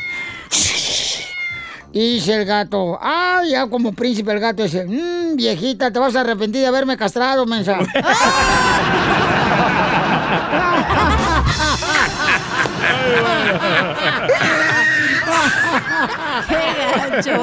Y 1.92 2.14
dice 2.14 2.34
el 2.34 2.44
gato, 2.44 2.98
ah, 3.00 3.42
ya 3.48 3.68
como 3.68 3.92
príncipe 3.92 4.32
el 4.32 4.40
gato 4.40 4.64
dice, 4.64 4.84
"Mm, 4.84 5.36
viejita, 5.36 5.92
te 5.92 5.98
vas 6.00 6.16
a 6.16 6.22
arrepentir 6.22 6.60
de 6.60 6.66
haberme 6.66 6.96
castrado, 6.96 7.46
mensa. 7.46 7.78
¡Qué 16.48 17.34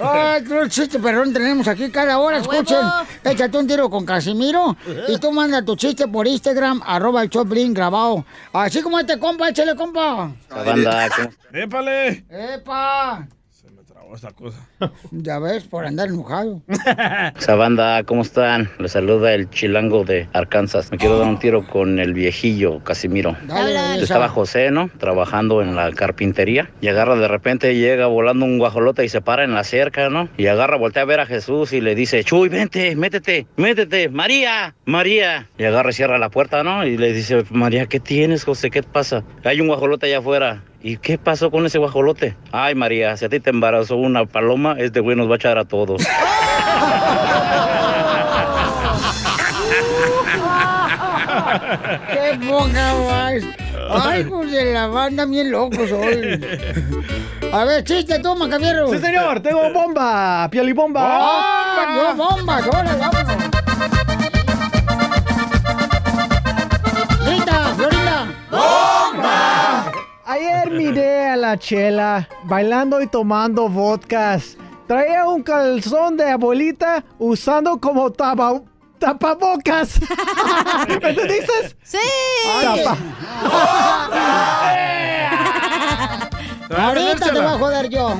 Ay, 0.00 0.44
qué 0.44 0.68
chiste, 0.68 1.00
perdón, 1.00 1.32
tenemos 1.32 1.66
aquí 1.66 1.90
cada 1.90 2.18
hora. 2.18 2.38
Escuchen, 2.38 2.78
échate 3.24 3.58
un 3.58 3.66
tiro 3.66 3.90
con 3.90 4.06
Casimiro 4.06 4.76
y 5.08 5.18
tú 5.18 5.32
manda 5.32 5.64
tu 5.64 5.74
chiste 5.74 6.06
por 6.06 6.28
Instagram, 6.28 6.80
arroba 6.86 7.22
el 7.22 7.30
Choplin 7.30 7.74
grabado. 7.74 8.24
Así 8.52 8.80
como 8.80 8.98
este 9.00 9.18
compa, 9.18 9.48
échale, 9.48 9.74
compa. 9.74 10.30
¡Épale! 11.52 12.24
¡Epa! 12.28 13.26
Trabó 13.88 14.14
esta 14.14 14.30
cosa. 14.30 14.58
Ya 15.10 15.38
ves, 15.38 15.64
por 15.64 15.86
andar 15.86 16.08
enojado. 16.08 16.62
Esa 17.38 17.54
banda, 17.54 18.02
¿cómo 18.04 18.22
están? 18.22 18.70
Les 18.78 18.92
saluda 18.92 19.34
el 19.34 19.50
chilango 19.50 20.04
de 20.04 20.28
Arkansas. 20.32 20.90
Me 20.90 20.98
quiero 20.98 21.18
dar 21.18 21.28
un 21.28 21.38
tiro 21.38 21.66
con 21.66 21.98
el 21.98 22.14
viejillo 22.14 22.82
Casimiro. 22.84 23.36
Dale, 23.46 23.72
dale, 23.72 24.02
Estaba. 24.02 24.28
José, 24.28 24.70
¿no? 24.70 24.90
Trabajando 24.98 25.62
en 25.62 25.74
la 25.74 25.90
carpintería. 25.92 26.70
Y 26.80 26.88
agarra 26.88 27.16
de 27.16 27.28
repente, 27.28 27.74
llega 27.74 28.06
volando 28.06 28.44
un 28.44 28.58
guajolote 28.58 29.04
y 29.04 29.08
se 29.08 29.20
para 29.20 29.44
en 29.44 29.54
la 29.54 29.64
cerca, 29.64 30.10
¿no? 30.10 30.28
Y 30.36 30.46
agarra, 30.46 30.76
voltea 30.76 31.02
a 31.02 31.06
ver 31.06 31.20
a 31.20 31.26
Jesús 31.26 31.72
y 31.72 31.80
le 31.80 31.94
dice, 31.94 32.22
Chuy, 32.24 32.48
vente, 32.48 32.94
métete, 32.94 33.46
métete, 33.56 34.08
María, 34.08 34.74
María. 34.84 35.48
Y 35.58 35.64
agarra 35.64 35.90
y 35.90 35.94
cierra 35.94 36.18
la 36.18 36.28
puerta, 36.28 36.62
¿no? 36.62 36.86
Y 36.86 36.96
le 36.98 37.12
dice, 37.12 37.44
María, 37.50 37.86
¿qué 37.86 38.00
tienes, 38.00 38.44
José? 38.44 38.70
¿Qué 38.70 38.82
pasa? 38.82 39.24
Hay 39.44 39.60
un 39.60 39.68
guajolote 39.68 40.06
allá 40.06 40.18
afuera. 40.18 40.62
¿Y 40.80 40.98
qué 40.98 41.18
pasó 41.18 41.50
con 41.50 41.66
ese 41.66 41.78
guajolote? 41.78 42.36
Ay, 42.52 42.76
María, 42.76 43.16
si 43.16 43.24
a 43.24 43.28
ti 43.28 43.40
te 43.40 43.50
embarazó 43.50 43.96
una 43.96 44.26
paloma, 44.26 44.67
este 44.78 45.00
güey 45.00 45.16
nos 45.16 45.28
va 45.28 45.34
a 45.34 45.36
echar 45.36 45.58
a 45.58 45.64
todos. 45.64 46.02
¡Qué 52.10 52.38
poca 52.46 52.94
más! 53.08 53.42
¡Ay, 53.90 54.24
pues 54.24 54.50
de 54.50 54.72
la 54.72 54.86
banda 54.86 55.24
bien 55.24 55.50
locos 55.50 55.90
hoy! 55.92 56.40
A 57.52 57.64
ver, 57.64 57.84
chiste 57.84 58.18
tú, 58.18 58.34
Macavierro. 58.36 58.88
Sí, 58.88 58.98
señor, 58.98 59.40
tengo 59.40 59.72
bomba, 59.72 60.48
piel 60.50 60.68
y 60.68 60.72
bomba. 60.72 61.00
¡Ah! 61.02 62.14
¡No 62.14 62.14
bombas! 62.14 62.66
¡Órale, 62.66 62.96
vámonos! 62.98 63.36
¡Grita, 67.24 67.74
Florinda! 67.76 68.97
Ayer 70.38 70.70
miré 70.70 71.26
a 71.26 71.36
la 71.36 71.58
chela 71.58 72.28
bailando 72.44 73.02
y 73.02 73.08
tomando 73.08 73.68
vodkas. 73.68 74.56
Traía 74.86 75.26
un 75.26 75.42
calzón 75.42 76.16
de 76.16 76.30
abuelita 76.30 77.04
usando 77.18 77.80
como 77.80 78.12
tapa, 78.12 78.62
tapabocas. 79.00 79.98
¿Me 81.02 81.12
dices? 81.12 81.74
¡Sí! 81.82 81.98
Tapa. 82.62 82.96
Ahorita 86.86 87.32
te 87.32 87.32
voy 87.32 87.40
a 87.40 87.58
joder 87.58 87.88
yo. 87.88 88.14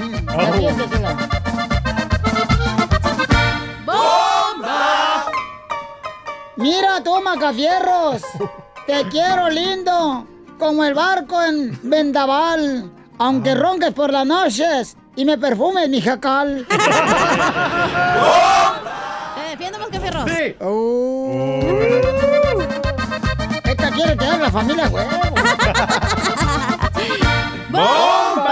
¡Bomba! 3.87 5.25
Mira 6.57 7.01
tú, 7.05 7.23
Macafierros. 7.23 8.23
Te 8.89 9.07
quiero 9.09 9.49
lindo. 9.51 10.27
Como 10.59 10.85
el 10.85 10.95
barco 10.95 11.43
en 11.43 11.79
vendaval. 11.83 12.91
Aunque 13.19 13.55
ronques 13.55 13.93
por 13.93 14.11
las 14.13 14.27
noches 14.27 14.97
y 15.17 15.25
me 15.25 15.39
perfumes 15.39 15.89
mi 15.89 16.01
jacal. 16.01 16.67
¡Te 16.69 16.77
defiendo, 19.51 19.79
Mascafierros! 19.79 20.25
Uh. 20.61 21.61
Esta 23.65 23.91
quiere 23.91 24.17
tener 24.17 24.41
la 24.41 24.51
familia, 24.51 24.89
güey. 24.89 25.05
¡Bomba! 27.71 28.48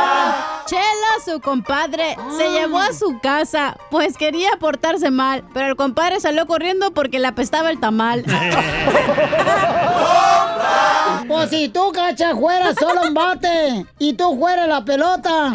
Su 1.27 1.41
compadre, 1.41 2.17
se 2.39 2.51
llevó 2.53 2.79
a 2.79 2.93
su 2.93 3.19
casa, 3.19 3.77
pues 3.91 4.17
quería 4.17 4.51
portarse 4.61 5.11
mal, 5.11 5.43
pero 5.53 5.67
el 5.67 5.75
compadre 5.75 6.21
salió 6.21 6.47
corriendo 6.47 6.93
porque 6.93 7.19
le 7.19 7.27
apestaba 7.27 7.71
el 7.71 7.81
tamal. 7.81 8.25
Pues 11.29 11.51
si 11.51 11.69
tú, 11.69 11.91
cacha, 11.93 12.37
fueras 12.37 12.77
solo 12.79 13.03
un 13.09 13.13
bate 13.13 13.85
y 13.99 14.13
tú 14.13 14.39
fueras 14.39 14.69
la 14.69 14.85
pelota, 14.85 15.53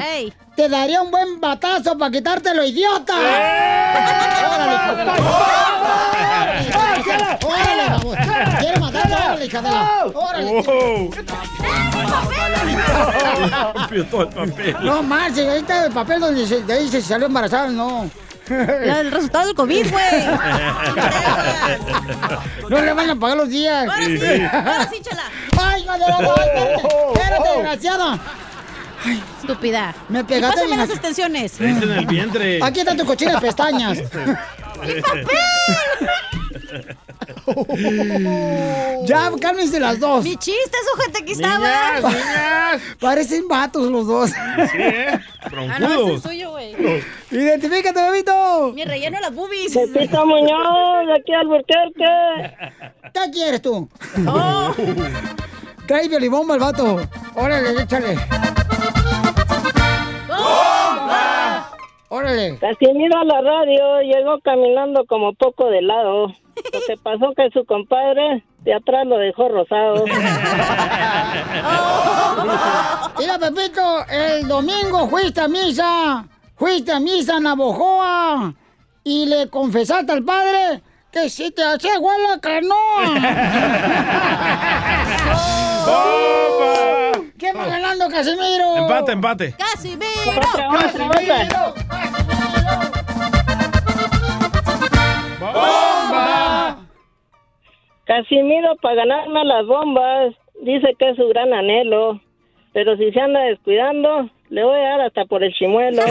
te 0.55 0.69
daría 0.69 1.01
un 1.01 1.09
buen 1.11 1.39
batazo 1.39 1.97
para 1.97 2.11
quitártelo, 2.11 2.63
idiota. 2.63 3.13
¡Órale, 3.15 4.73
hijo 4.73 4.95
de 4.95 5.05
la- 5.05 5.17
¡Órale, 7.45 7.89
vamos! 7.89 8.15
¿Quieres 8.59 8.79
matarla? 8.79 9.17
¡Órale, 9.25 9.45
hija 9.45 9.61
de 9.61 9.69
la- 9.69 10.05
¡Órale! 10.13 10.63
Todo 14.09 14.21
el 14.23 14.29
papel. 14.29 14.75
No 14.83 15.03
marches, 15.03 15.47
ahí 15.47 15.59
está 15.59 15.85
el 15.85 15.91
papel 15.91 16.19
donde 16.19 16.45
se, 16.45 16.61
de 16.63 16.73
ahí 16.73 16.87
se 16.89 17.01
salió 17.01 17.27
embarazada, 17.27 17.67
no. 17.69 18.09
El 18.49 19.11
resultado 19.11 19.45
del 19.47 19.55
COVID, 19.55 19.91
güey. 19.91 20.03
No 22.69 22.81
le 22.81 22.93
van 22.93 23.09
a 23.09 23.15
pagar 23.15 23.37
los 23.37 23.49
días. 23.49 23.87
Ahora 23.87 24.05
sí, 24.05 24.41
ahora 24.51 24.89
sí, 24.89 25.01
chela. 25.01 25.23
¡Ay, 25.61 25.81
hija 25.83 25.93
de 25.93 25.99
la 26.07 26.19
madre! 26.19 26.75
¡Espérate, 27.13 27.63
desgraciada! 29.05 29.41
Estúpida. 29.41 29.95
Me 30.09 30.23
pegaste 30.23 30.61
pásame 30.61 30.77
las 30.77 30.89
extensiones. 30.89 31.59
El 31.59 32.05
vientre. 32.05 32.59
Aquí 32.63 32.79
están 32.79 32.97
tus 32.97 33.05
cochinas 33.05 33.41
pestañas. 33.41 33.99
Ya, 39.05 39.31
cálmense 39.39 39.79
las 39.79 39.99
dos. 39.99 40.23
Mi 40.23 40.35
chiste, 40.37 40.77
sujeta, 40.93 41.19
aquí 41.21 41.31
estaba. 41.33 41.95
Niñas, 41.95 42.03
niñas. 42.03 42.81
Parecen 42.99 43.47
vatos 43.47 43.89
los 43.89 44.07
dos. 44.07 44.29
Sí, 44.29 44.35
¿eh? 44.77 45.19
Ah, 45.41 45.79
no, 45.79 46.07
es 46.07 46.09
el 46.13 46.21
suyo, 46.21 46.51
güey. 46.51 46.75
Identifícate, 47.31 48.01
bebito. 48.01 48.71
Mi 48.73 48.85
relleno 48.85 49.17
de 49.17 49.21
las 49.21 49.33
boobies. 49.33 49.73
Pepito 49.73 50.25
Muñoz, 50.25 51.07
de 51.07 51.13
aquí 51.13 51.33
al 51.33 51.47
Burquerque. 51.47 52.55
¿Qué 53.13 53.31
quieres 53.31 53.61
tú? 53.61 53.89
Trae 55.87 56.07
violibomba 56.07 56.55
el 56.55 56.59
vato. 56.59 57.01
Órale, 57.35 57.81
échale. 57.81 58.17
Órale. 62.13 62.57
Casimiro 62.59 63.19
a 63.19 63.23
la 63.23 63.39
radio 63.39 64.01
llegó 64.01 64.41
caminando 64.41 65.05
como 65.05 65.33
poco 65.33 65.69
de 65.69 65.81
lado. 65.81 66.27
Lo 66.27 66.79
que 66.85 66.97
pasó 67.01 67.31
que 67.37 67.49
su 67.53 67.63
compadre 67.63 68.43
de 68.59 68.73
atrás 68.73 69.07
lo 69.07 69.17
dejó 69.17 69.47
rosado. 69.47 70.03
Mira, 73.17 73.39
Pepito, 73.39 74.05
el 74.09 74.45
domingo 74.45 75.07
fuiste 75.07 75.39
a 75.39 75.47
misa. 75.47 76.27
Fuiste 76.57 76.91
a 76.91 76.99
misa 76.99 77.37
en 77.37 77.43
Navojoa. 77.43 78.55
Y 79.05 79.27
le 79.27 79.49
confesaste 79.49 80.11
al 80.11 80.25
padre 80.25 80.83
que 81.13 81.29
si 81.29 81.49
te 81.51 81.63
hacía 81.63 81.95
igual 81.95 82.17
la 82.23 82.41
canoa. 82.41 83.05
¿Quién 87.41 87.57
va 87.57 87.65
ganando, 87.65 88.07
Casimiro? 88.07 88.77
Empate, 88.77 89.13
empate. 89.13 89.55
¡Casimiro! 89.57 90.05
¡Casimiro! 90.79 91.73
¡Bomba! 95.39 96.77
Casimiro 98.05 98.75
para 98.79 98.93
ganarme 98.93 99.43
las 99.45 99.65
bombas 99.65 100.35
dice 100.61 100.93
que 100.99 101.09
es 101.09 101.15
su 101.15 101.27
gran 101.29 101.51
anhelo. 101.51 102.21
Pero 102.73 102.95
si 102.97 103.11
se 103.11 103.19
anda 103.19 103.39
descuidando, 103.39 104.29
le 104.49 104.63
voy 104.63 104.79
a 104.79 104.89
dar 104.89 105.01
hasta 105.01 105.25
por 105.25 105.43
el 105.43 105.51
chimuelo. 105.53 106.03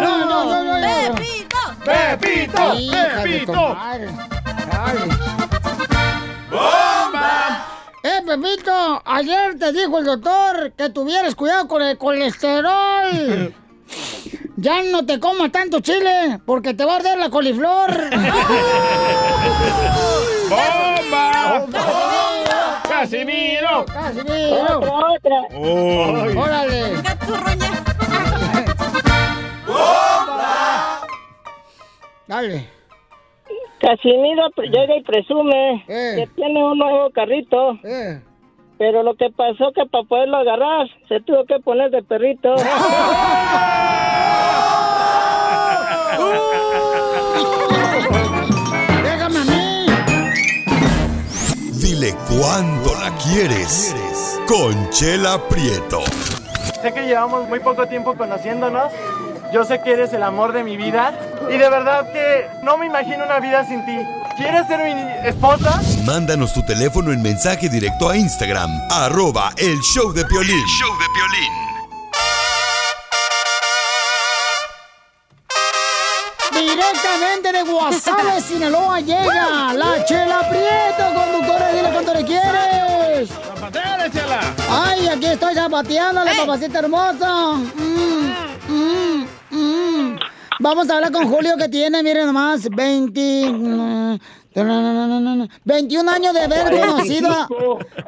No, 0.00 0.24
no, 0.26 0.44
no, 0.44 0.64
no. 0.64 0.80
no. 0.80 1.14
¡Pepito! 1.14 1.56
¡Pepito! 1.84 2.74
¡Pepito! 3.22 3.76
madre. 3.76 4.08
Eh, 8.06 8.20
Pepito, 8.26 9.02
ayer 9.06 9.58
te 9.58 9.72
dijo 9.72 9.98
el 9.98 10.04
doctor 10.04 10.72
que 10.72 10.90
tuvieras 10.90 11.34
cuidado 11.34 11.66
con 11.66 11.80
el 11.80 11.96
colesterol. 11.96 13.54
Ya 14.56 14.82
no 14.84 15.04
te 15.04 15.18
comas 15.18 15.50
tanto 15.50 15.80
chile, 15.80 16.40
porque 16.46 16.74
te 16.74 16.84
va 16.84 16.92
a 16.92 16.96
arder 16.96 17.18
la 17.18 17.28
coliflor. 17.28 17.90
¡Bomba! 20.48 21.66
¡Casimiro! 22.88 23.84
¡Casimiro! 23.84 24.78
otra, 24.78 24.92
otra. 25.08 25.42
Oh. 25.54 26.40
¡Órale! 26.40 27.02
Dale. 32.28 32.83
Casimiro 33.84 34.48
llega 34.56 34.96
y 34.96 35.02
presume 35.02 35.84
Eh. 35.88 36.14
que 36.16 36.26
tiene 36.36 36.64
un 36.64 36.78
nuevo 36.78 37.10
carrito. 37.10 37.78
Eh. 37.84 38.18
Pero 38.78 39.02
lo 39.02 39.14
que 39.14 39.28
pasó 39.30 39.72
que 39.72 39.84
para 39.86 40.04
poderlo 40.04 40.38
agarrar 40.38 40.86
se 41.06 41.20
tuvo 41.20 41.44
que 41.44 41.60
poner 41.60 41.90
de 41.90 42.02
perrito. 42.02 42.54
¡Déjame 49.02 49.38
a 49.38 49.44
mí! 49.44 49.86
Dile 51.80 52.14
cuándo 52.28 52.94
la 53.00 53.10
quieres. 53.16 53.94
Conchela 54.46 55.38
Prieto. 55.48 56.00
Sé 56.82 56.92
que 56.92 57.02
llevamos 57.06 57.48
muy 57.48 57.60
poco 57.60 57.86
tiempo 57.86 58.14
conociéndonos. 58.14 58.92
Yo 59.52 59.64
sé 59.64 59.80
que 59.82 59.92
eres 59.92 60.12
el 60.12 60.22
amor 60.22 60.52
de 60.52 60.64
mi 60.64 60.76
vida 60.76 61.12
y 61.48 61.56
de 61.56 61.68
verdad 61.70 62.12
que 62.12 62.46
no 62.62 62.76
me 62.76 62.86
imagino 62.86 63.24
una 63.24 63.38
vida 63.40 63.64
sin 63.66 63.84
ti. 63.86 63.96
¿Quieres 64.36 64.66
ser 64.66 64.80
mi 64.82 65.28
esposa? 65.28 65.80
Mándanos 66.04 66.52
tu 66.52 66.62
teléfono 66.64 67.12
en 67.12 67.22
mensaje 67.22 67.68
directo 67.68 68.08
a 68.08 68.16
Instagram, 68.16 68.70
arroba 68.90 69.52
el 69.56 69.78
show 69.80 70.12
de 70.12 70.24
Piolín. 70.24 70.66
Show 70.66 70.90
de 70.98 71.04
Piolín. 71.14 71.52
Directamente 76.52 77.52
de 77.52 77.62
Guasave, 77.62 78.40
Sinaloa, 78.48 79.00
llega 79.00 79.72
la 79.72 80.04
Chela 80.04 80.48
Prieto, 80.48 81.14
conductora, 81.14 81.72
dile 81.72 81.90
cuánto 81.92 82.14
le 82.14 82.24
quieres. 82.24 83.28
¡Zapateala, 83.54 84.10
Chela! 84.10 84.40
¡Ay, 84.68 85.08
aquí 85.08 85.26
estoy 85.26 85.54
zapateando, 85.54 86.24
la 86.24 86.32
papacita 86.34 86.78
hermosa! 86.80 87.52
Mm, 87.54 88.32
mm. 88.68 89.03
Vamos 90.64 90.88
a 90.88 90.94
hablar 90.94 91.12
con 91.12 91.28
Julio 91.28 91.58
que 91.58 91.68
tiene, 91.68 92.02
miren 92.02 92.24
nomás, 92.24 92.66
20... 92.70 93.52
mm, 93.52 94.18
21 95.62 96.10
años 96.10 96.32
de 96.32 96.40
haber 96.40 96.80
conocido 96.80 97.30
a, 97.30 97.46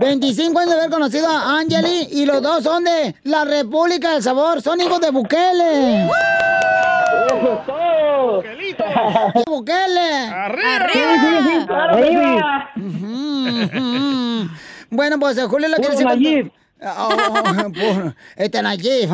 25 0.00 0.58
años 0.58 0.72
de 0.72 0.78
haber 0.80 0.90
conocido 0.90 1.28
a 1.28 1.58
Angeli 1.58 2.08
y 2.12 2.24
los 2.24 2.40
dos 2.40 2.64
son 2.64 2.84
de 2.84 3.14
la 3.24 3.44
República 3.44 4.12
del 4.12 4.22
Sabor, 4.22 4.62
son 4.62 4.80
hijos 4.80 5.02
de 5.02 5.10
Bukele. 5.10 6.08
¡Bukele! 9.46 10.10
¡Arriba! 10.32 10.86
¡Arriba! 11.68 12.70
Ujú. 12.74 14.48
Bueno, 14.88 15.18
pues 15.18 15.36
eh, 15.36 15.42
Julio 15.42 15.68
lo 15.68 15.76
quiere 15.76 15.94
decir. 15.94 16.52
Oh, 16.78 17.08
oh, 17.08 17.72
puro- 17.72 18.14
este 18.36 18.60
Nayib. 18.62 19.08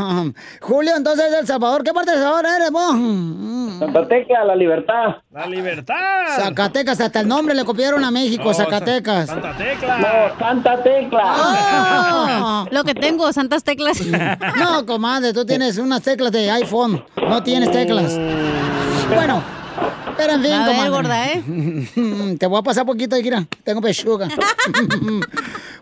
Julio, 0.60 0.96
entonces 0.96 1.30
de 1.30 1.38
El 1.38 1.46
Salvador. 1.46 1.84
¿Qué 1.84 1.92
parte 1.92 2.10
de 2.10 2.16
El 2.16 2.22
Salvador 2.24 2.46
eres 2.56 2.70
vos? 2.72 2.92
Mm, 2.94 3.78
Santa 3.78 4.08
Tecla, 4.08 4.44
la 4.44 4.56
libertad. 4.56 5.16
¡La 5.30 5.46
libertad! 5.46 5.94
Zacatecas, 6.36 7.00
hasta 7.00 7.20
el 7.20 7.28
nombre 7.28 7.54
le 7.54 7.64
copiaron 7.64 8.04
a 8.04 8.10
México, 8.10 8.44
No, 8.46 8.54
Zacatecas. 8.54 9.28
Santa 9.28 9.56
Tecla. 9.56 9.98
No, 9.98 10.38
Santa 10.38 10.82
Tecla. 10.82 11.22
Ah. 11.24 12.66
Lo 12.70 12.82
que 12.84 12.94
tengo, 12.94 13.32
santas 13.32 13.62
teclas. 13.64 14.00
No, 14.58 14.84
comadre, 14.84 15.32
tú 15.32 15.44
tienes 15.46 15.78
unas 15.78 16.02
teclas 16.02 16.32
de 16.32 16.50
iPhone. 16.50 17.04
No 17.16 17.42
tienes 17.42 17.70
teclas. 17.70 18.18
Bueno, 19.14 19.42
pero 20.16 20.32
en 20.34 20.42
fin, 20.42 20.52
A 20.52 20.66
ver, 20.68 20.90
gorda, 20.90 21.26
¿eh? 21.26 21.42
Te 22.38 22.46
voy 22.46 22.58
a 22.58 22.62
pasar 22.62 22.84
poquito, 22.86 23.16
Kira. 23.20 23.44
Tengo 23.64 23.80
pechuga. 23.80 24.28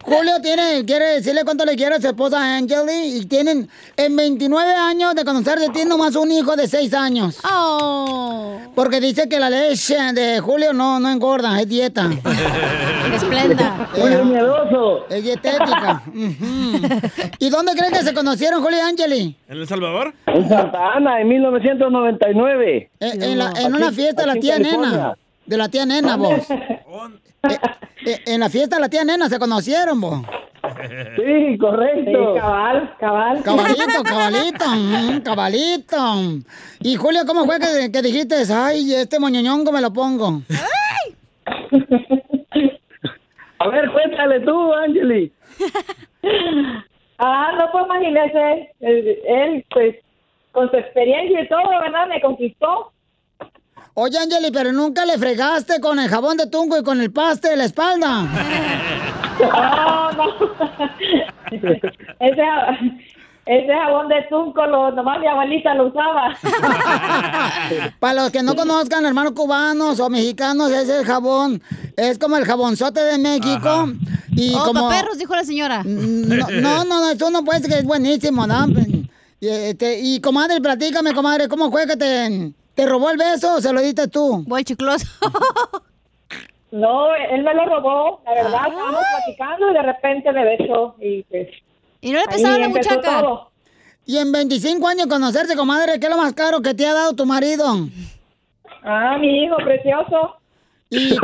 Julio 0.03 0.41
tiene, 0.43 0.85
quiere 0.87 1.15
decirle 1.17 1.45
cuánto 1.45 1.65
le 1.65 1.77
quiere 1.77 1.97
a 1.97 2.01
su 2.01 2.07
esposa 2.09 2.57
Angeli 2.57 3.19
y 3.19 3.27
tienen 3.27 3.69
en 3.97 4.17
29 4.17 4.73
años 4.75 5.15
de 5.15 5.25
conocerse, 5.25 5.69
tiene 5.69 5.91
nomás 5.91 6.17
un 6.17 6.31
hijo 6.33 6.57
de 6.57 6.67
6 6.67 6.95
años. 6.95 7.39
Oh. 7.45 8.59
Porque 8.75 8.99
dice 9.01 9.29
que 9.29 9.39
la 9.39 9.51
leche 9.51 9.97
de 10.15 10.41
Julio 10.41 10.73
no, 10.73 10.99
no 11.01 11.11
engorda, 11.11 11.61
es 11.61 11.69
dieta. 11.69 12.09
Esplenda. 13.15 13.89
Muy 13.97 14.11
miedoso. 14.25 15.07
Es 15.11 15.23
dietética. 15.23 16.03
¿Y 17.39 17.51
dónde 17.51 17.73
creen 17.77 17.93
que 17.93 18.03
se 18.03 18.15
conocieron 18.15 18.63
Julio 18.63 18.79
y 18.79 18.81
Angeli? 18.81 19.37
¿En 19.49 19.59
El 19.59 19.67
Salvador? 19.69 20.15
En 20.27 20.49
Santa 20.49 20.93
Ana, 20.95 21.21
en 21.21 21.29
1999. 21.29 22.91
Eh, 23.01 23.11
En, 23.21 23.39
la- 23.39 23.53
en 23.59 23.75
una 23.75 23.89
Aquí- 23.89 23.97
fiesta 24.21 24.27
de 24.27 24.27
la 24.27 24.35
tía 24.41 24.55
California. 24.57 24.91
nena. 24.91 25.15
De 25.47 25.57
la 25.57 25.69
tía 25.69 25.87
nena, 25.87 26.17
vos. 26.17 26.47
Eh, 27.43 27.57
eh, 28.05 28.19
en 28.27 28.41
la 28.41 28.51
fiesta 28.51 28.77
de 28.77 28.83
la 28.83 28.91
tía 28.91 29.03
nena 29.03 29.27
se 29.31 29.39
conocieron, 29.39 29.99
vos. 29.99 30.21
Sí, 31.17 31.57
correcto. 31.59 32.35
cabal, 32.35 32.95
cabal. 33.01 33.43
Cabalito, 33.43 34.03
cabalito, 34.05 34.65
mm, 34.69 35.21
cabalito. 35.21 35.97
Y 36.81 36.97
Julio, 36.97 37.23
¿cómo 37.27 37.47
fue 37.47 37.59
que, 37.59 37.91
que 37.91 38.03
dijiste? 38.03 38.35
Ay, 38.55 38.93
este 38.93 39.19
moñoñongo 39.19 39.73
me 39.73 39.81
lo 39.81 39.91
pongo. 39.91 40.43
A 43.59 43.69
ver, 43.69 43.91
cuéntale 43.91 44.41
tú, 44.41 44.73
Angeli. 44.75 45.33
Ah, 47.23 47.53
no, 47.59 47.71
pues 47.71 47.85
imagínese, 47.85 48.73
él, 48.81 49.63
pues, 49.71 49.95
con 50.53 50.71
su 50.71 50.77
experiencia 50.79 51.43
y 51.43 51.49
todo, 51.49 51.69
¿verdad? 51.69 52.07
Me 52.09 52.19
conquistó. 52.19 52.93
Oye, 54.03 54.17
Angeli, 54.17 54.51
pero 54.51 54.73
nunca 54.73 55.05
le 55.05 55.19
fregaste 55.19 55.79
con 55.79 55.99
el 55.99 56.09
jabón 56.09 56.39
de 56.39 56.47
tungo 56.47 56.79
y 56.79 56.83
con 56.83 57.03
el 57.03 57.13
paste 57.13 57.51
de 57.51 57.57
la 57.57 57.65
espalda. 57.65 58.27
No, 59.41 60.13
no. 60.13 60.25
ese, 61.51 62.43
ese 63.47 63.73
jabón 63.75 64.09
de 64.09 64.23
tunco, 64.29 64.67
lo, 64.67 64.91
nomás 64.91 65.19
mi 65.19 65.27
abuelita 65.27 65.75
lo 65.75 65.89
usaba. 65.89 66.37
Para 67.99 68.15
los 68.15 68.31
que 68.31 68.43
no 68.43 68.55
conozcan, 68.55 69.07
hermanos 69.07 69.33
cubanos 69.33 69.99
o 69.99 70.11
mexicanos, 70.11 70.71
ese 70.71 71.05
jabón 71.07 71.63
es 71.97 72.19
como 72.19 72.37
el 72.37 72.45
jabonzote 72.45 73.01
de 73.03 73.17
México. 73.17 73.89
Y 74.33 74.55
oh, 74.55 74.65
como... 74.65 74.91
perros, 74.91 75.17
dijo 75.17 75.35
la 75.35 75.45
señora. 75.45 75.83
No, 75.85 76.37
no, 76.51 76.85
no, 76.85 77.01
no, 77.01 77.11
eso 77.11 77.31
no 77.31 77.43
puede 77.45 77.61
ser 77.61 77.71
que 77.71 77.79
es 77.79 77.85
buenísimo, 77.85 78.47
¿no? 78.47 78.67
Y, 79.43 79.49
este, 79.49 79.99
y 79.99 80.21
comadre, 80.21 80.61
platícame, 80.61 81.15
comadre, 81.15 81.49
¿cómo 81.49 81.71
fue 81.71 81.87
que 81.87 81.97
te, 81.97 82.53
te 82.81 82.87
robó 82.87 83.11
el 83.11 83.19
beso 83.19 83.57
o 83.57 83.61
se 83.61 83.73
lo 83.75 83.83
diste 83.83 84.09
tú? 84.09 84.43
Voy 84.47 84.65
chicloso. 84.65 85.07
No, 86.73 87.13
él 87.17 87.43
me 87.43 87.53
lo 87.53 87.65
robó, 87.65 88.23
la 88.25 88.33
verdad, 88.33 88.69
estábamos 88.69 89.01
platicando 89.25 89.71
y 89.71 89.75
de 89.75 89.83
repente 89.83 90.31
me 90.33 90.45
besó 90.45 90.95
y 91.01 91.25
pues... 91.25 91.49
¿Y 92.01 92.13
no 92.13 92.21
le 92.21 92.27
pesaba 92.29 92.59
la 92.59 93.03
todo. 93.03 93.51
Y 94.07 94.19
en 94.19 94.31
25 94.31 94.87
años 94.87 95.09
conocerse, 95.09 95.57
comadre, 95.57 95.99
¿qué 95.99 96.07
es 96.07 96.11
lo 96.13 96.17
más 96.17 96.33
caro 96.33 96.63
que 96.63 96.73
te 96.73 96.87
ha 96.87 96.95
dado 96.95 97.13
tu 97.15 97.27
marido? 97.27 97.65
Ah, 98.85 99.17
mi 99.19 99.43
hijo 99.43 99.57
precioso. 99.57 100.37
¿Y, 100.91 101.17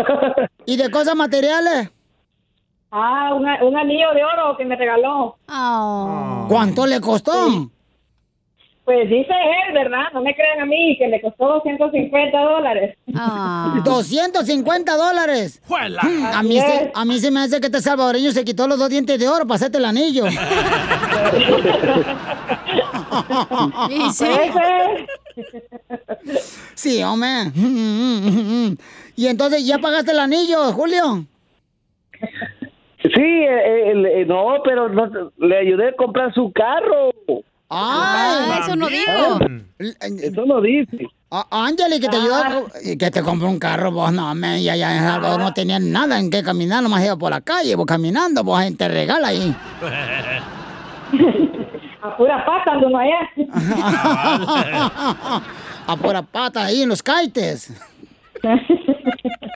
y 0.65 0.77
de 0.77 0.91
cosas 0.91 1.15
materiales? 1.15 1.91
Ah, 2.91 3.33
una- 3.33 3.63
un 3.63 3.77
anillo 3.77 4.13
de 4.15 4.25
oro 4.25 4.57
que 4.57 4.65
me 4.65 4.75
regaló. 4.75 5.37
Oh. 5.49 6.47
¿Cuánto 6.49 6.87
le 6.89 7.01
costó? 7.01 7.71
Pues 8.87 9.11
dice 9.11 9.33
él, 9.67 9.75
¿verdad? 9.75 10.05
No 10.15 10.23
me 10.23 10.33
crean 10.35 10.61
a 10.61 10.65
mí, 10.65 10.97
que 10.97 11.09
le 11.09 11.21
costó 11.21 11.45
250 11.55 12.39
dólares. 12.41 12.97
Ah. 13.17 13.81
250 13.85 14.97
dólares. 14.97 15.61
Mm, 15.69 16.25
A 16.33 16.43
mí, 16.45 16.61
se, 16.61 16.93
a 16.95 17.05
mí 17.05 17.19
se 17.19 17.31
me 17.33 17.41
hace 17.41 17.61
que 17.61 17.67
este 17.67 17.81
salvadoreño 17.81 18.31
se 18.31 18.45
quitó 18.45 18.69
los 18.69 18.79
dos 18.79 18.89
dientes 18.89 19.19
de 19.19 19.29
oro 19.29 19.45
para 19.45 19.57
hacerte 19.57 19.79
el 19.79 19.85
anillo. 19.87 20.25
Y 23.91 24.11
sí. 24.11 24.27
Sí, 26.75 27.03
hombre. 27.03 27.29
Y 29.17 29.27
entonces, 29.27 29.67
¿ya 29.67 29.79
pagaste 29.79 30.13
el 30.13 30.19
anillo, 30.19 30.73
Julio? 30.73 31.25
Sí, 33.03 33.11
eh, 33.21 33.91
eh, 33.93 34.21
eh, 34.21 34.25
no, 34.27 34.57
pero 34.65 34.89
no- 34.89 35.33
le 35.39 35.59
ayudé 35.59 35.89
a 35.91 35.93
comprar 35.97 36.33
su 36.35 36.53
carro. 36.53 37.11
¡Ay! 37.69 38.49
Ah, 38.49 38.61
eso 38.63 38.77
no 38.77 38.87
digo. 38.89 39.39
Eso 40.01 40.47
no 40.47 40.61
dice. 40.61 41.07
Ah, 41.31 41.45
Ángeli, 41.51 41.99
que 41.99 42.09
te 42.09 42.17
ayudó 42.17 42.37
a 42.37 42.45
co- 42.51 42.69
y 42.85 42.97
que 42.97 43.11
te 43.11 43.21
compró 43.23 43.49
un 43.49 43.59
carro, 43.59 43.91
vos 43.91 44.13
no, 44.13 44.33
me, 44.37 44.63
ya, 44.63 44.77
ya 44.77 44.97
en 44.97 45.03
Salvador 45.03 45.41
no 45.41 45.53
tenían 45.53 45.91
nada 45.91 46.21
en 46.21 46.31
qué 46.31 46.43
caminar, 46.45 46.83
nomás 46.83 47.05
iba 47.05 47.17
por 47.17 47.31
la 47.31 47.41
calle, 47.41 47.75
vos 47.75 47.85
caminando, 47.87 48.45
vos 48.45 48.61
gente 48.63 48.87
regala 48.89 49.29
ahí. 49.29 49.55
A 52.03 52.17
pura 52.17 52.45
pata 52.47 52.79
uno 52.79 52.99
allá. 52.99 53.19
a 55.89 55.97
pura 55.97 56.23
pata 56.23 56.65
ahí 56.67 56.83
en 56.83 56.89
los 56.89 57.03
caites. 57.03 57.73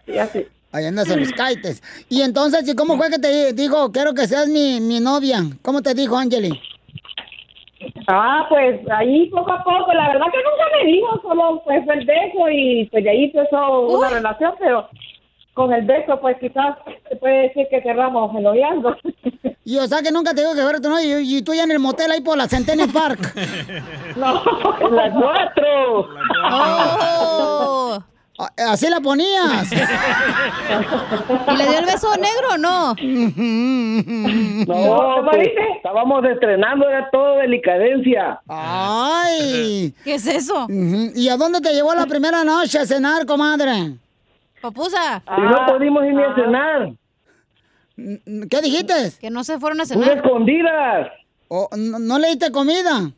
Ya 0.07 0.27
sé. 0.27 0.49
Ahí 0.73 0.87
andas 0.87 1.09
en 1.11 1.21
los 1.21 1.31
caites. 1.33 1.81
Y 2.09 2.23
entonces, 2.23 2.67
¿y 2.69 2.75
cómo 2.75 2.97
fue 2.97 3.11
que 3.11 3.19
te 3.21 3.53
dijo, 3.53 3.93
quiero 3.93 4.13
que 4.15 4.27
seas 4.27 4.49
mi, 4.49 4.81
mi 4.81 4.99
novia? 4.99 5.45
¿Cómo 5.63 5.83
te 5.83 5.95
dijo, 5.95 6.17
Ángeli? 6.17 6.61
Ah, 8.09 8.47
pues 8.49 8.81
ahí 8.91 9.29
poco 9.31 9.53
a 9.53 9.63
poco, 9.63 9.93
la 9.93 10.09
verdad 10.09 10.27
que 10.33 10.39
nunca 10.39 10.65
me 10.79 10.93
dijo, 10.93 11.21
solo 11.23 11.63
pues 11.65 11.87
el 11.89 12.05
beso 12.05 12.51
y 12.51 12.87
pues 12.91 13.05
de 13.05 13.11
ahí 13.11 13.25
empezó 13.25 13.81
una 13.83 14.09
relación, 14.11 14.55
pero 14.59 14.89
con 15.55 15.73
el 15.73 15.85
beso 15.85 16.21
pues 16.21 16.37
quizás 16.39 16.77
se 17.09 17.17
puede 17.17 17.43
decir 17.49 17.67
que 17.71 17.83
cerramos 17.83 18.35
el 18.37 18.43
noviazgo. 18.43 18.95
Y 19.63 19.77
o 19.77 19.87
sea 19.87 20.03
que 20.03 20.11
nunca 20.11 20.35
te 20.35 20.41
digo 20.41 20.55
que 20.55 20.63
fuera 20.63 20.81
tu 20.81 20.89
novia 20.89 21.21
y, 21.21 21.37
y 21.37 21.43
tú 21.43 21.55
ya 21.55 21.63
en 21.63 21.71
el 21.71 21.79
motel 21.79 22.11
ahí 22.11 22.21
por 22.23 22.37
la 22.37 22.49
Centennial 22.49 22.89
Park. 22.93 23.21
No. 24.17 24.43
En 24.81 24.97
las 24.97 25.13
cuatro. 25.13 26.09
Oh. 26.51 27.99
Ah, 28.43 28.49
Así 28.71 28.89
la 28.89 29.01
ponías. 29.01 29.71
¿Y 29.73 31.57
le 31.57 31.65
dio 31.69 31.79
el 31.79 31.85
beso 31.85 32.09
negro 32.17 32.55
o 32.55 32.59
no? 32.59 32.95
No, 34.67 34.75
¿Cómo 34.75 35.31
pues, 35.31 35.49
estábamos 35.77 36.25
estrenando, 36.25 36.89
era 36.89 37.09
todo 37.11 37.37
delicadencia. 37.39 38.41
Ay. 38.49 39.95
¿Qué 40.05 40.15
es 40.15 40.27
eso? 40.27 40.67
¿Y 40.71 41.29
a 41.29 41.37
dónde 41.37 41.61
te 41.61 41.73
llevó 41.73 41.95
la 41.95 42.07
primera 42.07 42.43
noche 42.45 42.79
a 42.79 42.87
cenar, 42.87 43.27
comadre? 43.27 43.95
Papusa. 44.63 45.23
Y 45.37 45.41
no 45.41 45.67
pudimos 45.67 46.05
ir 46.05 46.15
ni 46.15 46.23
a 46.23 46.35
cenar. 46.35 46.93
¿Qué 48.49 48.63
dijiste? 48.63 48.95
Que 49.21 49.31
no 49.31 49.45
se 49.45 49.59
fueron 49.59 49.81
a 49.81 49.83
Unas 49.85 49.89
cenar. 49.89 50.17
escondidas. 50.17 51.09
¿O 51.49 51.69
no, 51.77 51.99
no 51.99 52.19
le 52.19 52.29
diste 52.29 52.51
comida? 52.53 53.11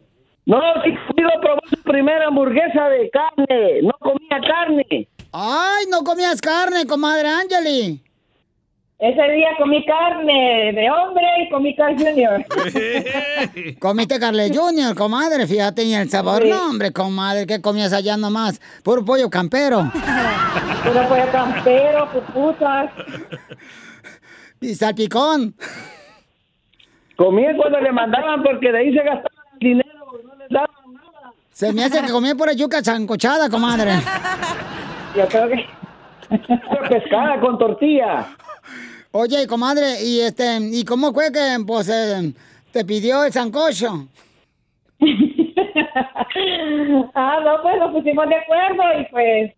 No, 0.44 0.58
sí, 0.84 0.90
iba 1.16 1.30
a 1.36 1.40
probar 1.40 1.62
su 1.70 1.80
primera 1.82 2.26
hamburguesa 2.26 2.88
de 2.88 3.10
carne. 3.10 3.82
No 3.82 3.92
comía 4.00 4.40
carne. 4.48 5.08
Ay, 5.32 5.86
no 5.90 6.04
comías 6.04 6.40
carne, 6.40 6.86
comadre 6.86 7.28
Ángeli. 7.28 8.02
Ese 8.98 9.22
día 9.32 9.48
comí 9.58 9.84
carne 9.84 10.72
de 10.74 10.88
hombre 10.88 11.24
y 11.44 11.50
comí 11.50 11.74
Carl 11.74 11.96
Junior. 11.98 12.44
Comiste 13.80 14.20
Carle 14.20 14.48
Junior, 14.54 14.94
comadre, 14.94 15.44
fíjate, 15.48 15.82
y 15.82 15.92
el 15.94 16.08
sabor, 16.08 16.42
Sí. 16.42 16.48
no, 16.48 16.66
hombre, 16.68 16.92
comadre, 16.92 17.44
¿qué 17.46 17.60
comías 17.60 17.92
allá 17.92 18.16
nomás? 18.16 18.60
Puro 18.84 19.04
pollo 19.04 19.28
campero. 19.28 19.90
Puro 20.84 21.08
pollo 21.08 21.32
campero, 21.32 22.08
pupusas. 22.12 22.90
Y 24.60 24.72
salpicón. 24.76 25.56
Comía 27.16 27.56
cuando 27.56 27.80
le 27.80 27.90
mandaban 27.90 28.40
porque 28.44 28.70
de 28.70 28.78
ahí 28.78 28.92
se 28.92 29.02
gastaba 29.02 29.28
el 29.54 29.58
dinero, 29.58 30.12
no 30.24 30.36
les 30.36 30.48
daban. 30.48 30.68
Se 31.50 31.72
me 31.72 31.84
hace 31.84 32.02
que 32.02 32.12
comía 32.12 32.36
pura 32.36 32.52
yuca 32.52 32.80
chancochada, 32.82 33.50
comadre. 33.50 33.94
Yo 35.16 35.26
creo 35.28 35.48
que... 35.48 35.66
pescada 36.88 37.40
con 37.40 37.58
tortilla. 37.58 38.26
Oye, 39.12 39.46
comadre, 39.46 40.02
y 40.02 40.20
este, 40.20 40.58
¿y 40.60 40.84
cómo 40.84 41.12
fue 41.12 41.30
que, 41.30 41.58
pues, 41.66 41.88
eh, 41.88 42.32
te 42.72 42.84
pidió 42.84 43.24
el 43.24 43.32
sancocho? 43.32 44.08
ah, 47.14 47.38
no, 47.44 47.62
pues 47.62 47.78
nos 47.78 47.92
pusimos 47.92 48.28
de 48.28 48.36
acuerdo 48.36 48.82
y 49.00 49.04
pues, 49.10 49.52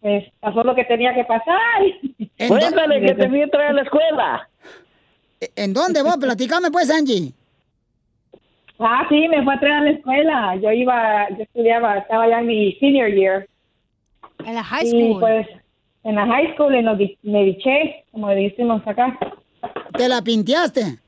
pues 0.00 0.24
pasó 0.40 0.62
lo 0.62 0.74
que 0.74 0.84
tenía 0.84 1.14
que 1.14 1.24
pasar. 1.24 1.82
Cuéntale 2.48 3.00
que 3.00 3.14
te 3.14 3.28
vi 3.28 3.42
a 3.42 3.48
traer 3.48 3.70
a 3.70 3.74
la 3.74 3.82
escuela. 3.82 4.48
¿En 5.54 5.72
dónde 5.72 6.02
vos? 6.02 6.16
Platícame, 6.18 6.70
pues, 6.70 6.90
Angie. 6.90 7.32
Ah, 8.78 9.06
sí, 9.08 9.26
me 9.28 9.42
fue 9.42 9.54
a 9.54 9.60
traer 9.60 9.74
a 9.74 9.80
la 9.80 9.90
escuela. 9.90 10.56
Yo 10.56 10.70
iba, 10.70 11.28
yo 11.30 11.44
estudiaba, 11.44 11.98
estaba 11.98 12.28
ya 12.28 12.40
en 12.40 12.46
mi 12.46 12.74
senior 12.74 13.10
year. 13.10 13.46
En 14.46 14.54
la 14.54 14.62
high 14.64 14.86
Y 14.86 14.90
school. 14.90 15.20
pues, 15.20 15.46
en 16.04 16.14
la 16.14 16.26
high 16.26 16.54
school 16.54 16.74
y 16.74 16.82
nos 16.82 16.96
di- 16.98 17.18
me 17.22 17.44
diché, 17.44 18.04
como 18.12 18.28
decimos 18.28 18.80
acá. 18.86 19.18
¿Te 19.96 20.08
la 20.08 20.22
pinteaste? 20.22 20.98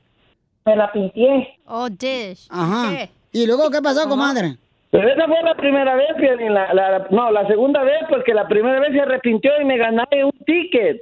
Me 0.65 0.75
la 0.75 0.91
pinté. 0.91 1.57
Oh, 1.65 1.89
dish. 1.89 2.47
Ajá. 2.49 2.91
¿Qué? 2.95 3.09
¿Y 3.31 3.47
luego 3.47 3.69
qué 3.71 3.81
pasó, 3.81 4.07
comadre? 4.09 4.57
Pero 4.91 5.07
esa 5.07 5.25
fue 5.27 5.41
la 5.43 5.55
primera 5.55 5.95
vez, 5.95 6.07
la, 6.49 6.73
la- 6.73 7.07
no, 7.11 7.31
la 7.31 7.47
segunda 7.47 7.83
vez 7.83 7.99
porque 8.09 8.33
la 8.33 8.47
primera 8.47 8.79
vez 8.79 8.91
se 8.91 9.01
arrepintió 9.01 9.51
y 9.61 9.65
me 9.65 9.77
gané 9.77 10.05
un 10.23 10.31
ticket. 10.45 11.01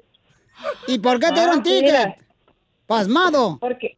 ¿Y 0.87 0.99
por 0.99 1.19
qué 1.19 1.27
te 1.27 1.33
dieron 1.39 1.59
Ah, 1.59 1.63
ticket? 1.63 1.83
mira. 1.83 2.15
Pasmado. 2.85 3.57
Porque 3.59 3.95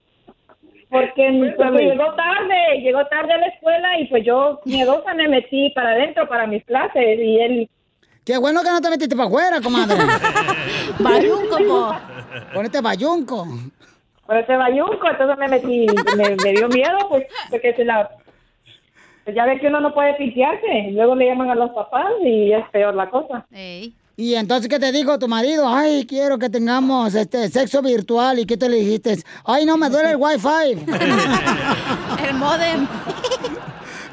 porque, 0.89 1.53
porque 1.55 1.83
llegó 1.85 2.13
tarde, 2.15 2.81
llegó 2.81 3.05
tarde 3.07 3.33
a 3.33 3.37
la 3.37 3.45
escuela 3.47 3.99
y 3.99 4.07
pues 4.07 4.25
yo 4.25 4.59
miedosa 4.65 5.13
me 5.13 5.27
metí 5.27 5.69
para 5.75 5.91
adentro 5.91 6.27
para 6.27 6.47
mis 6.47 6.63
clases 6.65 7.19
y 7.19 7.39
él... 7.39 7.69
Qué 8.29 8.37
bueno 8.37 8.61
que 8.61 8.69
no 8.69 8.79
te 8.79 8.91
metiste 8.91 9.15
para 9.15 9.27
afuera, 9.27 9.59
comadre. 9.59 9.97
Bayunco, 10.99 11.57
po. 11.67 11.95
Ponete 12.53 12.79
bayunco. 12.79 13.47
Por 14.27 14.37
ese 14.37 14.55
bayunco, 14.55 15.09
entonces 15.09 15.35
me 15.39 15.47
metí, 15.47 15.87
me, 16.15 16.35
me 16.35 16.51
dio 16.51 16.67
miedo 16.67 16.95
pues 17.09 17.25
porque 17.49 17.73
se 17.73 17.83
la... 17.83 18.07
pues 19.23 19.35
ya 19.35 19.45
ve 19.45 19.59
que 19.59 19.65
uno 19.65 19.79
no 19.79 19.95
puede 19.95 20.13
pintearse, 20.13 20.91
luego 20.91 21.15
le 21.15 21.25
llaman 21.25 21.49
a 21.49 21.55
los 21.55 21.71
papás 21.71 22.11
y 22.23 22.53
es 22.53 22.69
peor 22.69 22.93
la 22.93 23.09
cosa. 23.09 23.47
Y 24.19 24.35
entonces, 24.35 24.69
¿qué 24.69 24.77
te 24.77 24.91
dijo 24.91 25.17
tu 25.17 25.27
marido? 25.27 25.67
Ay, 25.67 26.05
quiero 26.05 26.37
que 26.37 26.51
tengamos 26.51 27.15
este 27.15 27.47
sexo 27.47 27.81
virtual. 27.81 28.37
¿Y 28.37 28.45
qué 28.45 28.57
te 28.57 28.69
le 28.69 28.75
dijiste? 28.75 29.23
Ay, 29.45 29.65
no, 29.65 29.75
me 29.75 29.89
duele 29.89 30.11
el 30.11 30.17
wifi. 30.17 30.85
el 32.27 32.33
modem. 32.35 32.85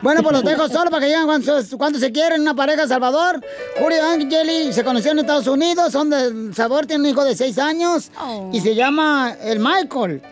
Bueno, 0.07 0.23
pues 0.23 0.35
los 0.35 0.45
dejo 0.45 0.69
solo 0.69 0.89
para 0.89 1.01
que 1.05 1.09
lleguen 1.11 1.27
cuando, 1.27 1.53
cuando 1.77 1.99
se 1.99 2.13
quieren. 2.13 2.41
Una 2.43 2.55
pareja 2.55 2.83
en 2.83 2.89
Salvador. 2.89 3.41
Julio 3.77 3.99
Angeli 4.05 4.73
se 4.73 4.85
conocieron 4.85 5.19
en 5.19 5.25
Estados 5.25 5.49
Unidos. 5.49 5.91
Son 5.91 6.09
del 6.09 6.55
sabor, 6.55 6.87
tienen 6.87 7.07
un 7.07 7.11
hijo 7.11 7.25
de 7.25 7.35
seis 7.35 7.59
años. 7.59 8.13
Y 8.53 8.61
se 8.61 8.77
llama 8.77 9.35
el 9.43 9.59
Michael. 9.59 10.23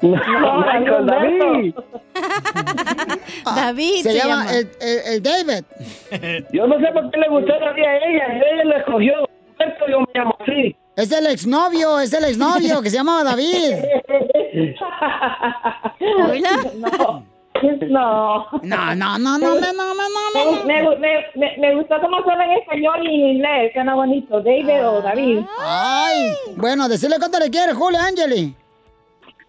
Michael, 0.00 1.06
David. 1.06 1.74
David 3.44 4.02
se, 4.04 4.12
se 4.12 4.14
llama, 4.16 4.44
llama. 4.44 4.52
El, 4.56 4.70
el- 4.80 5.00
el 5.14 5.22
David. 5.24 5.64
Yo 6.52 6.66
no 6.68 6.78
sé 6.78 6.86
por 6.92 7.10
qué 7.10 7.18
le 7.18 7.28
gustó 7.30 7.52
a 7.54 7.56
ella, 7.56 7.96
ella 8.06 8.64
lo 8.64 8.76
escogió. 8.76 9.12
Yo 9.90 10.00
me 10.00 10.06
llamo 10.14 10.36
así. 10.38 10.76
Es 10.94 11.10
el 11.10 11.26
exnovio, 11.26 11.98
es 11.98 12.12
el 12.12 12.24
exnovio 12.26 12.80
que 12.80 12.90
se 12.90 12.96
llamaba 12.98 13.24
David. 13.24 13.74
No. 16.76 17.37
No. 17.88 18.46
No, 18.62 18.94
no, 18.94 19.18
no, 19.18 19.38
no, 19.38 19.54
no, 19.54 19.72
no, 19.72 19.94
no, 19.94 20.04
no. 20.34 20.64
Me, 20.66 20.82
me, 20.82 20.96
me, 20.98 21.24
me, 21.34 21.56
me 21.58 21.74
gustó 21.76 22.00
cómo 22.00 22.22
suena 22.22 22.44
en 22.44 22.58
español 22.58 22.96
y 23.02 23.06
en 23.22 23.28
inglés, 23.36 23.72
suena 23.72 23.94
bonito. 23.94 24.40
David 24.40 24.86
o 24.86 25.00
David. 25.02 25.40
Ay, 25.58 26.32
bueno, 26.56 26.88
decirle 26.88 27.16
cuánto 27.18 27.38
le 27.38 27.50
quieres, 27.50 27.74
Julio 27.74 27.98
Angeli. 28.00 28.54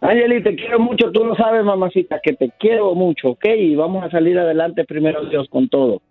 Angeli, 0.01 0.41
te 0.43 0.55
quiero 0.55 0.79
mucho, 0.79 1.11
tú 1.11 1.25
lo 1.25 1.35
sabes, 1.35 1.63
mamacita, 1.63 2.19
que 2.23 2.33
te 2.33 2.49
quiero 2.59 2.93
mucho, 2.95 3.31
¿ok? 3.31 3.45
Y 3.57 3.75
vamos 3.75 4.03
a 4.05 4.09
salir 4.09 4.39
adelante 4.39 4.85
primero 4.85 5.25
Dios 5.25 5.47
con 5.49 5.67
todo. 5.67 6.01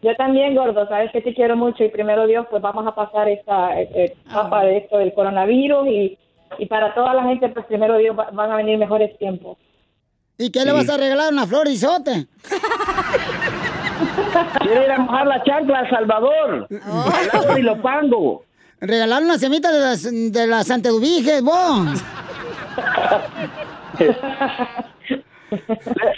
Yo 0.00 0.14
también, 0.14 0.54
gordo, 0.54 0.86
sabes 0.86 1.10
que 1.10 1.20
te 1.20 1.34
quiero 1.34 1.56
mucho 1.56 1.82
y 1.82 1.88
primero 1.88 2.26
Dios, 2.28 2.46
pues 2.48 2.62
vamos 2.62 2.86
a 2.86 2.94
pasar 2.94 3.28
esta 3.28 3.80
eh, 3.80 4.14
etapa 4.24 4.62
de 4.64 4.76
esto 4.78 4.98
del 4.98 5.12
coronavirus 5.12 5.88
y, 5.88 6.18
y 6.58 6.66
para 6.66 6.94
toda 6.94 7.12
la 7.14 7.24
gente, 7.24 7.48
pues 7.48 7.66
primero 7.66 7.96
Dios 7.98 8.16
va- 8.16 8.30
van 8.32 8.52
a 8.52 8.56
venir 8.56 8.78
mejores 8.78 9.18
tiempos. 9.18 9.58
¿Y 10.38 10.50
qué 10.50 10.64
le 10.64 10.70
vas 10.72 10.88
a 10.88 10.96
regalar? 10.96 11.32
¿Una 11.32 11.46
flor 11.48 11.66
isote? 11.66 12.28
Quiero 14.60 14.84
ir 14.84 14.90
a 14.92 14.98
mojar 14.98 15.26
la 15.26 15.42
chancla 15.42 15.80
a 15.80 15.90
Salvador, 15.90 16.68
al 16.70 17.26
lado 17.32 17.54
de 17.54 17.60
Ilopango. 17.60 18.44
Regalar 18.80 19.24
una 19.24 19.36
semita 19.38 19.72
de 19.72 19.80
las, 19.80 20.04
de 20.32 20.46
las 20.46 20.68
Santedubiges, 20.68 21.42
vos. 21.42 21.88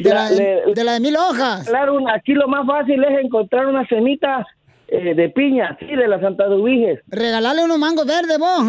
De 0.00 0.12
la, 0.12 0.28
de 0.28 0.84
la 0.84 0.94
de 0.94 1.00
mil 1.00 1.16
hojas. 1.16 1.68
Claro, 1.68 1.98
aquí 2.12 2.32
lo 2.32 2.48
más 2.48 2.66
fácil 2.66 3.02
es 3.04 3.24
encontrar 3.24 3.66
una 3.66 3.86
semita 3.86 4.44
eh, 4.88 5.14
de 5.14 5.28
piña, 5.28 5.76
sí, 5.78 5.86
de 5.86 6.08
la 6.08 6.20
Santa 6.20 6.46
Dubiges. 6.46 6.98
Regalarle 7.06 7.62
unos 7.62 7.78
mangos 7.78 8.06
verdes, 8.06 8.36
vos. 8.38 8.64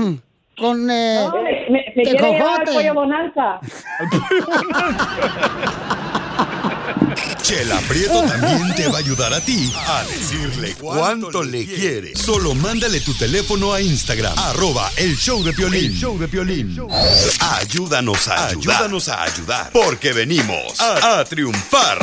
Con 0.58 0.90
eh, 0.92 1.28
No, 1.28 1.34
me, 1.72 1.80
al 2.42 2.64
pollo 2.64 2.94
bonanza. 2.94 3.60
Chela 7.42 7.78
Prieto 7.88 8.24
también 8.24 8.74
te 8.76 8.88
va 8.88 8.98
a 8.98 9.00
ayudar 9.00 9.34
a 9.34 9.42
ti 9.42 9.72
a 9.76 10.04
decirle 10.04 10.74
cuánto 10.80 11.44
le 11.44 11.66
quiere. 11.66 12.16
Solo 12.16 12.54
mándale 12.54 13.02
tu 13.02 13.14
teléfono 13.14 13.74
a 13.74 13.82
Instagram, 13.82 14.38
arroba 14.38 14.90
el 14.98 15.18
show 15.18 15.44
de 15.44 15.52
Piolín. 15.54 15.92
El 15.92 15.98
show 15.98 16.18
de 16.18 16.28
Piolín. 16.28 16.78
Ayúdanos 17.60 18.28
a 18.28 18.48
ayudar. 18.48 18.76
Ayúdanos 18.76 19.10
a 19.10 19.24
ayudar. 19.24 19.70
Porque 19.72 20.14
venimos 20.14 20.80
a, 20.80 21.20
a 21.20 21.26
triunfar. 21.26 22.00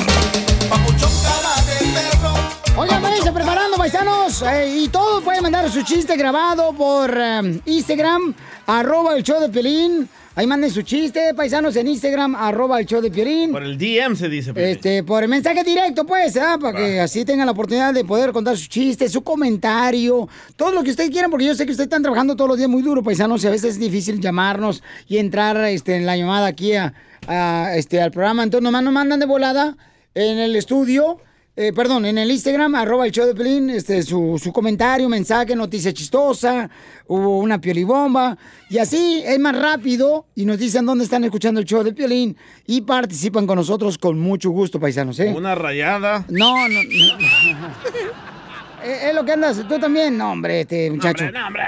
Oigan, 2.79 3.03
váyanse 3.03 3.33
preparando, 3.33 3.77
paisanos. 3.77 4.43
eh, 4.43 4.83
y 4.85 4.89
todos 4.89 5.25
pueden 5.25 5.43
mandar 5.43 5.69
su 5.69 5.83
chiste 5.83 6.17
grabado 6.17 6.73
por 6.75 7.13
eh, 7.17 7.61
Instagram, 7.67 8.35
arroba 8.67 9.17
el 9.17 9.25
show 9.25 9.41
de 9.41 9.49
Piolín. 9.49 10.09
Ahí 10.37 10.47
manden 10.47 10.71
su 10.71 10.83
chiste, 10.83 11.35
paisanos, 11.35 11.75
en 11.75 11.89
Instagram, 11.89 12.37
arroba 12.37 12.79
el 12.79 12.87
show 12.87 13.01
de 13.01 13.11
Piolín. 13.11 13.51
Por 13.51 13.65
el 13.65 13.77
DM 13.77 14.15
se 14.15 14.29
dice. 14.29 14.55
Pepe. 14.55 14.71
Este, 14.71 15.03
por 15.03 15.25
el 15.25 15.29
mensaje 15.29 15.65
directo, 15.65 16.07
pues, 16.07 16.37
¿ah? 16.37 16.57
para 16.61 16.79
que 16.79 17.01
así 17.01 17.25
tengan 17.25 17.47
la 17.47 17.53
oportunidad 17.53 17.93
de 17.93 18.05
poder 18.05 18.31
contar 18.33 18.57
su 18.57 18.69
chiste, 18.69 19.09
su 19.09 19.23
comentario, 19.25 20.29
todo 20.55 20.71
lo 20.71 20.85
que 20.85 20.91
ustedes 20.91 21.11
quieran, 21.11 21.33
porque 21.33 21.47
yo 21.47 21.57
sé 21.57 21.67
que 21.67 21.73
ustedes 21.73 21.87
están 21.87 22.03
trabajando 22.03 22.37
todos 22.37 22.49
los 22.49 22.59
días 22.59 22.71
muy 22.71 22.83
duro, 22.83 23.03
paisanos, 23.03 23.43
y 23.43 23.49
a 23.49 23.51
veces 23.51 23.71
es 23.73 23.81
difícil 23.81 24.21
llamarnos 24.21 24.85
y 25.09 25.19
entrar 25.19 25.57
este, 25.65 25.97
en 25.97 26.07
la 26.07 26.17
llamada 26.17 26.47
aquí 26.47 26.75
a, 26.75 26.95
a, 27.27 27.73
este, 27.75 28.01
al 28.01 28.13
programa. 28.13 28.45
Entonces, 28.45 28.63
nomás 28.63 28.85
nos 28.85 28.93
mandan 28.93 29.19
de 29.19 29.27
volada 29.27 29.77
en 30.15 30.39
el 30.39 30.55
estudio. 30.55 31.19
Eh, 31.61 31.73
perdón, 31.73 32.07
en 32.07 32.19
el 32.19 32.31
Instagram, 32.31 32.77
arroba 32.77 33.05
el 33.05 33.11
show 33.11 33.27
de 33.27 33.35
Pelín, 33.35 33.69
este, 33.69 34.01
su, 34.05 34.41
su 34.41 34.53
comentario, 34.53 35.09
mensaje, 35.09 35.57
noticia 35.57 35.93
chistosa, 35.93 36.71
hubo 37.09 37.41
una 37.41 37.61
piolibomba, 37.61 38.39
y 38.71 38.79
así 38.79 39.25
es 39.27 39.41
más 39.41 39.61
rápido, 39.61 40.27
y 40.37 40.45
nos 40.45 40.57
dicen 40.57 40.87
dónde 40.87 41.03
están 41.03 41.25
escuchando 41.25 41.59
el 41.59 41.67
show 41.67 41.83
de 41.83 41.93
Piolín, 41.93 42.37
y 42.65 42.83
participan 42.83 43.45
con 43.45 43.57
nosotros 43.57 43.99
con 43.99 44.21
mucho 44.21 44.51
gusto, 44.51 44.79
paisanos, 44.79 45.19
¿eh? 45.19 45.35
Una 45.37 45.57
rayada. 45.57 46.25
No, 46.29 46.69
no, 46.69 46.81
no. 46.85 48.29
Eh, 48.85 49.09
Es 49.09 49.15
lo 49.15 49.25
que 49.25 49.33
andas, 49.33 49.63
tú 49.69 49.79
también, 49.79 50.17
no, 50.17 50.33
hombre, 50.33 50.61
este 50.63 50.91
muchacho. 50.91 51.25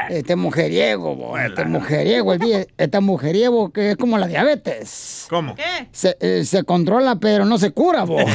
Este 0.08 0.36
mujeriego, 0.36 1.14
bo, 1.16 1.38
este 1.38 1.64
mujeriego, 1.64 2.32
el 2.32 2.38
día, 2.38 2.66
este 2.76 3.00
mujeriego 3.00 3.70
que 3.72 3.90
es 3.92 3.96
como 3.96 4.16
la 4.18 4.26
diabetes. 4.26 5.26
¿Cómo? 5.28 5.54
Se, 5.92 6.16
eh, 6.20 6.44
se 6.44 6.62
controla, 6.64 7.16
pero 7.16 7.44
no 7.44 7.58
se 7.58 7.70
cura, 7.72 8.04
bo. 8.04 8.18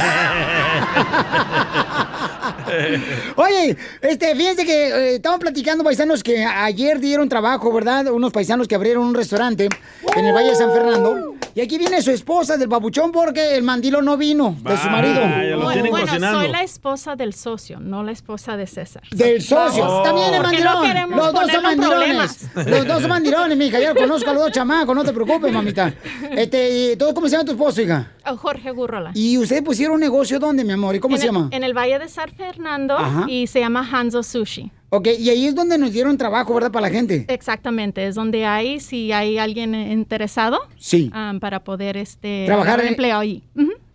Oye, 3.36 3.76
este, 4.02 4.34
fíjense 4.34 4.64
que 4.64 4.88
eh, 4.88 5.14
estamos 5.16 5.40
platicando, 5.40 5.84
paisanos, 5.84 6.22
que 6.22 6.44
ayer 6.44 7.00
dieron 7.00 7.28
trabajo, 7.28 7.72
¿verdad? 7.72 8.06
Unos 8.08 8.32
paisanos 8.32 8.68
que 8.68 8.74
abrieron 8.74 9.04
un 9.04 9.14
restaurante 9.14 9.68
en 10.14 10.24
el 10.24 10.34
Valle 10.34 10.50
de 10.50 10.56
San 10.56 10.72
Fernando. 10.72 11.34
Y 11.54 11.60
aquí 11.62 11.78
viene 11.78 12.02
su 12.02 12.10
esposa 12.10 12.58
del 12.58 12.68
papuchón 12.68 13.12
porque 13.12 13.56
el 13.56 13.62
mandilo 13.62 14.02
no 14.02 14.18
vino 14.18 14.56
de 14.62 14.76
su 14.76 14.90
marido. 14.90 15.20
Bueno, 15.62 15.86
bueno, 15.90 16.06
soy 16.32 16.48
la 16.48 16.62
esposa 16.62 17.16
del 17.16 17.32
socio, 17.32 17.80
no 17.80 18.02
la 18.02 18.12
esposa 18.12 18.58
de 18.58 18.66
César. 18.66 19.02
Del 19.10 19.40
socio. 19.40 19.82
Vamos. 19.82 20.02
También 20.04 20.34
el 20.34 20.42
mandilón. 20.42 21.10
no 21.10 21.16
Los 21.16 21.32
dos 21.32 21.50
son 21.50 21.62
mandilones. 21.62 22.46
Los 22.54 22.86
dos 22.86 23.00
son 23.00 23.08
mandilones, 23.08 23.56
mija. 23.56 23.80
Ya 23.80 23.94
conozco 23.94 24.28
a 24.30 24.34
los 24.34 24.42
dos 24.42 24.52
chamacos, 24.52 24.94
no 24.94 25.02
te 25.02 25.14
preocupes, 25.14 25.50
mamita. 25.50 25.94
Este, 26.30 26.92
¿y 26.92 26.96
¿todo 26.96 27.14
cómo 27.14 27.26
se 27.26 27.32
llama 27.32 27.46
tu 27.46 27.52
esposo, 27.52 27.80
hija? 27.80 28.12
Oh, 28.26 28.36
Jorge 28.36 28.70
Gurrola. 28.72 29.12
¿Y 29.14 29.38
ustedes 29.38 29.62
pusieron 29.62 29.94
un 29.94 30.00
negocio 30.00 30.38
dónde, 30.38 30.62
mi 30.62 30.72
amor? 30.72 30.94
¿Y 30.94 31.00
cómo 31.00 31.14
en 31.14 31.20
se 31.22 31.26
el- 31.28 31.32
llama? 31.32 31.48
En 31.52 31.64
el 31.64 31.72
Valle 31.72 31.98
de 31.98 32.08
San 32.08 32.28
Fernando 32.36 32.96
Ajá. 32.96 33.24
y 33.28 33.46
se 33.46 33.60
llama 33.60 33.88
Hanzo 33.90 34.22
Sushi. 34.22 34.70
Ok, 34.90 35.08
y 35.18 35.30
ahí 35.30 35.46
es 35.46 35.54
donde 35.54 35.78
nos 35.78 35.92
dieron 35.92 36.16
trabajo, 36.16 36.54
¿verdad? 36.54 36.70
Para 36.70 36.86
la 36.88 36.92
gente. 36.92 37.24
Exactamente, 37.28 38.06
es 38.06 38.14
donde 38.14 38.46
hay, 38.46 38.78
si 38.78 39.10
hay 39.10 39.36
alguien 39.36 39.74
eh, 39.74 39.92
interesado 39.92 40.60
Sí. 40.78 41.10
um, 41.14 41.40
para 41.40 41.64
poder 41.64 41.96
este, 41.96 42.44
Trabajar 42.46 42.80
en- 42.80 42.88
empleo 42.88 43.18
ahí. 43.18 43.42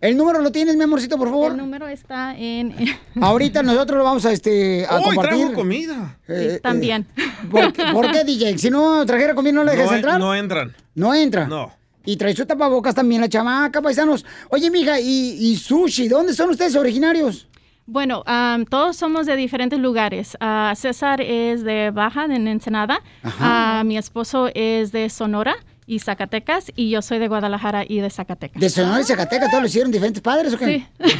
¿El 0.02 0.16
número 0.16 0.40
lo 0.42 0.52
tienes, 0.52 0.76
mi 0.76 0.82
amorcito, 0.82 1.16
por 1.16 1.28
favor? 1.30 1.52
El 1.52 1.58
número 1.58 1.86
está 1.88 2.36
en... 2.36 2.74
Ahorita 3.20 3.62
nosotros 3.62 3.96
lo 3.98 4.04
vamos 4.04 4.26
a, 4.26 4.32
este, 4.32 4.84
a 4.86 4.98
¡Uy, 4.98 5.04
compartir. 5.16 5.38
trajo 5.38 5.54
comida! 5.54 6.18
Eh, 6.28 6.58
también. 6.62 7.06
¿Por, 7.50 7.72
qué- 7.72 7.84
por 7.92 8.10
qué, 8.10 8.24
DJ? 8.24 8.58
Si 8.58 8.68
no 8.68 9.06
trajera 9.06 9.34
comida, 9.34 9.52
¿no 9.54 9.64
le 9.64 9.72
dejas 9.72 9.90
No, 9.90 9.96
entrar? 9.96 10.20
no 10.20 10.34
entran. 10.34 10.74
¿No 10.94 11.14
entra? 11.14 11.46
No. 11.46 11.72
Y 12.04 12.16
trae 12.16 12.34
su 12.34 12.44
tapabocas 12.44 12.94
también 12.96 13.20
la 13.20 13.28
chamaca, 13.28 13.80
paisanos. 13.80 14.26
Oye, 14.50 14.70
mija, 14.70 14.98
y, 15.00 15.36
y 15.40 15.56
sushi, 15.56 16.08
¿de 16.08 16.14
dónde 16.16 16.34
son 16.34 16.50
ustedes 16.50 16.74
originarios? 16.76 17.46
Bueno, 17.86 18.22
um, 18.26 18.64
todos 18.64 18.96
somos 18.96 19.26
de 19.26 19.34
diferentes 19.36 19.78
lugares. 19.78 20.36
Ah, 20.40 20.72
César 20.76 21.20
es 21.20 21.64
de 21.64 21.90
Baja, 21.90 22.24
en 22.26 22.46
Ensenada. 22.46 23.02
Ah, 23.24 23.82
mi 23.84 23.98
esposo 23.98 24.50
es 24.54 24.92
de 24.92 25.10
Sonora 25.10 25.56
y 25.84 25.98
Zacatecas. 25.98 26.70
Y 26.76 26.90
yo 26.90 27.02
soy 27.02 27.18
de 27.18 27.26
Guadalajara 27.26 27.84
y 27.86 27.98
de 27.98 28.08
Zacatecas. 28.08 28.60
De 28.60 28.70
Sonora 28.70 29.00
y 29.00 29.04
Zacatecas, 29.04 29.50
¿todos 29.50 29.62
lo 29.62 29.68
hicieron 29.68 29.90
diferentes 29.90 30.22
padres 30.22 30.54
o 30.54 30.58
qué? 30.58 30.66
Sí. 30.66 30.86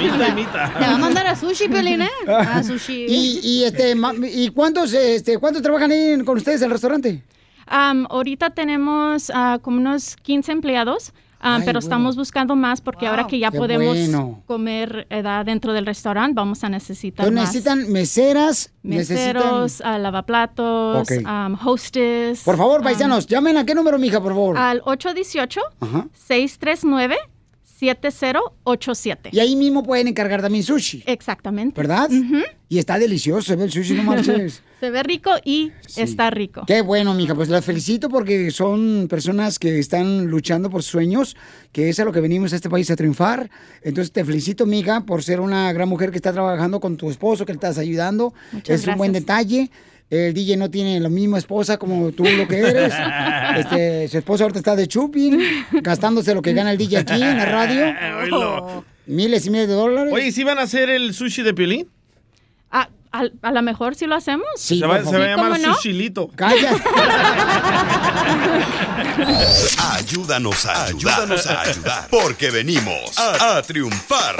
Imita, 0.00 0.28
imita. 0.28 0.72
Te 0.78 0.86
va 0.86 0.94
a 0.94 0.98
mandar 0.98 1.26
a 1.26 1.36
sushi, 1.36 1.68
Pelín, 1.68 2.02
¿eh? 2.02 2.10
A 2.26 2.62
sushi. 2.62 3.06
Y, 3.06 3.40
y, 3.42 3.64
este, 3.64 3.94
¿y 4.32 4.48
cuántos, 4.48 4.92
este, 4.92 5.38
cuántos 5.38 5.62
trabajan 5.62 5.90
ahí 5.90 6.20
con 6.24 6.38
ustedes 6.38 6.62
en 6.62 6.66
el 6.66 6.72
restaurante? 6.72 7.22
Um, 7.70 8.06
ahorita 8.10 8.50
tenemos 8.50 9.30
ah, 9.34 9.58
como 9.62 9.76
unos 9.78 10.16
15 10.16 10.52
empleados. 10.52 11.12
Ah, 11.44 11.56
Ay, 11.56 11.60
pero 11.64 11.78
bueno. 11.78 11.78
estamos 11.80 12.16
buscando 12.16 12.56
más 12.56 12.80
porque 12.80 13.06
ahora 13.06 13.26
que 13.28 13.38
ya 13.38 13.50
podemos 13.52 13.96
bueno. 13.96 14.42
comer 14.46 15.06
eh, 15.10 15.22
da- 15.22 15.44
dentro 15.44 15.72
del 15.72 15.86
restaurante, 15.86 16.34
vamos 16.34 16.64
a 16.64 16.68
necesitar 16.68 17.26
Entonces 17.26 17.44
más. 17.46 17.54
necesitan 17.54 17.92
meseras, 17.92 18.72
Meseros, 18.82 19.44
necesitan... 19.62 19.92
ah, 19.94 19.98
lavaplatos, 19.98 21.08
Ok. 21.10 21.12
um, 21.26 21.56
hostess. 21.68 22.42
Por 22.42 22.56
favor, 22.56 22.80
um, 22.80 22.84
paisanos, 22.84 23.26
llamen 23.26 23.56
a 23.58 23.64
qué 23.64 23.74
número, 23.74 23.98
mija, 23.98 24.20
por 24.20 24.32
favor. 24.32 24.56
al 24.58 24.80
818 24.84 25.60
Ajá. 25.80 26.06
639 26.14 27.16
7087. 27.78 29.30
Y 29.32 29.40
ahí 29.40 29.56
mismo 29.56 29.82
pueden 29.82 30.08
encargar 30.08 30.40
también 30.42 30.62
sushi. 30.64 31.02
Exactamente. 31.06 31.80
¿Verdad? 31.80 32.10
Y 32.68 32.78
está 32.78 32.98
delicioso, 32.98 33.42
se 33.42 33.56
ve 33.56 33.64
el 33.64 33.72
sushi, 33.72 33.94
no 33.94 34.04
marches. 34.04 34.62
Se 34.80 34.90
ve 34.90 35.02
rico 35.02 35.30
y 35.44 35.72
está 35.96 36.28
rico. 36.28 36.64
Qué 36.66 36.82
bueno, 36.82 37.14
mija, 37.14 37.34
pues 37.34 37.48
las 37.48 37.64
felicito 37.64 38.10
porque 38.10 38.50
son 38.50 39.06
personas 39.08 39.58
que 39.58 39.78
están 39.78 40.26
luchando 40.26 40.68
por 40.68 40.82
sueños, 40.82 41.36
que 41.72 41.88
es 41.88 41.98
a 42.00 42.04
lo 42.04 42.12
que 42.12 42.20
venimos 42.20 42.52
a 42.52 42.56
este 42.56 42.68
país 42.68 42.90
a 42.90 42.96
triunfar. 42.96 43.48
Entonces 43.80 44.12
te 44.12 44.22
felicito, 44.26 44.66
mija, 44.66 45.00
por 45.06 45.22
ser 45.22 45.40
una 45.40 45.72
gran 45.72 45.88
mujer 45.88 46.10
que 46.10 46.16
está 46.16 46.34
trabajando 46.34 46.80
con 46.80 46.98
tu 46.98 47.08
esposo, 47.08 47.46
que 47.46 47.52
le 47.52 47.56
estás 47.56 47.78
ayudando. 47.78 48.34
Muchas 48.52 48.82
es 48.82 48.86
un 48.86 48.98
buen 48.98 49.12
detalle. 49.12 49.70
El 50.10 50.32
DJ 50.34 50.56
no 50.56 50.70
tiene 50.70 51.00
la 51.00 51.08
misma 51.08 51.38
esposa 51.38 51.76
como 51.78 52.12
tú 52.12 52.24
lo 52.24 52.46
que 52.46 52.58
eres. 52.60 52.92
Este, 53.54 54.08
su 54.08 54.18
esposa 54.18 54.42
ahorita 54.44 54.58
está 54.58 54.74
de 54.74 54.88
chupin, 54.88 55.38
gastándose 55.74 56.34
lo 56.34 56.42
que 56.42 56.52
gana 56.52 56.72
el 56.72 56.78
DJ 56.78 56.98
aquí 56.98 57.22
en 57.22 57.36
la 57.36 57.44
radio. 57.44 58.84
Miles 59.06 59.46
y 59.46 59.50
miles 59.50 59.68
de 59.68 59.74
dólares. 59.74 60.12
Oye, 60.12 60.32
¿sí 60.32 60.42
van 60.44 60.58
a 60.58 60.62
hacer 60.62 60.90
el 60.90 61.14
sushi 61.14 61.42
de 61.42 61.54
Piolín? 61.54 61.88
Ah, 62.70 62.88
a, 63.12 63.24
a 63.42 63.52
lo 63.52 63.62
mejor 63.62 63.94
si 63.94 64.06
lo 64.06 64.16
hacemos. 64.16 64.46
Sí, 64.56 64.78
se 64.80 64.86
va, 64.86 65.04
se 65.04 65.16
va 65.16 65.24
a 65.24 65.28
llamar 65.28 65.52
¿Cómo 65.52 65.66
no? 65.68 65.74
Sushilito. 65.74 66.28
Calla. 66.34 66.72
Ayúdanos 69.96 70.66
a 70.66 70.84
ayudar. 70.86 71.14
Ayúdanos 71.20 71.46
a 71.46 71.60
ayudar. 71.60 72.08
Porque 72.10 72.50
venimos 72.50 73.16
a, 73.18 73.58
a 73.58 73.62
triunfar. 73.62 74.36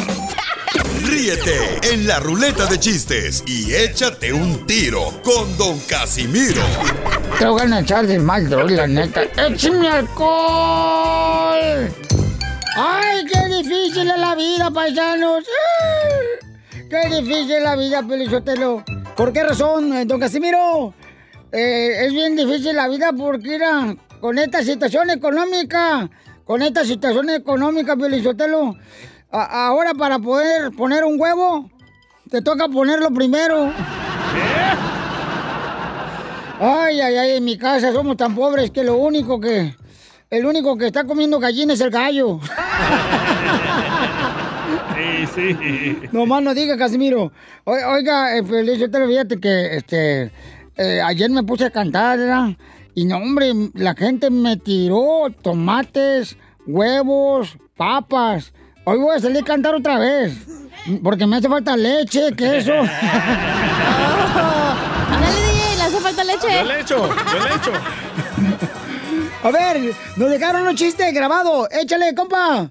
Ríete 1.05 1.81
en 1.93 2.07
la 2.07 2.19
ruleta 2.19 2.65
de 2.67 2.81
chistes 2.81 3.45
y 3.47 3.75
échate 3.75 4.33
un 4.33 4.67
tiro 4.67 5.01
con 5.23 5.57
Don 5.59 5.79
Casimiro. 5.81 6.63
Te 7.39 7.47
voy 7.47 7.61
a 7.71 7.81
echar 7.81 8.07
de 8.07 8.19
mal, 8.19 8.49
la 8.75 8.87
neta. 8.87 9.23
¡Échame 9.37 9.89
alcohol! 9.89 10.29
¡Ay, 12.77 13.25
qué 13.31 13.55
difícil 13.55 14.11
es 14.11 14.19
la 14.19 14.35
vida, 14.35 14.71
paisanos! 14.71 15.45
¡Qué 16.71 17.09
difícil 17.09 17.53
es 17.53 17.63
la 17.63 17.77
vida, 17.77 18.03
Pelizotelo! 18.03 18.83
¿Por 19.15 19.33
qué 19.33 19.45
razón, 19.45 19.93
eh, 19.93 20.05
don 20.07 20.19
Casimiro? 20.19 20.95
Eh, 21.53 22.07
es 22.07 22.13
bien 22.13 22.35
difícil 22.35 22.75
la 22.75 22.89
vida 22.89 23.13
porque, 23.13 23.51
mira, 23.51 23.95
con 24.21 24.39
esta 24.39 24.65
situación 24.65 25.11
económica, 25.11 26.09
con 26.45 26.63
esta 26.63 26.85
situación 26.85 27.31
económica, 27.31 27.95
Pelizotelo, 27.95 28.75
a- 29.41 29.67
ahora 29.69 29.95
para 29.95 30.19
poder 30.19 30.71
poner 30.73 31.05
un 31.05 31.21
huevo, 31.21 31.71
te 32.31 32.41
toca 32.43 32.69
ponerlo 32.69 33.11
primero. 33.11 33.73
Ay, 36.61 37.01
ay, 37.01 37.17
ay, 37.17 37.31
en 37.37 37.45
mi 37.45 37.59
casa 37.59 37.93
somos 37.93 38.17
tan 38.17 38.35
pobres 38.35 38.71
que 38.71 38.85
lo 38.85 38.97
único 38.97 39.41
que... 39.41 39.75
El 40.31 40.47
único 40.47 40.77
que 40.77 40.87
está 40.87 41.05
comiendo 41.05 41.39
gallina 41.39 41.75
es 41.75 41.81
el 41.81 41.91
gallo. 41.91 42.41
Sí, 44.97 45.27
sí. 45.35 45.99
No 46.13 46.27
más 46.27 46.43
no 46.43 46.55
diga, 46.55 46.77
Casimiro. 46.77 47.31
O- 47.65 47.73
Oiga, 47.93 48.37
eh, 48.37 48.43
Feliz, 48.43 48.79
yo 48.79 48.91
te 48.91 48.99
lo 48.99 49.07
fíjate 49.07 49.39
que 49.39 49.77
este, 49.77 50.33
eh, 50.77 51.01
ayer 51.05 51.31
me 51.31 51.43
puse 51.45 51.67
a 51.67 51.71
cantar, 51.71 52.19
¿verdad? 52.19 52.49
Y 52.95 53.05
no, 53.05 53.19
hombre, 53.19 53.53
la 53.75 53.95
gente 53.95 54.31
me 54.31 54.57
tiró 54.57 55.27
tomates, 55.43 56.37
huevos, 56.67 57.57
papas. 57.77 58.53
Hoy 58.87 58.99
voy 58.99 59.17
a 59.17 59.21
salir 59.21 59.43
a 59.43 59.45
cantar 59.45 59.75
otra 59.75 59.99
vez. 59.99 60.35
Porque 61.03 61.27
me 61.27 61.37
hace 61.37 61.49
falta 61.49 61.75
leche, 61.77 62.33
queso. 62.37 62.73
Ándale, 65.11 65.37
DJ, 65.37 65.77
le 65.77 65.83
hace 65.83 66.01
falta 66.01 66.25
leche. 66.25 66.49
Yo 66.59 66.65
le 66.65 66.81
echo, 66.81 67.09
yo 67.09 67.39
le 67.45 67.55
echo. 67.55 67.73
A 69.43 69.51
ver, 69.51 69.95
nos 70.17 70.31
dejaron 70.31 70.67
un 70.67 70.77
chiste 70.77 71.11
grabado. 71.13 71.67
Échale, 71.71 72.15
compa. 72.15 72.71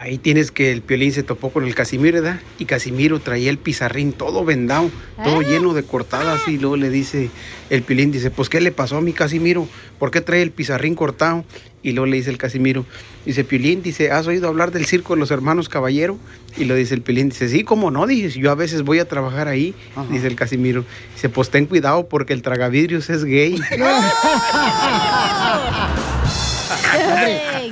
Ahí 0.00 0.16
tienes 0.16 0.52
que 0.52 0.70
el 0.70 0.80
Piolín 0.80 1.10
se 1.10 1.24
topó 1.24 1.50
con 1.50 1.64
el 1.64 1.74
Casimiro, 1.74 2.22
¿verdad? 2.22 2.38
Y 2.60 2.66
Casimiro 2.66 3.18
traía 3.18 3.50
el 3.50 3.58
pizarrín 3.58 4.12
todo 4.12 4.44
vendado, 4.44 4.92
todo 5.24 5.42
lleno 5.42 5.74
de 5.74 5.82
cortadas 5.82 6.46
y 6.46 6.56
luego 6.56 6.76
le 6.76 6.88
dice, 6.88 7.30
el 7.68 7.82
Piolín 7.82 8.12
dice, 8.12 8.30
pues 8.30 8.48
¿qué 8.48 8.60
le 8.60 8.70
pasó 8.70 8.98
a 8.98 9.00
mi 9.00 9.12
Casimiro? 9.12 9.66
¿Por 9.98 10.12
qué 10.12 10.20
trae 10.20 10.42
el 10.42 10.52
pizarrín 10.52 10.94
cortado? 10.94 11.44
Y 11.82 11.92
luego 11.92 12.06
le 12.06 12.16
dice 12.16 12.30
el 12.30 12.38
Casimiro, 12.38 12.86
dice 13.26 13.42
Piolín, 13.42 13.82
dice, 13.82 14.12
¿has 14.12 14.28
oído 14.28 14.46
hablar 14.46 14.70
del 14.70 14.86
circo 14.86 15.14
de 15.14 15.20
los 15.20 15.32
hermanos 15.32 15.68
Caballero? 15.68 16.16
Y 16.56 16.66
lo 16.66 16.76
dice 16.76 16.94
el 16.94 17.02
Piolín, 17.02 17.30
dice, 17.30 17.48
sí, 17.48 17.64
cómo 17.64 17.90
no, 17.90 18.06
dice, 18.06 18.38
yo 18.38 18.52
a 18.52 18.54
veces 18.54 18.82
voy 18.82 19.00
a 19.00 19.08
trabajar 19.08 19.48
ahí, 19.48 19.74
dice 20.12 20.28
el 20.28 20.36
Casimiro. 20.36 20.84
Dice, 21.14 21.28
pues 21.28 21.50
ten 21.50 21.66
cuidado 21.66 22.08
porque 22.08 22.34
el 22.34 22.42
tragavidrios 22.42 23.10
es 23.10 23.24
gay. 23.24 23.56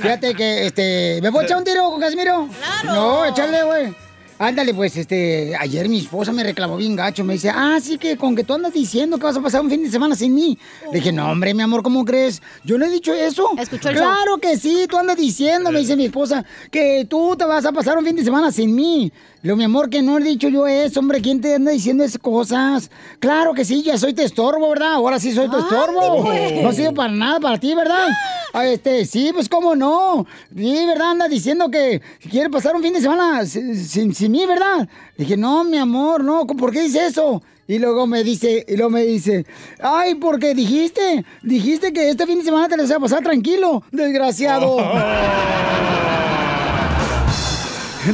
Fíjate 0.01 0.33
que 0.35 0.65
este. 0.65 1.19
¿Me 1.21 1.31
puedo 1.31 1.45
echar 1.45 1.57
un 1.57 1.63
tiro 1.63 1.89
con 1.89 1.99
Casimiro? 1.99 2.47
Claro. 2.59 2.93
No, 2.93 3.25
échale, 3.25 3.63
güey. 3.63 4.06
Ándale, 4.39 4.71
pues, 4.73 4.95
este, 4.95 5.55
ayer 5.59 5.89
mi 5.89 5.97
esposa 5.97 6.31
me 6.31 6.43
reclamó 6.43 6.77
bien 6.77 6.95
gacho, 6.95 7.23
me 7.23 7.33
dice, 7.33 7.49
ah, 7.49 7.79
sí 7.81 7.97
que 7.97 8.17
con 8.17 8.35
que 8.35 8.43
tú 8.43 8.53
andas 8.53 8.71
diciendo 8.71 9.17
que 9.17 9.23
vas 9.23 9.35
a 9.35 9.41
pasar 9.41 9.61
un 9.61 9.69
fin 9.71 9.81
de 9.83 9.89
semana 9.89 10.15
sin 10.15 10.35
mí. 10.35 10.57
Le 10.91 10.99
dije, 10.99 11.11
no, 11.11 11.31
hombre, 11.31 11.55
mi 11.55 11.63
amor, 11.63 11.81
¿cómo 11.81 12.05
crees? 12.05 12.41
Yo 12.63 12.77
no 12.77 12.85
he 12.85 12.89
dicho 12.91 13.11
eso. 13.13 13.49
Escuchó 13.57 13.89
Claro 13.89 14.37
que 14.39 14.55
sí, 14.57 14.85
tú 14.87 14.97
andas 14.97 15.17
diciendo, 15.17 15.71
me 15.71 15.79
dice 15.79 15.95
mi 15.95 16.05
esposa, 16.05 16.45
que 16.69 17.07
tú 17.09 17.35
te 17.35 17.45
vas 17.45 17.65
a 17.65 17.71
pasar 17.71 17.97
un 17.97 18.05
fin 18.05 18.15
de 18.15 18.23
semana 18.23 18.51
sin 18.51 18.75
mí. 18.75 19.11
Digo, 19.41 19.55
mi 19.55 19.63
amor, 19.63 19.89
que 19.89 20.01
no 20.03 20.17
he 20.19 20.23
dicho 20.23 20.49
yo 20.49 20.67
eso, 20.67 20.99
hombre, 20.99 21.21
¿quién 21.21 21.41
te 21.41 21.55
anda 21.55 21.71
diciendo 21.71 22.03
esas 22.03 22.19
cosas? 22.21 22.91
Claro 23.19 23.53
que 23.53 23.65
sí, 23.65 23.81
ya 23.81 23.97
soy 23.97 24.13
tu 24.13 24.21
estorbo, 24.21 24.69
¿verdad? 24.69 24.93
Ahora 24.93 25.19
sí 25.19 25.31
soy 25.31 25.49
tu 25.49 25.57
estorbo. 25.57 26.23
pues. 26.23 26.61
No 26.61 26.71
sirvo 26.73 26.93
para 26.93 27.11
nada 27.13 27.39
para 27.39 27.59
ti, 27.59 27.73
¿verdad? 27.73 28.07
Ah, 28.53 28.65
Este, 28.67 29.05
sí, 29.05 29.31
pues 29.33 29.47
cómo 29.49 29.75
no. 29.75 30.25
Sí, 30.55 30.85
¿verdad? 30.87 31.11
Anda 31.11 31.27
diciendo 31.27 31.69
que 31.69 32.01
quiere 32.29 32.49
pasar 32.49 32.75
un 32.75 32.81
fin 32.83 32.93
de 32.93 33.01
semana 33.01 33.45
sin, 33.45 33.75
sin- 33.75 34.13
sin 34.27 34.31
mí, 34.33 34.45
¿verdad? 34.45 34.87
Le 35.15 35.23
dije, 35.23 35.37
no, 35.37 35.63
mi 35.63 35.77
amor, 35.77 36.23
no, 36.23 36.45
¿por 36.45 36.71
qué 36.71 36.81
dice 36.81 37.07
eso? 37.07 37.41
Y 37.67 37.79
luego 37.79 38.07
me 38.07 38.23
dice, 38.23 38.65
y 38.67 38.75
luego 38.75 38.89
me 38.89 39.03
dice, 39.03 39.45
ay, 39.81 40.15
porque 40.15 40.53
dijiste, 40.53 41.25
dijiste 41.43 41.93
que 41.93 42.09
este 42.09 42.25
fin 42.25 42.39
de 42.39 42.45
semana 42.45 42.67
te 42.67 42.75
lo 42.77 42.83
vas 42.83 42.91
a 42.91 42.99
pasar 42.99 43.23
tranquilo, 43.23 43.83
desgraciado. 43.91 44.77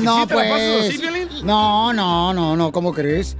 No, 0.01 0.21
¿Sí 0.21 0.27
te 0.27 0.35
la 0.35 0.41
pasas 0.41 0.89
pues. 0.89 1.43
No, 1.43 1.93
no, 1.93 2.33
no, 2.33 2.55
no, 2.55 2.71
¿cómo 2.71 2.93
crees? 2.93 3.37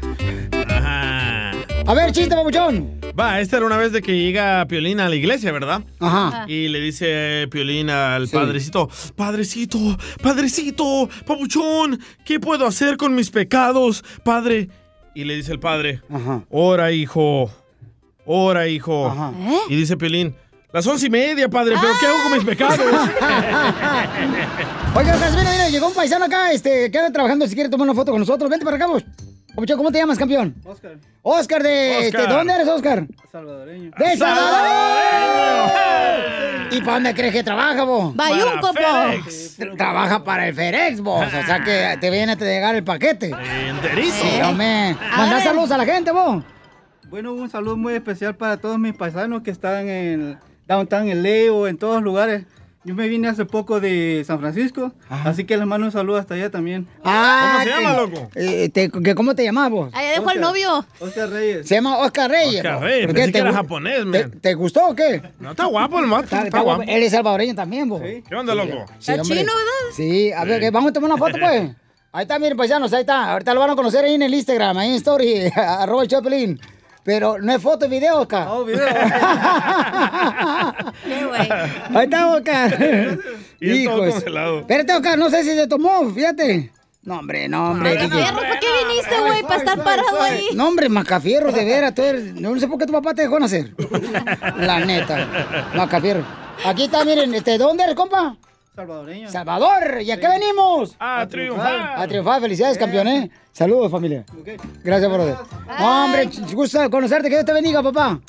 Ajá. 1.84 1.92
A 1.92 1.94
ver, 1.94 2.12
chiste, 2.12 2.36
papuchón. 2.36 3.00
Va, 3.20 3.40
esta 3.42 3.58
era 3.58 3.66
una 3.66 3.78
vez 3.78 3.92
de 3.92 4.02
que 4.02 4.18
llega 4.18 4.66
Piolín 4.68 5.00
a 5.00 5.10
la 5.10 5.16
iglesia, 5.16 5.52
¿verdad? 5.52 5.84
Ajá. 6.00 6.46
Y 6.48 6.68
le 6.70 6.80
dice 6.80 7.48
Piolín 7.52 7.90
al 7.90 8.28
Sí. 8.28 8.36
padrecito, 8.36 8.90
padrecito, 9.16 9.98
padrecito, 10.22 11.10
papuchón, 11.26 12.00
¿qué 12.26 12.40
puedo 12.40 12.66
hacer 12.66 12.98
con 12.98 13.14
mis 13.16 13.30
pecados, 13.30 14.04
padre? 14.24 14.70
Y 15.14 15.26
le 15.26 15.36
dice 15.36 15.52
el 15.52 15.60
padre, 15.60 16.02
Ajá. 16.12 16.44
ora, 16.50 16.92
hijo, 16.92 17.52
Hora, 18.26 18.70
hijo. 18.70 19.14
¿Eh? 19.38 19.58
Y 19.68 19.76
dice 19.76 19.98
Piolín, 19.98 20.34
las 20.72 20.88
once 20.88 21.08
y 21.08 21.10
media, 21.10 21.50
padre, 21.50 21.76
pero 21.80 21.92
¿qué 22.00 22.06
hago 22.08 22.24
con 22.24 22.32
mis 22.34 22.46
pecados? 22.46 22.80
Oiga, 24.96 25.20
Casimiro, 25.20 25.50
mira, 25.52 25.70
llegó 25.70 25.88
un 25.90 25.94
paisano 25.94 26.24
acá, 26.24 26.54
este, 26.54 26.90
que 26.90 26.98
anda 27.00 27.12
trabajando, 27.12 27.46
si 27.48 27.54
quiere 27.54 27.70
tomar 27.70 27.86
una 27.86 27.94
foto 27.94 28.12
con 28.14 28.22
nosotros. 28.22 28.50
Vente 28.50 28.64
para 28.64 28.78
acá, 28.78 28.88
vos. 28.88 29.04
Papuchón, 29.56 29.78
¿cómo 29.78 29.92
te 29.92 30.00
llamas, 30.00 30.18
campeón? 30.18 30.56
Oscar. 30.66 30.98
Oscar 31.22 31.62
de... 31.64 32.06
Oscar. 32.08 32.28
¿De 32.28 32.34
dónde 32.34 32.54
eres, 32.56 32.68
Oscar? 32.68 33.06
Salvadoreño. 33.32 33.92
¡De 33.98 34.18
Salvador! 34.18 35.72
¿Y 36.72 36.80
para 36.82 36.94
dónde 36.94 37.14
crees 37.14 37.34
que 37.34 37.44
trabaja, 37.44 37.84
vos? 37.84 38.16
Bayunco. 38.16 38.74
Tra- 38.74 39.78
Trabaja 39.78 40.24
para 40.24 40.48
el 40.48 40.56
FedEx, 40.56 41.02
vos. 41.02 41.28
O 41.28 41.30
sea 41.46 41.64
que 41.64 41.98
te 42.02 42.10
viene 42.10 42.32
a 42.32 42.36
llegar 42.36 42.74
el 42.76 42.84
paquete. 42.84 43.28
Enterito. 43.68 44.14
Sí, 44.16 44.42
hombre. 44.44 44.96
Mandá 45.16 45.40
saludos 45.42 45.70
a 45.72 45.78
la 45.78 45.86
gente, 45.86 46.12
vos. 46.12 46.44
Bueno, 47.10 47.34
un 47.34 47.48
saludo 47.48 47.78
muy 47.78 47.94
especial 47.94 48.36
para 48.36 48.58
todos 48.58 48.80
mis 48.80 48.96
paisanos 48.96 49.44
que 49.44 49.52
están 49.52 49.88
en 49.88 50.40
Downtown, 50.68 51.10
en 51.10 51.22
Leo, 51.22 51.68
en 51.68 51.78
todos 51.78 52.02
lugares. 52.02 52.46
Yo 52.86 52.94
me 52.96 53.08
vine 53.08 53.30
hace 53.30 53.46
poco 53.46 53.80
de 53.80 54.24
San 54.28 54.40
Francisco, 54.42 54.92
así 55.10 55.46
que 55.46 55.56
les 55.56 55.66
mando 55.66 55.86
un 55.88 55.92
saludo 55.94 56.18
hasta 56.18 56.34
allá 56.34 56.50
también. 56.52 56.86
Ah, 57.06 57.64
que- 58.34 58.64
eh, 58.66 58.70
te- 58.70 58.90
que 58.92 59.16
¿Cómo 59.16 59.34
te 59.36 59.44
llamas 59.46 59.70
vos? 59.70 59.90
Allá 59.94 60.10
dejó 60.12 60.30
al 60.30 60.42
novio. 60.42 60.86
Oscar 61.00 61.30
Reyes. 61.30 61.66
Se 61.66 61.76
llama 61.76 61.98
Oscar 62.00 62.30
Reyes. 62.30 62.58
Oscar. 62.58 62.82
Reyes, 62.82 63.06
¿Por 63.06 63.16
pensé 63.16 63.28
qué? 63.28 63.32
que 63.32 63.40
era 63.40 63.54
japonés, 63.54 64.00
¿Te, 64.00 64.06
man. 64.06 64.32
te 64.42 64.54
gustó 64.56 64.88
o 64.90 64.96
qué? 64.96 65.22
No, 65.40 65.52
está 65.52 65.66
guapo 65.66 66.00
el 66.00 66.08
mato, 66.08 66.24
Está, 66.26 66.36
está, 66.38 66.48
está 66.48 66.60
guapo. 66.62 66.78
guapo. 66.80 66.92
Él 66.92 67.04
es 67.04 67.12
salvadoreño 67.14 67.56
también, 67.56 67.88
vos. 67.88 68.02
¿Qué 68.02 68.36
onda, 68.36 68.54
loco? 68.54 68.86
Sí, 69.00 69.14
hombre. 69.14 69.46
Sí, 69.96 70.32
a 70.34 70.44
ver, 70.44 70.60
que 70.60 70.70
vamos 70.70 70.90
a 70.90 70.94
tomar 70.94 71.10
una 71.12 71.18
foto, 71.18 71.38
pues. 71.40 71.72
Ahí 72.16 72.24
está, 72.24 72.38
miren, 72.38 72.56
paisanos, 72.56 72.94
ahí 72.94 73.02
está. 73.02 73.32
Ahorita 73.32 73.56
lo 73.56 73.60
van 73.62 73.72
a 73.72 73.76
conocer 73.76 74.06
ahí 74.06 74.14
en 74.14 74.22
el 74.22 74.32
Instagram, 74.36 74.78
ahí 74.78 74.90
en 74.90 74.96
Story, 74.96 75.50
arroba 75.56 76.04
el 76.04 76.08
Chapelín. 76.10 76.60
Pero 77.04 77.38
no 77.40 77.54
es 77.54 77.62
foto, 77.62 77.86
es 77.86 77.92
video, 77.92 78.22
Oscar. 78.22 78.48
Oh, 78.50 78.64
video. 78.64 78.86
Ahí 81.94 82.04
está, 82.06 82.28
Oscar. 82.30 83.20
Y 83.60 83.86
todo 83.86 84.12
congelado. 84.12 84.60
Espérate, 84.60 84.94
Oscar, 84.94 85.18
no 85.18 85.30
sé 85.30 85.44
si 85.44 85.52
se 85.56 85.68
tomó, 85.68 86.10
fíjate. 86.14 86.70
No, 87.04 87.20
hombre, 87.20 87.48
no, 87.48 87.72
hombre. 87.72 87.96
Macafierro, 87.96 88.20
DJ. 88.20 88.34
¿para 88.34 88.60
qué 88.60 88.68
viniste, 88.88 89.20
güey? 89.20 89.42
Para 89.44 89.56
estar 89.56 89.84
parado 89.84 90.22
ahí. 90.22 90.48
No, 90.54 90.68
hombre, 90.68 90.90
Macafierro, 90.90 91.52
de 91.52 91.64
veras. 91.66 91.94
tú 91.96 92.02
eres- 92.02 92.34
No 92.36 92.58
sé 92.60 92.68
por 92.68 92.78
qué 92.78 92.86
tu 92.86 92.92
papá 92.94 93.14
te 93.14 93.22
dejó 93.24 93.40
nacer. 93.40 93.74
La 94.58 94.80
neta. 94.82 95.28
Macafierro. 95.76 96.24
Aquí 96.66 96.84
está, 96.86 97.04
miren, 97.06 97.34
este, 97.34 97.58
¿dónde 97.58 97.84
eres, 97.84 97.96
compa? 97.96 98.36
Salvadoreño. 98.76 99.30
Salvador. 99.30 100.02
¿Y 100.02 100.10
a 100.12 100.20
qué 100.20 100.28
venimos? 100.28 100.96
A 101.00 101.28
triunfar. 101.28 102.02
A 102.02 102.08
triunfar. 102.08 102.42
Felicidades, 102.42 102.78
campeón, 102.78 103.08
¿eh? 103.08 103.30
Saludos, 103.52 103.92
familia. 103.92 104.26
Gracias, 104.84 105.12
brother. 105.12 105.36
Hombre, 105.80 106.30
gusta 106.54 106.90
conocerte. 106.90 107.30
Que 107.30 107.36
Dios 107.36 107.46
te 107.46 107.54
bendiga, 107.54 107.84
papá. 107.84 108.20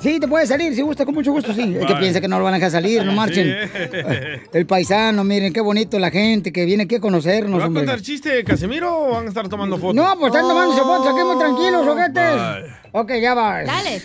Sí, 0.00 0.18
te 0.18 0.26
puedes 0.26 0.48
salir, 0.48 0.74
si 0.74 0.82
gusta, 0.82 1.04
con 1.04 1.14
mucho 1.14 1.30
gusto, 1.32 1.52
sí. 1.54 1.76
Es 1.78 1.86
que 1.86 1.94
piensa 1.94 2.20
que 2.20 2.28
no 2.28 2.38
lo 2.38 2.44
van 2.44 2.54
a 2.54 2.56
dejar 2.56 2.72
salir, 2.72 3.04
no 3.04 3.12
marchen. 3.12 3.48
El 4.52 4.66
paisano, 4.66 5.24
miren, 5.24 5.52
qué 5.52 5.60
bonito 5.60 5.98
la 5.98 6.10
gente 6.10 6.52
que 6.52 6.64
viene 6.64 6.82
aquí 6.82 6.96
a 6.96 6.98
¿Me 6.98 7.02
conocernos, 7.02 7.60
va 7.60 7.66
a 7.66 7.70
contar 7.70 8.00
chiste, 8.02 8.42
Casimiro, 8.44 9.06
o 9.06 9.10
van 9.12 9.26
a 9.26 9.28
estar 9.28 9.48
tomando 9.48 9.78
fotos? 9.78 9.94
No, 9.94 10.18
pues 10.18 10.34
están 10.34 10.48
tomando 10.48 10.76
fotos, 10.76 11.06
aquí 11.06 11.24
muy 11.24 11.38
tranquilos, 11.38 11.86
ojetes. 11.86 12.34
Bye. 12.34 12.74
Ok, 12.92 13.12
ya 13.20 13.34
va. 13.34 13.62
Dale. 13.62 14.02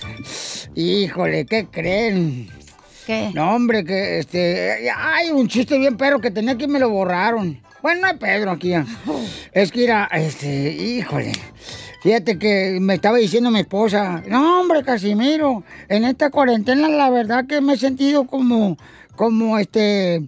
Híjole, 0.75 1.45
¿qué 1.45 1.67
creen? 1.69 2.49
¿Qué? 3.09 3.31
No, 3.33 3.55
hombre, 3.55 3.83
que 3.83 4.19
este. 4.19 4.87
Hay 4.95 5.31
un 5.31 5.47
chiste 5.47 5.79
bien 5.79 5.97
pero 5.97 6.21
que 6.21 6.29
tenía 6.29 6.59
que 6.59 6.67
me 6.67 6.77
lo 6.77 6.91
borraron. 6.91 7.59
Bueno, 7.81 8.01
no 8.01 8.07
hay 8.07 8.17
Pedro 8.17 8.51
aquí. 8.51 8.69
ya. 8.69 8.85
Es 9.51 9.71
que 9.71 9.85
era, 9.85 10.05
este, 10.13 10.71
híjole. 10.71 11.31
Fíjate 12.03 12.37
que 12.37 12.77
me 12.79 12.93
estaba 12.93 13.17
diciendo 13.17 13.49
mi 13.49 13.61
esposa, 13.61 14.21
no, 14.27 14.61
hombre, 14.61 14.83
Casimiro, 14.83 15.63
en 15.87 16.03
esta 16.03 16.29
cuarentena 16.29 16.87
la 16.87 17.09
verdad 17.09 17.47
que 17.47 17.61
me 17.61 17.73
he 17.73 17.77
sentido 17.77 18.27
como, 18.27 18.77
como 19.15 19.57
este, 19.57 20.21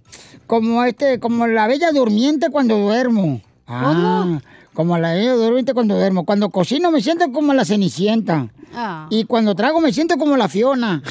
como 0.48 0.82
este, 0.82 1.20
como 1.20 1.46
la 1.46 1.68
bella 1.68 1.92
durmiente 1.92 2.50
cuando 2.50 2.78
duermo. 2.78 3.42
Ah, 3.68 4.40
como 4.74 4.98
la 4.98 5.12
bella 5.12 5.34
durmiente 5.34 5.72
cuando 5.72 5.94
duermo. 5.94 6.24
Cuando 6.24 6.50
cocino 6.50 6.90
me 6.90 7.00
siento 7.00 7.30
como 7.30 7.54
la 7.54 7.64
cenicienta. 7.64 8.48
Ah. 8.74 9.06
Y 9.08 9.22
cuando 9.22 9.54
trago 9.54 9.80
me 9.80 9.92
siento 9.92 10.16
como 10.16 10.36
la 10.36 10.48
Fiona. 10.48 11.00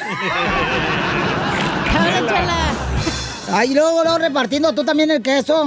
Ay, 3.54 3.74
luego, 3.74 4.04
luego 4.04 4.18
repartiendo 4.18 4.74
tú 4.74 4.84
también 4.84 5.12
el 5.12 5.22
queso. 5.22 5.66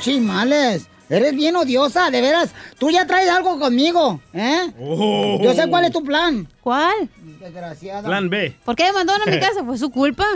Chimales. 0.00 0.86
Eres 1.08 1.34
bien 1.34 1.56
odiosa, 1.56 2.08
de 2.08 2.20
veras. 2.20 2.50
Tú 2.78 2.88
ya 2.88 3.04
traes 3.04 3.28
algo 3.28 3.58
conmigo, 3.58 4.20
¿eh? 4.32 4.70
Oh. 4.80 5.40
Yo 5.42 5.52
sé 5.54 5.68
cuál 5.68 5.86
es 5.86 5.90
tu 5.90 6.04
plan. 6.04 6.46
¿Cuál? 6.60 7.08
Desgraciada. 7.40 8.02
Plan 8.06 8.28
B. 8.28 8.54
¿Por 8.64 8.76
qué 8.76 8.84
me 8.84 8.92
mandaron 8.92 9.26
a 9.26 9.30
mi 9.30 9.40
casa? 9.40 9.64
¿Fue 9.64 9.78
su 9.78 9.90
culpa? 9.90 10.26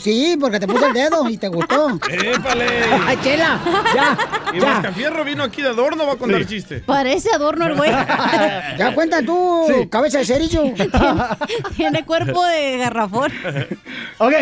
Sí, 0.00 0.36
porque 0.40 0.58
te 0.58 0.66
puse 0.66 0.86
el 0.86 0.92
dedo 0.92 1.28
y 1.28 1.36
te 1.38 1.46
gustó. 1.48 1.98
¡Épale! 2.10 2.66
¡Ay, 3.06 3.18
chela! 3.22 3.60
¡Ya! 3.94 4.18
Y 4.52 4.58
¡Ya! 4.60 4.66
Mascafierro 4.66 5.24
vino 5.24 5.44
aquí 5.44 5.62
de 5.62 5.68
adorno, 5.68 6.06
va 6.06 6.14
a 6.14 6.16
contar 6.16 6.44
chiste. 6.44 6.80
Parece 6.80 7.30
adorno 7.32 7.66
el 7.66 7.76
güey. 7.76 7.90
Ya 8.78 8.92
cuenta 8.94 9.22
tú, 9.22 9.86
cabeza 9.90 10.18
de 10.18 10.24
cerillo. 10.24 10.64
Tiene 11.76 12.04
cuerpo 12.04 12.44
de 12.44 12.78
garrafón. 12.78 13.32
Ok, 14.18 14.32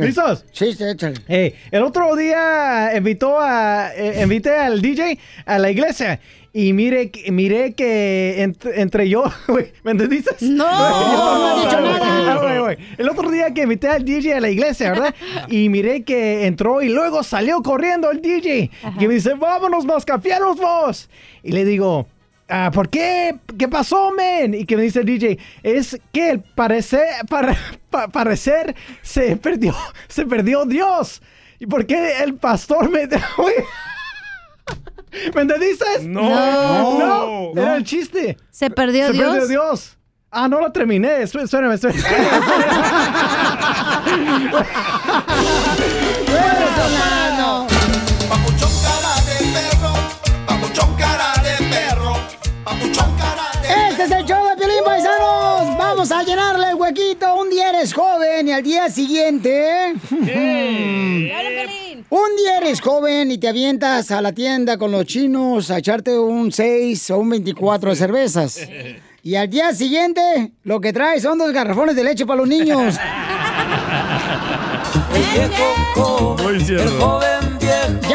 ¿listos? 0.00 0.44
Sí, 0.52 0.72
sí, 0.74 0.84
échale. 0.84 1.16
Eh, 1.28 1.54
el 1.70 1.82
otro 1.82 2.14
día 2.16 2.92
invitó 2.96 3.38
a, 3.40 3.90
eh, 3.94 4.20
invité 4.22 4.50
al 4.56 4.80
DJ 4.80 5.18
a 5.46 5.58
la 5.58 5.70
iglesia 5.70 6.20
y 6.54 6.72
mire, 6.74 7.10
que- 7.10 7.32
miré 7.32 7.72
que 7.72 8.42
entre, 8.42 8.80
entre 8.80 9.08
yo, 9.08 9.24
güey, 9.48 9.72
¿me 9.84 9.92
entendiste? 9.92 10.32
No, 10.42 10.64
no 10.66 11.46
has 11.46 11.64
dicho 11.64 11.80
nada. 11.80 12.36
Güey, 12.42 12.58
güey. 12.60 12.76
El 12.98 13.08
otro 13.08 13.30
día 13.30 13.52
que 13.54 13.62
invité 13.62 13.88
al 13.88 14.04
DJ 14.04 14.34
a 14.34 14.40
la 14.40 14.50
iglesia, 14.50 14.90
¿verdad? 14.90 15.14
Y 15.48 15.68
miré 15.68 16.02
que 16.02 16.46
entró 16.46 16.82
y 16.82 16.88
luego 16.88 17.22
salió 17.22 17.62
corriendo 17.62 18.10
el 18.10 18.20
DJ. 18.20 18.70
Y 19.00 19.06
me 19.06 19.14
dice, 19.14 19.34
vámonos, 19.34 19.84
mascafieros 19.84 20.56
vos. 20.58 21.08
Y 21.42 21.52
le 21.52 21.64
digo, 21.64 22.06
ah, 22.52 22.70
¿por 22.72 22.88
qué? 22.88 23.36
¿Qué 23.58 23.68
pasó, 23.68 24.10
men? 24.12 24.54
Y 24.54 24.64
que 24.66 24.76
me 24.76 24.82
dice 24.82 25.00
el 25.00 25.06
DJ, 25.06 25.38
es 25.62 25.98
que 26.12 26.30
el 26.30 26.40
parecer, 26.40 27.06
para, 27.28 27.56
pa- 27.90 28.08
parecer 28.08 28.74
se 29.02 29.36
perdió, 29.36 29.74
se 30.08 30.26
perdió 30.26 30.64
Dios. 30.64 31.22
¿Y 31.58 31.66
por 31.66 31.86
qué 31.86 32.22
el 32.22 32.34
pastor 32.34 32.90
me... 32.90 33.08
¿Me 35.34 35.42
entendiste? 35.42 35.84
No. 36.04 36.22
no, 36.30 37.52
No. 37.54 37.62
era 37.62 37.76
el 37.76 37.84
chiste. 37.84 38.36
¿Se 38.50 38.70
perdió 38.70 39.06
Se 39.08 39.12
Dios? 39.12 39.28
perdió 39.30 39.46
Dios. 39.48 39.98
Ah, 40.30 40.48
no 40.48 40.60
lo 40.60 40.72
terminé. 40.72 41.20
Espérame, 41.22 41.72
espérame. 41.74 41.92
paisanos. 54.92 55.78
Vamos 55.78 56.12
a 56.12 56.22
llenarle 56.22 56.70
el 56.70 56.74
huequito. 56.74 57.34
Un 57.36 57.48
día 57.48 57.70
eres 57.70 57.94
joven 57.94 58.48
y 58.48 58.52
al 58.52 58.62
día 58.62 58.90
siguiente... 58.90 59.94
Un 62.10 62.36
día 62.36 62.58
eres 62.58 62.82
joven 62.82 63.30
y 63.30 63.38
te 63.38 63.48
avientas 63.48 64.10
a 64.10 64.20
la 64.20 64.32
tienda 64.32 64.76
con 64.76 64.92
los 64.92 65.06
chinos 65.06 65.70
a 65.70 65.78
echarte 65.78 66.18
un 66.18 66.52
6 66.52 67.10
o 67.10 67.18
un 67.18 67.30
24 67.30 67.88
de 67.88 67.96
cervezas. 67.96 68.68
Y 69.22 69.36
al 69.36 69.48
día 69.48 69.72
siguiente, 69.72 70.52
lo 70.64 70.78
que 70.80 70.92
traes 70.92 71.22
son 71.22 71.38
dos 71.38 71.52
garrafones 71.52 71.96
de 71.96 72.04
leche 72.04 72.26
para 72.26 72.40
los 72.40 72.48
niños. 72.48 72.96
Muy 76.42 76.60
cierto. 76.60 77.41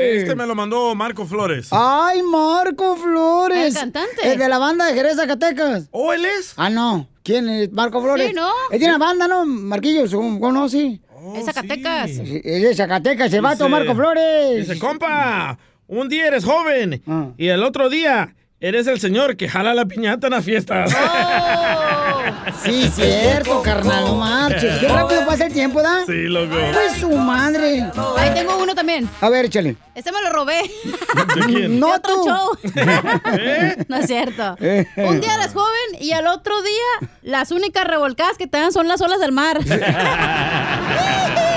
Este 0.00 0.34
me 0.34 0.44
lo 0.44 0.56
mandó 0.56 0.92
Marco 0.96 1.24
Flores. 1.24 1.68
¡Ay, 1.70 2.20
Marco 2.24 2.96
Flores! 2.96 3.68
El 3.68 3.74
cantante. 3.74 4.32
El 4.32 4.40
de 4.40 4.48
la 4.48 4.58
banda 4.58 4.86
de 4.86 4.94
Jerez, 4.94 5.18
Zacatecas. 5.18 5.84
¿O 5.92 6.12
él 6.12 6.24
es? 6.24 6.52
Ah, 6.56 6.68
no. 6.68 7.06
¿Quién 7.22 7.48
es 7.48 7.70
Marco 7.70 8.02
Flores? 8.02 8.30
Sí, 8.30 8.34
¿no? 8.34 8.50
Él 8.72 8.80
tiene 8.80 8.96
una 8.96 9.06
banda, 9.06 9.28
¿no? 9.28 9.46
Marquillos, 9.46 10.10
¿cómo 10.10 10.50
no? 10.50 10.68
Sí. 10.68 11.00
Es 11.36 11.44
Zacatecas. 11.44 12.10
Sí, 12.10 12.40
Es 12.42 12.62
de 12.62 12.74
Zacatecas, 12.74 13.32
el 13.32 13.42
vato 13.42 13.68
Marco 13.68 13.94
Flores. 13.94 14.66
Dice, 14.66 14.80
compa, 14.80 15.56
un 15.88 16.08
día 16.08 16.26
eres 16.28 16.44
joven 16.44 17.02
Ah. 17.08 17.28
y 17.36 17.48
el 17.48 17.64
otro 17.64 17.88
día 17.90 18.34
eres 18.60 18.86
el 18.88 18.98
señor 19.00 19.36
que 19.36 19.48
jala 19.48 19.72
la 19.74 19.86
piñata 19.86 20.26
en 20.28 20.32
las 20.32 20.44
fiestas. 20.44 20.90
Sí, 22.64 22.90
cierto, 22.94 23.62
carnal, 23.62 24.04
no 24.04 24.16
marches. 24.16 24.78
Qué 24.78 24.88
rápido 24.88 25.24
pasa 25.24 25.46
el 25.46 25.52
tiempo, 25.52 25.80
¿da? 25.80 26.04
Sí, 26.06 26.24
loco. 26.24 26.56
Pues 26.72 26.94
su 27.00 27.08
madre. 27.10 27.84
Ahí 28.16 28.30
tengo 28.34 28.58
uno 28.58 28.74
también. 28.74 29.08
A 29.20 29.28
ver, 29.28 29.44
échale. 29.44 29.76
Este 29.94 30.10
me 30.12 30.20
lo 30.22 30.30
robé. 30.30 30.62
¿De 31.36 31.40
quién? 31.46 31.78
No 31.78 31.86
De 31.88 31.92
otro 31.94 32.14
tú. 32.16 32.24
show. 32.26 32.50
No 33.88 33.96
es 33.96 34.06
cierto. 34.06 34.56
Un 34.96 35.20
día 35.20 35.34
eres 35.36 35.52
joven 35.54 36.00
y 36.00 36.10
al 36.12 36.26
otro 36.26 36.60
día 36.62 37.08
las 37.22 37.52
únicas 37.52 37.84
revolcadas 37.86 38.36
que 38.38 38.46
te 38.48 38.58
dan 38.58 38.72
son 38.72 38.88
las 38.88 39.00
olas 39.00 39.20
del 39.20 39.30
mar. 39.32 39.60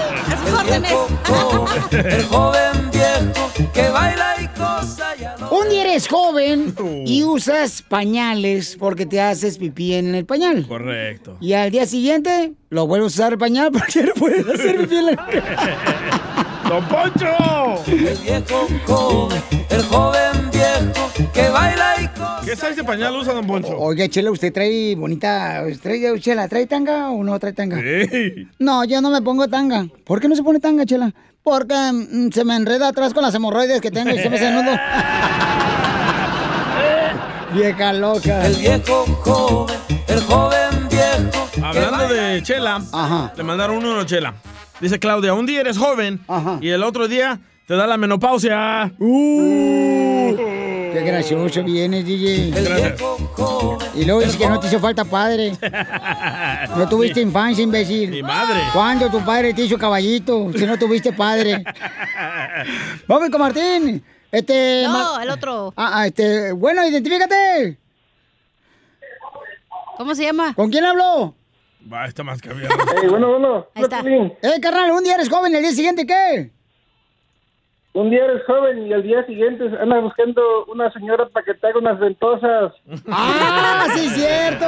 El 1.91 2.23
joven 2.25 2.91
viejo 2.91 3.51
que 3.73 3.89
baila 3.89 4.35
y 4.41 4.47
cosa 4.57 5.15
ya 5.19 5.35
no. 5.37 5.49
Un 5.49 5.69
día 5.69 5.81
eres 5.81 6.07
joven 6.07 6.73
y 7.05 7.23
usas 7.23 7.81
pañales 7.81 8.75
porque 8.79 9.05
te 9.05 9.21
haces 9.21 9.57
pipí 9.57 9.93
en 9.93 10.15
el 10.15 10.25
pañal. 10.25 10.65
Correcto. 10.67 11.37
Y 11.39 11.53
al 11.53 11.71
día 11.71 11.85
siguiente 11.85 12.53
lo 12.69 12.87
vuelves 12.87 13.13
a 13.13 13.23
usar 13.23 13.33
el 13.33 13.39
pañal 13.39 13.71
porque 13.73 14.03
no 14.03 14.13
puedes 14.13 14.47
hacer 14.47 14.77
pipí 14.79 14.95
en 14.97 15.09
el 15.09 15.19
¡Don 16.69 16.87
Poncho! 16.87 17.83
El 17.87 18.17
viejo 18.17 18.67
joven, 18.85 19.41
el 19.69 19.83
joven 19.83 20.51
viejo 20.51 21.11
que 21.33 21.49
baila 21.49 21.95
y 22.01 22.07
cosa. 22.07 22.20
¿Qué 22.51 22.57
size 22.57 22.75
de 22.75 22.83
pañal 22.83 23.15
usa, 23.15 23.33
Don 23.33 23.47
Poncho? 23.47 23.79
Oiga, 23.79 24.09
Chela, 24.09 24.29
¿usted 24.29 24.51
trae 24.51 24.93
bonita... 24.97 25.63
Trae, 25.81 26.19
Chela, 26.19 26.49
¿trae 26.49 26.67
tanga 26.67 27.09
o 27.09 27.23
no 27.23 27.39
trae 27.39 27.53
tanga? 27.53 27.79
Sí. 27.79 28.45
No, 28.59 28.83
yo 28.83 28.99
no 28.99 29.09
me 29.09 29.21
pongo 29.21 29.47
tanga. 29.47 29.87
¿Por 30.03 30.19
qué 30.19 30.27
no 30.27 30.35
se 30.35 30.43
pone 30.43 30.59
tanga, 30.59 30.85
Chela? 30.85 31.13
Porque 31.43 31.73
mm, 31.73 32.29
se 32.33 32.43
me 32.43 32.57
enreda 32.57 32.89
atrás 32.89 33.13
con 33.13 33.23
las 33.23 33.33
hemorroides 33.33 33.79
que 33.79 33.89
tengo 33.89 34.09
y 34.09 34.19
se 34.19 34.29
me 34.29 34.35
hace 34.35 34.51
nudo. 34.51 34.69
Vieja 37.53 37.93
loca. 37.93 38.45
El 38.45 38.55
viejo 38.55 39.05
joven, 39.23 39.77
el 40.09 40.19
joven 40.19 40.89
viejo. 40.89 41.49
Hablando 41.63 42.09
de 42.13 42.43
Chela, 42.43 42.81
le 43.33 43.43
mandaron 43.43 43.77
uno 43.77 44.01
a 44.01 44.05
Chela. 44.05 44.33
Dice 44.81 44.99
Claudia, 44.99 45.33
un 45.33 45.45
día 45.45 45.61
eres 45.61 45.77
joven 45.77 46.19
y 46.59 46.67
el 46.67 46.83
otro 46.83 47.07
día 47.07 47.39
te 47.65 47.75
da 47.75 47.87
la 47.87 47.95
menopausia. 47.95 48.91
Uh, 48.99 50.80
qué 50.91 51.01
gracioso 51.01 51.63
vienes, 51.63 52.05
DJ. 52.05 52.53
Y 53.95 54.05
luego 54.05 54.21
dices 54.21 54.35
que 54.35 54.47
no 54.47 54.59
te 54.59 54.67
hizo 54.67 54.79
falta 54.79 55.05
padre. 55.05 55.53
No 56.77 56.87
tuviste 56.87 57.19
infancia, 57.19 57.63
imbécil. 57.63 58.09
Mi 58.09 58.23
madre. 58.23 58.61
¿Cuándo 58.71 59.09
tu 59.09 59.19
padre 59.25 59.53
te 59.53 59.63
hizo 59.63 59.77
caballito? 59.77 60.51
Si 60.53 60.65
no 60.65 60.77
tuviste 60.77 61.11
padre. 61.11 61.63
Vamos 63.07 63.29
con 63.29 63.41
Martín. 63.41 64.03
Este. 64.31 64.83
No, 64.85 65.19
el 65.19 65.29
otro. 65.29 65.73
Ah, 65.75 65.91
ah, 65.93 66.07
este. 66.07 66.53
Bueno, 66.53 66.85
identifícate. 66.87 67.77
¿Cómo 69.97 70.15
se 70.15 70.23
llama? 70.23 70.53
¿Con 70.53 70.69
quién 70.69 70.85
habló? 70.85 71.35
Va, 71.91 72.05
está 72.05 72.23
más 72.23 72.41
cambiado. 72.41 72.73
bueno, 73.09 73.31
bueno. 73.31 73.67
Ahí 73.75 73.83
está. 73.83 74.01
Eh, 74.01 74.61
carnal, 74.61 74.91
un 74.91 75.03
día 75.03 75.15
eres 75.15 75.29
joven, 75.29 75.53
el 75.53 75.61
día 75.61 75.71
siguiente, 75.71 76.05
¿qué? 76.05 76.51
Un 77.93 78.09
día 78.09 78.23
eres 78.23 78.41
joven 78.47 78.87
y 78.87 78.93
al 78.93 79.03
día 79.03 79.25
siguiente 79.25 79.65
andas 79.81 80.01
buscando 80.01 80.65
una 80.67 80.91
señora 80.93 81.27
para 81.27 81.45
que 81.45 81.53
te 81.55 81.67
haga 81.67 81.79
unas 81.79 81.99
ventosas. 81.99 82.73
¡Ah, 83.07 83.85
sí, 83.93 84.07
cierto! 84.09 84.65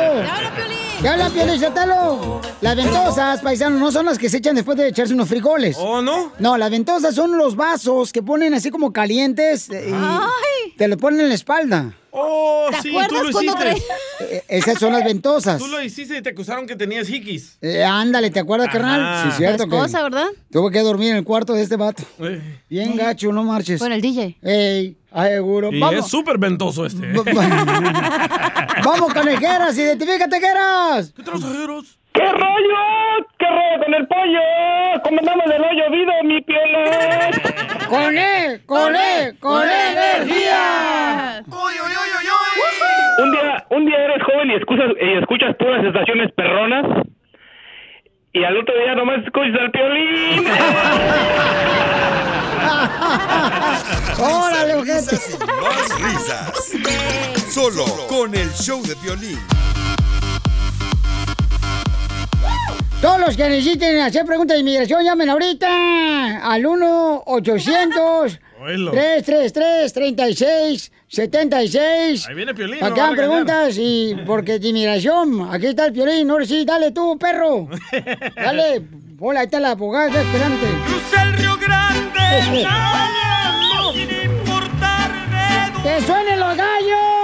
¿Qué 1.01 1.07
habla, 1.07 1.29
Piolín 1.29 1.59
Sotelo? 1.59 2.41
Las 2.59 2.75
ventosas, 2.75 3.41
paisanos, 3.41 3.79
no 3.79 3.91
son 3.91 4.07
las 4.07 4.19
que 4.19 4.27
se 4.27 4.37
echan 4.37 4.55
después 4.55 4.77
de 4.77 4.89
echarse 4.89 5.13
unos 5.13 5.29
frijoles. 5.29 5.77
¿Oh, 5.79 6.01
no? 6.01 6.33
No, 6.39 6.57
las 6.57 6.69
ventosas 6.69 7.15
son 7.15 7.37
los 7.37 7.55
vasos 7.55 8.11
que 8.11 8.21
ponen 8.21 8.53
así 8.53 8.69
como 8.69 8.91
calientes 8.91 9.69
y 9.69 10.75
te 10.77 10.87
los 10.89 10.97
ponen 10.97 11.21
en 11.21 11.29
la 11.29 11.35
espalda. 11.35 11.93
Oh, 12.15 12.67
¿Te 12.69 12.81
sí, 12.83 12.89
acuerdas 12.89 13.09
tú 13.09 13.15
lo 13.25 13.31
cuando 13.31 13.51
hiciste. 13.71 13.83
Eh, 14.21 14.43
esas 14.47 14.77
son 14.77 14.93
las 14.93 15.03
ventosas. 15.03 15.57
Tú 15.57 15.67
lo 15.67 15.81
hiciste 15.81 16.15
y 16.17 16.21
te 16.21 16.29
acusaron 16.29 16.67
que 16.67 16.75
tenías 16.75 17.09
hikis. 17.09 17.57
Eh, 17.59 17.83
ándale, 17.83 18.29
¿te 18.29 18.39
acuerdas, 18.39 18.67
Ajá. 18.69 18.77
carnal? 18.77 19.23
Sí, 19.31 19.37
cierto. 19.37 19.65
Tu 19.65 19.75
esposa, 19.75 20.03
¿verdad? 20.03 20.27
Tuve 20.51 20.71
que 20.71 20.79
dormir 20.81 21.09
en 21.09 21.15
el 21.17 21.23
cuarto 21.23 21.53
de 21.53 21.63
este 21.63 21.75
vato. 21.75 22.03
Bien 22.69 22.95
gacho, 22.95 23.31
no 23.33 23.43
marches. 23.43 23.79
Con 23.81 23.91
el 23.91 23.99
DJ. 24.01 24.37
Ey, 24.43 24.95
ay, 25.11 25.31
seguro. 25.31 25.71
Y 25.71 25.79
Vamos. 25.79 26.05
es 26.05 26.11
súper 26.11 26.37
ventoso 26.37 26.85
este. 26.85 27.01
Vamos 28.85 29.13
con 29.13 29.27
el 29.27 29.39
Geras, 29.39 29.75
identifícate, 29.77 30.39
Geras. 30.39 31.11
¿Qué 31.15 31.23
trajeros? 31.23 31.97
¿Qué 32.13 32.21
rollo? 32.31 33.25
¿Qué 33.39 33.45
rollo 33.47 33.83
con 33.85 33.93
el 33.95 34.07
pollo? 34.07 34.39
¿Cómo 35.03 35.17
andamos 35.19 35.45
del 35.47 35.61
hoyo 35.63 35.89
vivo, 35.91 36.11
mi 36.25 36.41
piel? 36.43 37.87
Con 37.89 38.15
él, 38.17 38.61
con 38.67 38.95
él, 38.95 39.35
con 39.39 39.63
energía. 39.67 41.43
Un 43.19 43.31
día, 43.31 43.65
un 43.69 43.85
día 43.85 44.05
eres 44.05 44.23
joven 44.23 44.51
y 44.51 44.55
escuchas, 44.55 44.89
y 44.99 45.13
escuchas 45.19 45.55
puras 45.57 45.85
estaciones 45.85 46.31
perronas. 46.33 47.05
Y 48.33 48.43
al 48.43 48.57
otro 48.57 48.75
día 48.75 48.95
nomás 48.95 49.23
escuchas 49.23 49.55
al 49.59 49.71
piolín. 49.71 50.47
¡Órale, 54.19 54.81
Risas 54.81 55.35
ojete! 55.35 55.43
y 55.43 55.47
más 55.61 56.01
risas. 56.01 56.73
Solo 57.53 57.85
con 58.07 58.33
el 58.33 58.49
show 58.53 58.81
de 58.81 58.95
violín. 59.03 59.39
Todos 63.01 63.19
los 63.19 63.35
que 63.37 63.49
necesiten 63.49 63.99
hacer 63.99 64.25
preguntas 64.25 64.55
de 64.55 64.61
inmigración, 64.61 65.03
llamen 65.03 65.29
ahorita 65.29 66.41
al 66.49 66.65
1-800-333-3676. 71.13 72.27
Ahí 72.27 72.35
viene 72.35 72.53
Piolín. 72.53 72.79
Para 72.79 73.07
no 73.07 73.15
preguntas 73.15 73.77
y 73.77 74.15
porque 74.25 74.59
de 74.59 74.69
inmigración, 74.69 75.47
aquí 75.51 75.67
está 75.67 75.85
el 75.85 75.93
Piolín, 75.93 76.29
ahora 76.29 76.45
sí, 76.45 76.65
dale 76.65 76.91
tú, 76.91 77.17
perro. 77.17 77.67
Dale, 78.35 78.81
hola, 79.19 79.41
ahí 79.41 79.45
está 79.45 79.59
la 79.59 79.71
abogada, 79.71 80.21
esperante. 80.21 80.67
Crucé 80.87 81.21
el 81.21 81.33
Río 81.33 81.57
Grande, 81.57 82.63
nadando 82.63 83.93
sin 83.93 84.09
importarme. 84.09 85.71
¡Que 85.83 86.01
suenen 86.01 86.39
los 86.39 86.57
gallos! 86.57 87.22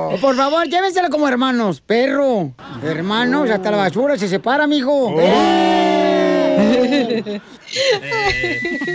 Oh, 0.06 0.16
Por 0.20 0.34
favor, 0.36 0.68
llévensela 0.68 1.08
como 1.08 1.28
hermanos. 1.28 1.80
Perro, 1.80 2.52
hermanos, 2.82 3.48
hasta 3.50 3.70
la 3.70 3.76
basura 3.76 4.16
se 4.18 4.28
separa, 4.28 4.66
mijo. 4.66 5.14
¡Eh! 5.20 6.44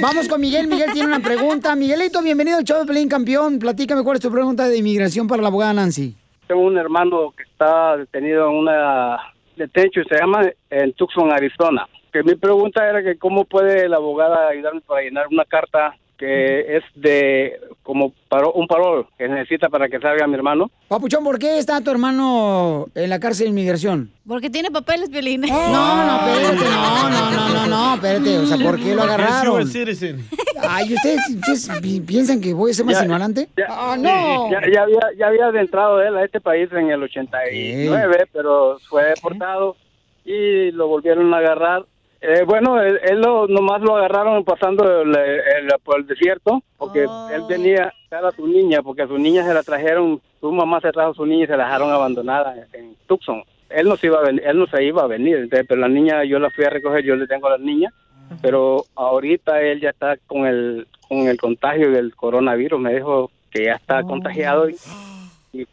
Vamos 0.01 0.27
con 0.27 0.41
Miguel. 0.41 0.67
Miguel 0.67 0.91
tiene 0.93 1.07
una 1.07 1.19
pregunta. 1.21 1.75
Miguelito, 1.75 2.21
bienvenido 2.21 2.57
al 2.57 2.63
show 2.63 2.79
de 2.79 2.85
Pelín 2.85 3.07
Campeón. 3.09 3.59
Platícame 3.59 4.03
cuál 4.03 4.17
es 4.17 4.21
tu 4.21 4.31
pregunta 4.31 4.67
de 4.67 4.77
inmigración 4.77 5.27
para 5.27 5.41
la 5.41 5.47
abogada 5.49 5.73
Nancy. 5.73 6.15
Tengo 6.49 6.63
un 6.63 6.79
hermano 6.79 7.31
que 7.37 7.43
está 7.43 7.95
detenido 7.95 8.49
en 8.49 8.55
una 8.55 9.19
detención, 9.55 10.03
se 10.09 10.17
llama 10.17 10.41
en 10.71 10.93
Tucson, 10.93 11.31
Arizona. 11.31 11.87
Que 12.11 12.23
mi 12.23 12.33
pregunta 12.33 12.89
era 12.89 13.03
que 13.03 13.19
cómo 13.19 13.45
puede 13.45 13.87
la 13.87 13.97
abogada 13.97 14.47
ayudarme 14.47 14.81
para 14.81 15.03
llenar 15.03 15.27
una 15.27 15.45
carta 15.45 15.95
que 16.19 16.75
es 16.77 16.83
de 16.95 17.59
como 17.81 18.13
paro- 18.29 18.51
un 18.53 18.67
parol 18.67 19.07
que 19.17 19.27
necesita 19.29 19.69
para 19.69 19.87
que 19.87 19.99
salga 19.99 20.27
mi 20.27 20.35
hermano. 20.35 20.69
Papuchón, 20.89 21.23
¿por 21.23 21.39
qué 21.39 21.57
está 21.57 21.79
tu 21.81 21.89
hermano 21.91 22.87
en 22.93 23.09
la 23.09 23.19
cárcel 23.21 23.45
de 23.45 23.49
inmigración? 23.51 24.11
Porque 24.27 24.49
tiene 24.49 24.69
papeles, 24.69 25.09
Piolín. 25.09 25.41
No, 25.41 25.47
no, 25.47 26.27
espérate, 26.29 26.65
no, 26.69 27.09
no, 27.09 27.31
no, 27.31 27.49
no, 27.53 27.67
no, 27.67 27.95
espérate, 27.95 28.37
o 28.37 28.45
sea, 28.45 28.57
¿por 28.57 28.77
qué 28.79 28.93
lo 28.93 29.03
agarraron? 29.03 29.61
Es 29.61 29.71
citizen. 29.71 30.27
Ay, 30.61 30.93
¿ustedes, 30.93 31.21
ustedes 31.29 31.69
pi- 31.81 32.01
piensan 32.01 32.41
que 32.41 32.53
voy 32.53 32.71
a 32.71 32.73
ser 32.73 32.85
más 32.85 32.95
Ya- 32.97 33.03
ignorante? 33.05 33.47
¡Ah, 33.69 33.93
sí, 33.95 34.01
no! 34.03 34.51
Ya, 34.51 34.59
ya 34.73 34.81
había, 34.83 34.99
ya 35.17 35.27
había 35.27 35.45
adentrado 35.47 36.01
él 36.03 36.17
a 36.17 36.25
este 36.25 36.41
país 36.41 36.69
en 36.73 36.91
el 36.91 37.01
89, 37.01 38.25
pero 38.33 38.77
fue 38.89 39.03
deportado 39.05 39.77
y 40.25 40.69
lo 40.71 40.87
volvieron 40.89 41.33
a 41.33 41.37
agarrar. 41.37 41.85
Eh, 42.21 42.43
bueno, 42.45 42.81
él, 42.81 42.99
él 43.03 43.21
lo, 43.21 43.47
nomás 43.47 43.81
lo 43.81 43.95
agarraron 43.95 44.43
pasando 44.43 45.01
el- 45.03 45.15
el- 45.15 45.69
por 45.83 45.99
el 45.99 46.05
desierto, 46.07 46.61
porque 46.77 47.03
él 47.03 47.41
venía 47.47 47.93
a 48.11 48.31
su 48.31 48.45
niña, 48.45 48.81
porque 48.81 49.03
a 49.03 49.07
su 49.07 49.17
niña 49.17 49.45
se 49.45 49.53
la 49.53 49.63
trajeron, 49.63 50.19
su 50.41 50.51
mamá 50.51 50.81
se 50.81 50.91
trajo 50.91 51.11
a 51.11 51.13
su 51.13 51.25
niña 51.25 51.45
y 51.45 51.47
se 51.47 51.55
la 51.57 51.65
dejaron 51.65 51.91
abandonada 51.91 52.55
en, 52.73 52.95
Tucson. 53.07 53.43
Él 53.69 53.87
no 53.87 53.95
se 53.95 54.07
iba 54.07 54.19
a 54.19 54.23
venir, 54.23 54.43
él 54.45 54.57
no 54.59 54.67
se 54.67 54.83
iba 54.83 55.03
a 55.03 55.07
venir, 55.07 55.37
entonces, 55.37 55.65
pero 55.67 55.79
la 55.81 55.87
niña 55.87 56.23
yo 56.25 56.39
la 56.39 56.49
fui 56.49 56.65
a 56.65 56.69
recoger, 56.69 57.03
yo 57.05 57.15
le 57.15 57.27
tengo 57.27 57.47
a 57.47 57.51
la 57.51 57.57
niña, 57.57 57.89
pero 58.41 58.83
ahorita 58.95 59.61
él 59.61 59.79
ya 59.79 59.89
está 59.91 60.17
con 60.27 60.45
el 60.45 60.87
con 61.07 61.19
el 61.27 61.39
contagio 61.39 61.89
del 61.91 62.15
coronavirus, 62.15 62.79
me 62.79 62.93
dijo 62.93 63.31
que 63.49 63.65
ya 63.65 63.73
está 63.75 64.03
contagiado 64.03 64.69
y, 64.69 64.75
y, 65.53 65.65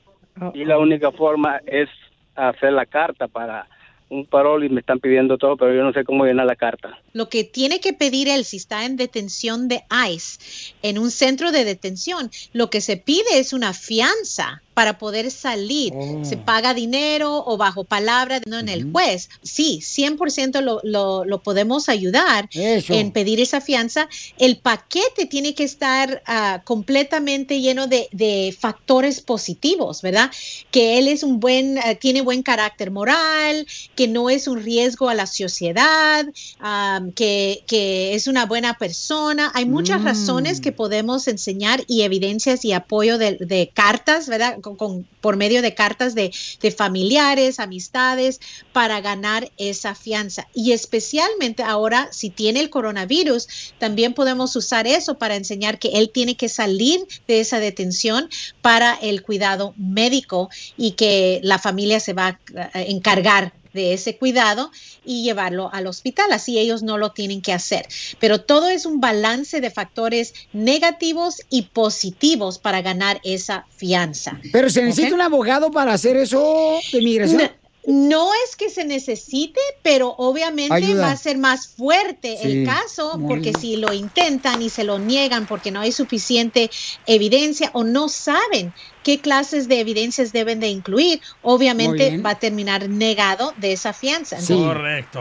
y 0.55 0.65
la 0.65 0.79
única 0.79 1.11
forma 1.13 1.61
es 1.67 1.91
hacer 2.35 2.73
la 2.73 2.87
carta 2.87 3.29
para 3.29 3.67
un 4.09 4.27
parol 4.27 4.65
y 4.65 4.69
me 4.69 4.81
están 4.81 5.01
pidiendo 5.01 5.39
todo, 5.39 5.57
pero 5.57 5.75
yo 5.75 5.83
no 5.83 5.93
sé 5.93 6.05
cómo 6.05 6.25
llenar 6.25 6.47
la 6.47 6.57
carta. 6.57 6.99
Lo 7.13 7.29
que 7.29 7.45
tiene 7.45 7.81
que 7.81 7.93
pedir 7.93 8.29
él 8.29 8.45
si 8.45 8.57
está 8.57 8.85
en 8.85 8.97
detención 8.97 9.69
de 9.69 9.83
ICE, 10.09 10.75
en 10.83 10.99
un 10.99 11.11
centro 11.11 11.53
de 11.53 11.65
detención, 11.65 12.31
lo 12.53 12.71
que 12.71 12.81
se 12.81 12.97
pide 12.97 13.39
es 13.39 13.53
una 13.53 13.73
fianza 13.73 14.63
para 14.77 14.99
poder 14.99 15.31
salir. 15.31 15.95
Se 16.21 16.37
paga 16.37 16.75
dinero 16.75 17.43
o 17.47 17.57
bajo 17.57 17.85
palabra 17.85 18.43
no 18.47 18.59
en 18.59 18.69
el 18.69 18.93
juez. 18.93 19.31
Sí, 19.43 19.81
100% 19.81 20.61
lo, 20.61 20.83
lo, 20.85 21.25
lo 21.25 21.43
podemos 21.43 21.89
ayudar 21.89 22.47
en 22.53 23.11
pedir 23.11 23.41
esa 23.41 23.63
fianza. 23.63 24.07
El 24.37 24.59
paquete 24.59 25.25
tiene 25.25 25.55
que 25.55 25.65
estar 25.65 26.23
ah, 26.27 26.61
completamente 26.63 27.63
lleno 27.63 27.87
de, 27.87 28.11
de 28.13 28.55
factores 28.61 29.23
positivos, 29.23 30.03
¿verdad? 30.03 30.31
Que 30.71 30.99
él 30.99 31.09
es 31.09 31.23
un 31.23 31.41
buen, 31.41 31.79
ah, 31.79 31.95
tiene 31.95 32.21
buen 32.21 32.43
carácter 32.43 32.91
moral, 32.91 33.67
que 33.95 34.09
no 34.09 34.29
es 34.29 34.47
un 34.47 34.63
riesgo 34.63 35.09
a 35.09 35.15
la 35.15 35.27
sociedad, 35.27 36.27
ah, 36.61 37.01
que, 37.15 37.65
que 37.67 38.15
es 38.15 38.27
una 38.27 38.45
buena 38.45 38.77
persona. 38.77 39.51
Hay 39.55 39.65
muchas 39.65 40.05
razones 40.05 40.61
que 40.61 40.73
podemos 40.73 41.29
enseñar 41.29 41.83
y 41.87 42.03
evidencias 42.03 42.63
y 42.67 42.75
apoyo 42.75 43.17
de, 43.17 43.39
de 43.41 43.71
cartas, 43.73 44.29
¿verdad? 44.29 44.59
Con, 44.75 45.07
por 45.21 45.37
medio 45.37 45.63
de 45.63 45.75
cartas 45.75 46.15
de, 46.15 46.33
de 46.61 46.71
familiares, 46.73 47.61
amistades, 47.61 48.41
para 48.73 49.01
ganar 49.01 49.53
esa 49.59 49.95
fianza. 49.95 50.49
Y 50.55 50.73
especialmente 50.73 51.63
ahora, 51.63 52.09
si 52.11 52.31
tiene 52.31 52.61
el 52.61 52.71
coronavirus, 52.71 53.47
también 53.79 54.15
podemos 54.15 54.57
usar 54.57 54.87
eso 54.87 55.19
para 55.19 55.37
enseñar 55.37 55.79
que 55.79 55.89
él 55.89 56.11
tiene 56.11 56.37
que 56.37 56.49
salir 56.49 57.07
de 57.29 57.41
esa 57.41 57.61
detención 57.61 58.29
para 58.63 58.95
el 58.95 59.23
cuidado 59.23 59.75
médico 59.77 60.49
y 60.77 60.93
que 60.93 61.41
la 61.43 61.59
familia 61.59 62.01
se 62.01 62.13
va 62.13 62.41
a 62.73 62.83
encargar 62.83 63.53
de 63.77 63.95
ese 63.95 64.17
cuidado 64.17 64.73
y 65.05 65.23
llevarlo 65.23 65.71
al 65.73 65.87
hospital. 65.87 66.33
Así 66.33 66.59
ellos 66.59 66.83
no 66.83 66.99
lo 66.99 67.13
tienen 67.13 67.41
que 67.41 67.53
hacer. 67.53 67.87
Pero 68.19 68.41
todo 68.41 68.69
es 68.69 68.87
un 68.87 69.01
balance 69.01 69.61
de 69.61 69.71
factores 69.71 70.35
negativos 70.53 71.43
y 71.49 71.63
positivos 71.63 72.59
para 72.59 72.83
ganar 72.83 73.21
esa 73.23 73.67
fianza. 73.77 74.41
Pero 74.53 74.69
se 74.69 74.83
necesita 74.83 75.15
un 75.15 75.23
abogado 75.23 75.71
para 75.71 75.93
hacer 75.93 76.17
eso 76.17 76.81
de 76.91 76.99
inmigración. 76.99 77.43
No, 77.43 77.66
no 77.87 78.31
es 78.45 78.57
que 78.57 78.69
se 78.69 78.85
necesite, 78.85 79.61
pero 79.83 80.15
obviamente 80.19 80.75
Ayuda. 80.75 81.03
va 81.07 81.11
a 81.13 81.17
ser 81.17 81.39
más 81.39 81.69
fuerte 81.69 82.37
Sí, 82.43 82.49
el 82.51 82.67
caso 82.67 83.19
porque 83.27 83.51
bien. 83.51 83.61
si 83.61 83.77
lo 83.77 83.93
intentan 83.93 84.61
y 84.61 84.71
se 84.71 84.83
lo 84.83 84.99
niegan 84.99 85.47
porque 85.47 85.71
no 85.71 85.81
hay 85.81 85.93
suficiente 85.93 86.69
evidencia 87.07 87.71
o 87.75 87.85
no 87.85 88.09
saben 88.09 88.73
qué 89.05 89.21
clases 89.21 89.69
de 89.69 89.79
evidencias 89.79 90.33
deben 90.33 90.59
de 90.59 90.69
incluir, 90.69 91.21
obviamente 91.43 92.19
va 92.19 92.31
a 92.31 92.39
terminar 92.41 92.89
negado 92.89 93.55
de 93.59 93.73
esa 93.73 93.93
fianza. 93.93 94.41
Sí. 94.41 94.55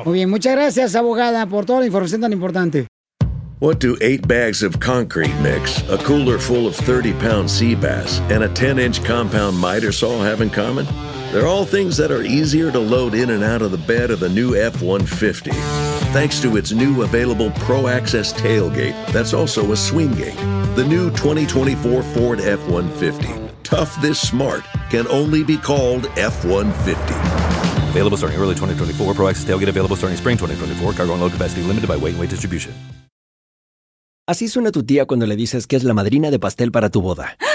Muy 0.03 0.13
bien, 0.13 0.29
muchas 0.31 0.55
gracias, 0.55 0.95
abogada, 0.95 1.45
por 1.45 1.65
toda 1.65 1.81
la 1.81 1.85
información 1.85 2.21
tan 2.21 2.33
importante. 2.33 2.87
What 3.61 3.79
do 3.79 3.95
eight 4.01 4.27
bags 4.27 4.63
of 4.63 4.79
concrete 4.79 5.33
mix, 5.41 5.83
a 5.89 5.97
cooler 5.97 6.39
full 6.39 6.67
of 6.67 6.75
30 6.75 7.13
pound 7.13 7.49
sea 7.49 7.73
bass, 7.75 8.19
and 8.29 8.43
a 8.43 8.49
10 8.49 8.79
inch 8.79 9.03
compound 9.05 9.57
miter 9.61 9.93
saw 9.93 10.21
have 10.23 10.41
in 10.43 10.49
common? 10.49 10.85
They're 11.35 11.47
all 11.47 11.65
things 11.65 11.97
that 11.97 12.11
are 12.11 12.23
easier 12.23 12.71
to 12.71 12.79
load 12.79 13.13
in 13.13 13.31
and 13.31 13.43
out 13.43 13.61
of 13.61 13.71
the 13.71 13.77
bed 13.77 14.09
of 14.09 14.21
the 14.21 14.29
new 14.29 14.55
F 14.55 14.81
150. 14.81 15.51
Thanks 16.15 16.39
to 16.39 16.55
its 16.55 16.71
new 16.71 17.01
available 17.01 17.51
Pro 17.67 17.89
Access 17.89 18.31
tailgate 18.31 18.95
that's 19.11 19.33
also 19.33 19.73
a 19.73 19.75
swing 19.75 20.13
gate. 20.13 20.37
The 20.77 20.85
new 20.87 21.09
2024 21.09 22.03
Ford 22.03 22.39
F 22.39 22.65
150. 22.69 23.27
Tough 23.63 24.01
this 24.01 24.17
smart 24.17 24.63
can 24.89 25.09
only 25.09 25.43
be 25.43 25.57
called 25.57 26.05
F 26.15 26.45
150. 26.45 26.95
Available 27.89 28.15
starting 28.15 28.39
early 28.39 28.55
2024. 28.55 29.13
Pro 29.13 29.27
Access 29.27 29.43
tailgate 29.43 29.67
available 29.67 29.97
starting 29.97 30.17
spring 30.17 30.37
2024. 30.37 30.93
Cargo 30.93 31.11
and 31.11 31.21
load 31.21 31.33
capacity 31.33 31.63
limited 31.63 31.89
by 31.89 31.97
weight 31.97 32.13
and 32.13 32.21
weight 32.21 32.29
distribution. 32.29 32.73
Así 34.25 34.47
suena 34.47 34.71
tu 34.71 34.83
tía 34.83 35.05
cuando 35.05 35.27
le 35.27 35.35
dices 35.35 35.67
que 35.67 35.75
es 35.75 35.83
la 35.83 35.93
madrina 35.93 36.31
de 36.31 36.39
pastel 36.39 36.71
para 36.71 36.89
tu 36.89 37.01
boda. 37.01 37.35